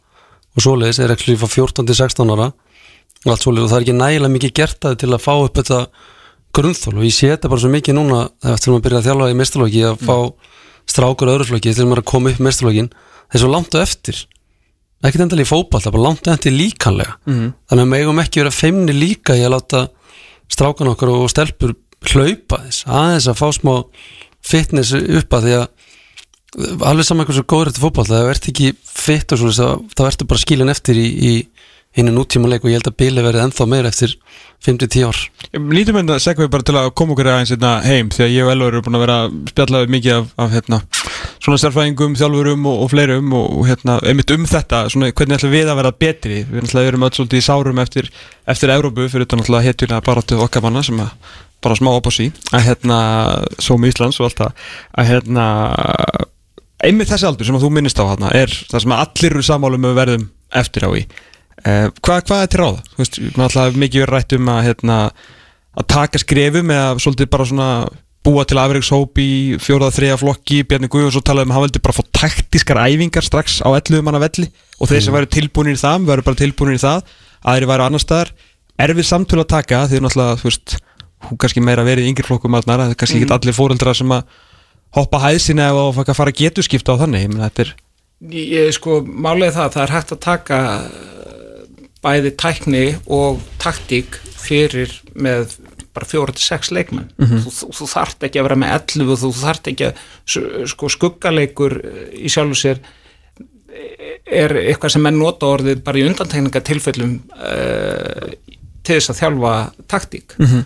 og 0.59 0.65
svoleiðis 0.65 0.99
er 0.99 1.13
ekki 1.13 1.37
frá 1.39 1.47
14 1.47 1.87
til 1.87 1.95
16 1.95 2.33
ára 2.35 2.49
og 2.51 3.33
allt 3.33 3.45
svoleiðis. 3.45 3.65
Og 3.65 3.71
það 3.71 3.77
er 3.77 3.85
ekki 3.85 3.97
nægilega 3.99 4.33
mikið 4.35 4.55
gert 4.59 4.87
að 4.89 4.97
til 5.03 5.11
að 5.13 5.23
fá 5.23 5.33
upp 5.35 5.59
þetta 5.59 5.79
grunnþól 6.59 6.97
og 6.97 7.05
ég 7.05 7.15
sé 7.15 7.29
þetta 7.31 7.51
bara 7.51 7.63
svo 7.63 7.71
mikið 7.71 7.95
núna 7.95 8.23
eftir 8.41 8.71
að 8.71 8.75
maður 8.75 8.85
byrja 8.87 8.99
að 8.99 9.07
þjálfa 9.07 9.29
í 9.29 9.37
mestalóki 9.39 9.85
að 9.85 10.03
fá 10.07 10.17
strákur 10.89 11.31
öðru 11.35 11.47
flokki 11.51 11.75
til 11.77 11.87
maður 11.87 12.03
að 12.03 12.09
koma 12.09 12.33
upp 12.33 12.43
mestalókin 12.43 12.89
það 12.91 13.37
er 13.37 13.43
svo 13.43 13.51
langt 13.53 13.77
á 13.77 13.79
eftir. 13.83 14.23
Ekkert 14.99 15.23
endalega 15.23 15.47
í 15.47 15.49
fótball, 15.49 15.79
það 15.79 15.91
er 15.91 15.95
bara 15.95 16.07
langt 16.09 16.27
eftir 16.27 16.55
líkanlega. 16.55 17.13
Mhm. 17.25 17.53
þannig 17.69 17.85
að 17.85 17.93
megum 17.93 18.19
ekki 18.19 18.41
vera 18.41 18.51
feimni 18.51 18.95
líka 18.95 19.37
í 19.37 19.45
að 19.45 19.53
láta 19.55 19.83
strákan 20.49 20.91
okkar 20.91 21.13
og 21.13 21.29
stelpur 21.29 21.75
hlaupa 22.09 22.63
þess, 22.65 22.83
aðeins 22.87 23.27
að 23.29 23.39
fá 23.39 23.47
smá 23.53 23.73
fitness 24.41 24.93
upp 24.95 25.35
að 25.35 25.45
því 25.45 25.53
að 25.59 25.67
alveg 26.57 27.05
saman 27.05 27.27
hversu 27.29 27.45
góður 27.45 27.71
þetta 27.71 27.83
fótball 27.83 28.07
það 28.09 28.31
ert 28.33 28.51
ekki 28.51 28.71
fitt 28.83 29.35
og 29.35 29.41
svo 29.41 29.73
þá 29.93 30.05
ertu 30.07 30.29
bara 30.29 30.41
skilin 30.41 30.73
eftir 30.73 30.97
í, 30.97 31.33
hinnu 31.97 32.13
nútímanleik 32.13 32.63
og 32.63 32.69
ég 32.69 32.77
held 32.77 32.89
að 32.91 32.97
bíli 33.01 33.23
verið 33.25 33.43
ennþá 33.47 33.65
meira 33.69 33.89
eftir 33.89 34.13
5-10 34.65 35.07
ár. 35.09 35.19
Lítum 35.73 35.97
en 35.97 36.11
það 36.11 36.21
segum 36.21 36.45
við 36.45 36.51
bara 36.53 36.67
til 36.67 36.75
að 36.77 36.89
koma 36.99 37.15
okkur 37.15 37.29
aðeins 37.31 37.53
hérna 37.55 37.71
heim 37.81 38.11
því 38.13 38.25
að 38.25 38.33
ég 38.35 38.45
og 38.45 38.51
Elvar 38.53 38.75
eru 38.75 38.83
búin 38.85 38.97
að 38.99 39.03
vera 39.05 39.17
að 39.23 39.35
spjalla 39.49 39.81
við 39.81 39.93
mikið 39.95 40.15
af, 40.15 40.29
af 40.43 40.53
hérna, 40.53 40.79
svona 41.39 41.59
sérfæðingum, 41.63 42.15
þjálfurum 42.19 42.69
og, 42.69 42.83
og 42.85 42.91
fleirum 42.93 43.35
og, 43.39 43.59
hérna, 43.71 43.97
einmitt 44.05 44.33
um 44.35 44.47
þetta 44.53 44.83
svona, 44.93 45.11
hvernig 45.17 45.39
ætlum 45.39 45.55
við 45.55 45.73
að 45.73 45.81
vera 45.81 45.93
betri? 46.05 46.39
Við 46.51 46.81
erum 46.85 47.07
öll 47.07 47.13
svolítið 47.17 47.41
í 47.41 47.47
sárum 47.49 47.81
eftir, 47.81 48.11
eftir 48.53 48.75
Európu 48.75 49.09
fyrir 49.09 49.25
þetta 49.25 49.63
hetjuna 49.65 50.03
bara 50.05 50.21
til 50.21 50.43
okkar 50.45 50.67
manna 50.67 50.85
sem 50.85 51.01
að 51.01 51.15
bara 51.63 51.75
smá 51.75 51.89
op 51.91 52.07
á 52.07 52.11
sí 52.13 52.29
að 52.53 52.67
hérna, 52.69 52.99
sómi 53.59 53.89
Íslands 53.89 54.19
og 54.21 54.29
allt 54.29 54.43
það. 54.43 54.67
Að 54.93 55.09
hérna 55.09 55.47
einmitt 56.85 57.11
þessi 57.11 57.27
aldur 57.29 57.47
sem 57.47 57.57
að 57.57 57.65
þú 57.65 57.71
minnist 57.75 57.99
á 57.99 58.05
hérna 58.09 58.31
er 58.35 58.53
það 58.71 58.83
sem 58.83 58.93
að 58.95 59.01
allir 59.05 59.35
eru 59.35 59.45
sammálu 59.45 59.79
með 59.81 59.97
verðum 59.99 60.27
eftir 60.61 60.85
á 60.87 60.89
í. 60.95 61.05
Uh, 61.59 61.87
hvað, 61.99 62.21
hvað 62.29 62.43
er 62.43 62.51
til 62.51 62.61
ráða? 62.61 62.83
Þú 62.91 63.01
veist, 63.01 63.17
alltaf 63.35 63.79
mikið 63.83 64.05
verið 64.05 64.13
rætt 64.15 64.35
um 64.37 64.51
að 64.53 64.61
hérna, 64.69 64.99
að 65.79 65.89
taka 65.91 66.21
skrefum 66.23 66.71
eða 66.75 66.93
svolítið 67.03 67.31
bara 67.33 67.47
svona 67.49 67.69
búa 68.25 68.43
til 68.47 68.59
afreikshóp 68.59 69.19
í 69.23 69.29
fjóraða 69.63 69.95
þriða 69.95 70.19
flokki 70.19 70.59
Bjarni 70.67 70.89
Guðjóns 70.91 71.17
og 71.19 71.23
talaði 71.27 71.47
um 71.47 71.53
að 71.53 71.57
hann 71.57 71.65
veldi 71.67 71.81
bara 71.83 71.95
fá 71.95 72.03
taktískar 72.19 72.81
æfingar 72.83 73.25
strax 73.25 73.59
á 73.63 73.69
11 73.71 74.03
manna 74.03 74.19
velli 74.19 74.49
og 74.79 74.91
þeir 74.91 75.05
sem 75.05 75.15
væri 75.15 75.29
tilbúinir 75.31 75.77
í 75.77 75.79
það, 75.79 76.07
væri 76.09 76.25
bara 76.27 76.39
tilbúinir 76.41 76.79
í 76.79 76.83
það 76.83 77.13
aðri 77.47 77.69
væri 77.69 77.83
á 77.83 77.87
annar 77.87 78.03
staðar. 78.03 78.33
Erfið 78.79 79.07
samtölu 79.07 79.43
að 79.43 79.51
taka 79.55 79.81
því 79.87 80.03
náttúrulega, 80.03 80.39
þú 80.39 80.49
veist 80.49 80.75
hún 81.27 81.39
kannski 81.39 81.63
meira 81.63 81.83
verið 81.87 82.07
í 82.07 82.11
yngir 82.13 82.27
flokkum 82.27 82.55
aðnar 82.59 82.83
það 82.83 82.93
er 82.93 82.99
kannski 82.99 83.19
ekki 83.19 83.35
allir 83.35 83.55
fóreldrar 83.55 83.97
sem 83.97 84.11
að 84.15 84.37
hoppa 84.97 85.21
hæðsina 85.25 85.69
eða 85.71 85.85
að 86.01 86.17
fara 86.17 86.33
getu 86.35 86.65
skipta 86.65 86.97
á 86.97 87.01
þannig, 87.03 87.27
ég 87.27 87.33
meina 87.33 87.49
þetta 87.49 87.67
er 87.67 87.77
Ég, 88.19 88.73
sko, 88.75 88.99
er 88.99 89.53
það, 89.55 89.69
það 89.71 89.83
er 89.85 89.93
hægt 89.95 90.09
að 90.11 90.19
taka 90.25 90.57
eh, 90.83 91.85
bæði 92.03 92.33
tækni 92.35 92.83
og 93.07 93.39
taktík 93.63 94.17
fyrir 94.35 94.91
með 95.15 95.53
bara 95.95 96.07
fjóra 96.07 96.35
til 96.35 96.43
sex 96.43 96.73
leikmenn. 96.75 97.07
Þú, 97.15 97.39
þú, 97.47 97.69
þú 97.77 97.87
þarft 97.93 98.27
ekki 98.27 98.41
að 98.41 98.49
vera 98.49 98.59
með 98.59 98.75
11 98.75 99.13
og 99.15 99.21
þú 99.23 99.31
þarft 99.39 99.71
ekki 99.71 99.87
að 99.87 100.03
sko, 100.73 100.91
skuggaleikur 100.97 101.79
eh, 101.79 102.03
í 102.19 102.33
sjálfu 102.33 102.59
sér 102.59 102.83
eh, 102.83 104.19
er 104.43 104.57
eitthvað 104.65 104.97
sem 104.97 105.07
menn 105.07 105.19
nota 105.21 105.53
orðið 105.55 105.85
bara 105.87 106.03
í 106.03 106.07
undantekninga 106.09 106.61
tilfellum 106.67 107.15
uh, 107.39 108.29
til 108.83 108.99
þess 108.99 109.13
að 109.13 109.21
þjálfa 109.23 109.53
taktík. 109.89 110.35
Uh, 110.43 110.65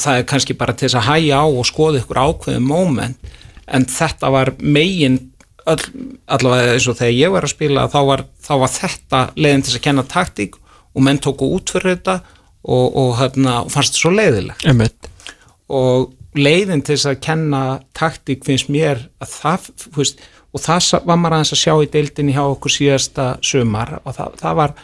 það 0.00 0.14
er 0.14 0.30
kannski 0.32 0.56
bara 0.56 0.72
til 0.72 0.88
þess 0.88 1.02
að 1.02 1.10
hæja 1.12 1.44
á 1.44 1.46
og 1.46 1.68
skoða 1.68 2.00
ykkur 2.00 2.24
ákveðum 2.24 2.72
moment 2.72 3.36
en 3.66 3.86
þetta 3.90 4.30
var 4.34 4.52
megin 4.60 5.18
öll, 5.66 5.82
allavega 6.30 6.76
eins 6.76 6.86
og 6.90 6.98
þegar 7.00 7.16
ég 7.16 7.34
var 7.34 7.46
að 7.46 7.54
spila 7.54 7.88
þá 7.92 7.98
var, 8.10 8.24
þá 8.42 8.52
var 8.62 8.72
þetta 8.76 9.22
leiðin 9.34 9.66
til 9.66 9.74
að 9.74 9.84
kenna 9.88 10.06
taktík 10.10 10.56
og 10.96 11.04
menn 11.04 11.20
tóku 11.22 11.48
út 11.56 11.72
fyrir 11.74 11.96
þetta 11.96 12.20
og, 12.66 12.86
og, 12.86 13.10
hérna, 13.20 13.60
og 13.64 13.72
fannst 13.74 13.94
þetta 13.94 14.04
svo 14.04 14.14
leiðilegt 14.14 14.66
Einmitt. 14.70 15.10
og 15.68 16.12
leiðin 16.36 16.84
til 16.86 16.98
að 17.00 17.20
kenna 17.24 17.62
taktík 17.96 18.44
finnst 18.46 18.70
mér 18.72 19.06
að 19.22 19.32
það 19.32 19.70
veist, 19.96 20.20
og 20.54 20.62
það 20.62 20.90
var 21.08 21.20
maður 21.20 21.38
aðeins 21.38 21.54
að 21.56 21.62
sjá 21.62 21.74
í 21.74 21.90
deildinni 21.92 22.36
hjá 22.36 22.44
okkur 22.44 22.72
síðasta 22.72 23.30
sumar 23.44 23.98
og 24.02 24.12
það, 24.16 24.38
það 24.42 24.60
var 24.60 24.76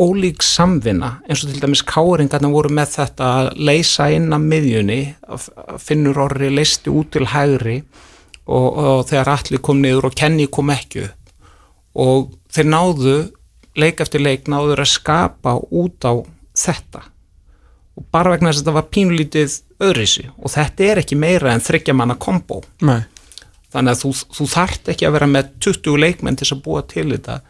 ólík 0.00 0.42
samvinna 0.44 1.18
eins 1.28 1.44
og 1.44 1.52
til 1.52 1.62
dæmis 1.62 1.84
káringarna 1.86 2.50
voru 2.52 2.72
með 2.74 2.96
þetta 2.98 3.30
að 3.38 3.50
leysa 3.68 4.08
inn 4.14 4.32
að 4.34 4.48
miðjunni 4.50 5.00
finnur 5.82 6.20
orri 6.26 6.50
leisti 6.52 6.92
út 6.92 7.12
til 7.14 7.28
hægri 7.32 7.78
og, 8.44 8.68
og 8.76 9.06
þegar 9.08 9.32
allir 9.36 9.62
kom 9.64 9.80
niður 9.82 10.10
og 10.10 10.18
kenni 10.18 10.48
kom 10.52 10.72
ekki 10.74 11.06
og 11.94 12.34
þeir 12.52 12.70
náðu 12.70 13.16
leik 13.78 14.02
eftir 14.02 14.22
leik 14.22 14.48
náður 14.50 14.84
að 14.84 14.92
skapa 14.92 15.56
út 15.74 16.06
á 16.06 16.14
þetta. 16.54 17.02
Og 17.94 18.06
bara 18.14 18.34
vegna 18.34 18.50
þess 18.50 18.62
að 18.62 18.64
þetta 18.64 18.76
var 18.76 18.90
pínlítið 18.94 19.56
öðrisi 19.84 20.28
og 20.34 20.54
þetta 20.54 20.86
er 20.86 21.02
ekki 21.02 21.18
meira 21.18 21.54
en 21.54 21.62
þryggja 21.62 21.94
manna 21.96 22.18
kombo. 22.18 22.62
Nei. 22.82 23.02
þannig 23.74 23.90
að 23.90 24.02
þú, 24.04 24.10
þú 24.36 24.44
þart 24.52 24.88
ekki 24.92 25.06
að 25.06 25.14
vera 25.16 25.26
með 25.26 25.46
20 25.66 25.96
leikmenn 25.98 26.36
til 26.38 26.46
að 26.54 26.60
búa 26.62 26.82
til 26.86 27.08
þetta 27.10 27.40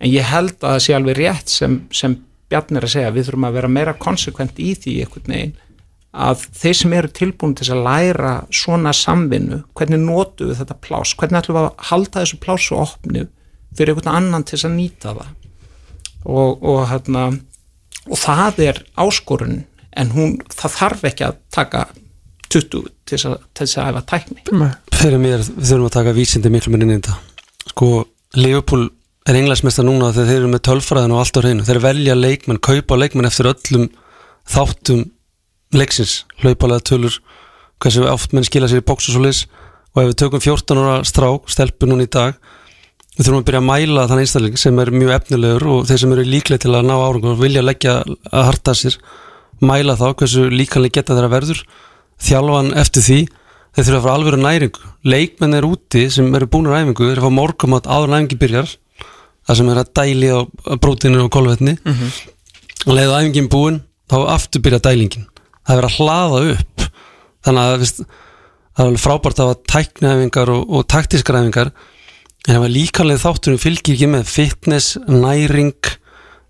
en 0.00 0.10
ég 0.10 0.26
held 0.28 0.56
að 0.60 0.74
það 0.74 0.82
sé 0.86 0.96
alveg 0.96 1.20
rétt 1.20 1.52
sem, 1.52 1.78
sem 1.94 2.18
Bjarni 2.46 2.78
er 2.78 2.84
að 2.86 2.92
segja, 2.92 3.14
við 3.14 3.24
þurfum 3.26 3.46
að 3.48 3.56
vera 3.56 3.68
meira 3.74 3.92
konsekvent 3.98 4.60
í 4.62 4.68
því 4.78 4.92
einhvern 5.02 5.32
veginn 5.32 5.56
að 6.16 6.44
þeir 6.56 6.76
sem 6.78 6.94
eru 6.96 7.10
tilbúin 7.12 7.54
til 7.58 7.66
að 7.74 7.82
læra 7.84 8.34
svona 8.54 8.92
samvinnu, 8.96 9.60
hvernig 9.76 10.00
notum 10.00 10.50
við 10.50 10.62
þetta 10.62 10.78
plás, 10.86 11.12
hvernig 11.18 11.42
ætlum 11.42 11.58
við 11.58 11.66
að 11.66 11.84
halda 11.90 12.22
þessu 12.22 12.38
plásu 12.40 12.78
opnu 12.78 13.26
fyrir 13.76 13.92
einhvern 13.92 14.14
annan 14.14 14.46
til 14.46 14.56
þess 14.56 14.68
að 14.70 14.76
nýta 14.78 15.12
það? 15.18 15.34
Og, 16.26 16.64
og, 16.64 16.80
hérna, 16.90 17.26
og 18.08 18.20
það 18.22 18.62
er 18.64 18.82
áskorun 18.98 19.60
en 19.96 20.12
hún, 20.16 20.36
það 20.54 20.76
þarf 20.80 21.06
ekki 21.10 21.26
að 21.28 21.38
taka 21.54 21.84
20 22.52 22.90
til 23.06 23.20
þess 23.20 23.76
að, 23.76 23.90
æfa 23.90 24.04
tækni. 24.08 24.42
Fyrir 24.96 25.20
mér 25.20 25.44
við 25.44 25.68
þurfum 25.68 25.88
að 25.90 25.96
taka 25.98 26.16
vísindi 26.16 26.52
miklu 26.52 26.72
minn 26.72 26.86
inn 26.86 26.96
í 26.96 26.98
þetta. 26.98 27.18
Sko, 27.74 27.90
Leopold 28.38 28.95
er 29.26 29.38
englansmesta 29.40 29.82
núna 29.86 30.12
þegar 30.14 30.28
þeir 30.30 30.40
eru 30.40 30.50
með 30.52 30.64
tölfræðin 30.68 31.14
og 31.14 31.22
allt 31.22 31.38
á 31.38 31.40
reynu 31.42 31.66
þeir 31.66 31.80
velja 31.82 32.14
leikmenn, 32.14 32.62
kaupa 32.62 32.98
leikmenn 32.98 33.26
eftir 33.26 33.50
öllum 33.50 33.88
þáttum 34.46 35.06
leiksins. 35.74 36.20
Hlaupalega 36.42 36.84
tölur 36.92 37.16
hversu 37.82 38.06
oft 38.08 38.36
menn 38.36 38.46
skila 38.46 38.70
sér 38.70 38.84
í 38.84 38.86
bóks 38.86 39.08
og 39.10 39.16
svo 39.16 39.24
leis 39.24 39.46
og 39.96 40.04
ef 40.04 40.12
við 40.12 40.20
tökum 40.22 40.44
14 40.44 40.82
ára 40.82 41.00
strák 41.08 41.50
stelpu 41.50 41.88
núna 41.90 42.06
í 42.06 42.12
dag 42.12 42.38
við 43.16 43.26
þurfum 43.26 43.40
að 43.40 43.46
byrja 43.48 43.60
að 43.62 43.68
mæla 43.70 44.06
þann 44.10 44.22
einstakling 44.22 44.60
sem 44.60 44.78
er 44.82 44.92
mjög 44.92 45.12
efnilegur 45.16 45.66
og 45.72 45.86
þeir 45.88 46.00
sem 46.02 46.14
eru 46.14 46.26
líklega 46.28 46.62
til 46.66 46.74
að 46.76 46.86
ná 46.86 46.94
árangur 46.94 47.32
og 47.32 47.40
vilja 47.40 47.64
leggja 47.64 47.96
að 48.04 48.46
harta 48.50 48.76
sér 48.76 48.98
mæla 49.64 49.96
þá 49.96 50.06
hversu 50.12 50.46
líkanlega 50.52 51.00
geta 51.00 51.16
þeirra 51.16 51.32
verður. 51.32 51.62
Þjálfan 52.20 52.74
eftir 52.76 53.06
því 53.06 53.20
þeir 53.76 53.86
þurfa 53.86 53.96
að 53.98 54.04
fara 54.06 54.16
alveg 54.20 54.40
næringu. 54.42 54.90
Leikmenn 55.08 55.56
er 55.56 55.68
úti 55.68 56.02
sem 56.12 56.28
eru 56.36 56.48
búin 56.52 56.68
á 56.68 56.76
æfingu 56.76 57.08
þeir 57.08 57.22
fá 57.24 57.30
morgumat 57.32 57.88
áður 57.88 58.12
en 58.12 58.18
æfingi 58.20 58.40
byrjar 58.44 58.76
það 59.46 59.60
sem 59.60 59.72
er 59.72 59.80
að 59.82 59.92
dæli 60.00 60.30
á 60.34 60.40
brótinu 60.82 61.24
og 61.24 61.32
kolvetni. 61.34 61.76
Og 62.86 62.94
leiðu 62.94 63.16
æfingin 63.18 63.50
búin 63.50 63.82
þá 64.10 64.18
aftur 64.36 64.62
byrja 64.62 64.82
dælingin. 64.86 65.26
Það 65.66 65.74
er 65.74 65.80
verið 65.80 65.90
að 65.90 65.98
hlaða 65.98 66.40
upp. 66.54 66.86
Þannig 67.46 67.62
að 67.62 67.76
veist, 67.82 68.00
það 68.76 68.82
er 68.82 68.88
alveg 68.90 69.02
frábært 69.02 69.42
að 69.42 69.50
hafa 69.50 69.60
tækniæfingar 69.72 70.52
og, 70.54 70.64
og 70.70 70.88
taktískar 70.90 71.40
æfingar 71.40 71.72
en 72.46 72.54
ef 72.54 72.62
að 72.62 72.74
líkanlega 72.76 73.22
þátturum 73.24 73.58
fylgir 73.58 73.96
ekki 73.96 74.08
með 74.10 74.28
fitness, 74.30 74.96
næring 75.10 75.74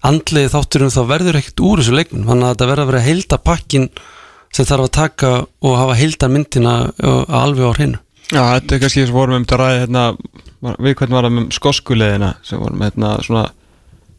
andlega 0.05 0.53
þátturum 0.53 0.93
þá 0.93 1.03
verður 1.09 1.39
ekkert 1.41 1.63
úr 1.65 1.81
þessu 1.81 1.95
leikmenn 1.97 2.27
þannig 2.29 2.47
að 2.47 2.53
þetta 2.53 2.69
verður 2.71 2.85
að 2.85 2.91
vera 2.91 3.07
heilda 3.07 3.39
pakkin 3.41 3.87
sem 4.55 4.69
þarf 4.69 4.87
að 4.87 4.97
taka 4.97 5.31
og 5.45 5.79
hafa 5.81 5.97
heilda 5.99 6.29
myndina 6.33 6.75
uh, 6.91 7.23
alveg 7.41 7.65
á 7.65 7.77
hreinu. 7.77 8.03
Já, 8.27 8.43
þetta 8.43 8.75
er 8.77 8.83
kannski 8.83 9.07
sem 9.07 9.15
vorum 9.15 9.39
um 9.39 9.47
þetta 9.47 9.59
ræði 9.61 9.81
hérna, 9.85 10.05
við 10.63 10.97
hvernig 10.99 11.17
var 11.17 11.29
það 11.29 11.37
með 11.37 11.47
skoskuleðina 11.57 12.33
sem 12.47 12.61
vorum 12.63 12.85
hérna 12.87 13.15
svona 13.27 13.47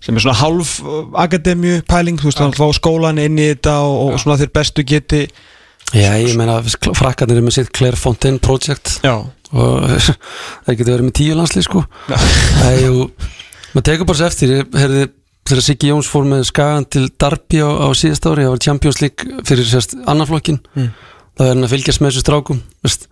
sem 0.03 0.17
er 0.17 0.23
svona 0.23 0.37
hálf 0.37 0.77
uh, 0.83 1.03
akademju 1.23 1.81
pæling, 1.89 2.19
þú 2.21 2.29
veist, 2.29 2.41
að 2.43 2.57
fá 2.59 2.67
skólan 2.77 3.21
inn 3.21 3.39
í 3.41 3.49
þetta 3.51 3.79
og, 3.85 4.01
og 4.13 4.21
svona 4.21 4.37
þeir 4.41 4.53
bestu 4.59 4.85
geti 4.87 5.25
Já, 5.95 6.11
ég 6.19 6.33
meina, 6.35 6.57
frakkarnir 6.99 7.39
er 7.39 7.45
með 7.45 7.61
sitt 7.61 7.69
Claire 7.71 7.95
Fontaine 7.95 8.41
Project. 8.43 8.97
Já, 9.07 9.21
og 9.23 9.85
það 10.65 10.73
getur 10.73 10.91
verið 10.91 11.05
með 11.07 11.13
tíu 11.15 11.37
landslið 11.37 11.63
sko. 11.63 11.83
Það 12.09 12.73
er 12.73 12.81
jú, 12.81 13.05
maður 13.71 13.85
tekur 13.87 14.09
bara 14.09 14.19
sér 14.19 14.33
eftir, 14.33 14.51
ég 14.57 14.75
heyrði 14.75 15.05
þegar 15.47 15.63
Siggi 15.63 15.91
Jóns 15.91 16.09
fór 16.11 16.25
með 16.27 16.43
skagan 16.49 16.87
til 16.91 17.05
Darby 17.19 17.61
á, 17.63 17.69
á 17.71 17.87
síðast 17.95 18.25
ári, 18.27 18.43
það 18.43 18.53
var 18.53 18.63
Champions 18.65 19.01
League 19.03 19.43
fyrir 19.47 19.69
sérst 19.69 19.95
annarflokkin 20.03 20.59
mm. 20.75 20.89
þá 21.37 21.43
er 21.45 21.53
hann 21.53 21.67
að 21.67 21.73
fylgjast 21.75 22.03
með 22.03 22.11
þessu 22.11 22.23
strákum 22.25 22.59
veist, 22.85 23.07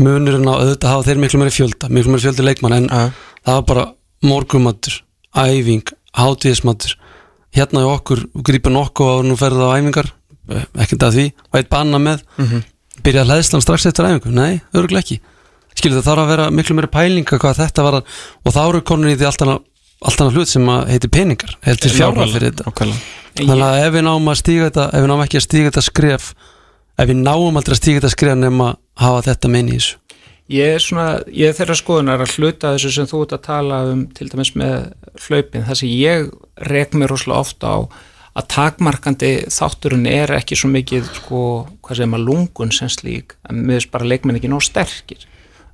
munurinn 0.00 0.48
á 0.48 0.54
auðvitað 0.56 0.92
hafa 0.92 1.06
þeir 1.08 1.20
miklu 1.22 1.40
meiri 1.40 1.54
fjölda, 1.54 1.88
miklu 1.92 2.12
meiri 2.14 2.24
fjölda 2.26 2.46
leikmann 2.46 2.76
en 2.76 2.88
Ja. 2.92 3.10
það 3.46 3.54
var 3.60 3.66
bara 3.70 3.84
morgumattur 4.22 4.98
æfing, 5.36 5.84
hátíðismattur 6.16 6.96
hérna 7.56 7.84
í 7.84 7.88
okkur, 7.94 8.24
grípa 8.44 8.70
nokkuð 8.72 9.12
og 9.14 9.24
nú 9.28 9.36
ferði 9.40 9.60
það 9.62 9.70
á 9.72 9.76
æfingar 9.80 10.10
eh, 10.50 10.66
ekkert 10.84 11.06
að 11.06 11.14
því, 11.16 11.24
eitt 11.56 11.70
banna 11.72 11.98
með. 12.02 12.24
Byrja 13.04 13.22
að 13.24 13.30
hlæðslan 13.32 13.62
strax 13.64 13.86
eftir 13.88 14.08
æfingu? 14.08 14.32
Nei, 14.36 14.60
örgulega 14.76 15.02
ekki. 15.04 15.20
Skilur 15.76 16.00
það 16.00 16.06
þarf 16.10 16.22
að 16.24 16.30
vera 16.32 16.50
miklu 16.56 16.76
meiri 16.78 16.88
pælinga 16.92 17.38
hvað 17.40 17.58
þetta 17.60 17.82
var 17.84 17.98
og 18.00 18.52
þá 18.52 18.60
eru 18.68 18.80
konur 18.88 19.12
í 19.12 19.16
því 19.16 19.26
allt 19.28 19.42
annað 19.44 19.64
allt 20.06 20.20
annað 20.20 20.36
hlut 20.36 20.48
sem 20.52 20.66
að 20.68 20.88
heiti 20.92 21.08
peningar 21.12 21.52
heldur 21.64 21.92
fjárhald 21.92 22.32
fyrir 22.34 22.50
þetta. 22.52 22.64
Nákvæmlega. 22.68 23.00
þannig 23.36 23.64
að 23.66 23.78
ef 23.86 23.92
við 23.96 24.04
náum 24.04 24.28
að 24.32 24.38
stíga 24.42 24.66
þetta 24.68 24.84
ef 24.92 25.00
við 25.04 25.08
náum 25.10 25.22
ekki 25.24 25.38
að 25.40 25.44
stíga 25.46 25.70
þetta 25.70 25.84
skref 25.86 26.26
ef 27.00 27.08
við 27.08 27.16
náum 27.22 27.56
aldrei 27.60 27.72
að 27.76 27.80
stíga 27.80 28.00
þetta 28.02 28.12
skref 28.12 28.36
nema 28.40 28.66
hafa 29.00 29.22
þetta 29.30 29.52
meini 29.52 29.76
í 29.76 29.78
þessu? 29.78 30.02
Ég 30.46 30.76
er 30.76 30.82
svona, 30.82 31.06
ég 31.26 31.50
er 31.50 31.56
þeirra 31.58 31.74
skoðunar 31.74 32.22
að 32.22 32.36
hluta 32.38 32.74
þessu 32.76 32.92
sem 32.94 33.08
þú 33.10 33.24
ert 33.24 33.32
að 33.34 33.46
tala 33.48 33.80
um 33.90 34.04
til 34.14 34.28
dæmis 34.30 34.52
með 34.54 34.92
hlaupin, 35.24 35.64
það 35.66 35.80
sem 35.80 35.90
ég 35.90 36.28
rek 36.70 36.94
mér 36.94 37.10
rosalega 37.10 37.42
ofta 37.42 37.72
á 37.74 37.78
að 38.36 38.48
takmarkandi 38.52 39.30
þátturinn 39.50 40.06
er 40.10 40.34
ekki 40.36 40.58
svo 40.60 40.70
mikið, 40.70 41.08
sko, 41.18 41.40
hvað 41.82 41.98
segir 41.98 42.12
maður 42.12 42.28
lungun 42.28 42.74
sem 42.74 42.90
slík, 42.92 43.34
mér 43.48 43.80
finnst 43.80 43.92
bara 43.94 44.06
leikmenn 44.06 44.38
ekki 44.38 44.52
nóg 44.52 44.62
sterkir 44.62 45.26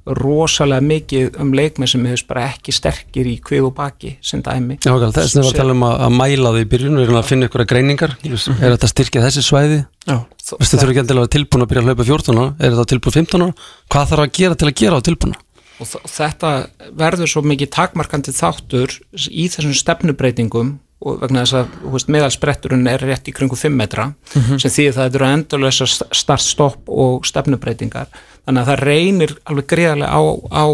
rosalega 0.07 0.83
mikið 0.83 1.39
um 1.43 1.53
leikmenn 1.55 1.91
sem 1.91 2.03
finnst 2.09 2.27
bara 2.31 2.49
ekki 2.51 2.74
sterkir 2.74 3.29
í 3.31 3.37
kvið 3.45 3.69
og 3.69 3.74
baki 3.77 4.16
sem 4.24 4.43
dæmi 4.43 4.81
Já, 4.83 4.91
ok, 4.97 5.07
þess 5.15 5.37
að 5.39 5.47
við 5.47 5.61
varum 5.61 5.87
að 5.87 5.95
að, 5.95 6.03
að 6.07 6.16
mæla 6.19 6.53
því 6.57 6.65
í 6.65 6.69
byrjun 6.73 6.99
við 6.99 7.07
erum 7.07 7.20
að 7.20 7.29
finna 7.31 7.49
ykkur 7.51 7.66
greiningar 7.70 8.16
er 8.27 8.35
þetta 8.74 8.89
að 8.89 8.93
styrkja 8.97 9.24
þessi 9.29 9.47
svæði 9.47 9.79
Já. 10.03 10.16
Vistu, 10.43 10.81
þurfa 10.81 10.91
ekki 10.91 11.05
endilega 11.05 11.29
að 11.29 11.35
tilbúin 11.37 11.62
að 11.62 11.70
byrja 11.70 11.85
að 11.85 11.93
hlaupa 11.93 12.09
14 12.11 12.43
ára 12.43 12.51
er 12.59 12.74
þetta 12.74 12.91
tilbúin 12.91 13.16
15 13.20 13.47
ára? 13.47 13.70
Hvað 13.95 14.12
þarf 14.12 14.27
að 14.27 14.37
gera 14.41 14.59
til 14.59 14.70
að 14.73 14.79
gera 14.83 14.99
á 14.99 15.07
tilbúin? 15.07 15.39
og 15.83 16.11
þetta 16.11 16.53
verður 16.99 17.31
svo 17.31 17.43
mikið 17.47 17.70
takmarkandi 17.74 18.35
þáttur 18.37 18.95
í 19.31 19.49
þessum 19.51 19.74
stefnubreitingum 19.77 20.77
og 21.03 21.19
vegna 21.23 21.43
þess 21.43 21.57
að 21.59 21.70
þú 21.81 21.93
veist, 21.97 22.11
meðalspretturinn 22.15 22.91
er 22.91 23.03
rétt 23.03 23.31
í 23.31 23.35
kringu 23.35 23.59
5 23.59 23.74
metra 23.74 24.11
sem 24.33 24.70
því 24.70 24.89
að 24.91 24.99
það 24.99 25.16
eru 25.19 25.29
endurlösa 25.29 25.89
start-stopp 25.91 26.93
og 26.93 27.27
stefnubreitingar 27.27 28.12
þannig 28.47 28.62
að 28.62 28.70
það 28.70 28.82
reynir 28.89 29.36
alveg 29.44 29.70
greiðarlega 29.73 30.19
á, 30.19 30.23
á 30.51 30.64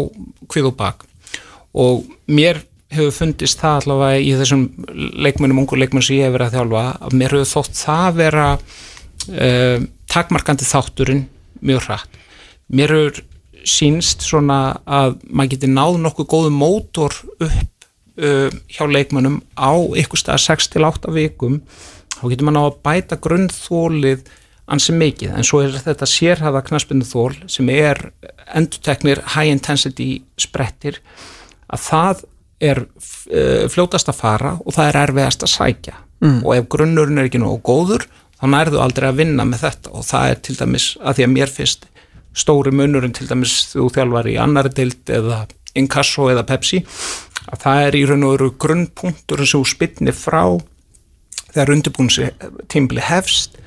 kvið 0.49 0.69
og 0.71 0.75
bak. 0.79 1.05
Og 1.77 2.03
mér 2.29 2.63
hefur 2.89 3.13
fundist 3.13 3.61
það 3.61 3.83
allavega 3.83 4.21
í 4.25 4.29
þessum 4.39 4.63
leikmennum, 5.21 5.61
ungu 5.61 5.77
leikmenn 5.77 6.05
sem 6.05 6.19
ég 6.19 6.29
hef 6.29 6.35
verið 6.35 6.47
að 6.47 6.55
þjálfa 6.57 6.85
að 7.05 7.17
mér 7.21 7.35
hefur 7.35 7.51
þótt 7.51 7.81
það 7.83 8.07
vera 8.17 8.45
uh, 8.57 9.83
takmarkandi 10.09 10.69
þátturinn 10.69 11.25
mjög 11.69 11.85
hratt. 11.85 12.17
Mér 12.73 12.95
hefur 12.95 13.21
sínst 13.67 14.23
svona 14.25 14.79
að 14.87 15.19
maður 15.27 15.53
geti 15.53 15.69
náð 15.69 15.99
nokkuð 16.01 16.29
góðu 16.31 16.55
mótor 16.55 17.15
upp 17.45 17.87
uh, 18.23 18.49
hjá 18.71 18.83
leikmennum 18.89 19.39
á 19.53 19.71
ykkur 20.01 20.23
stað 20.23 20.43
6-8 20.47 21.13
vikum. 21.13 21.59
Þá 22.17 22.23
getur 22.31 22.49
maður 22.49 22.57
ná 22.57 22.63
að 22.65 22.79
bæta 22.87 23.19
grunnþólið 23.21 24.25
ansi 24.69 24.93
mikið, 24.95 25.33
en 25.37 25.47
svo 25.47 25.63
er 25.65 25.77
þetta 25.81 26.07
sérhæða 26.09 26.63
knaspinu 26.67 27.07
þól 27.07 27.37
sem 27.49 27.69
er 27.73 28.11
endurteknir 28.55 29.23
high 29.35 29.49
intensity 29.51 30.21
sprettir 30.39 31.01
að 31.69 31.85
það 31.85 32.23
er 32.59 32.83
uh, 32.83 33.65
fljótast 33.71 34.11
að 34.11 34.19
fara 34.19 34.55
og 34.59 34.75
það 34.75 34.89
er 34.89 35.01
erfiðast 35.05 35.45
að 35.45 35.53
sækja. 35.55 35.97
Mm. 36.19 36.41
og 36.43 36.51
ef 36.51 36.65
grunnurinn 36.67 37.21
er 37.21 37.29
ekki 37.29 37.39
nógu 37.39 37.61
góður 37.63 38.03
þá 38.39 38.45
nærðu 38.51 38.81
aldrei 38.83 39.05
að 39.07 39.21
vinna 39.21 39.45
með 39.47 39.63
þetta. 39.65 39.93
Og 39.95 40.03
það 40.07 40.31
er 40.31 40.41
til 40.43 40.55
dæmis 40.59 40.87
að 40.99 41.15
því 41.15 41.25
að 41.25 41.33
mér 41.35 41.53
fyrst 41.53 41.87
stóri 42.39 42.73
munurinn 42.75 43.15
til 43.15 43.27
dæmis 43.29 43.55
þú 43.71 43.87
þjálfar 43.95 44.27
í 44.31 44.35
annari 44.39 44.73
dild 44.75 45.13
eða 45.15 45.45
Inkasso 45.79 46.27
eða 46.31 46.45
Pepsi 46.49 46.81
að 47.49 47.63
það 47.63 47.85
er 47.85 47.97
í 47.97 48.03
raun 48.09 48.25
og 48.27 48.35
veru 48.35 48.51
grunnpunktur 48.65 49.45
sem 49.47 49.63
spytni 49.67 50.13
frá 50.15 50.43
þegar 51.49 51.73
undirbúinsi 51.75 52.29
tímbli 52.71 53.03
hefst 53.05 53.57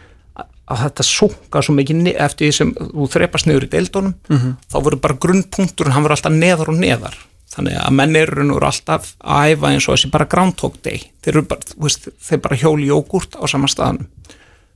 að- 0.72 0.82
þetta 0.86 1.04
súka 1.08 1.62
svo 1.62 1.74
mikið 1.76 2.14
eftir 2.16 2.48
því 2.48 2.52
sem 2.56 2.72
þú 2.74 3.08
þrepast 3.12 3.46
niður 3.50 3.66
í 3.68 3.70
deildunum 3.76 4.14
Mhm. 4.28 4.56
þá 4.72 4.76
verður 4.82 5.00
bara 5.04 5.18
grunnpunkturinn, 5.26 5.92
hann 5.92 6.02
verður 6.04 6.16
alltaf 6.18 6.32
neðar 6.32 6.68
og 6.72 6.78
neðar. 6.80 7.14
Þannig 7.52 7.76
að 7.84 7.92
menn 7.92 8.16
eru 8.16 8.34
raun 8.38 8.50
og 8.50 8.56
veru 8.60 8.66
alltaf 8.70 9.10
að 9.20 9.50
æfa 9.52 9.68
eins 9.74 9.88
og 9.88 9.94
þessi 9.98 10.10
bara 10.10 10.24
groundhog 10.24 10.78
day. 10.82 11.02
Þeir 11.22 11.34
eru 11.36 11.42
bara, 11.42 11.60
veist, 11.78 12.08
þeir 12.24 12.40
bara 12.40 12.56
hjóli 12.56 12.86
jógurt 12.88 13.36
á 13.36 13.44
sama 13.48 13.66
staðanum 13.68 14.06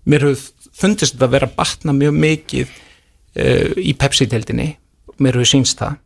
mér 0.07 0.21
hefur 0.21 0.51
fundist 0.77 1.15
þetta 1.17 1.27
að 1.27 1.31
vera 1.31 1.47
batna 1.57 1.93
mjög 1.97 2.15
mikið 2.21 2.69
uh, 3.37 3.73
í 3.81 3.95
Pepsi-deildinni. 3.97 4.77
Mér 5.19 5.33
hefur 5.41 5.49
sínst 5.49 5.79
það. 5.81 5.97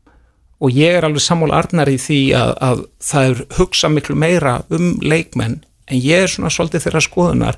Og 0.60 0.70
ég 0.76 0.94
er 0.98 1.04
alveg 1.08 1.20
sammála 1.24 1.58
arnar 1.58 1.88
í 1.90 1.96
því 1.98 2.20
að, 2.36 2.54
að 2.60 2.80
það 3.02 3.28
er 3.30 3.44
hugsa 3.58 3.88
miklu 3.90 4.14
meira 4.16 4.62
um 4.70 4.98
leikmenn 5.00 5.62
en 5.90 5.98
ég 6.00 6.22
er 6.22 6.28
svona 6.28 6.50
svolítið 6.52 6.84
þeirra 6.86 7.00
skoðunar 7.02 7.56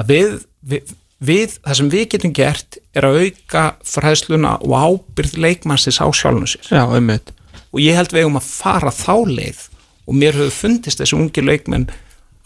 að 0.00 0.06
við, 0.08 0.30
við, 0.66 0.94
við 1.22 1.58
það 1.60 1.78
sem 1.78 1.90
við 1.92 2.06
getum 2.14 2.34
gert 2.34 2.78
er 2.96 3.06
að 3.06 3.18
auka 3.22 3.64
fræðsluna 3.86 4.56
og 4.66 4.74
ábyrð 4.74 5.38
leikmannsins 5.44 6.00
á 6.02 6.06
sjálfum 6.10 6.48
sér. 6.50 6.66
Já, 6.66 6.84
einmitt. 6.86 7.32
Og 7.72 7.80
ég 7.82 7.96
held 7.96 8.12
við 8.12 8.24
eigum 8.24 8.40
að 8.40 8.48
fara 8.48 8.92
þá 8.94 9.14
leið 9.30 9.60
og 10.02 10.18
mér 10.18 10.38
hefur 10.38 10.56
fundist 10.56 11.00
þessi 11.00 11.16
ungi 11.16 11.44
leikmenn 11.44 11.88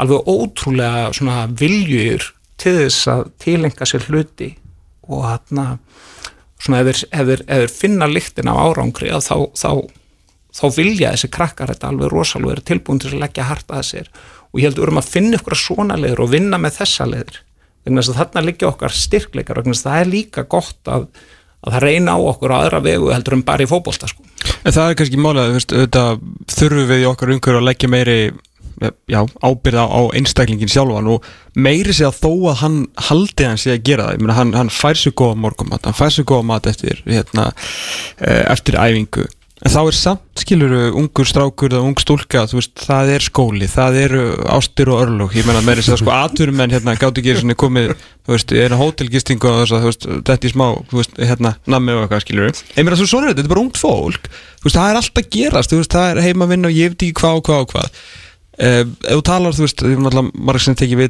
alveg 0.02 0.28
ótrúlega 0.28 1.08
svona 1.16 1.46
viljur 1.48 2.28
til 2.60 2.74
þess 2.82 3.08
að 3.12 3.22
tilenga 3.42 3.88
sér 3.88 4.04
hluti 4.10 4.52
og 5.08 5.24
hérna 5.24 5.66
svona 6.60 6.82
ef 6.82 7.04
þeir, 7.06 7.70
finna 7.72 8.08
lyktin 8.10 8.50
af 8.52 8.60
árangri 8.60 9.12
þá, 9.24 9.48
þá, 9.56 9.70
þá 10.52 10.64
vilja 10.76 11.14
þessi 11.14 11.32
krakkar 11.32 11.72
þetta 11.72 11.92
alveg 11.92 12.12
rosalega 12.12 12.64
tilbúin 12.66 13.00
til 13.00 13.14
að 13.14 13.22
leggja 13.24 13.48
harta 13.48 13.80
að 13.80 13.88
sér. 13.90 14.12
Og 14.52 14.60
ég 14.60 14.68
held 14.68 14.78
við 14.80 14.86
erum 14.86 15.00
að 15.00 15.12
finna 15.16 15.40
ykkur 15.40 15.58
svona 15.60 15.98
leiður 16.00 16.26
og 16.26 16.32
vinna 16.32 16.60
með 16.60 16.80
þessa 16.82 17.08
leiður 17.08 17.42
þess 17.94 18.12
að 18.12 18.20
þarna 18.20 18.44
liggja 18.48 18.70
okkar 18.72 18.94
styrkleikar 18.94 19.62
að 19.62 19.72
það 19.78 20.00
er 20.00 20.10
líka 20.10 20.46
gott 20.50 20.90
að, 20.90 21.06
að 21.62 21.76
það 21.76 21.86
reyna 21.86 22.16
á 22.16 22.20
okkur 22.32 22.54
á 22.54 22.56
aðra 22.58 22.82
vegu 22.82 23.12
heldur 23.14 23.38
en 23.38 23.46
bara 23.46 23.66
í 23.66 23.70
fótbolta 23.70 24.10
sko. 24.10 24.26
En 24.66 24.74
það 24.74 24.90
er 24.90 24.98
kannski 24.98 25.22
auðvitað 25.22 26.20
þurfum 26.56 26.90
við 26.90 27.04
í 27.04 27.08
okkar 27.12 27.34
umhverju 27.36 27.62
að 27.62 27.68
leggja 27.70 27.92
meiri 27.92 28.18
já, 29.08 29.20
ábyrða 29.42 29.86
á 29.88 30.00
einstaklingin 30.16 30.70
sjálfan 30.70 31.08
og 31.14 31.24
meiri 31.56 31.94
sig 31.96 32.06
að 32.08 32.18
þó 32.20 32.30
að 32.50 32.58
hann 32.60 32.78
haldi 33.08 33.46
hann 33.48 33.60
sig 33.60 33.72
að 33.72 33.84
gera 33.88 34.08
það, 34.08 34.16
ég 34.16 34.24
meina 34.24 34.36
hann, 34.36 34.52
hann 34.56 34.72
fær 34.72 35.00
sér 35.00 35.14
góða 35.16 35.38
morgumat, 35.46 35.86
hann 35.88 35.96
fær 35.96 36.12
sér 36.12 36.28
góða 36.28 36.48
mat 36.50 36.68
eftir 36.68 37.00
hérna, 37.06 37.48
eh, 38.20 38.44
eftir 38.52 38.78
æfingu 38.80 39.26
en 39.64 39.72
þá 39.72 39.78
er 39.80 39.96
samt, 39.96 40.24
skiluru, 40.42 40.80
ungur 41.00 41.24
strákur 41.28 41.72
eða 41.72 41.86
ung 41.88 41.96
stúlka, 42.00 42.42
þú 42.50 42.58
veist, 42.58 42.74
það 42.76 43.06
er 43.14 43.22
skóli 43.24 43.66
það 43.72 43.92
eru 44.02 44.24
ástir 44.52 44.90
og 44.92 45.00
örlug 45.06 45.32
ég 45.38 45.46
meina 45.48 45.62
meiri 45.64 45.80
sig 45.84 45.94
að 45.94 46.02
sko 46.02 46.12
atvinnumenn 46.12 46.74
hérna 46.74 46.92
gátt 47.00 47.16
ekki 47.22 47.38
svona 47.38 47.56
komið, 47.56 47.94
þú 48.26 48.30
veist, 48.34 48.50
er 48.52 48.76
hótelgistingu 48.76 49.48
og 49.48 49.56
þess 49.62 49.72
að, 49.72 49.80
þú 49.80 49.88
veist, 49.88 50.04
þetta 50.28 50.44
í 50.44 50.52
smá 50.52 50.66
þú 50.90 50.96
veist, 51.00 51.14
hérna, 51.32 51.50
nammi 51.72 51.92
og 51.94 52.00
eitthvað, 52.04 52.24
skiluru 52.26 52.52
ég 52.52 52.84
meina, 52.84 53.00
þú 53.00 53.06
svona 53.08 53.26
er 53.30 53.32
þetta, 53.32 53.44
er 53.46 53.52
bara 53.54 53.64
ungt 53.64 53.78
fólk. 53.80 54.24
Þú 54.60 54.64
veist, 54.68 54.76
það 54.76 54.90
er 54.90 54.98
alltaf 55.00 55.26
gerast, 55.32 55.70
þú 55.72 55.78
veist, 55.80 55.94
það 55.96 56.06
er 56.10 56.18
heima 56.26 56.50
vinna 56.52 56.68
og 56.68 56.76
ég 56.76 56.92
veit 56.92 57.00
ekki 57.06 57.16
hvað 57.22 57.34
og 57.40 57.44
hvað 57.48 57.60
og 57.64 57.68
hvað. 57.72 57.88
Uh, 58.56 58.84
ef 59.04 59.14
þú 59.16 59.22
talar, 59.28 59.52
þú 59.56 59.62
veist, 59.64 59.80
ég 59.84 59.98
náttúrulega 60.04 60.32
margir 60.36 60.64
sem 60.64 60.76
tekið 60.76 61.00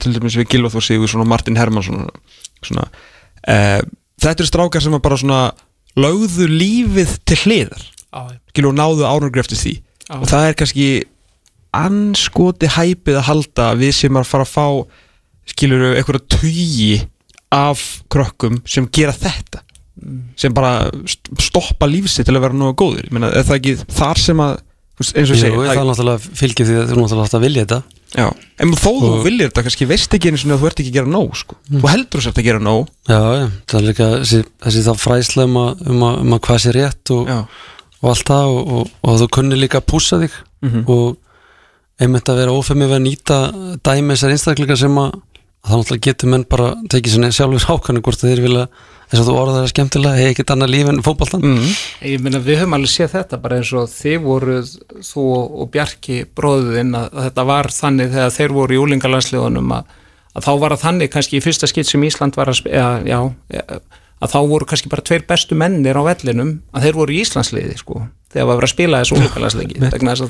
skilur 8.53 8.73
og 8.73 8.79
náðu 8.79 9.05
árangri 9.09 9.41
eftir 9.43 9.59
því. 9.61 9.75
Já. 10.07 10.15
og 10.21 10.27
það 10.31 10.45
er 10.49 10.55
kannski 10.61 10.87
anskoti 11.77 12.69
hæpið 12.73 13.19
að 13.21 13.27
halda 13.29 13.67
við 13.81 13.93
sem 13.99 14.17
að 14.21 14.29
fara 14.31 14.47
að 14.47 14.53
fá 14.55 14.67
skilur 15.51 15.83
einhverja 15.97 16.25
tugi 16.37 16.93
af 17.55 17.83
krökkum 18.13 18.61
sem 18.69 18.87
gera 18.95 19.13
þetta. 19.15 19.63
Sem 20.37 20.53
bara 20.55 20.91
st- 21.09 21.33
stoppa 21.41 21.87
lífsitt 21.89 22.27
til 22.29 22.37
að 22.37 22.45
vera 22.47 22.57
nógu 22.59 22.75
góður, 22.83 23.05
ég 23.07 23.13
meina, 23.17 23.31
er 23.33 23.47
það 23.49 23.59
ekki 23.61 23.75
þar 23.97 24.21
sem 24.21 24.41
að, 24.45 24.57
þú 24.97 25.07
eins 25.07 25.31
og 25.31 25.37
ég 25.37 25.41
segi 25.43 25.61
það 25.61 25.71
er 25.81 25.87
náttúrulega 25.91 26.35
fylgir 26.41 26.69
því 26.69 26.75
að 26.81 26.91
þú 26.91 26.99
náttúrulega 27.01 27.29
átt 27.31 27.37
að 27.39 27.47
vilja 27.47 27.65
þetta. 27.65 27.79
Já, 28.17 28.27
en 28.63 28.75
þó 28.77 28.91
þú 28.91 29.09
Og- 29.13 29.25
viljir 29.27 29.49
þetta 29.51 29.65
kannski 29.67 29.89
veist 29.91 30.17
ekki 30.19 30.29
einu 30.33 30.41
sinni 30.43 30.55
að 30.57 30.61
þú 30.63 30.69
ert 30.71 30.83
ekki 30.83 30.93
að 30.93 30.99
gera 30.99 31.13
nóg 31.17 31.37
sko. 31.41 31.57
þú 31.73 31.89
heldur 31.93 32.21
þú 32.21 32.25
sért 32.27 32.41
að 32.43 32.49
gera 32.51 32.61
nóg. 32.67 32.91
Já, 33.09 33.21
já, 33.41 33.47
það 33.67 33.81
er 33.81 33.87
líka 33.89 34.11
þessi, 34.21 34.43
þessi 34.67 34.85
þá 34.87 34.93
fræsla 35.07 35.45
um 35.49 35.57
að, 35.65 35.87
um 35.91 36.05
að, 36.11 36.21
um 36.27 36.37
að 36.37 36.45
hvað 36.47 36.61
sé 36.67 36.75
rétt 36.77 37.15
og, 37.17 37.27
Já. 37.33 37.41
Og 38.07 38.11
allt 38.15 38.31
það 38.31 38.51
og, 38.55 38.75
og, 38.79 38.91
og 39.03 39.21
þú 39.25 39.31
kunni 39.37 39.59
líka 39.59 39.83
að 39.83 39.89
pússa 39.93 40.21
þig 40.23 40.35
Mhm. 40.67 40.85
og 40.89 41.17
einmitt 42.01 42.29
að 42.33 42.39
vera 42.41 42.55
ófemmi 42.57 42.87
við 42.89 42.97
að 42.97 43.05
nýta 43.07 43.37
dæmi 43.85 44.15
þessar 44.15 44.33
einstakleika 44.35 44.77
sem 44.81 44.95
að 45.01 45.15
þá 45.67 45.73
náttúrulega 45.77 46.05
getur 46.07 46.31
menn 46.33 46.45
bara 46.49 46.69
tekið 46.93 47.13
svona 47.17 47.31
sjálfur 47.35 47.67
ákvæmni 47.75 48.03
hvort 48.07 48.23
þeir 48.23 48.41
vilja 48.45 48.65
eins 49.07 49.21
og 49.23 49.27
þú 49.29 49.35
orðað 49.39 49.57
það 49.61 49.69
skemmtilega, 49.71 50.19
hegi 50.19 50.33
ekkert 50.35 50.53
annað 50.55 50.73
líf 50.75 50.89
en 50.91 51.03
fótboltan 51.07 51.45
mm. 51.47 51.69
Ég 52.11 52.23
meina 52.25 52.41
við 52.43 52.59
höfum 52.63 52.75
alveg 52.79 52.91
séð 52.91 53.13
þetta 53.15 53.39
bara 53.43 53.59
eins 53.61 53.71
og 53.79 53.91
þið 53.93 54.17
voruð, 54.25 54.73
þú 55.11 55.27
og 55.63 55.69
Bjarki 55.77 56.17
bróðuðinn 56.39 56.97
að, 56.99 57.07
þetta 57.29 57.45
var 57.53 57.71
þannig 57.77 58.11
þegar 58.17 58.35
þeir 58.39 58.57
voru 58.57 58.75
í 58.77 58.81
úlingalandsliðunum 58.83 59.77
að, 59.79 59.93
að 60.35 60.49
þá 60.49 60.53
var 60.65 60.75
það 60.75 60.85
þannig 60.89 61.13
kannski 61.15 61.39
í 61.39 61.45
fyrsta 61.45 61.71
skitt 61.71 61.91
sem 61.91 62.07
Ísland 62.09 62.39
var 62.39 62.51
að 62.51 62.63
já, 62.67 62.87
já, 63.07 63.63
að 64.23 64.33
þá 64.33 64.39
voru 64.49 64.65
kannski 64.71 64.89
bara 64.93 65.05
tveir 65.05 65.25
bestu 65.29 65.55
mennir 65.59 65.99
á 65.99 66.03
vellinum 66.07 66.55
að 66.73 66.87
þeir 66.87 66.97
voru 67.01 67.13
í 67.17 67.21
Íslandsliði 67.25 67.77
sko 67.81 67.99
þegar 68.33 68.47
var 68.49 68.57
verið 68.61 68.69
að 68.69 68.73
spila 68.75 69.01
þessu 69.03 69.17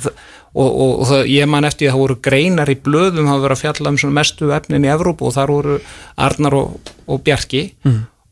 það- 0.00 0.24
og, 0.54 0.66
og, 0.66 0.90
og 1.00 1.06
það, 1.10 1.22
ég 1.32 1.48
man 1.52 1.64
eftir 1.68 1.88
að 1.88 1.94
það 1.94 2.02
voru 2.02 2.16
greinar 2.26 2.70
í 2.72 2.76
blöðum 2.86 3.30
það 3.30 3.40
voru 3.44 3.56
að 3.56 3.62
fjalla 3.62 3.92
um 3.92 4.12
mestu 4.18 4.50
efnin 4.56 4.86
í 4.86 4.90
Evrópu 4.94 5.26
og 5.30 5.34
þar 5.36 5.52
voru 5.54 5.78
Arnar 6.26 6.54
og, 6.58 6.92
og 7.06 7.22
Bjarki. 7.26 7.62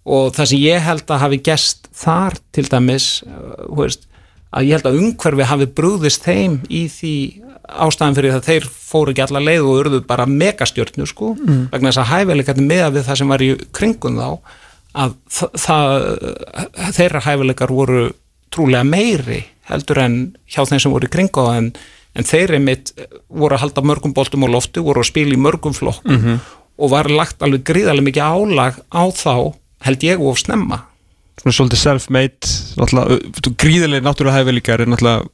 Og 0.04 0.34
það 0.36 0.48
sem 0.50 0.60
ég 0.60 0.82
held 0.84 1.06
að 1.08 1.22
hafi 1.22 1.38
gest 1.46 1.86
þar 1.96 2.34
til 2.52 2.66
dæmis 2.68 3.06
uh, 3.24 3.64
veist, 3.78 4.02
að 4.52 4.66
ég 4.68 4.76
held 4.76 4.88
að 4.90 4.98
umhverfi 5.00 5.46
hafi 5.48 5.66
brúðist 5.78 6.26
þeim 6.28 6.58
í 6.68 6.82
því 6.92 7.14
ástæðan 7.64 8.18
fyrir 8.18 8.34
það 8.36 8.44
þeir 8.50 8.66
fóru 8.68 9.14
ekki 9.14 9.24
alla 9.24 9.40
leið 9.46 9.64
og 9.64 9.78
urðu 9.80 10.02
bara 10.06 10.26
megastjörnu 10.28 11.06
sko 11.08 11.32
Mm. 11.38 11.62
vegna 11.72 11.88
þess 11.90 12.02
að 12.04 12.10
hæfileikarnir 12.12 12.68
meða 12.68 12.90
við 12.98 13.06
það 13.08 13.18
sem 13.22 13.32
var 13.32 13.42
í 13.42 13.48
kringum 13.72 14.20
þá 14.20 14.28
að 14.94 15.14
þa- 15.30 15.50
það, 15.64 15.94
þeirra 16.98 17.20
hæfileikar 17.26 17.72
voru 17.74 18.04
trúlega 18.54 18.84
meiri 18.86 19.40
heldur 19.70 19.98
en 20.04 20.16
hjá 20.46 20.62
þeim 20.68 20.80
sem 20.80 20.92
voru 20.92 21.08
í 21.08 21.12
kringu 21.14 21.44
en, 21.56 21.72
en 22.14 22.24
þeir 22.28 22.52
einmitt 22.58 22.92
voru 23.28 23.56
að 23.56 23.64
halda 23.64 23.82
mörgum 23.82 24.12
boltum 24.14 24.44
á 24.46 24.48
loftu, 24.52 24.82
voru 24.84 25.00
að 25.02 25.08
spila 25.10 25.34
í 25.34 25.40
mörgum 25.40 25.74
flokkum 25.74 26.18
Mhm. 26.20 26.40
og 26.78 26.90
var 26.90 27.08
lagt 27.10 27.42
alveg 27.42 27.64
gríðarlega 27.64 28.08
mikið 28.08 28.24
álag 28.34 28.74
á 28.92 29.02
þá 29.14 29.54
held 29.86 30.00
ég 30.04 30.20
of 30.20 30.38
snemma 30.38 30.80
svona 31.40 31.54
svolítið 31.56 31.80
self-made 31.82 32.46
gríðarlega 33.58 34.04
náttúrulega 34.06 34.38
hæfileikar 34.42 34.80
er 34.84 34.90
náttúrulega, 34.90 35.26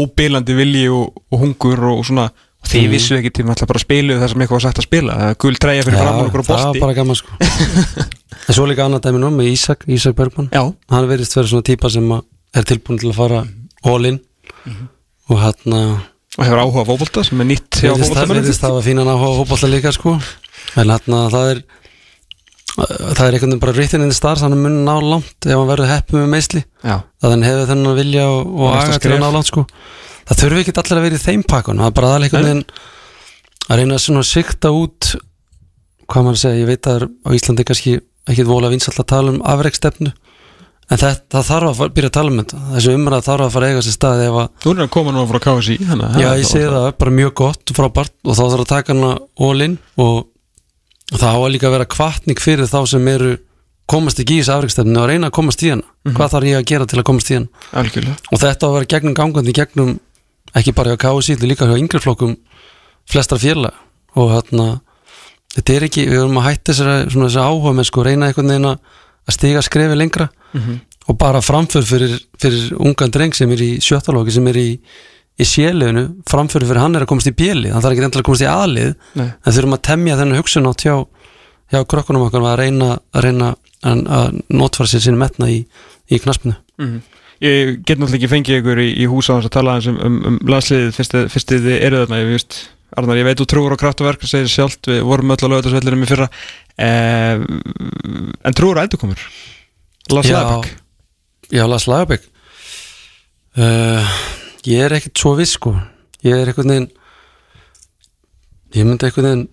óbílandi 0.00 0.54
vilji 0.56 0.88
og, 0.88 1.12
og 1.32 1.40
hungur 1.42 1.82
og 1.90 2.04
svona 2.06 2.30
og 2.60 2.68
þið 2.68 2.82
Mhm. 2.84 2.90
vissu 2.92 3.16
ekki 3.16 3.32
til 3.32 3.44
náttúrulega 3.48 3.66
bara 3.72 3.78
spilu 3.84 4.18
það 4.20 4.28
sem 4.28 4.40
eitthvað 4.44 4.58
var 4.58 4.64
sagt 4.66 4.78
að 4.78 4.86
spila, 4.88 5.12
það 5.20 5.30
er 5.30 5.38
gul 5.44 5.54
treyja 5.56 5.82
fyrir 5.86 5.98
framann 6.00 6.26
okkur 6.28 6.42
á 6.42 6.46
var 6.48 6.64
bolti. 6.66 6.80
bara 6.80 6.94
gaman 6.94 7.16
sko. 7.16 7.30
En 8.48 8.54
svo 8.56 8.64
líka 8.66 8.84
annað 8.86 9.02
dæmi 9.04 9.18
nú 9.20 9.28
með 9.30 9.50
Ísak, 9.52 9.84
Ísak 9.86 10.14
Bergman 10.16 10.48
Já. 10.50 10.62
hann 10.90 11.08
verðist 11.08 11.34
vera 11.36 11.46
svona 11.46 11.62
típa 11.66 11.90
sem 11.90 12.06
að 12.08 12.22
er 12.54 12.62
tilbúin 12.64 12.98
til 12.98 13.10
að 13.10 13.14
fara 13.18 13.42
all 13.84 14.04
in. 14.06 14.20
Og 15.30 15.38
hann 15.38 15.74
að 15.76 15.90
og 16.38 16.44
hefur 16.46 16.60
áhuga 16.62 16.82
á 16.82 16.88
fótbolta 16.88 17.24
sem 17.26 17.40
er 17.42 17.46
nýtt 17.50 17.80
það 17.82 18.30
virðist 18.30 18.62
það 18.62 18.78
að 18.78 18.86
fínan 18.86 19.10
áhuga 19.10 19.28
á 19.34 19.38
fótbolta 19.40 19.68
líka 19.70 19.92
sko. 19.92 20.14
En 20.78 20.88
hérna 20.88 21.20
það 21.30 21.50
er 21.52 21.62
það 22.80 23.24
er 23.26 23.34
einhvern 23.34 23.50
veginn 23.50 23.60
bara 23.60 23.72
written 23.76 24.02
in 24.04 24.08
the 24.08 24.14
stars 24.14 24.40
hann 24.44 24.52
er 24.54 24.60
mun 24.62 24.84
ná 24.86 24.94
langt 25.02 25.46
ef 25.46 25.52
hann 25.58 25.68
verður 25.68 25.90
heppið 25.90 26.20
með 26.22 26.28
meisli. 26.36 26.62
Já. 26.84 27.02
að 27.22 27.30
hann 27.34 27.42
hefur 27.44 27.66
þennan 27.74 27.96
vilja 27.98 28.24
og, 28.30 28.46
og 28.60 29.00
til 29.02 29.12
að 29.12 29.20
ná 29.24 29.30
langt 29.34 29.50
sko 29.50 29.66
það 30.30 30.40
þurfi 30.44 30.62
ekki 30.64 30.76
allir 30.80 31.00
að 31.00 31.06
vera 31.08 31.18
í 31.20 31.24
þeim 31.26 31.44
pakkunum 31.50 31.84
það 31.84 31.90
er 31.92 31.96
bara 32.00 32.12
aðalega 32.14 32.38
einhvern 32.38 32.48
veginn 32.50 32.64
að 33.70 33.80
reyna 33.82 33.98
svona 34.02 34.22
að 34.24 34.30
sikta 34.30 34.72
út 34.74 35.10
hvað 36.10 36.24
maður 36.26 36.38
að 36.38 36.42
segja, 36.42 36.60
ég 36.62 36.70
veit 36.70 36.88
að 36.90 37.04
á 37.22 37.28
Íslandi 37.36 37.66
kannski 37.68 37.92
ekki 38.30 38.46
vola 38.48 38.70
vinsall 38.72 38.96
að 38.98 39.08
tala 39.12 39.34
um 39.34 39.40
afreikstefnu 39.46 40.10
en 40.90 40.98
það, 40.98 41.20
það 41.30 41.44
þarf 41.46 41.68
að 41.70 41.76
fara, 41.78 41.92
byrja 41.94 42.08
að 42.10 42.14
tala 42.16 42.30
um 42.32 42.38
þetta. 42.40 42.60
Þessu 42.74 42.94
umræð 42.98 43.26
þarf 43.28 43.44
að 43.44 43.52
fara 43.54 43.66
að 43.68 43.74
eiga 43.76 43.82
sér 43.86 43.94
stað 43.94 44.22
ef 44.24 44.38
að 44.40 44.48
Þú 44.64 44.72
er 44.72 44.80
að 44.82 44.88
koma 44.96 45.12
nú 45.14 45.22
KSI 45.44 45.76
þannig 45.86 46.06
að 46.08 46.16
Já, 46.18 46.26
það 46.26 46.32
er 46.32 46.40
ég 46.40 46.42
bara- 46.42 46.50
segi 46.50 46.72
það, 46.74 46.88
bara 47.02 47.14
mjög 47.20 47.34
gott, 47.40 47.72
frábært 47.78 48.14
og 48.26 48.34
þá 48.34 48.42
þarf 48.42 48.64
að 48.64 48.70
taka 48.72 48.92
hana 48.96 49.12
all-in 49.38 49.76
og 50.02 50.16
og 51.10 51.18
það 51.18 51.30
á 51.30 51.38
að 51.42 51.52
líka 51.54 51.66
að 51.70 51.74
vera 51.74 51.86
kvartning 51.90 52.38
fyrir 52.42 52.68
þá 52.70 52.80
sem 52.90 53.08
eru 53.10 53.30
komast 53.90 54.20
ekki 54.22 54.36
í 54.38 54.42
þessu 54.42 54.54
afreikstefnu 54.56 54.98
og 55.02 55.08
reyna 55.10 55.30
að 55.30 55.34
komast 55.38 55.62
í 55.66 55.70
hana. 55.72 55.86
Hvað 56.10 56.34
þarf 56.34 56.50
ég 56.50 56.58
að 56.58 56.68
gera 56.70 56.86
til 56.90 56.98
að 57.00 57.06
komast 57.08 57.30
í 57.30 57.38
hana? 57.38 57.48
Algjörlega. 57.74 58.16
Og 58.30 58.38
þetta 58.42 58.62
á 58.62 58.68
að 58.70 58.74
vera 58.76 58.90
gegnum 58.94 59.16
gangandi 59.18 59.54
gegnum 59.54 59.96
ekki 60.58 60.74
bara 60.76 60.94
hjá 60.94 61.00
KSI, 61.04 61.34
þetta 61.36 61.46
er 61.46 61.52
líka 61.52 61.68
hjá 61.70 61.78
yngri 61.78 62.00
flokkum 62.02 62.36
flestra 63.10 63.38
félag 63.38 63.74
og 64.18 64.32
þarna 64.34 64.68
þetta 65.54 65.76
er 65.76 65.86
ekki, 65.88 66.06
við 66.10 66.22
erum 66.24 66.40
að 66.40 66.48
hætta 66.48 66.72
þessari, 66.72 67.38
áhuga 67.42 67.72
með 67.74 67.88
sko 67.90 68.04
reyna 68.06 68.28
einhvern 68.30 68.52
veginn 68.52 68.70
að 68.70 69.34
stiga 69.34 69.62
skrefi 69.62 69.96
lengra. 69.98 70.28
Og 71.10 71.16
bara 71.18 71.40
framför 71.42 71.82
fyrir, 71.82 72.12
fyrir 72.38 72.74
ungan 72.78 73.10
dreng 73.10 73.34
sem 73.34 73.50
er 73.50 73.62
í 73.62 73.70
sjöttalóki 73.82 74.30
sem 74.34 74.46
er 74.46 74.58
í, 74.60 74.68
í 75.40 75.44
sélöfinu 75.46 76.04
framför 76.28 76.62
fyrir 76.66 76.80
hann 76.82 76.94
er 76.94 77.02
að 77.06 77.10
komast 77.10 77.30
í 77.30 77.34
bjeli 77.34 77.70
hann 77.72 77.82
þarf 77.82 77.94
ekki 77.96 78.04
endilega 78.04 78.22
að 78.22 78.28
komast 78.28 78.44
í 78.44 78.50
aðlið 78.50 78.90
Nei. 79.18 79.30
en 79.32 79.54
þurfum 79.56 79.76
að 79.76 79.82
temja 79.88 80.18
þennan 80.20 80.38
hugsun 80.38 80.68
átt 80.70 80.84
hjá, 80.84 80.94
hjá 81.72 81.80
krökkunum 81.88 82.26
okkar 82.26 82.46
að 82.50 82.58
reyna 82.60 82.90
að, 82.92 83.22
reyna 83.24 83.48
að, 83.82 84.40
notfara 84.52 84.90
sér 84.92 85.06
sinni 85.06 85.18
metna 85.22 85.48
í, 85.50 85.62
í 86.10 86.20
knaspinu 86.20 86.54
Ég 87.40 87.78
get 87.88 87.96
náttúrulega 87.96 88.18
ekki 88.20 88.28
fengið 88.34 88.58
ykkur 88.60 88.80
í, 88.82 88.88
í 89.00 89.06
hús 89.08 89.30
á 89.32 89.38
þess 89.38 89.48
að 89.48 89.54
tala 89.54 89.76
um, 89.80 89.96
um, 90.04 90.18
um 90.28 90.36
landsliðið 90.52 90.90
fyrst, 90.98 91.52
þið- 91.54 91.68
eru 91.80 92.02
þarna, 92.02 92.18
ég 92.20 92.32
veist 92.34 92.58
Arnar, 92.98 93.20
ég 93.20 93.24
veit 93.28 93.38
þú 93.38 93.46
trúur 93.46 93.72
á 93.72 93.78
kraftverk, 93.80 94.24
segir 94.26 94.50
sjálft 94.50 94.88
við 94.90 95.04
vorum 95.06 95.30
öll 95.30 95.38
á 95.46 95.48
lögðarsvellinum 95.52 96.02
í 96.02 96.08
fyrra. 96.10 96.26
Eh, 96.74 97.38
en 98.50 98.56
trúur 98.58 98.80
á 98.80 98.82
eldurkomur 98.82 99.20
Lars 100.10 100.26
Já. 100.26 100.34
Lagerbäck? 100.40 100.74
Já, 101.54 101.64
Lars 101.70 101.86
Lagerbäck. 101.86 102.26
Uh, 103.56 104.10
Ég 104.68 104.82
er 104.84 104.92
ekkert 104.98 105.16
svo 105.22 105.32
viss 105.38 105.54
sko. 105.56 105.72
Ég 106.26 106.34
er 106.36 106.50
einhvern 106.50 106.68
veginn 106.74 106.90
Ég 108.76 108.84
myndi 108.86 109.06
einhvern 109.08 109.26
veginn 109.30 109.46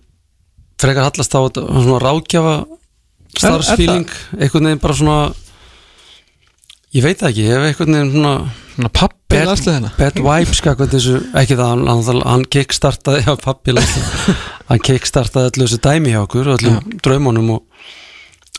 frekar 0.78 1.08
hallast 1.08 1.34
á 1.34 1.40
svona 1.50 1.98
ráðgjafa 2.04 2.56
starfsfíling 3.38 4.06
einhvern 4.38 4.68
veginn 4.68 4.82
bara 4.82 4.98
svona 4.98 5.16
ég 6.98 7.06
veit 7.06 7.20
það 7.22 7.30
ekki, 7.32 7.44
ég 7.46 7.54
hef 7.54 7.68
einhvern 7.70 7.98
veginn 7.98 8.14
svona 8.16 8.34
Svona 8.78 8.92
pappi 8.94 9.38
landsliðina 9.42 9.88
bad 9.98 10.20
vibes 10.22 10.60
þessu, 10.62 11.16
ekki 11.40 11.56
það 11.58 11.70
hann, 11.72 12.20
hann, 12.22 12.44
kickstartaði, 12.46 13.24
já 13.26 13.32
pappi 13.42 13.74
landsliðina. 13.74 14.34
hann 14.68 14.82
kickstartaði 14.86 15.50
allu 15.50 15.66
þessu 15.66 15.80
dæmi 15.82 16.12
hjá 16.14 16.20
okkur 16.22 16.52
og 16.52 16.60
öllum 16.60 16.76
draumunum 17.02 17.48
og 17.56 17.62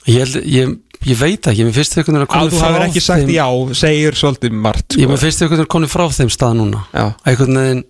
ég, 0.09 0.17
held, 0.25 0.35
ég, 0.43 0.73
ég 1.07 1.21
veit 1.21 1.47
ekki, 1.47 1.63
mér 1.63 1.77
finnst 1.77 1.95
einhvern 1.95 2.19
veginn 2.19 2.25
að 2.25 2.27
Að 2.27 2.33
koma 2.35 2.51
þú 2.51 2.59
hafur 2.65 2.85
ekki 2.89 3.03
sagt 3.05 3.31
já, 3.31 3.45
segir 3.79 4.19
svolítið 4.19 4.57
margt 4.67 4.89
Ég 4.97 5.05
sko. 5.05 5.11
mér 5.13 5.23
finnst 5.23 5.39
einhvern 5.45 5.61
veginn 5.61 5.73
konið 5.77 5.93
frá 5.95 6.05
þeim 6.19 6.31
stað 6.35 6.53
núna 6.59 6.79
Já. 6.91 7.05
einhvern 7.23 7.61
veginn 7.61 7.83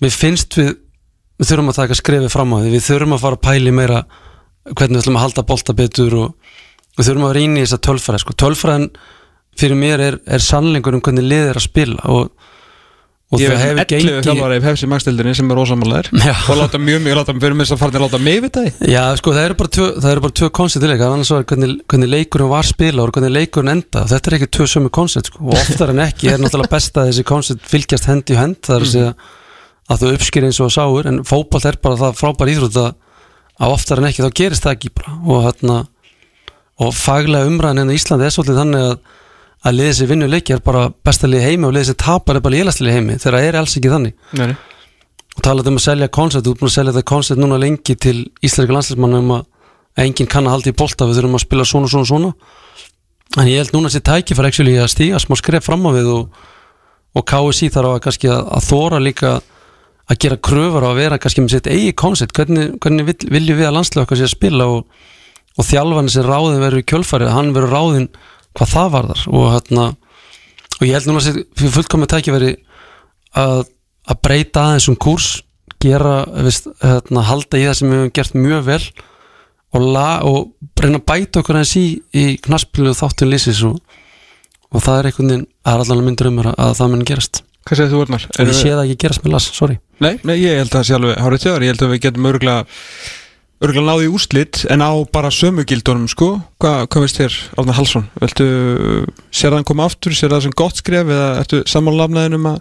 mér 0.00 0.12
finnst 0.14 0.56
við 0.56 0.72
við 1.38 1.52
þurfum 1.52 1.70
að 1.70 1.78
taka 1.82 2.00
skrefið 2.00 2.32
fram 2.32 2.56
á 2.56 2.58
því 2.64 2.72
við 2.72 2.86
þurfum 2.88 3.14
að 3.14 3.22
fara 3.26 3.36
að 3.38 3.44
pæli 3.44 3.70
meira 3.76 4.00
hvernig 4.72 4.96
við 4.96 5.02
ætlum 5.04 5.20
að 5.20 5.24
halda 5.28 5.44
við 9.58 9.64
fyrir 9.64 9.78
mér 9.78 10.04
er, 10.04 10.18
er 10.26 10.44
sannleikur 10.44 10.96
um 10.96 11.02
hvernig 11.04 11.26
liðið 11.26 11.50
er 11.52 11.58
að 11.58 11.64
spila 11.64 12.12
og, 12.12 12.28
og 13.28 13.42
Ég 13.42 13.50
það 13.50 13.58
hef 13.58 13.64
hefur 13.66 13.80
11 13.82 13.88
gengið 13.92 14.18
þjálfara 14.24 14.56
í 14.58 14.62
Pepsi 14.64 14.88
Max-dildinni 14.88 15.34
sem 15.36 15.50
er 15.52 15.60
ósamallegar 15.60 16.10
Já. 16.14 16.34
og 16.48 16.60
láta 16.60 16.80
mjög 16.80 17.02
mjög, 17.04 17.18
láta 17.18 17.34
fyrir 17.36 17.56
mig 17.58 17.72
að 17.74 17.80
fara 17.82 17.92
til 17.94 18.00
að 18.00 18.04
láta 18.06 18.20
mig 18.22 18.38
vita 18.44 18.62
því. 18.64 18.70
Já, 18.92 19.02
sko, 19.20 19.34
það 19.36 19.48
eru 19.48 19.56
bara 19.58 19.72
tvö, 19.76 19.88
það 19.98 20.20
bara 20.24 20.36
tvö 20.40 20.48
koncept 20.58 20.86
í 20.86 20.90
leik, 20.92 21.02
annars 21.08 21.32
var 21.34 21.44
hvernig, 21.50 21.74
hvernig 21.92 22.12
leikurinn 22.14 22.52
var 22.54 22.68
spila 22.70 23.04
og 23.04 23.12
hvernig 23.16 23.34
leikurinn 23.34 23.74
enda, 23.74 24.06
þetta 24.14 24.32
er 24.32 24.38
ekki 24.38 24.50
tvö 24.56 24.68
sömu 24.72 24.94
koncept, 24.94 25.28
sko, 25.32 25.42
og 25.44 25.58
oftar 25.58 25.92
en 25.92 26.00
ekki 26.06 26.32
er 26.32 26.40
náttúrulega 26.40 26.72
best 26.72 26.96
að 26.96 27.10
þessi 27.10 27.26
koncept 27.28 27.68
fylgjast 27.68 28.08
hend 28.08 28.32
í 28.32 28.38
hend, 28.38 28.58
það 28.64 28.78
er 28.78 28.86
að 28.86 28.94
segja 28.94 29.12
að 29.88 30.00
þú 30.00 30.14
uppskýr 30.16 30.48
eins 30.48 30.62
og 30.64 30.72
sáur, 30.72 31.04
en 31.10 31.20
fótboll 31.28 31.68
er 31.68 31.76
bara 31.84 32.00
það 32.00 32.18
frábær 32.22 32.52
íþrótt 32.54 32.80
að, 32.80 32.90
að 33.60 33.76
oftar 33.76 34.00
en 34.00 34.08
ekki 34.08 34.24
þá 34.24 34.30
gerist 34.40 34.64
það 34.64 34.78
ekki 34.78 34.94
bara, 34.96 35.18
og 35.28 35.44
hérna 35.44 35.78
og 36.78 36.92
er 39.64 39.68
að 39.68 39.78
liðið 39.78 39.94
sér 39.98 40.10
vinnu 40.12 40.28
leiki 40.30 40.54
er 40.54 40.64
bara 40.64 40.88
besta 41.04 41.28
liðið 41.28 41.48
heimi 41.48 41.68
og 41.68 41.74
liðið 41.74 41.90
sér 41.90 41.98
tapar 42.04 42.38
er 42.38 42.44
bara 42.44 42.56
lélast 42.56 42.82
liðið 42.82 42.98
heimi. 42.98 43.18
Þegar 43.18 43.38
það 43.38 43.48
er 43.48 43.58
alls 43.58 43.76
ekki 43.78 43.92
þannig. 43.92 44.14
Nei, 44.38 44.52
og 45.38 45.44
talað 45.46 45.70
um 45.70 45.78
að 45.78 45.84
selja 45.84 46.08
koncept, 46.10 46.46
þú 46.46 46.52
ert 46.52 46.62
búin 46.62 46.70
að 46.70 46.74
selja 46.74 46.92
þetta 46.96 47.06
koncept 47.06 47.38
núna 47.38 47.58
lengi 47.62 47.94
til 47.94 48.16
íslenska 48.42 48.74
landslæsmanna 48.74 49.20
um 49.22 49.34
að 49.36 49.44
enginn 50.02 50.30
kann 50.30 50.48
að 50.48 50.56
halda 50.56 50.72
í 50.72 50.78
bolta 50.78 51.06
við 51.06 51.20
þurfum 51.20 51.38
að 51.38 51.44
spila 51.44 51.66
svona, 51.68 51.90
svona, 51.92 52.08
svona. 52.10 52.32
En 53.38 53.50
ég 53.50 53.60
held 53.62 53.74
núna 53.76 53.92
sér 53.92 54.02
tækifæri 54.08 54.50
actually 54.50 54.74
að 54.82 54.90
stíga 54.94 55.20
smá 55.22 55.36
skref 55.38 55.68
fram 55.68 55.86
á 55.86 55.90
við 55.94 56.10
og, 56.10 56.40
og 57.14 57.26
KSI 57.28 57.70
þarf 57.74 57.92
að 57.92 58.02
kannski 58.08 58.32
að, 58.34 58.50
að 58.56 58.66
þóra 58.66 59.00
líka 59.04 59.32
að 60.08 60.20
gera 60.24 60.40
kröfur 60.48 60.86
á 60.86 60.90
að 60.90 61.00
vera 61.04 61.20
kannski 61.22 61.44
með 61.44 61.54
sitt 61.54 61.70
eigi 61.70 61.94
koncept, 62.02 62.34
hvernig, 62.34 62.74
hvernig 62.82 63.06
vill, 63.10 63.30
viljum 63.36 63.60
við 63.60 63.68
að 63.68 63.76
landslega 63.76 64.08
okkar 64.08 64.18
sé 64.18 64.26
að 64.26 64.34
spila 64.34 64.68
og, 64.72 65.06
og 65.54 65.68
þjálfarnir 65.68 66.14
sem 66.14 66.26
ráðin 66.26 66.64
verður 66.64 66.82
í 66.82 66.88
kjölfarið 66.88 67.34
hann 67.34 67.54
verður 67.54 67.74
ráðin 67.76 68.08
hvað 68.58 68.74
það 68.74 68.94
varðar. 68.96 69.24
Og 69.32 69.50
hérna 69.54 69.88
og 70.78 70.86
ég 70.86 70.94
held 70.94 71.10
núna 71.10 71.22
að 71.22 71.28
sér 71.28 71.70
fullkomið 71.74 72.12
tækifæri 72.14 72.54
að, 73.38 73.62
að 74.08 74.20
breyta 74.24 74.64
aðeins 74.64 74.88
um 74.92 74.98
kúrs 74.98 75.28
gera, 75.82 76.22
veist, 76.46 76.68
hérna, 76.82 77.24
halda 77.26 77.58
í 77.58 77.66
það 77.66 77.76
sem 77.78 77.90
við 77.90 78.00
hefum 78.00 78.14
gert 78.18 78.38
mjög 78.38 78.64
vel 78.66 78.80
og, 79.74 79.82
la, 79.82 80.06
og 80.26 80.80
reyna 80.80 81.00
að 81.00 81.06
bæta 81.10 81.42
okkur 81.42 81.58
aðeins 81.58 81.74
í, 81.78 81.86
í 82.14 82.24
knaspilu 82.42 82.94
þáttun 82.98 83.30
lýsis 83.32 83.62
og, 83.68 83.78
og 84.72 84.84
það 84.84 85.00
er 85.00 85.10
einhvern 85.10 85.32
veginn 85.32 85.46
það 85.48 85.74
er 85.74 85.84
allan 85.84 86.06
myndur 86.06 86.30
um 86.32 86.42
að, 86.42 86.50
að 86.54 86.74
það 86.80 86.92
mun 86.94 87.06
gerast. 87.10 87.42
Hvað 87.68 87.80
segir 87.80 87.92
þú 87.92 88.02
Arnar? 88.06 88.26
og 88.32 88.48
ég 88.48 88.56
sé 88.56 88.68
það 88.72 88.84
ekki 88.86 89.00
gerast 89.04 89.24
með 89.24 89.34
las, 89.34 89.48
sorry. 89.52 89.78
Nei, 90.00 90.14
nei, 90.24 90.36
ég 90.40 90.62
held 90.62 90.70
að 90.70 90.76
það 90.78 90.86
sé 90.88 90.96
alveg 90.96 91.18
hárið 91.24 91.42
tjóðar 91.42 91.64
Ég 91.66 91.74
held 91.74 91.82
að 91.84 91.90
við 91.92 92.04
getum 92.06 92.28
örgulega 92.30 92.62
örgulega 93.64 93.86
náði 93.88 94.06
í 94.06 94.12
úrslit 94.14 94.60
en 94.70 94.82
á 94.84 94.90
bara 95.12 95.30
sömu 95.34 95.64
gildunum 95.66 96.08
sko. 96.10 96.28
Hva, 96.62 96.86
Hvað 96.86 97.04
veist 97.04 97.18
þér, 97.18 97.36
Arnar 97.58 97.78
Hallsson? 97.78 98.04
Viltu 98.22 98.46
sér 99.34 99.50
það 99.50 99.56
hann 99.58 99.68
koma 99.72 99.86
aftur, 99.88 100.14
sér 100.14 100.30
það 100.34 100.44
sem 100.46 100.54
gott 100.60 100.78
skref? 100.78 101.08
Eða 101.10 101.30
ertu 101.42 101.62
sammálafnaðin 101.66 102.38
um 102.38 102.50
að 102.52 102.60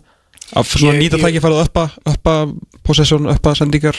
að 0.57 0.73
Ég- 0.87 0.99
nýta 1.01 1.17
ég- 1.19 1.25
tækifærið 1.27 1.61
uppa 1.65 1.89
uppa 2.07 2.33
possession, 2.87 3.27
uppa 3.27 3.53
sendingar 3.59 3.97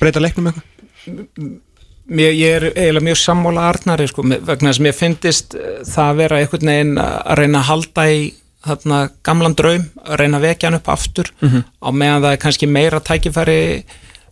breyta 0.00 0.20
leiknum 0.22 0.48
eitthvað? 0.50 1.60
Mér, 2.04 2.32
ég 2.36 2.54
er 2.58 2.64
eiginlega 2.74 3.04
mjög 3.06 3.16
sammála 3.20 3.62
Arnari 3.70 4.06
sko, 4.10 4.22
vegna 4.24 4.68
þess 4.72 4.80
að 4.80 4.84
mér 4.84 4.96
finnist 4.96 5.54
eh, 5.56 5.78
það 5.88 6.08
að 6.10 6.18
vera 6.20 6.40
einhvern 6.42 6.70
veginn 6.72 6.98
að 7.00 7.38
reyna 7.40 7.60
að 7.62 7.68
halda 7.70 8.04
í 8.12 8.18
þarna 8.64 8.98
gamlan 9.24 9.54
draum, 9.56 9.84
að 10.04 10.18
reyna 10.20 10.38
að 10.40 10.44
vekja 10.48 10.68
hann 10.70 10.78
upp 10.80 10.88
aftur. 10.92 11.30
Á 11.44 11.88
meðan 11.92 12.22
það 12.24 12.30
er 12.32 12.40
kannski 12.44 12.68
meira 12.68 13.00
tækifæri 13.04 13.56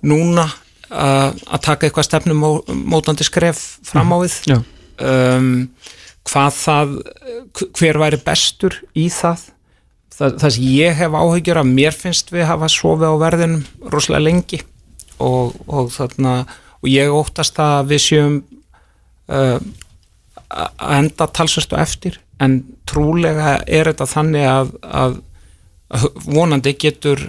núna 0.09 0.47
að 0.93 1.65
taka 1.65 1.89
eitthvað 1.89 2.09
stefnum 2.09 2.45
mótandi 2.93 3.27
skref 3.27 3.61
fram 3.87 4.13
á 4.13 4.17
við. 4.23 4.37
Já, 4.51 4.59
um, 5.09 5.51
hvað 6.29 6.59
það 6.59 6.95
hver 7.79 8.01
væri 8.03 8.21
bestur 8.23 8.79
í 8.95 9.09
það? 9.13 9.49
Það, 10.13 10.35
það 10.43 10.55
sem 10.55 10.67
ég 10.69 10.99
hef 10.99 11.15
áhyggjur 11.17 11.63
að 11.63 11.71
mér 11.73 11.97
finnst 11.97 12.33
við 12.35 12.47
hafa 12.47 12.69
sofið 12.71 13.15
á 13.17 13.23
verðinum 13.23 13.63
rosalega 13.91 14.27
lengi 14.27 14.61
og, 15.23 15.57
og 15.67 15.89
þarna 15.95 16.35
og 16.83 16.91
ég 16.91 17.15
óttast 17.15 17.59
að 17.63 17.95
við 17.95 18.05
séum 18.05 18.37
uh, 19.33 19.59
að 20.53 20.95
enda 20.99 21.29
talsvist 21.33 21.73
og 21.73 21.83
eftir 21.83 22.21
en 22.43 22.61
trúlega 22.89 23.57
er 23.65 23.89
þetta 23.91 24.09
þannig 24.11 24.49
að, 24.49 24.73
að 24.83 25.21
vonandi 26.27 26.75
getur 26.81 27.23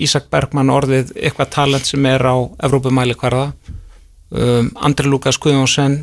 Ísak 0.00 0.30
Bergmann 0.32 0.72
orðið 0.72 1.12
eitthvað 1.18 1.52
talent 1.56 1.88
sem 1.88 2.06
er 2.08 2.24
á 2.24 2.36
Evrópumæli 2.66 3.16
hverða 3.20 3.50
um, 4.30 4.70
Andri 4.80 5.10
Lukas 5.10 5.38
Guðjónsson 5.40 6.00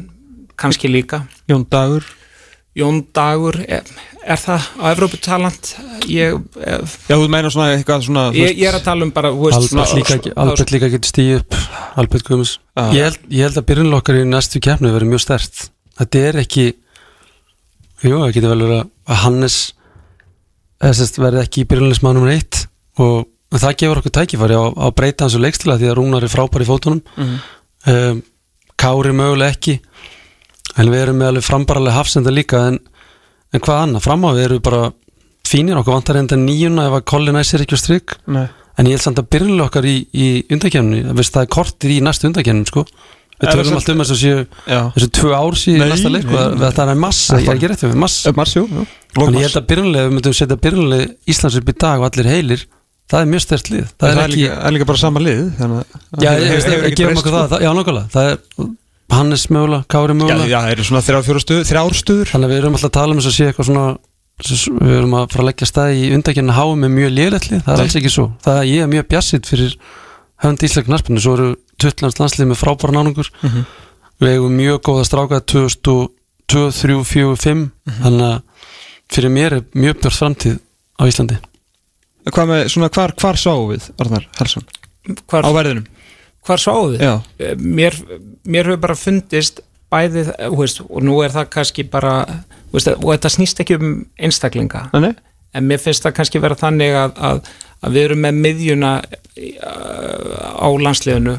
kannski 0.57 0.89
líka. 0.91 1.23
Jón 1.49 1.65
Dagur. 1.69 2.05
Jón 2.77 2.99
Dagur, 3.13 3.57
er, 3.65 3.85
er 4.21 4.37
það 4.41 4.65
á 4.77 4.85
Evróputalant? 4.91 5.69
Ég, 6.05 6.35
ég, 6.61 6.97
Já, 7.09 7.15
þú 7.15 7.29
meina 7.33 7.49
svona 7.53 7.71
eitthvað 7.73 8.03
svona 8.05 8.25
ég, 8.37 8.51
ég 8.53 8.67
er 8.69 8.77
að 8.77 8.85
tala 8.85 9.07
um 9.07 9.13
bara 9.15 9.31
Albert 9.33 10.73
líka, 10.75 10.89
getur 10.93 11.09
stíð 11.09 11.39
upp 11.39 11.57
Albert 11.97 12.27
Guðmus 12.27 12.57
Já. 12.77 12.83
ég, 12.93 13.07
held, 13.07 13.23
ég 13.33 13.47
held 13.47 13.57
að 13.57 13.65
byrjunlokkar 13.71 14.19
í 14.19 14.27
næstu 14.29 14.61
keppni 14.61 14.93
verið 14.93 15.09
mjög 15.15 15.23
stert 15.25 15.63
þetta 15.97 16.21
er 16.29 16.39
ekki 16.43 16.67
jú, 18.05 18.13
það 18.13 18.35
getur 18.37 18.53
vel 18.53 18.61
verið 18.67 18.77
að 18.85 19.21
Hannes 19.23 19.57
sérst 20.77 21.17
verði 21.17 21.41
ekki 21.41 21.65
í 21.65 21.69
byrjunlismann 21.71 22.19
nummer 22.19 22.35
eitt 22.35 22.67
og 23.01 23.25
en 23.51 23.61
það 23.63 23.77
gefur 23.81 24.01
okkur 24.01 24.15
tækifæri 24.17 24.57
á, 24.59 24.63
á 24.75 24.87
breyta 24.91 25.23
hans 25.25 25.37
og 25.37 25.43
leikstila 25.45 25.77
því 25.79 25.89
að 25.91 25.97
Rúnar 25.99 26.25
er 26.27 26.33
frábær 26.33 26.65
í 26.65 26.67
fótunum. 26.67 27.01
Mhm. 27.17 27.37
um, 27.93 28.23
Kári 28.77 29.09
mögulega 29.15 29.55
ekki 29.55 29.79
en 30.77 30.91
við 30.91 31.01
erum 31.01 31.17
með 31.17 31.31
alveg 31.31 31.45
frambaralega 31.47 31.97
hafsenda 31.97 32.29
líka 32.33 32.59
en, 32.69 32.79
en 33.53 33.63
hvað 33.63 33.79
annað, 33.87 34.03
fram 34.05 34.25
á 34.27 34.29
við 34.37 34.43
eru 34.45 34.59
bara 34.61 34.81
fínir 35.47 35.79
okkur 35.79 35.95
vantar 35.95 36.19
enda 36.19 36.37
nýjuna 36.37 36.85
ef 36.91 36.97
að 36.99 37.05
Colin 37.09 37.39
æsir 37.41 37.63
ekki 37.63 37.73
á 37.73 37.81
stryk 37.81 38.17
en 38.77 38.85
ég 38.85 38.93
held 38.97 39.01
samt 39.07 39.21
að 39.23 39.29
byrjulega 39.33 39.65
okkar 39.71 39.87
í, 39.89 39.95
í 40.13 40.27
undakefni 40.53 41.01
það 41.07 41.41
er 41.41 41.49
kortir 41.57 41.95
í 41.95 42.01
næstu 42.05 42.29
undakefni 42.29 42.67
sko. 42.69 42.83
við 43.41 43.49
tölum 43.53 43.77
alltaf 43.79 43.95
um 43.95 44.03
að 44.03 44.11
þessu 44.13 45.09
tvö 45.17 45.33
ár 45.37 45.57
síðan 45.57 45.81
Nei, 45.81 45.89
næsta 45.95 46.09
leik 46.13 46.25
það- 46.29 46.89
er 46.93 47.01
massa, 47.01 47.37
ég 47.37 47.47
er 47.49 47.55
ekki 47.57 47.67
rétt 47.71 47.83
við 47.87 47.95
massa. 47.95 48.29
Þannig 49.17 49.39
ég 49.41 49.47
held 49.47 49.57
að 49.61 49.67
byrjunlega, 49.71 50.07
við 50.07 50.13
myndum 50.17 50.33
setja 50.37 50.57
byrjunlega 50.61 51.09
Íslands 51.33 51.57
upp 51.57 51.69
í 51.69 51.75
dag 51.77 51.99
og 52.01 52.05
allir 52.11 52.29
heilir 52.29 52.65
það 53.07 53.21
er 53.23 53.29
mjög 53.31 53.43
stert 53.45 53.69
lið. 53.71 53.85
Það 53.99 54.09
er, 54.09 54.17
ekki, 54.23 54.35
líka, 54.41 54.57
er 54.67 54.75
líka 54.75 54.87
bara 54.89 55.01
sama 55.01 55.19
lið 55.23 55.39
að 55.63 55.75
já, 56.23 56.31
það 56.31 56.75
ég 56.87 56.97
gefum 56.97 57.21
okkur 57.21 57.31
sko. 57.31 57.37
það, 57.37 57.47
það, 57.53 57.61
já, 57.67 57.71
nákvæmlega. 57.77 58.09
Það 58.17 58.31
er 58.31 58.37
Hannes 59.17 59.45
mögulega, 59.47 59.83
Kári 59.87 60.13
mögulega. 60.19 60.47
já, 60.51 60.59
það 60.59 60.71
eru 60.75 60.83
svona 60.89 61.01
þrjár 61.07 61.23
fjóra 61.23 61.39
stuður, 61.45 61.65
þrjár 61.69 61.93
stuður. 61.95 62.31
Þannig 62.33 62.47
að 62.49 62.51
við 62.51 62.57
erum 62.61 62.73
alltaf 62.75 62.89
að 62.89 62.95
tala 62.97 63.13
um 63.15 63.21
þess 63.21 63.29
að 63.31 63.37
sé 63.37 63.45
eitthvað 63.47 63.67
svona 63.69 63.85
við 64.81 64.91
erum 64.97 65.13
að 65.17 65.29
fara 65.31 65.41
að 65.43 65.47
leggja 65.47 65.67
stað 65.71 65.93
í 65.97 66.09
undakjarni 66.17 66.53
háum 66.57 66.81
með 66.83 66.91
mjög 66.97 67.13
lélætli, 67.15 67.59
það 67.63 67.71
er 67.73 67.83
alls 67.85 67.95
ekki 67.97 68.11
svo. 68.13 68.25
Það 68.43 68.59
er 68.59 68.67
ég 68.69 68.83
er 68.83 68.91
mjög 68.91 69.07
bjassitt 69.13 69.47
fyrir 69.49 69.77
höfnd 70.43 70.65
íslensk 70.67 70.91
narspinni, 70.91 71.23
svo 71.23 71.33
eru 71.39 71.47
Tuttlands 71.81 72.19
landslið 72.19 72.51
með 72.51 72.59
frábæra 72.61 72.93
nánungur. 72.99 73.31
Mhm. 73.41 73.63
við 74.21 74.31
eigum 74.33 74.53
mjög 74.57 74.79
góða 74.81 75.03
stráka 75.05 75.39
2002, 75.45 76.71
3, 76.73 77.03
4, 77.05 77.35
5 77.37 77.71
Mhm. 77.85 77.97
þannig 78.03 78.21
að 78.27 78.41
fyrir 79.13 79.29
mér 79.31 79.53
er 79.53 79.61
mjög 79.77 79.99
björn 80.01 80.17
framtíð 80.19 80.59
á 80.97 81.03
Íslandi 81.07 81.37
Hvað 82.33 82.49
með, 82.51 82.63
svona, 82.73 82.89
hvar, 82.93 83.13
hvar 83.21 83.39
sáum 83.39 83.69
við, 83.71 83.87
Arnar 84.03 84.27
Helsson? 84.39 84.65
Hvar, 85.29 85.47
Á 85.47 85.51
verðinum. 85.55 85.85
Hvar 86.47 86.61
sváðu 86.63 86.95
þið? 86.95 87.05
Já, 87.05 87.13
Eh, 87.43 87.55
mér, 87.59 87.95
mér 88.47 88.69
hefur 88.71 88.81
bara 88.85 88.95
fundist 88.99 89.61
bæðið, 89.91 90.33
veist, 90.57 90.81
og 90.83 91.03
nú 91.03 91.21
er 91.23 91.31
það 91.31 91.49
kannski 91.53 91.85
bara, 91.91 92.13
veist, 92.73 92.87
og 92.91 93.07
þetta 93.13 93.31
snýst 93.31 93.61
ekki 93.63 93.77
um 93.79 93.93
einstaklinga, 94.19 94.89
nei, 94.93 95.01
nei. 95.07 95.13
En 95.55 95.67
mér 95.67 95.79
finnst 95.79 96.03
það 96.03 96.15
kannski 96.19 96.41
vera 96.43 96.55
þannig 96.59 96.95
að, 96.99 97.13
að, 97.29 97.39
að 97.81 97.95
við 97.95 98.03
erum 98.09 98.19
með 98.25 98.41
miðjuna 98.43 98.91
á 100.59 100.67
landsliðinu 100.81 101.37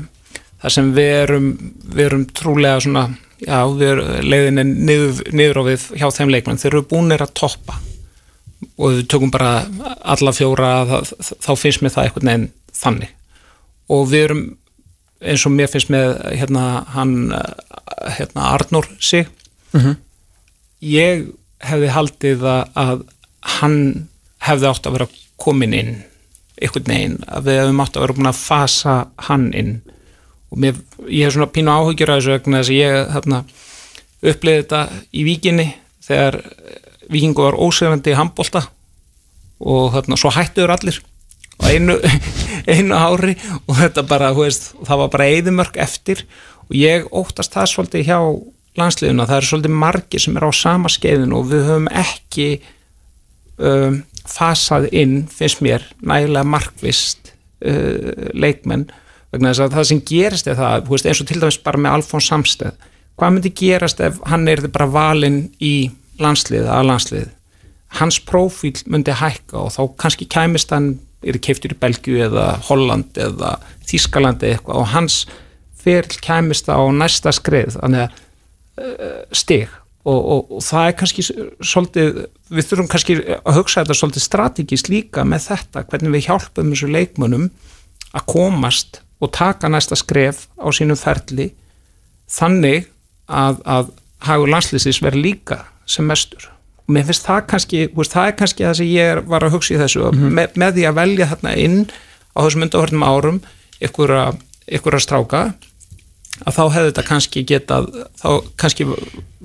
þar 0.62 0.74
sem 0.74 0.88
við 0.96 1.10
erum, 1.22 1.48
við 1.92 2.04
erum 2.08 2.24
trúlega 2.34 2.80
svona, 2.82 3.04
já, 3.44 3.60
við 3.68 3.92
erum 3.92 4.30
leiðinni 4.32 4.64
niður, 4.88 5.20
niður 5.32 5.60
á 5.60 5.62
við 5.68 5.84
hjá 6.00 6.08
þeim 6.16 6.32
leikmenn, 6.34 6.58
þeir 6.62 6.72
eru 6.72 6.86
búinir 6.90 7.22
að 7.24 7.34
toppa 7.38 7.78
og 8.78 8.94
við 8.96 9.04
tökum 9.10 9.32
bara 9.34 9.52
alla 10.02 10.32
fjóra, 10.34 10.72
það, 10.88 11.12
þá 11.44 11.52
finnst 11.58 11.82
mér 11.84 11.94
það 11.94 12.08
einhvern 12.08 12.30
veginn 12.30 12.48
þannig. 12.78 13.12
Og 13.94 14.08
við 14.10 14.24
erum 14.26 14.42
eins 15.18 15.44
og 15.46 15.54
mér 15.54 15.70
finnst 15.72 15.90
með 15.92 16.12
hérna 16.38 16.64
hann 16.94 17.14
eh, 17.34 18.10
hérna 18.18 18.52
Arnur 18.54 18.88
sig. 19.00 19.28
Mhm. 19.74 19.96
ég 20.80 21.26
hefði 21.60 21.88
haldið 21.90 22.44
að, 22.46 22.68
að 22.78 23.00
hann 23.58 23.78
hefði 24.46 24.68
átt 24.70 24.86
að 24.86 24.94
vera 24.94 25.08
komin 25.36 25.74
inn 25.74 25.90
einhvern 26.58 26.86
veginn, 26.86 27.16
að 27.26 27.48
við 27.48 27.58
hefum 27.60 27.82
átt 27.82 27.96
að 27.96 28.04
vera 28.04 28.16
búin 28.16 28.30
að 28.30 28.42
fasa 28.42 28.94
hann 29.28 29.48
inn. 29.58 29.74
Og 30.48 30.62
mér, 30.62 30.78
ég 31.06 31.26
hef 31.26 31.34
svona 31.34 31.50
pínu 31.52 31.74
áhugjur 31.74 32.12
að 32.14 32.20
þessu 32.20 32.34
vegna 32.36 32.62
þess 32.62 32.72
að 32.72 32.78
ég 32.78 33.12
hérna, 33.14 33.40
upplýði 34.22 34.62
þetta 34.62 34.82
í 35.12 35.24
víkinni 35.26 35.66
þegar 36.08 36.40
vikingu 37.12 37.46
var 37.46 37.58
ósefandi 37.58 38.12
í 38.12 38.18
handbolta 38.18 38.66
og 39.58 39.94
þarna, 39.94 40.18
svo 40.18 40.32
hættuður 40.34 40.74
allir 40.74 41.00
á 41.58 41.64
einu, 41.72 41.98
einu 42.72 42.94
ári 42.98 43.34
og 43.66 43.78
þetta 43.80 44.04
bara, 44.08 44.30
veist, 44.36 44.70
það 44.86 45.02
var 45.02 45.12
bara 45.14 45.30
eðimörk 45.34 45.80
eftir 45.82 46.24
og 46.68 46.76
ég 46.78 47.08
óttast 47.10 47.56
það 47.56 47.72
svolítið 47.72 48.08
hjá 48.10 48.18
landsliðuna, 48.78 49.26
það 49.26 49.40
er 49.40 49.48
svolítið 49.48 49.78
margir 49.82 50.22
sem 50.22 50.36
er 50.38 50.46
á 50.46 50.52
sama 50.54 50.92
skeiðinu 50.92 51.40
og 51.40 51.48
við 51.50 51.64
höfum 51.66 51.88
ekki 51.90 52.48
um, 53.58 54.02
fasað 54.28 54.88
inn, 54.94 55.18
finnst 55.32 55.62
mér 55.64 55.86
nægilega 56.04 56.46
markvist 56.46 57.32
uh, 57.64 58.30
leikmenn 58.36 58.86
vegna 59.32 59.52
þess 59.52 59.64
að 59.64 59.74
það 59.76 59.88
sem 59.90 60.04
gerist 60.08 60.48
er 60.48 60.58
það, 60.58 60.84
veist, 60.88 61.08
eins 61.08 61.22
og 61.22 61.28
til 61.28 61.40
dæmis 61.42 61.60
bara 61.64 61.82
með 61.82 61.98
Alfons 61.98 62.28
Samsteð, 62.30 62.76
hvað 63.18 63.34
myndi 63.34 63.54
gerast 63.56 64.00
ef 64.04 64.20
hann 64.30 64.46
er 64.48 64.62
bara 64.72 64.88
valinn 64.92 65.42
í 65.58 65.90
landslið, 66.22 66.68
að 66.70 66.88
landslið 66.90 67.26
hans 67.98 68.18
prófíl 68.20 68.76
myndi 68.90 69.14
hækka 69.16 69.62
og 69.62 69.72
þá 69.72 69.82
kannski 70.02 70.28
kæmist 70.28 70.72
hann 70.74 70.98
er 71.24 71.38
keiftur 71.42 71.72
í 71.74 71.78
Belgiu 71.80 72.20
eða 72.28 72.50
Holland 72.68 73.16
eða 73.18 73.56
Þískalandi 73.88 74.52
eitthvað 74.52 74.82
og 74.82 74.90
hans 74.92 75.22
fyrir 75.78 76.20
kæmist 76.22 76.68
á 76.68 76.78
næsta 76.92 77.32
skrið 77.34 77.78
þannig 77.78 78.04
að 78.04 78.18
uh, 78.82 79.22
stig. 79.32 79.68
Og, 80.08 80.18
og, 80.18 80.52
og 80.56 80.62
það 80.64 80.86
er 80.88 80.94
kannski 80.96 81.22
svolítið, 81.26 82.20
við 82.54 82.68
þurfum 82.68 82.86
kannski 82.88 83.16
að 83.36 83.56
hugsa 83.58 83.82
þetta 83.82 83.96
svolítið 83.98 84.24
strategist 84.24 84.88
líka 84.88 85.24
með 85.26 85.48
þetta 85.50 85.82
hvernig 85.88 86.14
við 86.14 86.28
hjálpum 86.28 86.70
þessu 86.72 86.88
leikmönnum 86.94 87.48
að 88.16 88.28
komast 88.30 89.02
og 89.20 89.32
taka 89.36 89.68
næsta 89.68 89.98
skref 89.98 90.46
á 90.56 90.68
sínum 90.72 90.96
ferli 90.96 91.50
þannig 92.30 92.86
að, 93.26 93.60
að 93.66 93.90
hagur 94.24 94.52
landslýsins 94.54 95.02
verði 95.04 95.24
líka 95.26 95.58
sem 95.88 96.06
mestur. 96.08 96.48
Og 96.88 96.94
mér 96.96 97.06
finnst 97.08 97.26
það 97.28 97.40
kannski, 97.50 97.80
þú 97.92 98.02
veist, 98.02 98.14
það 98.16 98.28
er 98.30 98.36
kannski 98.42 98.64
það 98.68 98.76
sem 98.80 98.90
ég 98.92 99.22
var 99.28 99.44
að 99.46 99.54
hugsa 99.56 99.74
í 99.74 99.80
þessu 99.80 100.04
mm 100.12 100.36
með, 100.38 100.54
með 100.62 100.76
því 100.78 100.86
að 100.90 100.98
velja 101.00 101.30
þarna 101.32 101.54
inn 101.64 101.78
á 102.32 102.38
þessum 102.44 102.66
undarhörnum 102.68 103.06
árum 103.08 103.40
ykkur 103.88 104.14
að 104.98 105.02
stráka 105.04 105.42
að 106.46 106.54
þá 106.54 106.62
hefði 106.74 106.90
þetta 106.92 107.04
kannski 107.08 107.42
getað 107.48 107.88
þá 108.20 108.28
kannski 108.62 108.86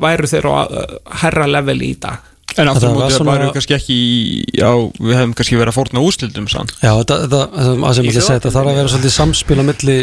væru 0.04 0.30
þeir 0.30 0.46
á 0.46 0.54
uh, 0.62 0.98
herra 1.24 1.48
leveli 1.50 1.94
í 1.94 2.00
dag. 2.04 2.30
En 2.54 2.70
aftur 2.70 2.92
mótið 2.94 3.16
svona- 3.18 3.32
bara 3.34 3.52
kannski 3.56 3.74
ekki 3.74 3.96
í- 3.98 4.60
Já, 4.60 4.70
við 5.02 5.16
hefum 5.18 5.32
kannski 5.34 5.58
verið 5.58 5.72
að 5.74 5.78
fórna 5.80 6.04
úrslildum 6.06 6.46
sann 6.52 6.68
Já, 6.84 6.92
þetta, 7.00 7.16
þetta, 7.24 7.40
þetta, 7.56 7.78
að 7.90 7.96
sem 7.98 8.06
ég 8.06 8.14
segja, 8.20 8.36
þetta 8.38 8.52
þarf 8.54 8.70
að 8.70 8.78
vera 8.78 8.92
svolítið 8.94 9.14
samspil 9.16 9.58
á 9.58 9.64
milli 9.70 9.96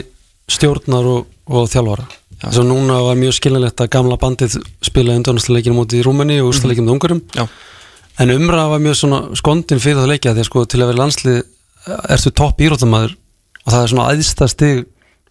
stjórnar 0.50 1.06
og, 1.12 1.28
og 1.46 1.68
þjálfara 1.70 2.08
þess 2.42 2.60
að 2.62 2.68
núna 2.70 3.00
var 3.04 3.18
mjög 3.20 3.36
skiljanlegt 3.36 3.82
að 3.84 3.90
gamla 3.96 4.18
bandið 4.20 4.56
spilaði 4.84 5.20
undanúrsleikinu 5.20 5.76
mútið 5.76 6.00
í 6.00 6.04
Rúmeni 6.06 6.38
og 6.40 6.52
úrslaleikinu 6.52 6.86
með 6.88 6.94
ungurum 6.96 7.20
Já. 7.36 7.44
en 8.22 8.34
umræða 8.36 8.70
var 8.74 8.84
mjög 8.86 9.00
svona 9.00 9.20
skondin 9.40 9.82
fyrir 9.82 10.00
það 10.00 10.12
leikja 10.14 10.36
því 10.36 10.44
að 10.44 10.48
sko 10.48 10.64
til 10.64 10.80
að 10.80 10.92
vera 10.92 11.02
landslið 11.02 11.38
eh, 11.40 12.14
ertu 12.16 12.32
topp 12.40 12.64
íróttamæður 12.64 13.16
og 13.60 13.74
það 13.74 13.82
er 13.82 13.92
svona 13.92 14.08
æðsta 14.14 14.50
stig 14.50 14.86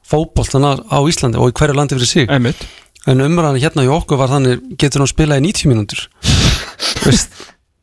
fótboltana 0.10 0.76
á 0.90 0.98
Íslandi 1.06 1.40
og 1.42 1.52
í 1.52 1.56
hverju 1.58 1.78
landi 1.78 1.98
fyrir 1.98 2.10
sig. 2.10 2.30
Einmitt. 2.34 2.66
En 3.10 3.22
umræðan 3.24 3.62
hérna 3.62 3.86
í 3.86 3.92
okkur 3.94 4.20
var 4.20 4.32
þannig 4.34 4.74
getur 4.82 5.04
hún 5.04 5.12
spilað 5.12 5.42
í 5.42 5.50
90 5.50 5.72
mínútur? 5.72 6.06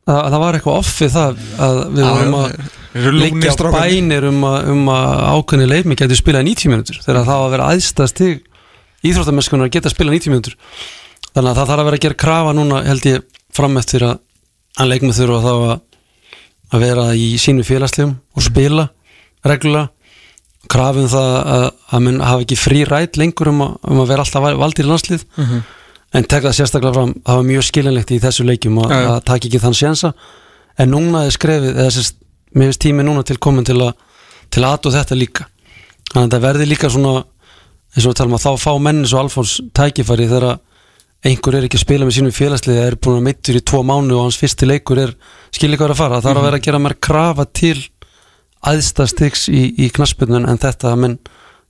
Það, 0.07 0.19
það 0.31 0.39
var 0.39 0.55
eitthvað 0.55 0.77
off 0.79 0.89
við 1.01 1.09
það 1.11 1.39
að 1.59 1.77
við 1.91 2.05
já, 2.05 2.11
að 2.15 3.55
strákarnir. 3.57 3.73
bænir 3.75 4.27
um 4.29 4.45
að, 4.47 4.69
um 4.71 4.85
að 4.93 5.23
ákveðni 5.33 5.65
leifmi 5.67 5.97
getur 5.99 6.19
spilað 6.21 6.45
í 6.45 6.53
90 6.53 6.71
mínútur 6.71 6.99
þegar 7.03 7.25
það 7.27 7.35
á 7.35 7.43
að 7.43 7.51
vera 7.51 7.65
aðstæð 7.73 8.07
stig 8.13 8.45
íþróttamennskunar 9.11 9.67
að 9.67 9.75
geta 9.77 9.91
spilað 9.91 10.17
í 10.17 10.21
90 10.21 10.33
mínútur. 10.33 10.55
Þannig 11.33 11.51
að 11.51 11.59
það 11.59 11.69
þarf 11.71 11.81
að 11.81 11.87
vera 11.87 11.99
að 11.99 12.05
gera 12.05 12.21
krafa 12.23 12.55
núna 12.57 12.81
held 12.87 13.07
ég 13.09 13.27
fram 13.57 13.77
eftir 13.81 14.05
að 14.07 14.15
að 14.77 14.89
leikmið 14.91 15.17
þurfa 15.17 15.37
þá 15.43 15.51
að, 15.53 15.77
að 16.73 16.83
vera 16.85 17.05
í 17.17 17.27
sínu 17.41 17.65
félagslegum 17.65 18.15
og 18.37 18.45
spila 18.45 18.87
reglulega. 19.47 19.89
Krafum 20.67 21.05
það 21.07 21.33
að, 21.47 21.65
að 21.95 22.01
menn 22.03 22.17
hafa 22.25 22.43
ekki 22.43 22.57
frí 22.59 22.81
rætt 22.83 23.17
lengur 23.17 23.51
um 23.53 23.61
að, 23.63 23.75
um 23.87 24.01
að 24.03 24.09
vera 24.11 24.25
alltaf 24.25 24.47
valdir 24.59 24.85
í 24.85 24.89
landslið. 24.89 25.23
En 26.17 26.23
tek 26.27 26.43
það 26.43 26.55
sérstaklega 26.57 26.95
fram 26.97 27.13
það 27.21 27.39
var 27.39 27.47
mjög 27.47 27.65
skiljanlegt 27.67 28.11
í 28.11 28.19
þessu 28.23 28.45
leikjum 28.47 28.81
að, 28.83 28.91
að 29.13 29.17
taka 29.27 29.47
ekki 29.47 29.61
þann 29.63 29.77
sjensa 29.77 30.11
en 30.77 30.91
núna 30.91 31.23
er 31.27 31.33
skrefið 31.35 31.79
eða 31.81 31.93
sérst, 31.95 32.19
mér 32.53 32.69
finnst 32.69 32.81
tími 32.83 33.03
núna 33.03 33.23
til 33.27 33.37
komin 33.43 33.65
til 33.67 33.79
að 33.81 33.95
til 34.53 34.63
að 34.63 34.75
aðtóð 34.75 34.97
þetta 34.99 35.17
líka. 35.17 35.47
Þannig 36.11 36.21
að 36.21 36.27
þetta 36.27 36.43
verði 36.45 36.67
líka 36.69 36.89
svona 36.91 37.13
eins 37.97 38.05
og 38.05 38.13
við 38.13 38.19
talum 38.21 38.37
að 38.37 38.45
þá 38.45 38.51
fá 38.61 38.71
menn 38.85 39.03
svo 39.09 39.21
Alfons 39.23 39.57
tækifæri 39.75 40.29
þegar 40.29 40.59
einhver 41.25 41.57
er 41.57 41.65
ekki 41.65 41.79
að 41.79 41.85
spila 41.85 42.05
með 42.05 42.19
sínum 42.19 42.35
félagsliði 42.35 42.83
er 42.83 42.97
búin 43.01 43.17
að 43.17 43.25
meittur 43.25 43.57
í 43.57 43.63
tvo 43.65 43.81
mánu 43.87 44.13
og 44.19 44.27
hans 44.27 44.37
fyrsti 44.37 44.69
leikur 44.69 45.01
er 45.01 45.15
er 45.57 45.89
að 45.89 45.97
fara, 45.97 46.21
það 46.21 46.29
er 46.31 46.37
að 46.37 46.45
vera 46.47 46.59
að 46.59 46.67
gera 46.67 46.81
mér 46.83 46.95
krafa 47.01 47.47
til 47.49 47.79
aðstastiks 48.67 49.47
í, 49.49 49.63
í 49.81 49.89
knaspinu 49.93 50.37
en 50.43 50.61
þetta 50.61 50.93
að 50.93 51.01
menn 51.01 51.17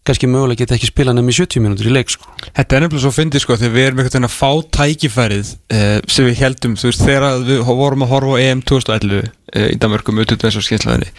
kannski 0.08 0.28
mögulega 0.32 0.64
geta 0.64 0.76
ekki 0.78 0.90
spila 0.90 1.16
nefnir 1.16 1.36
70 1.36 1.64
mínútur 1.64 1.90
í 1.90 1.94
leik 1.96 2.12
sko. 2.12 2.30
Þetta 2.56 2.78
er 2.78 2.84
nefnilega 2.86 3.04
svo 3.04 3.12
fyndið 3.16 3.44
sko 3.44 3.58
þegar 3.60 3.74
við 3.74 3.88
erum 3.88 4.00
veginn 4.02 4.28
að 4.28 4.36
fá 4.36 4.52
tækifærið 4.78 5.50
uh, 5.52 5.98
sem 6.08 6.30
við 6.30 6.44
heldum, 6.44 6.78
þú 6.80 6.92
veist, 6.92 7.04
þegar 7.04 7.42
við 7.48 7.64
vorum 7.68 8.06
að 8.06 8.14
horfa 8.14 8.40
á 8.40 8.44
EM 8.46 8.62
2011 8.72 9.18
uh, 9.20 9.68
í 9.68 9.80
Danmarkum 9.84 10.22
auðvitað 10.22 10.48
eins 10.48 10.60
og 10.62 10.68
skynslaðinni 10.68 11.12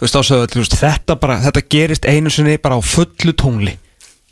þú 0.00 0.06
veist, 0.06 0.16
ásöðu 0.16 0.64
að 0.64 0.80
þetta 0.80 1.18
bara, 1.20 1.36
þetta 1.44 1.66
gerist 1.76 2.08
einu 2.08 2.32
sinni 2.32 2.56
bara 2.64 2.80
á 2.80 2.82
fullu 2.84 3.36
tónli 3.36 3.76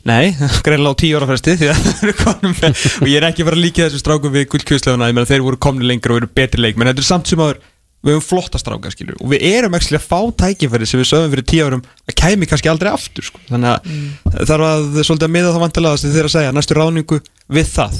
Nei, 0.07 0.31
greinlega 0.65 0.95
á 0.95 0.99
tíu 1.01 1.19
ára 1.19 1.27
fresti 1.27 1.57
því 1.59 1.71
að 1.73 1.81
það 1.87 2.05
eru 2.05 2.15
konum 2.21 2.55
með 2.61 2.85
og 3.01 3.09
ég 3.09 3.17
er 3.19 3.27
ekki 3.31 3.47
bara 3.47 3.59
að 3.59 3.65
líka 3.65 3.87
þessu 3.87 3.99
strákum 4.03 4.35
við 4.35 4.47
gullkjöðslefuna, 4.53 5.09
ég 5.11 5.17
meina 5.17 5.29
þeir 5.29 5.43
voru 5.47 5.59
komni 5.59 5.89
lengur 5.89 6.15
og 6.15 6.21
eru 6.21 6.31
betri 6.39 6.63
leik, 6.63 6.79
menn 6.79 6.91
þetta 6.91 7.03
er 7.03 7.09
samt 7.09 7.31
sem 7.31 7.43
aður 7.43 7.59
við 7.99 8.15
höfum 8.15 8.23
flotta 8.23 8.59
stráka, 8.61 8.91
skilur, 8.93 9.17
og 9.19 9.31
við 9.33 9.43
erum 9.49 9.75
ekki 9.75 9.97
að 9.97 10.05
fá 10.05 10.19
tækifæri 10.39 10.87
sem 10.87 11.01
við 11.01 11.09
sögum 11.09 11.33
fyrir 11.33 11.47
tíu 11.51 11.65
árum 11.67 11.81
að 12.07 12.15
kæmi 12.21 12.47
kannski 12.47 12.71
aldrei 12.71 12.93
aftur, 12.93 13.27
sko. 13.27 13.41
Þannig 13.49 13.73
að 13.73 13.89
mm. 13.89 14.37
þarf 14.47 14.67
að 14.69 14.85
svolítið 15.01 15.27
að 15.27 15.33
miða 15.35 15.49
það 15.51 15.63
vantilega 15.65 16.01
þegar 16.05 16.29
að 16.29 16.35
segja 16.35 16.53
næstu 16.55 16.77
ráningu 16.77 17.19
við 17.57 17.73
það. 17.73 17.97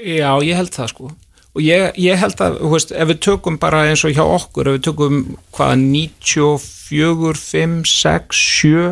Já, 0.00 0.30
ég 0.48 0.58
held 0.58 0.72
það 0.74 0.90
sko. 0.90 1.12
Og 1.50 1.62
ég, 1.62 1.86
ég 1.98 2.18
held 2.18 2.42
að, 2.42 2.58
þú 2.58 2.72
veist, 2.74 2.92
ef 2.94 3.10
við 3.10 3.22
tökum 3.26 3.60
bara 3.62 3.84
eins 3.90 4.02
og 4.06 4.14
hjá 4.14 4.22
okkur, 4.24 4.70
ef 4.70 4.76
við 4.78 4.84
tökum 4.88 5.22
hvaða 5.54 5.78
94, 5.84 7.40
5, 7.44 7.78
6, 7.90 8.42
7 8.62 8.82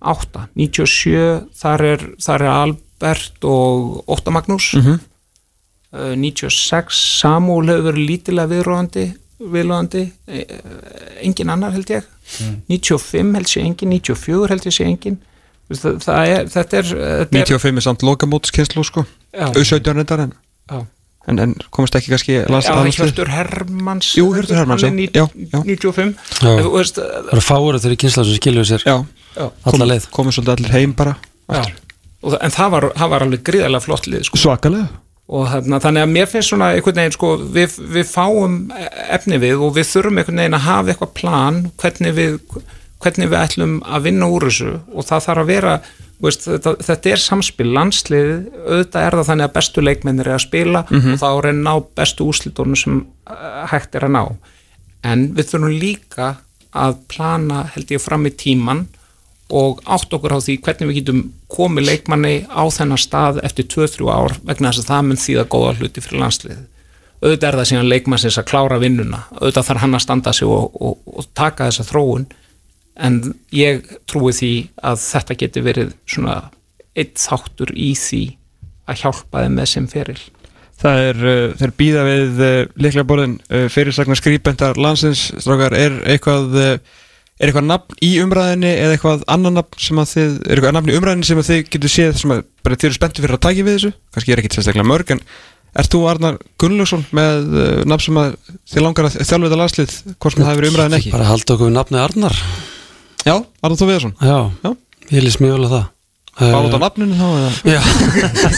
8, 0.00 0.46
97 0.56 1.48
þar 1.60 1.84
er, 1.92 2.04
þar 2.24 2.42
er 2.46 2.52
Albert 2.54 3.44
og 3.44 4.04
Ótta 4.08 4.30
Magnús 4.32 4.72
Mhm. 4.76 5.00
uh, 5.92 6.14
96 6.16 6.94
Samúl 7.20 7.68
hefur 7.68 7.90
verið 7.92 8.06
lítilega 8.08 8.48
viðróðandi 8.54 9.06
viðróðandi 9.40 10.02
engin 11.24 11.48
annar 11.50 11.72
held 11.72 11.88
ég 11.90 12.04
95 12.68 13.34
held 13.34 13.48
sé 13.48 13.60
engin, 13.64 13.88
94 13.96 14.48
held 14.52 14.66
ég 14.68 14.74
sé 14.76 14.84
engin 14.86 15.18
Þú 15.70 15.76
veist, 15.76 15.84
það, 15.84 15.98
það 16.02 16.28
er, 16.34 16.46
þetta 16.50 16.78
er, 16.80 16.86
þetta 16.90 17.38
er 17.38 17.44
95 17.46 17.76
er 17.78 17.84
samt 17.84 18.00
lokamótskynslu 18.02 18.82
sko. 18.88 19.04
U17 19.54 19.92
reyndar 19.94 20.22
en, 20.24 20.32
Já. 20.66 20.80
en, 21.30 21.38
en 21.44 21.52
komast 21.70 21.94
ekki 21.94 22.10
kannski? 22.10 22.40
Hjörtur 22.50 23.30
Hermanns 23.30 24.08
Jú, 24.18 24.32
Hjörtur 24.34 24.58
Hermanns, 24.58 24.82
er 24.82 24.96
já, 24.98 25.28
já, 25.30 25.46
já. 25.54 25.60
95 25.62 26.16
Já. 26.42 26.50
Þú 26.58 26.72
veist, 26.74 26.98
Það 26.98 27.30
eru 27.36 27.44
fáur 27.46 27.78
að 27.78 27.84
þeir 27.84 27.92
eru 27.92 28.00
kynsla 28.02 28.24
sem 28.26 28.40
skiljuðu 28.40 28.66
sér 28.72 28.82
Já, 28.88 28.96
Leið. 29.36 30.08
komið 30.10 30.36
svolítið 30.36 30.56
allir 30.56 30.70
heim 30.74 30.92
bara 30.96 31.14
það- 31.50 32.38
en 32.42 32.50
það 32.50 32.70
var, 32.70 32.82
það 32.96 33.08
var 33.10 33.20
alveg 33.26 33.42
gríðarlega 33.42 33.82
flott 33.82 34.06
lið 34.06 34.24
sko. 34.28 34.36
Svakalega. 34.38 34.88
Og 35.30 35.46
þarna, 35.46 35.78
þannig 35.80 36.02
að 36.02 36.10
mér 36.10 36.26
finnst 36.26 36.50
svona 36.50 36.68
einhvern 36.74 36.94
veginn 36.98 37.12
sko, 37.14 37.28
við, 37.38 37.76
við 37.94 38.06
fáum 38.10 38.54
efni 39.14 39.38
við 39.38 39.60
og 39.62 39.74
við 39.76 39.86
þurfum 39.92 40.18
einhvern 40.18 40.40
veginn 40.42 40.54
að 40.58 40.66
hafa 40.66 40.90
eitthvað 40.92 41.14
plan 41.14 41.60
hvernig 41.78 42.14
við, 42.16 42.40
hvernig 43.00 43.30
við 43.30 43.38
ætlum 43.38 43.76
að 43.86 44.02
vinna 44.08 44.26
úr 44.26 44.48
þessu. 44.48 44.72
Og 44.92 45.04
það 45.06 45.24
þarf 45.28 45.42
að 45.44 45.46
vera 45.46 45.80
veist, 46.20 46.44
þetta, 46.50 46.74
þetta 46.84 47.10
er 47.14 47.16
samspil. 47.22 47.68
Landslið, 47.72 48.32
auðvitað 48.66 49.06
er 49.06 49.16
það 49.20 49.28
þannig 49.30 49.46
að 49.48 49.54
bestu 49.54 49.80
leikmennir 49.86 50.26
er 50.26 50.34
að 50.36 50.44
spila 50.48 50.84
Mhm. 50.90 51.12
og 51.14 51.18
þá 51.22 51.28
er 51.38 51.48
að 51.52 51.62
ná 51.62 51.74
bestu 51.96 52.26
úslitornu 52.28 52.76
sem 52.76 53.06
uh, 53.30 53.66
hægt 53.70 53.94
er 53.94 54.00
að 54.00 54.10
ná. 54.18 54.36
En 55.04 55.28
við 55.32 55.44
þurfum 55.54 55.78
líka 55.80 56.36
að 56.74 56.98
plana 57.08 57.62
held 57.72 57.86
ég 57.94 58.00
fram 58.02 58.26
í 58.26 58.30
tíman 58.34 58.86
og 59.50 59.80
átt 59.84 60.12
okkur 60.16 60.36
á 60.36 60.38
því 60.40 60.58
hvernig 60.64 60.90
við 60.90 60.98
getum 61.00 61.22
komið 61.50 61.88
leikmanni 61.88 62.34
á 62.46 62.62
þennan 62.70 63.00
stað 63.00 63.40
eftir 63.46 63.66
2-3 63.72 64.10
ár 64.10 64.36
vegna 64.42 64.70
þess 64.70 64.84
að 64.84 64.92
það 64.92 65.08
mun 65.08 65.24
þýða 65.24 65.48
góða 65.54 65.72
hluti 65.80 66.04
fyrir 66.04 66.22
landslið 66.24 66.60
auðvitað 67.20 67.48
er 67.48 67.58
það 67.58 67.68
síðan 67.70 67.90
leikmannsins 67.90 68.38
að 68.40 68.48
klára 68.48 68.80
vinnuna. 68.80 69.22
Auðvitað 69.38 69.68
þarf 69.68 69.82
hann 69.84 69.96
að 69.96 70.04
standa 70.06 70.32
sig 70.36 70.48
og, 70.48 70.76
og, 70.80 70.98
og 71.04 71.28
taka 71.36 71.68
þessa 71.68 71.86
þróun. 71.90 72.26
En 73.00 73.20
ég 73.54 73.84
trúi 74.10 74.32
því 74.36 74.52
að 74.90 75.00
þetta 75.04 75.38
geti 75.42 75.64
verið 75.64 75.94
svona 76.08 76.36
eitt 76.98 77.20
þáttur 77.20 77.72
í 77.76 77.92
því 77.96 78.22
að 78.90 79.02
hjálpa 79.04 79.44
þeim 79.44 79.58
með 79.60 79.70
sem 79.72 79.88
feril. 79.90 80.20
Það 80.80 81.02
er, 81.10 81.20
uh, 81.20 81.44
þeir 81.60 81.72
býða 81.76 82.06
við 82.08 82.40
uh, 82.40 82.56
líklega 82.80 83.08
borðin 83.08 83.36
uh, 83.52 83.66
fyrirsagnar 83.72 84.18
skrýpendar 84.18 84.80
landsins, 84.80 85.26
strákar, 85.36 85.76
er 85.76 85.98
eitthvað 86.08 86.56
er 87.40 87.48
eitthvað 87.50 87.68
nafn 87.70 88.00
í 88.04 88.10
umræðinni 88.20 88.70
eða 88.76 88.96
eitthvað 88.96 89.22
annan 89.32 89.56
nafn 89.56 89.80
sem 89.80 90.00
að 90.02 90.10
þið 90.14 90.34
er 90.44 90.58
eitthvað 90.60 90.74
nafn 90.76 90.90
í 90.92 90.96
umræðinni 90.98 91.28
sem 91.30 91.40
að 91.40 91.48
þið 91.50 91.62
getur 91.74 91.92
séð 91.94 92.18
sem 92.20 92.34
að 92.34 92.42
bara 92.66 92.76
þið 92.80 92.88
eru 92.90 92.98
spenntu 92.98 93.24
fyrir 93.24 93.38
að 93.38 93.44
taki 93.46 93.64
við 93.66 93.78
þessu? 93.78 93.92
Kannski 94.14 94.34
er 94.34 94.42
ekki 94.42 94.52
sérstaklega 94.58 94.88
mörg 94.90 95.14
en 95.16 95.22
ert 95.80 95.92
þú 95.94 96.00
Arnar 96.10 96.36
Gunnlaugsson 96.60 97.04
með 97.16 97.48
uh, 97.54 97.70
nafn 97.88 98.04
sem 98.08 98.20
að 98.20 98.34
þið 98.74 98.84
langar 98.84 99.08
að 99.08 99.16
þjálfa 99.22 99.46
þetta 99.48 99.60
landslið 99.62 99.94
hvort 100.20 100.34
sem 100.36 100.42
það 100.44 100.50
hefur 100.52 100.68
umræðin 100.72 100.98
ekki? 101.00 101.14
Bara 101.14 101.28
halda 101.30 101.54
okkur 101.56 101.70
við 101.70 101.76
nafni 101.78 102.00
Arnar. 102.02 102.36
Já, 103.24 103.34
Arnar 103.62 103.78
Þó 103.80 103.86
Viðarsson. 103.88 104.14
Já, 104.20 104.38
Já. 104.66 104.70
ég 105.14 105.24
lýst 105.26 105.40
mjög 105.44 105.56
vel 105.56 105.64
að 105.70 105.74
það. 105.78 105.88
Bara 105.88 105.96
Eh, 106.40 106.54
út 106.64 106.72
á 106.72 106.80
nafninu 106.80 107.16
þá 107.18 107.26
eða? 107.36 107.48
Já, 107.68 107.80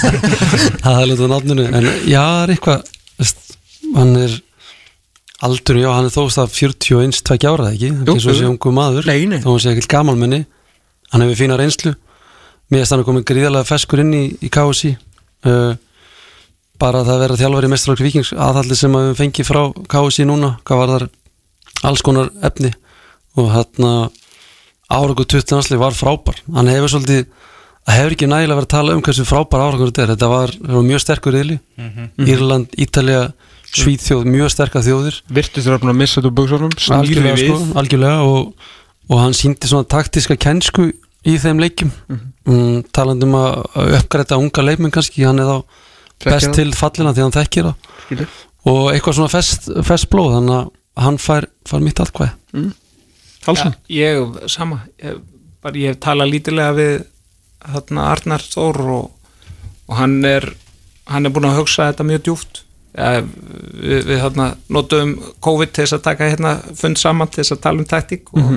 það 0.85 0.99
er 1.01 1.07
lítið 1.11 1.25
á 1.27 1.31
nafninu 1.33 1.65
En 1.75 1.87
já, 2.07 2.23
er 2.45 2.53
eitthvað 2.55 2.85
veist, 3.19 3.41
Hann 3.97 4.13
er 4.21 4.35
Aldur, 5.43 5.79
já, 5.83 5.89
hann 5.91 6.07
er 6.07 6.15
þóst 6.15 6.39
að 6.39 6.53
41 6.55 7.23
tveggja 7.27 7.51
ára, 7.51 7.71
eða 7.73 7.75
ekki, 7.75 7.89
Jú, 8.07 8.15
svo 8.23 8.31
jú. 8.35 8.39
sé 8.39 8.47
ungu 8.47 8.73
maður. 8.75 9.09
Nei, 9.11 9.25
nei. 9.27 9.41
þó 9.43 9.49
hann 9.51 9.63
sé 9.65 9.73
ekki 9.73 9.89
gamalmenni. 9.91 10.45
Hann 11.13 11.25
hefur 11.25 11.41
fína 11.41 11.57
reynslu. 11.59 11.95
Mér 12.73 12.85
er 12.85 12.91
þannig 12.93 13.09
komið 13.09 13.25
gríðarlega 13.33 13.69
feskur 13.69 14.01
inn 14.05 14.13
í, 14.17 14.23
í 14.41 14.49
KSI 14.55 14.93
uh, 15.51 15.75
bara 16.81 17.03
það 17.05 17.15
að 17.17 17.23
vera 17.27 17.39
þjálfari 17.43 17.69
í 17.69 17.73
mestrarokk 17.75 18.05
vikings 18.07 18.31
aðhaldi 18.33 18.79
sem 18.79 18.95
að 18.97 19.09
við 19.11 19.19
fengi 19.19 19.45
frá 19.45 19.61
KSI 19.93 20.25
núna 20.31 20.55
hvað 20.65 20.81
var 20.81 20.93
þar 20.95 21.05
alls 21.91 22.05
konar 22.07 22.31
efni. 22.49 22.71
Og 23.37 23.51
hérna 23.53 23.93
áraku 24.93 25.27
20 25.27 25.57
hanslið 25.59 25.83
var 25.83 25.97
frábær. 25.97 26.41
Hann 26.55 26.71
hefur 26.71 26.95
svolítið 26.95 27.27
það 27.83 27.99
hefur 27.99 28.15
ekki 28.17 28.31
nægilega 28.31 28.61
verið 28.61 28.69
að 28.71 28.75
tala 28.77 28.97
um 28.97 29.03
hversu 29.05 29.27
frábær 29.29 29.65
árakur 29.67 29.91
þetta 29.91 30.05
er. 30.07 30.13
Þetta 30.15 30.31
var, 30.33 30.55
var 30.77 30.87
mjög 30.89 31.03
sterkur 31.05 31.37
reyðli 31.37 31.59
Írland, 32.31 32.75
Ítalja, 32.79 33.23
Svíþjóð 33.73 34.27
mjög 34.29 34.53
sterkar 34.53 34.85
þjóðir. 34.85 35.23
Virtust 35.33 35.69
þér 35.69 35.79
að 35.79 35.97
missa 35.97 36.19
þetta 36.21 36.29
úr 36.29 36.37
buksunum 36.41 36.75
algjörlega, 36.99 37.39
við. 37.39 37.49
sko, 37.49 37.79
algjörlega 37.81 38.27
og, 38.29 38.69
og 39.09 39.23
hann 39.23 39.37
síndi 39.37 39.71
svona 39.71 39.89
taktiska 39.89 40.37
kennsku 40.37 40.91
í 41.25 41.39
þeim 41.41 41.63
leikjum. 41.63 41.95
Mm 42.11 42.29
talandi 42.43 43.27
um 43.29 43.37
að 43.39 43.59
að 43.79 43.93
uppgræta 44.01 44.39
unga 44.41 44.65
leikmenn 44.67 44.91
kannski, 44.95 45.23
hann 45.23 45.39
er 45.39 45.47
þá 45.47 45.59
best 46.25 46.49
það. 46.49 46.55
til 46.57 46.73
fallina 46.75 47.13
því 47.15 47.23
hann 47.23 47.35
þekkir 47.37 47.69
það. 47.69 48.39
Og 48.73 48.81
eitthvað 48.93 49.19
svona 49.19 49.31
fest, 49.31 49.69
fest 49.87 50.09
blóð 50.11 50.37
þannig 50.37 50.57
að 50.57 50.71
hann 51.07 51.19
fær, 51.23 51.47
fær 51.69 51.85
mitt 51.85 52.03
allkvæð 52.03 52.35
Halsson 53.47 53.75
ég, 53.91 54.37
sama 54.51 54.83
ég, 55.03 55.23
bara 55.65 55.81
ég 55.81 55.95
hef 55.95 56.03
talað 56.05 56.31
lítilega 56.35 56.77
við 56.77 56.93
þarna 57.63 58.05
Arnar 58.11 58.45
Þór 58.45 58.81
og, 58.93 59.33
og 59.89 59.97
hann 59.99 60.19
er 60.29 60.47
hann 61.11 61.27
er 61.27 61.35
búin 61.35 61.49
að 61.49 61.63
hugsa 61.63 61.89
þetta 61.91 62.07
mjög 62.07 62.27
djúft 62.29 62.62
ja, 62.97 63.23
við, 63.23 64.07
við 64.09 64.23
þarna 64.23 64.49
notum 64.73 65.17
COVID 65.45 65.73
til 65.73 65.85
þess 65.85 65.97
að 65.99 66.07
taka 66.07 66.31
hérna 66.31 66.55
fund 66.79 67.01
saman 67.01 67.31
til 67.33 67.43
þess 67.43 67.57
að 67.57 67.63
tala 67.67 67.83
um 67.83 67.91
taktík 67.91 68.33
og, 68.37 68.55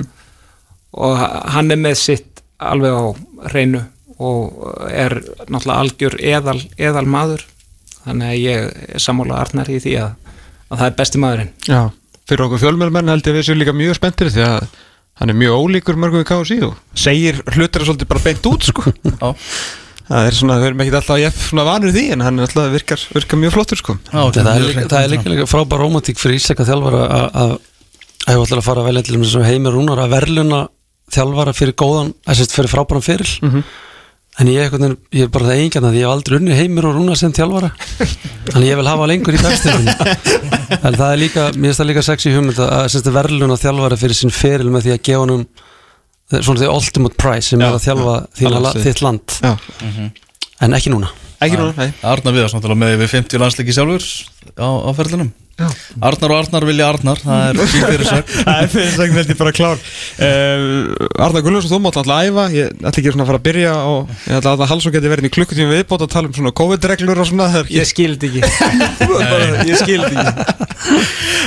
og 0.96 1.20
hann 1.56 1.74
er 1.74 1.80
með 1.80 2.00
sitt 2.02 2.42
alveg 2.56 2.96
á 2.96 3.04
reynu 3.52 3.84
og 4.16 4.88
er 4.88 5.18
náttúrulega 5.50 5.78
algjör 5.82 6.18
eðal, 6.24 6.58
eðal 6.80 7.04
maður 7.04 7.44
þannig 8.06 8.32
að 8.32 8.40
ég 8.40 8.68
er 8.96 9.02
sammála 9.02 9.40
Arnar 9.42 9.68
í 9.68 9.78
því 9.82 9.96
að, 10.00 10.34
að 10.70 10.80
það 10.80 10.86
er 10.88 10.98
besti 11.00 11.20
maðurinn 11.20 11.50
Já, 11.68 11.80
fyrir 12.28 12.46
okkur 12.46 12.62
fjölmjörnmenn 12.64 13.12
held 13.12 13.26
ég 13.26 13.34
að 13.34 13.40
við 13.40 13.48
séum 13.50 13.60
líka 13.60 13.76
mjög 13.76 13.98
spenntir 13.98 14.32
því 14.32 14.46
að 14.46 14.68
hann 15.20 15.32
er 15.32 15.38
mjög 15.40 15.64
ólíkur 15.64 15.98
mörgum 16.00 16.22
við 16.22 16.28
KSI 16.30 16.58
og 16.66 16.78
segir 16.96 17.40
hlutir 17.54 17.82
að 17.82 17.90
svolítið 17.90 18.10
bara 18.10 18.24
beint 18.24 18.48
út 18.50 18.68
sko. 18.68 18.92
Já. 18.92 19.28
Það 20.08 20.28
er 20.30 20.36
svona, 20.38 20.56
við 20.62 20.68
erum 20.70 20.82
ekki 20.84 20.94
alltaf 21.00 21.20
jafn 21.22 21.42
svona 21.48 21.64
vanur 21.66 21.94
því 21.96 22.04
en 22.14 22.24
hann 22.26 22.38
er 22.38 22.46
alltaf 22.48 22.68
virkar, 22.74 23.00
virkar 23.16 23.40
mjög 23.42 23.54
flottur 23.56 23.80
sko. 23.80 23.96
Já, 24.06 24.20
það 24.20 24.36
er 24.42 24.46
mjög 24.46 24.66
líka, 24.68 24.78
hreint 24.80 24.92
það 24.94 25.06
er 25.06 25.12
líka, 25.14 25.32
líka 25.34 25.48
frábær 25.50 25.82
rómatík 25.82 26.20
fyrir 26.22 26.38
ísleika 26.40 26.66
þjálfara 26.68 27.02
að- 27.16 27.40
að 27.42 27.56
ef 28.26 28.44
ætlar 28.44 28.60
að 28.62 28.68
fara 28.68 28.80
að 28.84 28.88
velja 28.90 29.02
til 29.06 29.18
þess 29.22 29.36
að 29.40 29.48
heimir 29.50 29.74
rúnar 29.76 30.02
að 30.04 30.14
verluna 30.16 30.60
þjálfara 31.14 31.52
fyrir 31.54 31.74
góðan, 31.78 32.14
þess 32.26 32.46
að 32.46 32.56
fyrir 32.58 32.72
frábæran 32.72 33.06
fyrir 33.06 33.34
en 34.38 34.48
ég, 34.52 34.68
veginn, 34.70 34.96
ég 35.16 35.22
er 35.24 35.28
bara 35.32 35.46
það 35.48 35.56
eigingjarn 35.62 35.86
að 35.88 35.94
ég 35.96 36.02
hef 36.04 36.12
aldrei 36.12 36.36
unni 36.36 36.56
heimir 36.58 36.84
og 36.84 36.96
rúnar 36.98 37.16
sem 37.16 37.32
þjálfara. 37.32 37.70
Þannig 38.52 38.68
ég 38.68 38.76
vil 38.76 38.90
hafa 38.90 39.06
lengur 39.08 39.32
í 39.32 39.40
bestinni 39.40 39.94
en 40.86 40.98
það 40.98 41.06
er 41.12 41.20
líka, 41.22 41.44
mér 41.56 41.70
finnst 41.70 41.80
það 41.80 41.88
líka 41.88 42.02
sexy 42.04 42.32
hugmynd 42.34 42.60
að, 42.60 43.12
verðluna 43.16 43.56
þjálfara 43.56 43.96
fyrir 43.96 44.18
sinn 44.18 44.34
feril 44.34 44.68
með 44.74 44.84
því 44.84 44.92
að 44.92 45.00
gefa 45.08 45.22
honum 45.24 45.46
svona 46.34 46.60
því 46.62 46.70
ultimate 46.72 47.18
prize 47.20 47.52
sem 47.52 47.62
Já, 47.62 47.68
er 47.68 47.78
að 47.78 47.86
þjálfa 47.86 48.16
já, 48.16 48.28
þína, 48.40 48.74
þitt 48.82 49.02
land. 49.04 49.36
Já, 49.42 49.52
en 50.66 50.78
ekki 50.78 50.92
núna. 50.92 51.10
Ekki 51.44 51.58
núna, 51.60 51.74
nei. 51.76 51.92
Arnar 52.06 52.34
Viðars 52.34 52.54
náttúrulega 52.56 52.82
með 52.82 52.94
við 53.02 53.12
50 53.12 53.42
landsleiki 53.42 53.74
sjálfur 53.76 54.06
á, 54.56 54.68
á 54.72 54.90
ferðlunum 54.96 55.30
Arnar 55.56 56.32
og 56.34 56.36
Arnar 56.36 56.64
vilja 56.68 56.86
Arnar 56.90 57.20
það 57.22 57.46
er 57.46 57.70
sín 57.72 57.84
fyrir 57.86 58.04
seg 58.04 58.32
Það 58.46 58.58
er 58.60 58.70
fyrir 58.74 58.90
sagn 58.92 59.14
held 59.16 59.30
ég 59.32 59.38
bara 59.40 59.52
klár. 59.56 59.78
Uh, 60.20 61.22
Arna 61.24 61.40
Gullarsson, 61.44 61.72
þú 61.72 61.78
mátt 61.86 61.96
alltaf 62.02 62.26
æfa. 62.26 62.44
Ég 62.52 62.74
ætla 62.76 62.92
ekki 62.92 63.14
svona 63.14 63.24
að 63.24 63.30
fara 63.30 63.40
að 63.40 63.46
byrja 63.46 63.72
og 63.88 64.12
ég 64.26 64.36
ætla 64.40 64.52
að 64.52 64.64
Halsson 64.72 64.94
geti 64.96 65.12
verið 65.12 65.28
í 65.28 65.32
klukkutíma 65.32 65.72
viðbót 65.72 66.04
að 66.04 66.12
tala 66.12 66.28
um 66.28 66.36
svona 66.36 66.52
COVID-reglur 66.60 67.22
og 67.22 67.30
svona 67.30 67.48
er 67.62 67.72
ég 67.72 67.88
skildi 67.88 68.30
ekki. 68.30 68.42
Ég 69.70 69.80
skildi 69.80 70.12
ekki. 70.12 70.66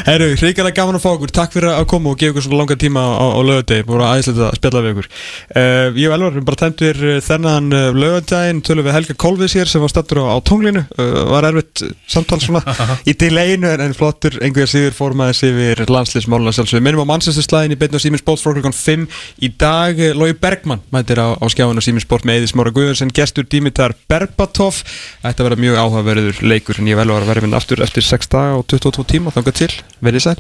Herru, 0.08 0.32
hrigalega 0.40 0.76
gaman 0.80 0.98
að 0.98 1.04
fá 1.06 1.10
okkur. 1.12 1.34
Takk 1.36 1.54
fyrir 1.54 1.72
að 1.76 1.86
koma 1.92 2.14
og 2.14 2.20
gefa 2.20 2.34
okkur 2.34 2.46
svona 2.48 2.60
langa 2.64 2.78
tíma 2.82 3.04
á, 3.06 3.26
á 3.30 3.40
lögadegi 3.46 3.86
Búið 3.88 4.02
að 4.02 4.10
aðeinslega 4.10 4.48
að 4.48 4.58
spjalla 4.58 4.82
við 4.84 4.94
ykkur 4.94 5.08
uh, 5.10 6.00
Ég 6.00 6.10
og 6.10 6.16
Elvar 6.16 6.34
erum 6.34 6.48
bara 6.48 6.60
tæmdur 6.64 7.00
þennan 7.26 7.70
uh, 7.76 7.86
lögadaginn 7.96 8.62
Tölum 8.66 8.88
við 8.88 8.96
Helga 8.98 9.16
Kolvis 9.22 9.56
hér 9.58 9.72
sem 9.72 9.84
var 9.84 9.94
stattur 9.94 10.22
á, 10.24 10.34
á 10.34 10.38
tónglinu 10.46 10.84
uh, 10.86 11.20
Var 11.34 11.50
erfitt 11.52 11.84
samtal 12.10 12.40
svona 12.44 12.64
í 13.10 13.16
delayinu 13.20 13.70
en, 13.72 13.86
en 13.88 13.96
flottur 14.00 14.38
einhverja 14.40 14.72
síður 14.72 14.96
fórmaðis 14.98 15.42
yfir 15.48 15.84
landsliðsmáluna 15.92 16.54
sjálfsög 16.56 16.84
Minnum 16.86 17.04
á 17.04 17.12
mannsæstuslæðin 17.12 17.76
í 17.76 17.80
beinni 17.80 18.00
á 18.00 18.04
Siemens 18.04 18.24
Sports 18.24 18.46
frá 18.46 18.56
klukkan 18.56 18.76
5 18.76 19.06
í 19.44 19.52
dag 19.60 20.00
eh, 20.00 20.16
Logi 20.18 20.38
Bergmann 20.40 20.84
mætir 20.94 21.20
á, 21.20 21.36
á 21.36 21.46
skjáinu 21.52 21.84
Siemens 21.84 22.08
Sport 22.08 22.28
með 22.28 22.40
Eði 22.40 22.52
Smára 22.54 22.74
Guðursen 22.76 23.12
gestur 23.16 23.48
Dimitar 23.50 23.96
Berbatov. 24.12 24.84
Þetta 25.26 25.50
verða 25.50 25.64
mjög 25.66 25.82
áhugaverður 25.84 26.44
leikur 26.46 26.80
en 26.80 26.92
ég 26.92 27.00
vel 27.00 27.12
var 27.12 27.26
að 27.26 27.34
verða 27.34 27.48
minn 27.48 27.60
aftur 27.60 27.84
eftir 27.84 28.08
6 28.08 28.32
daga 28.32 28.62
og 28.62 28.70
22 28.72 29.10
tíma 29.16 29.36
þangað 29.36 29.62
til, 29.64 29.74
verið 30.06 30.30
sæl 30.30 30.40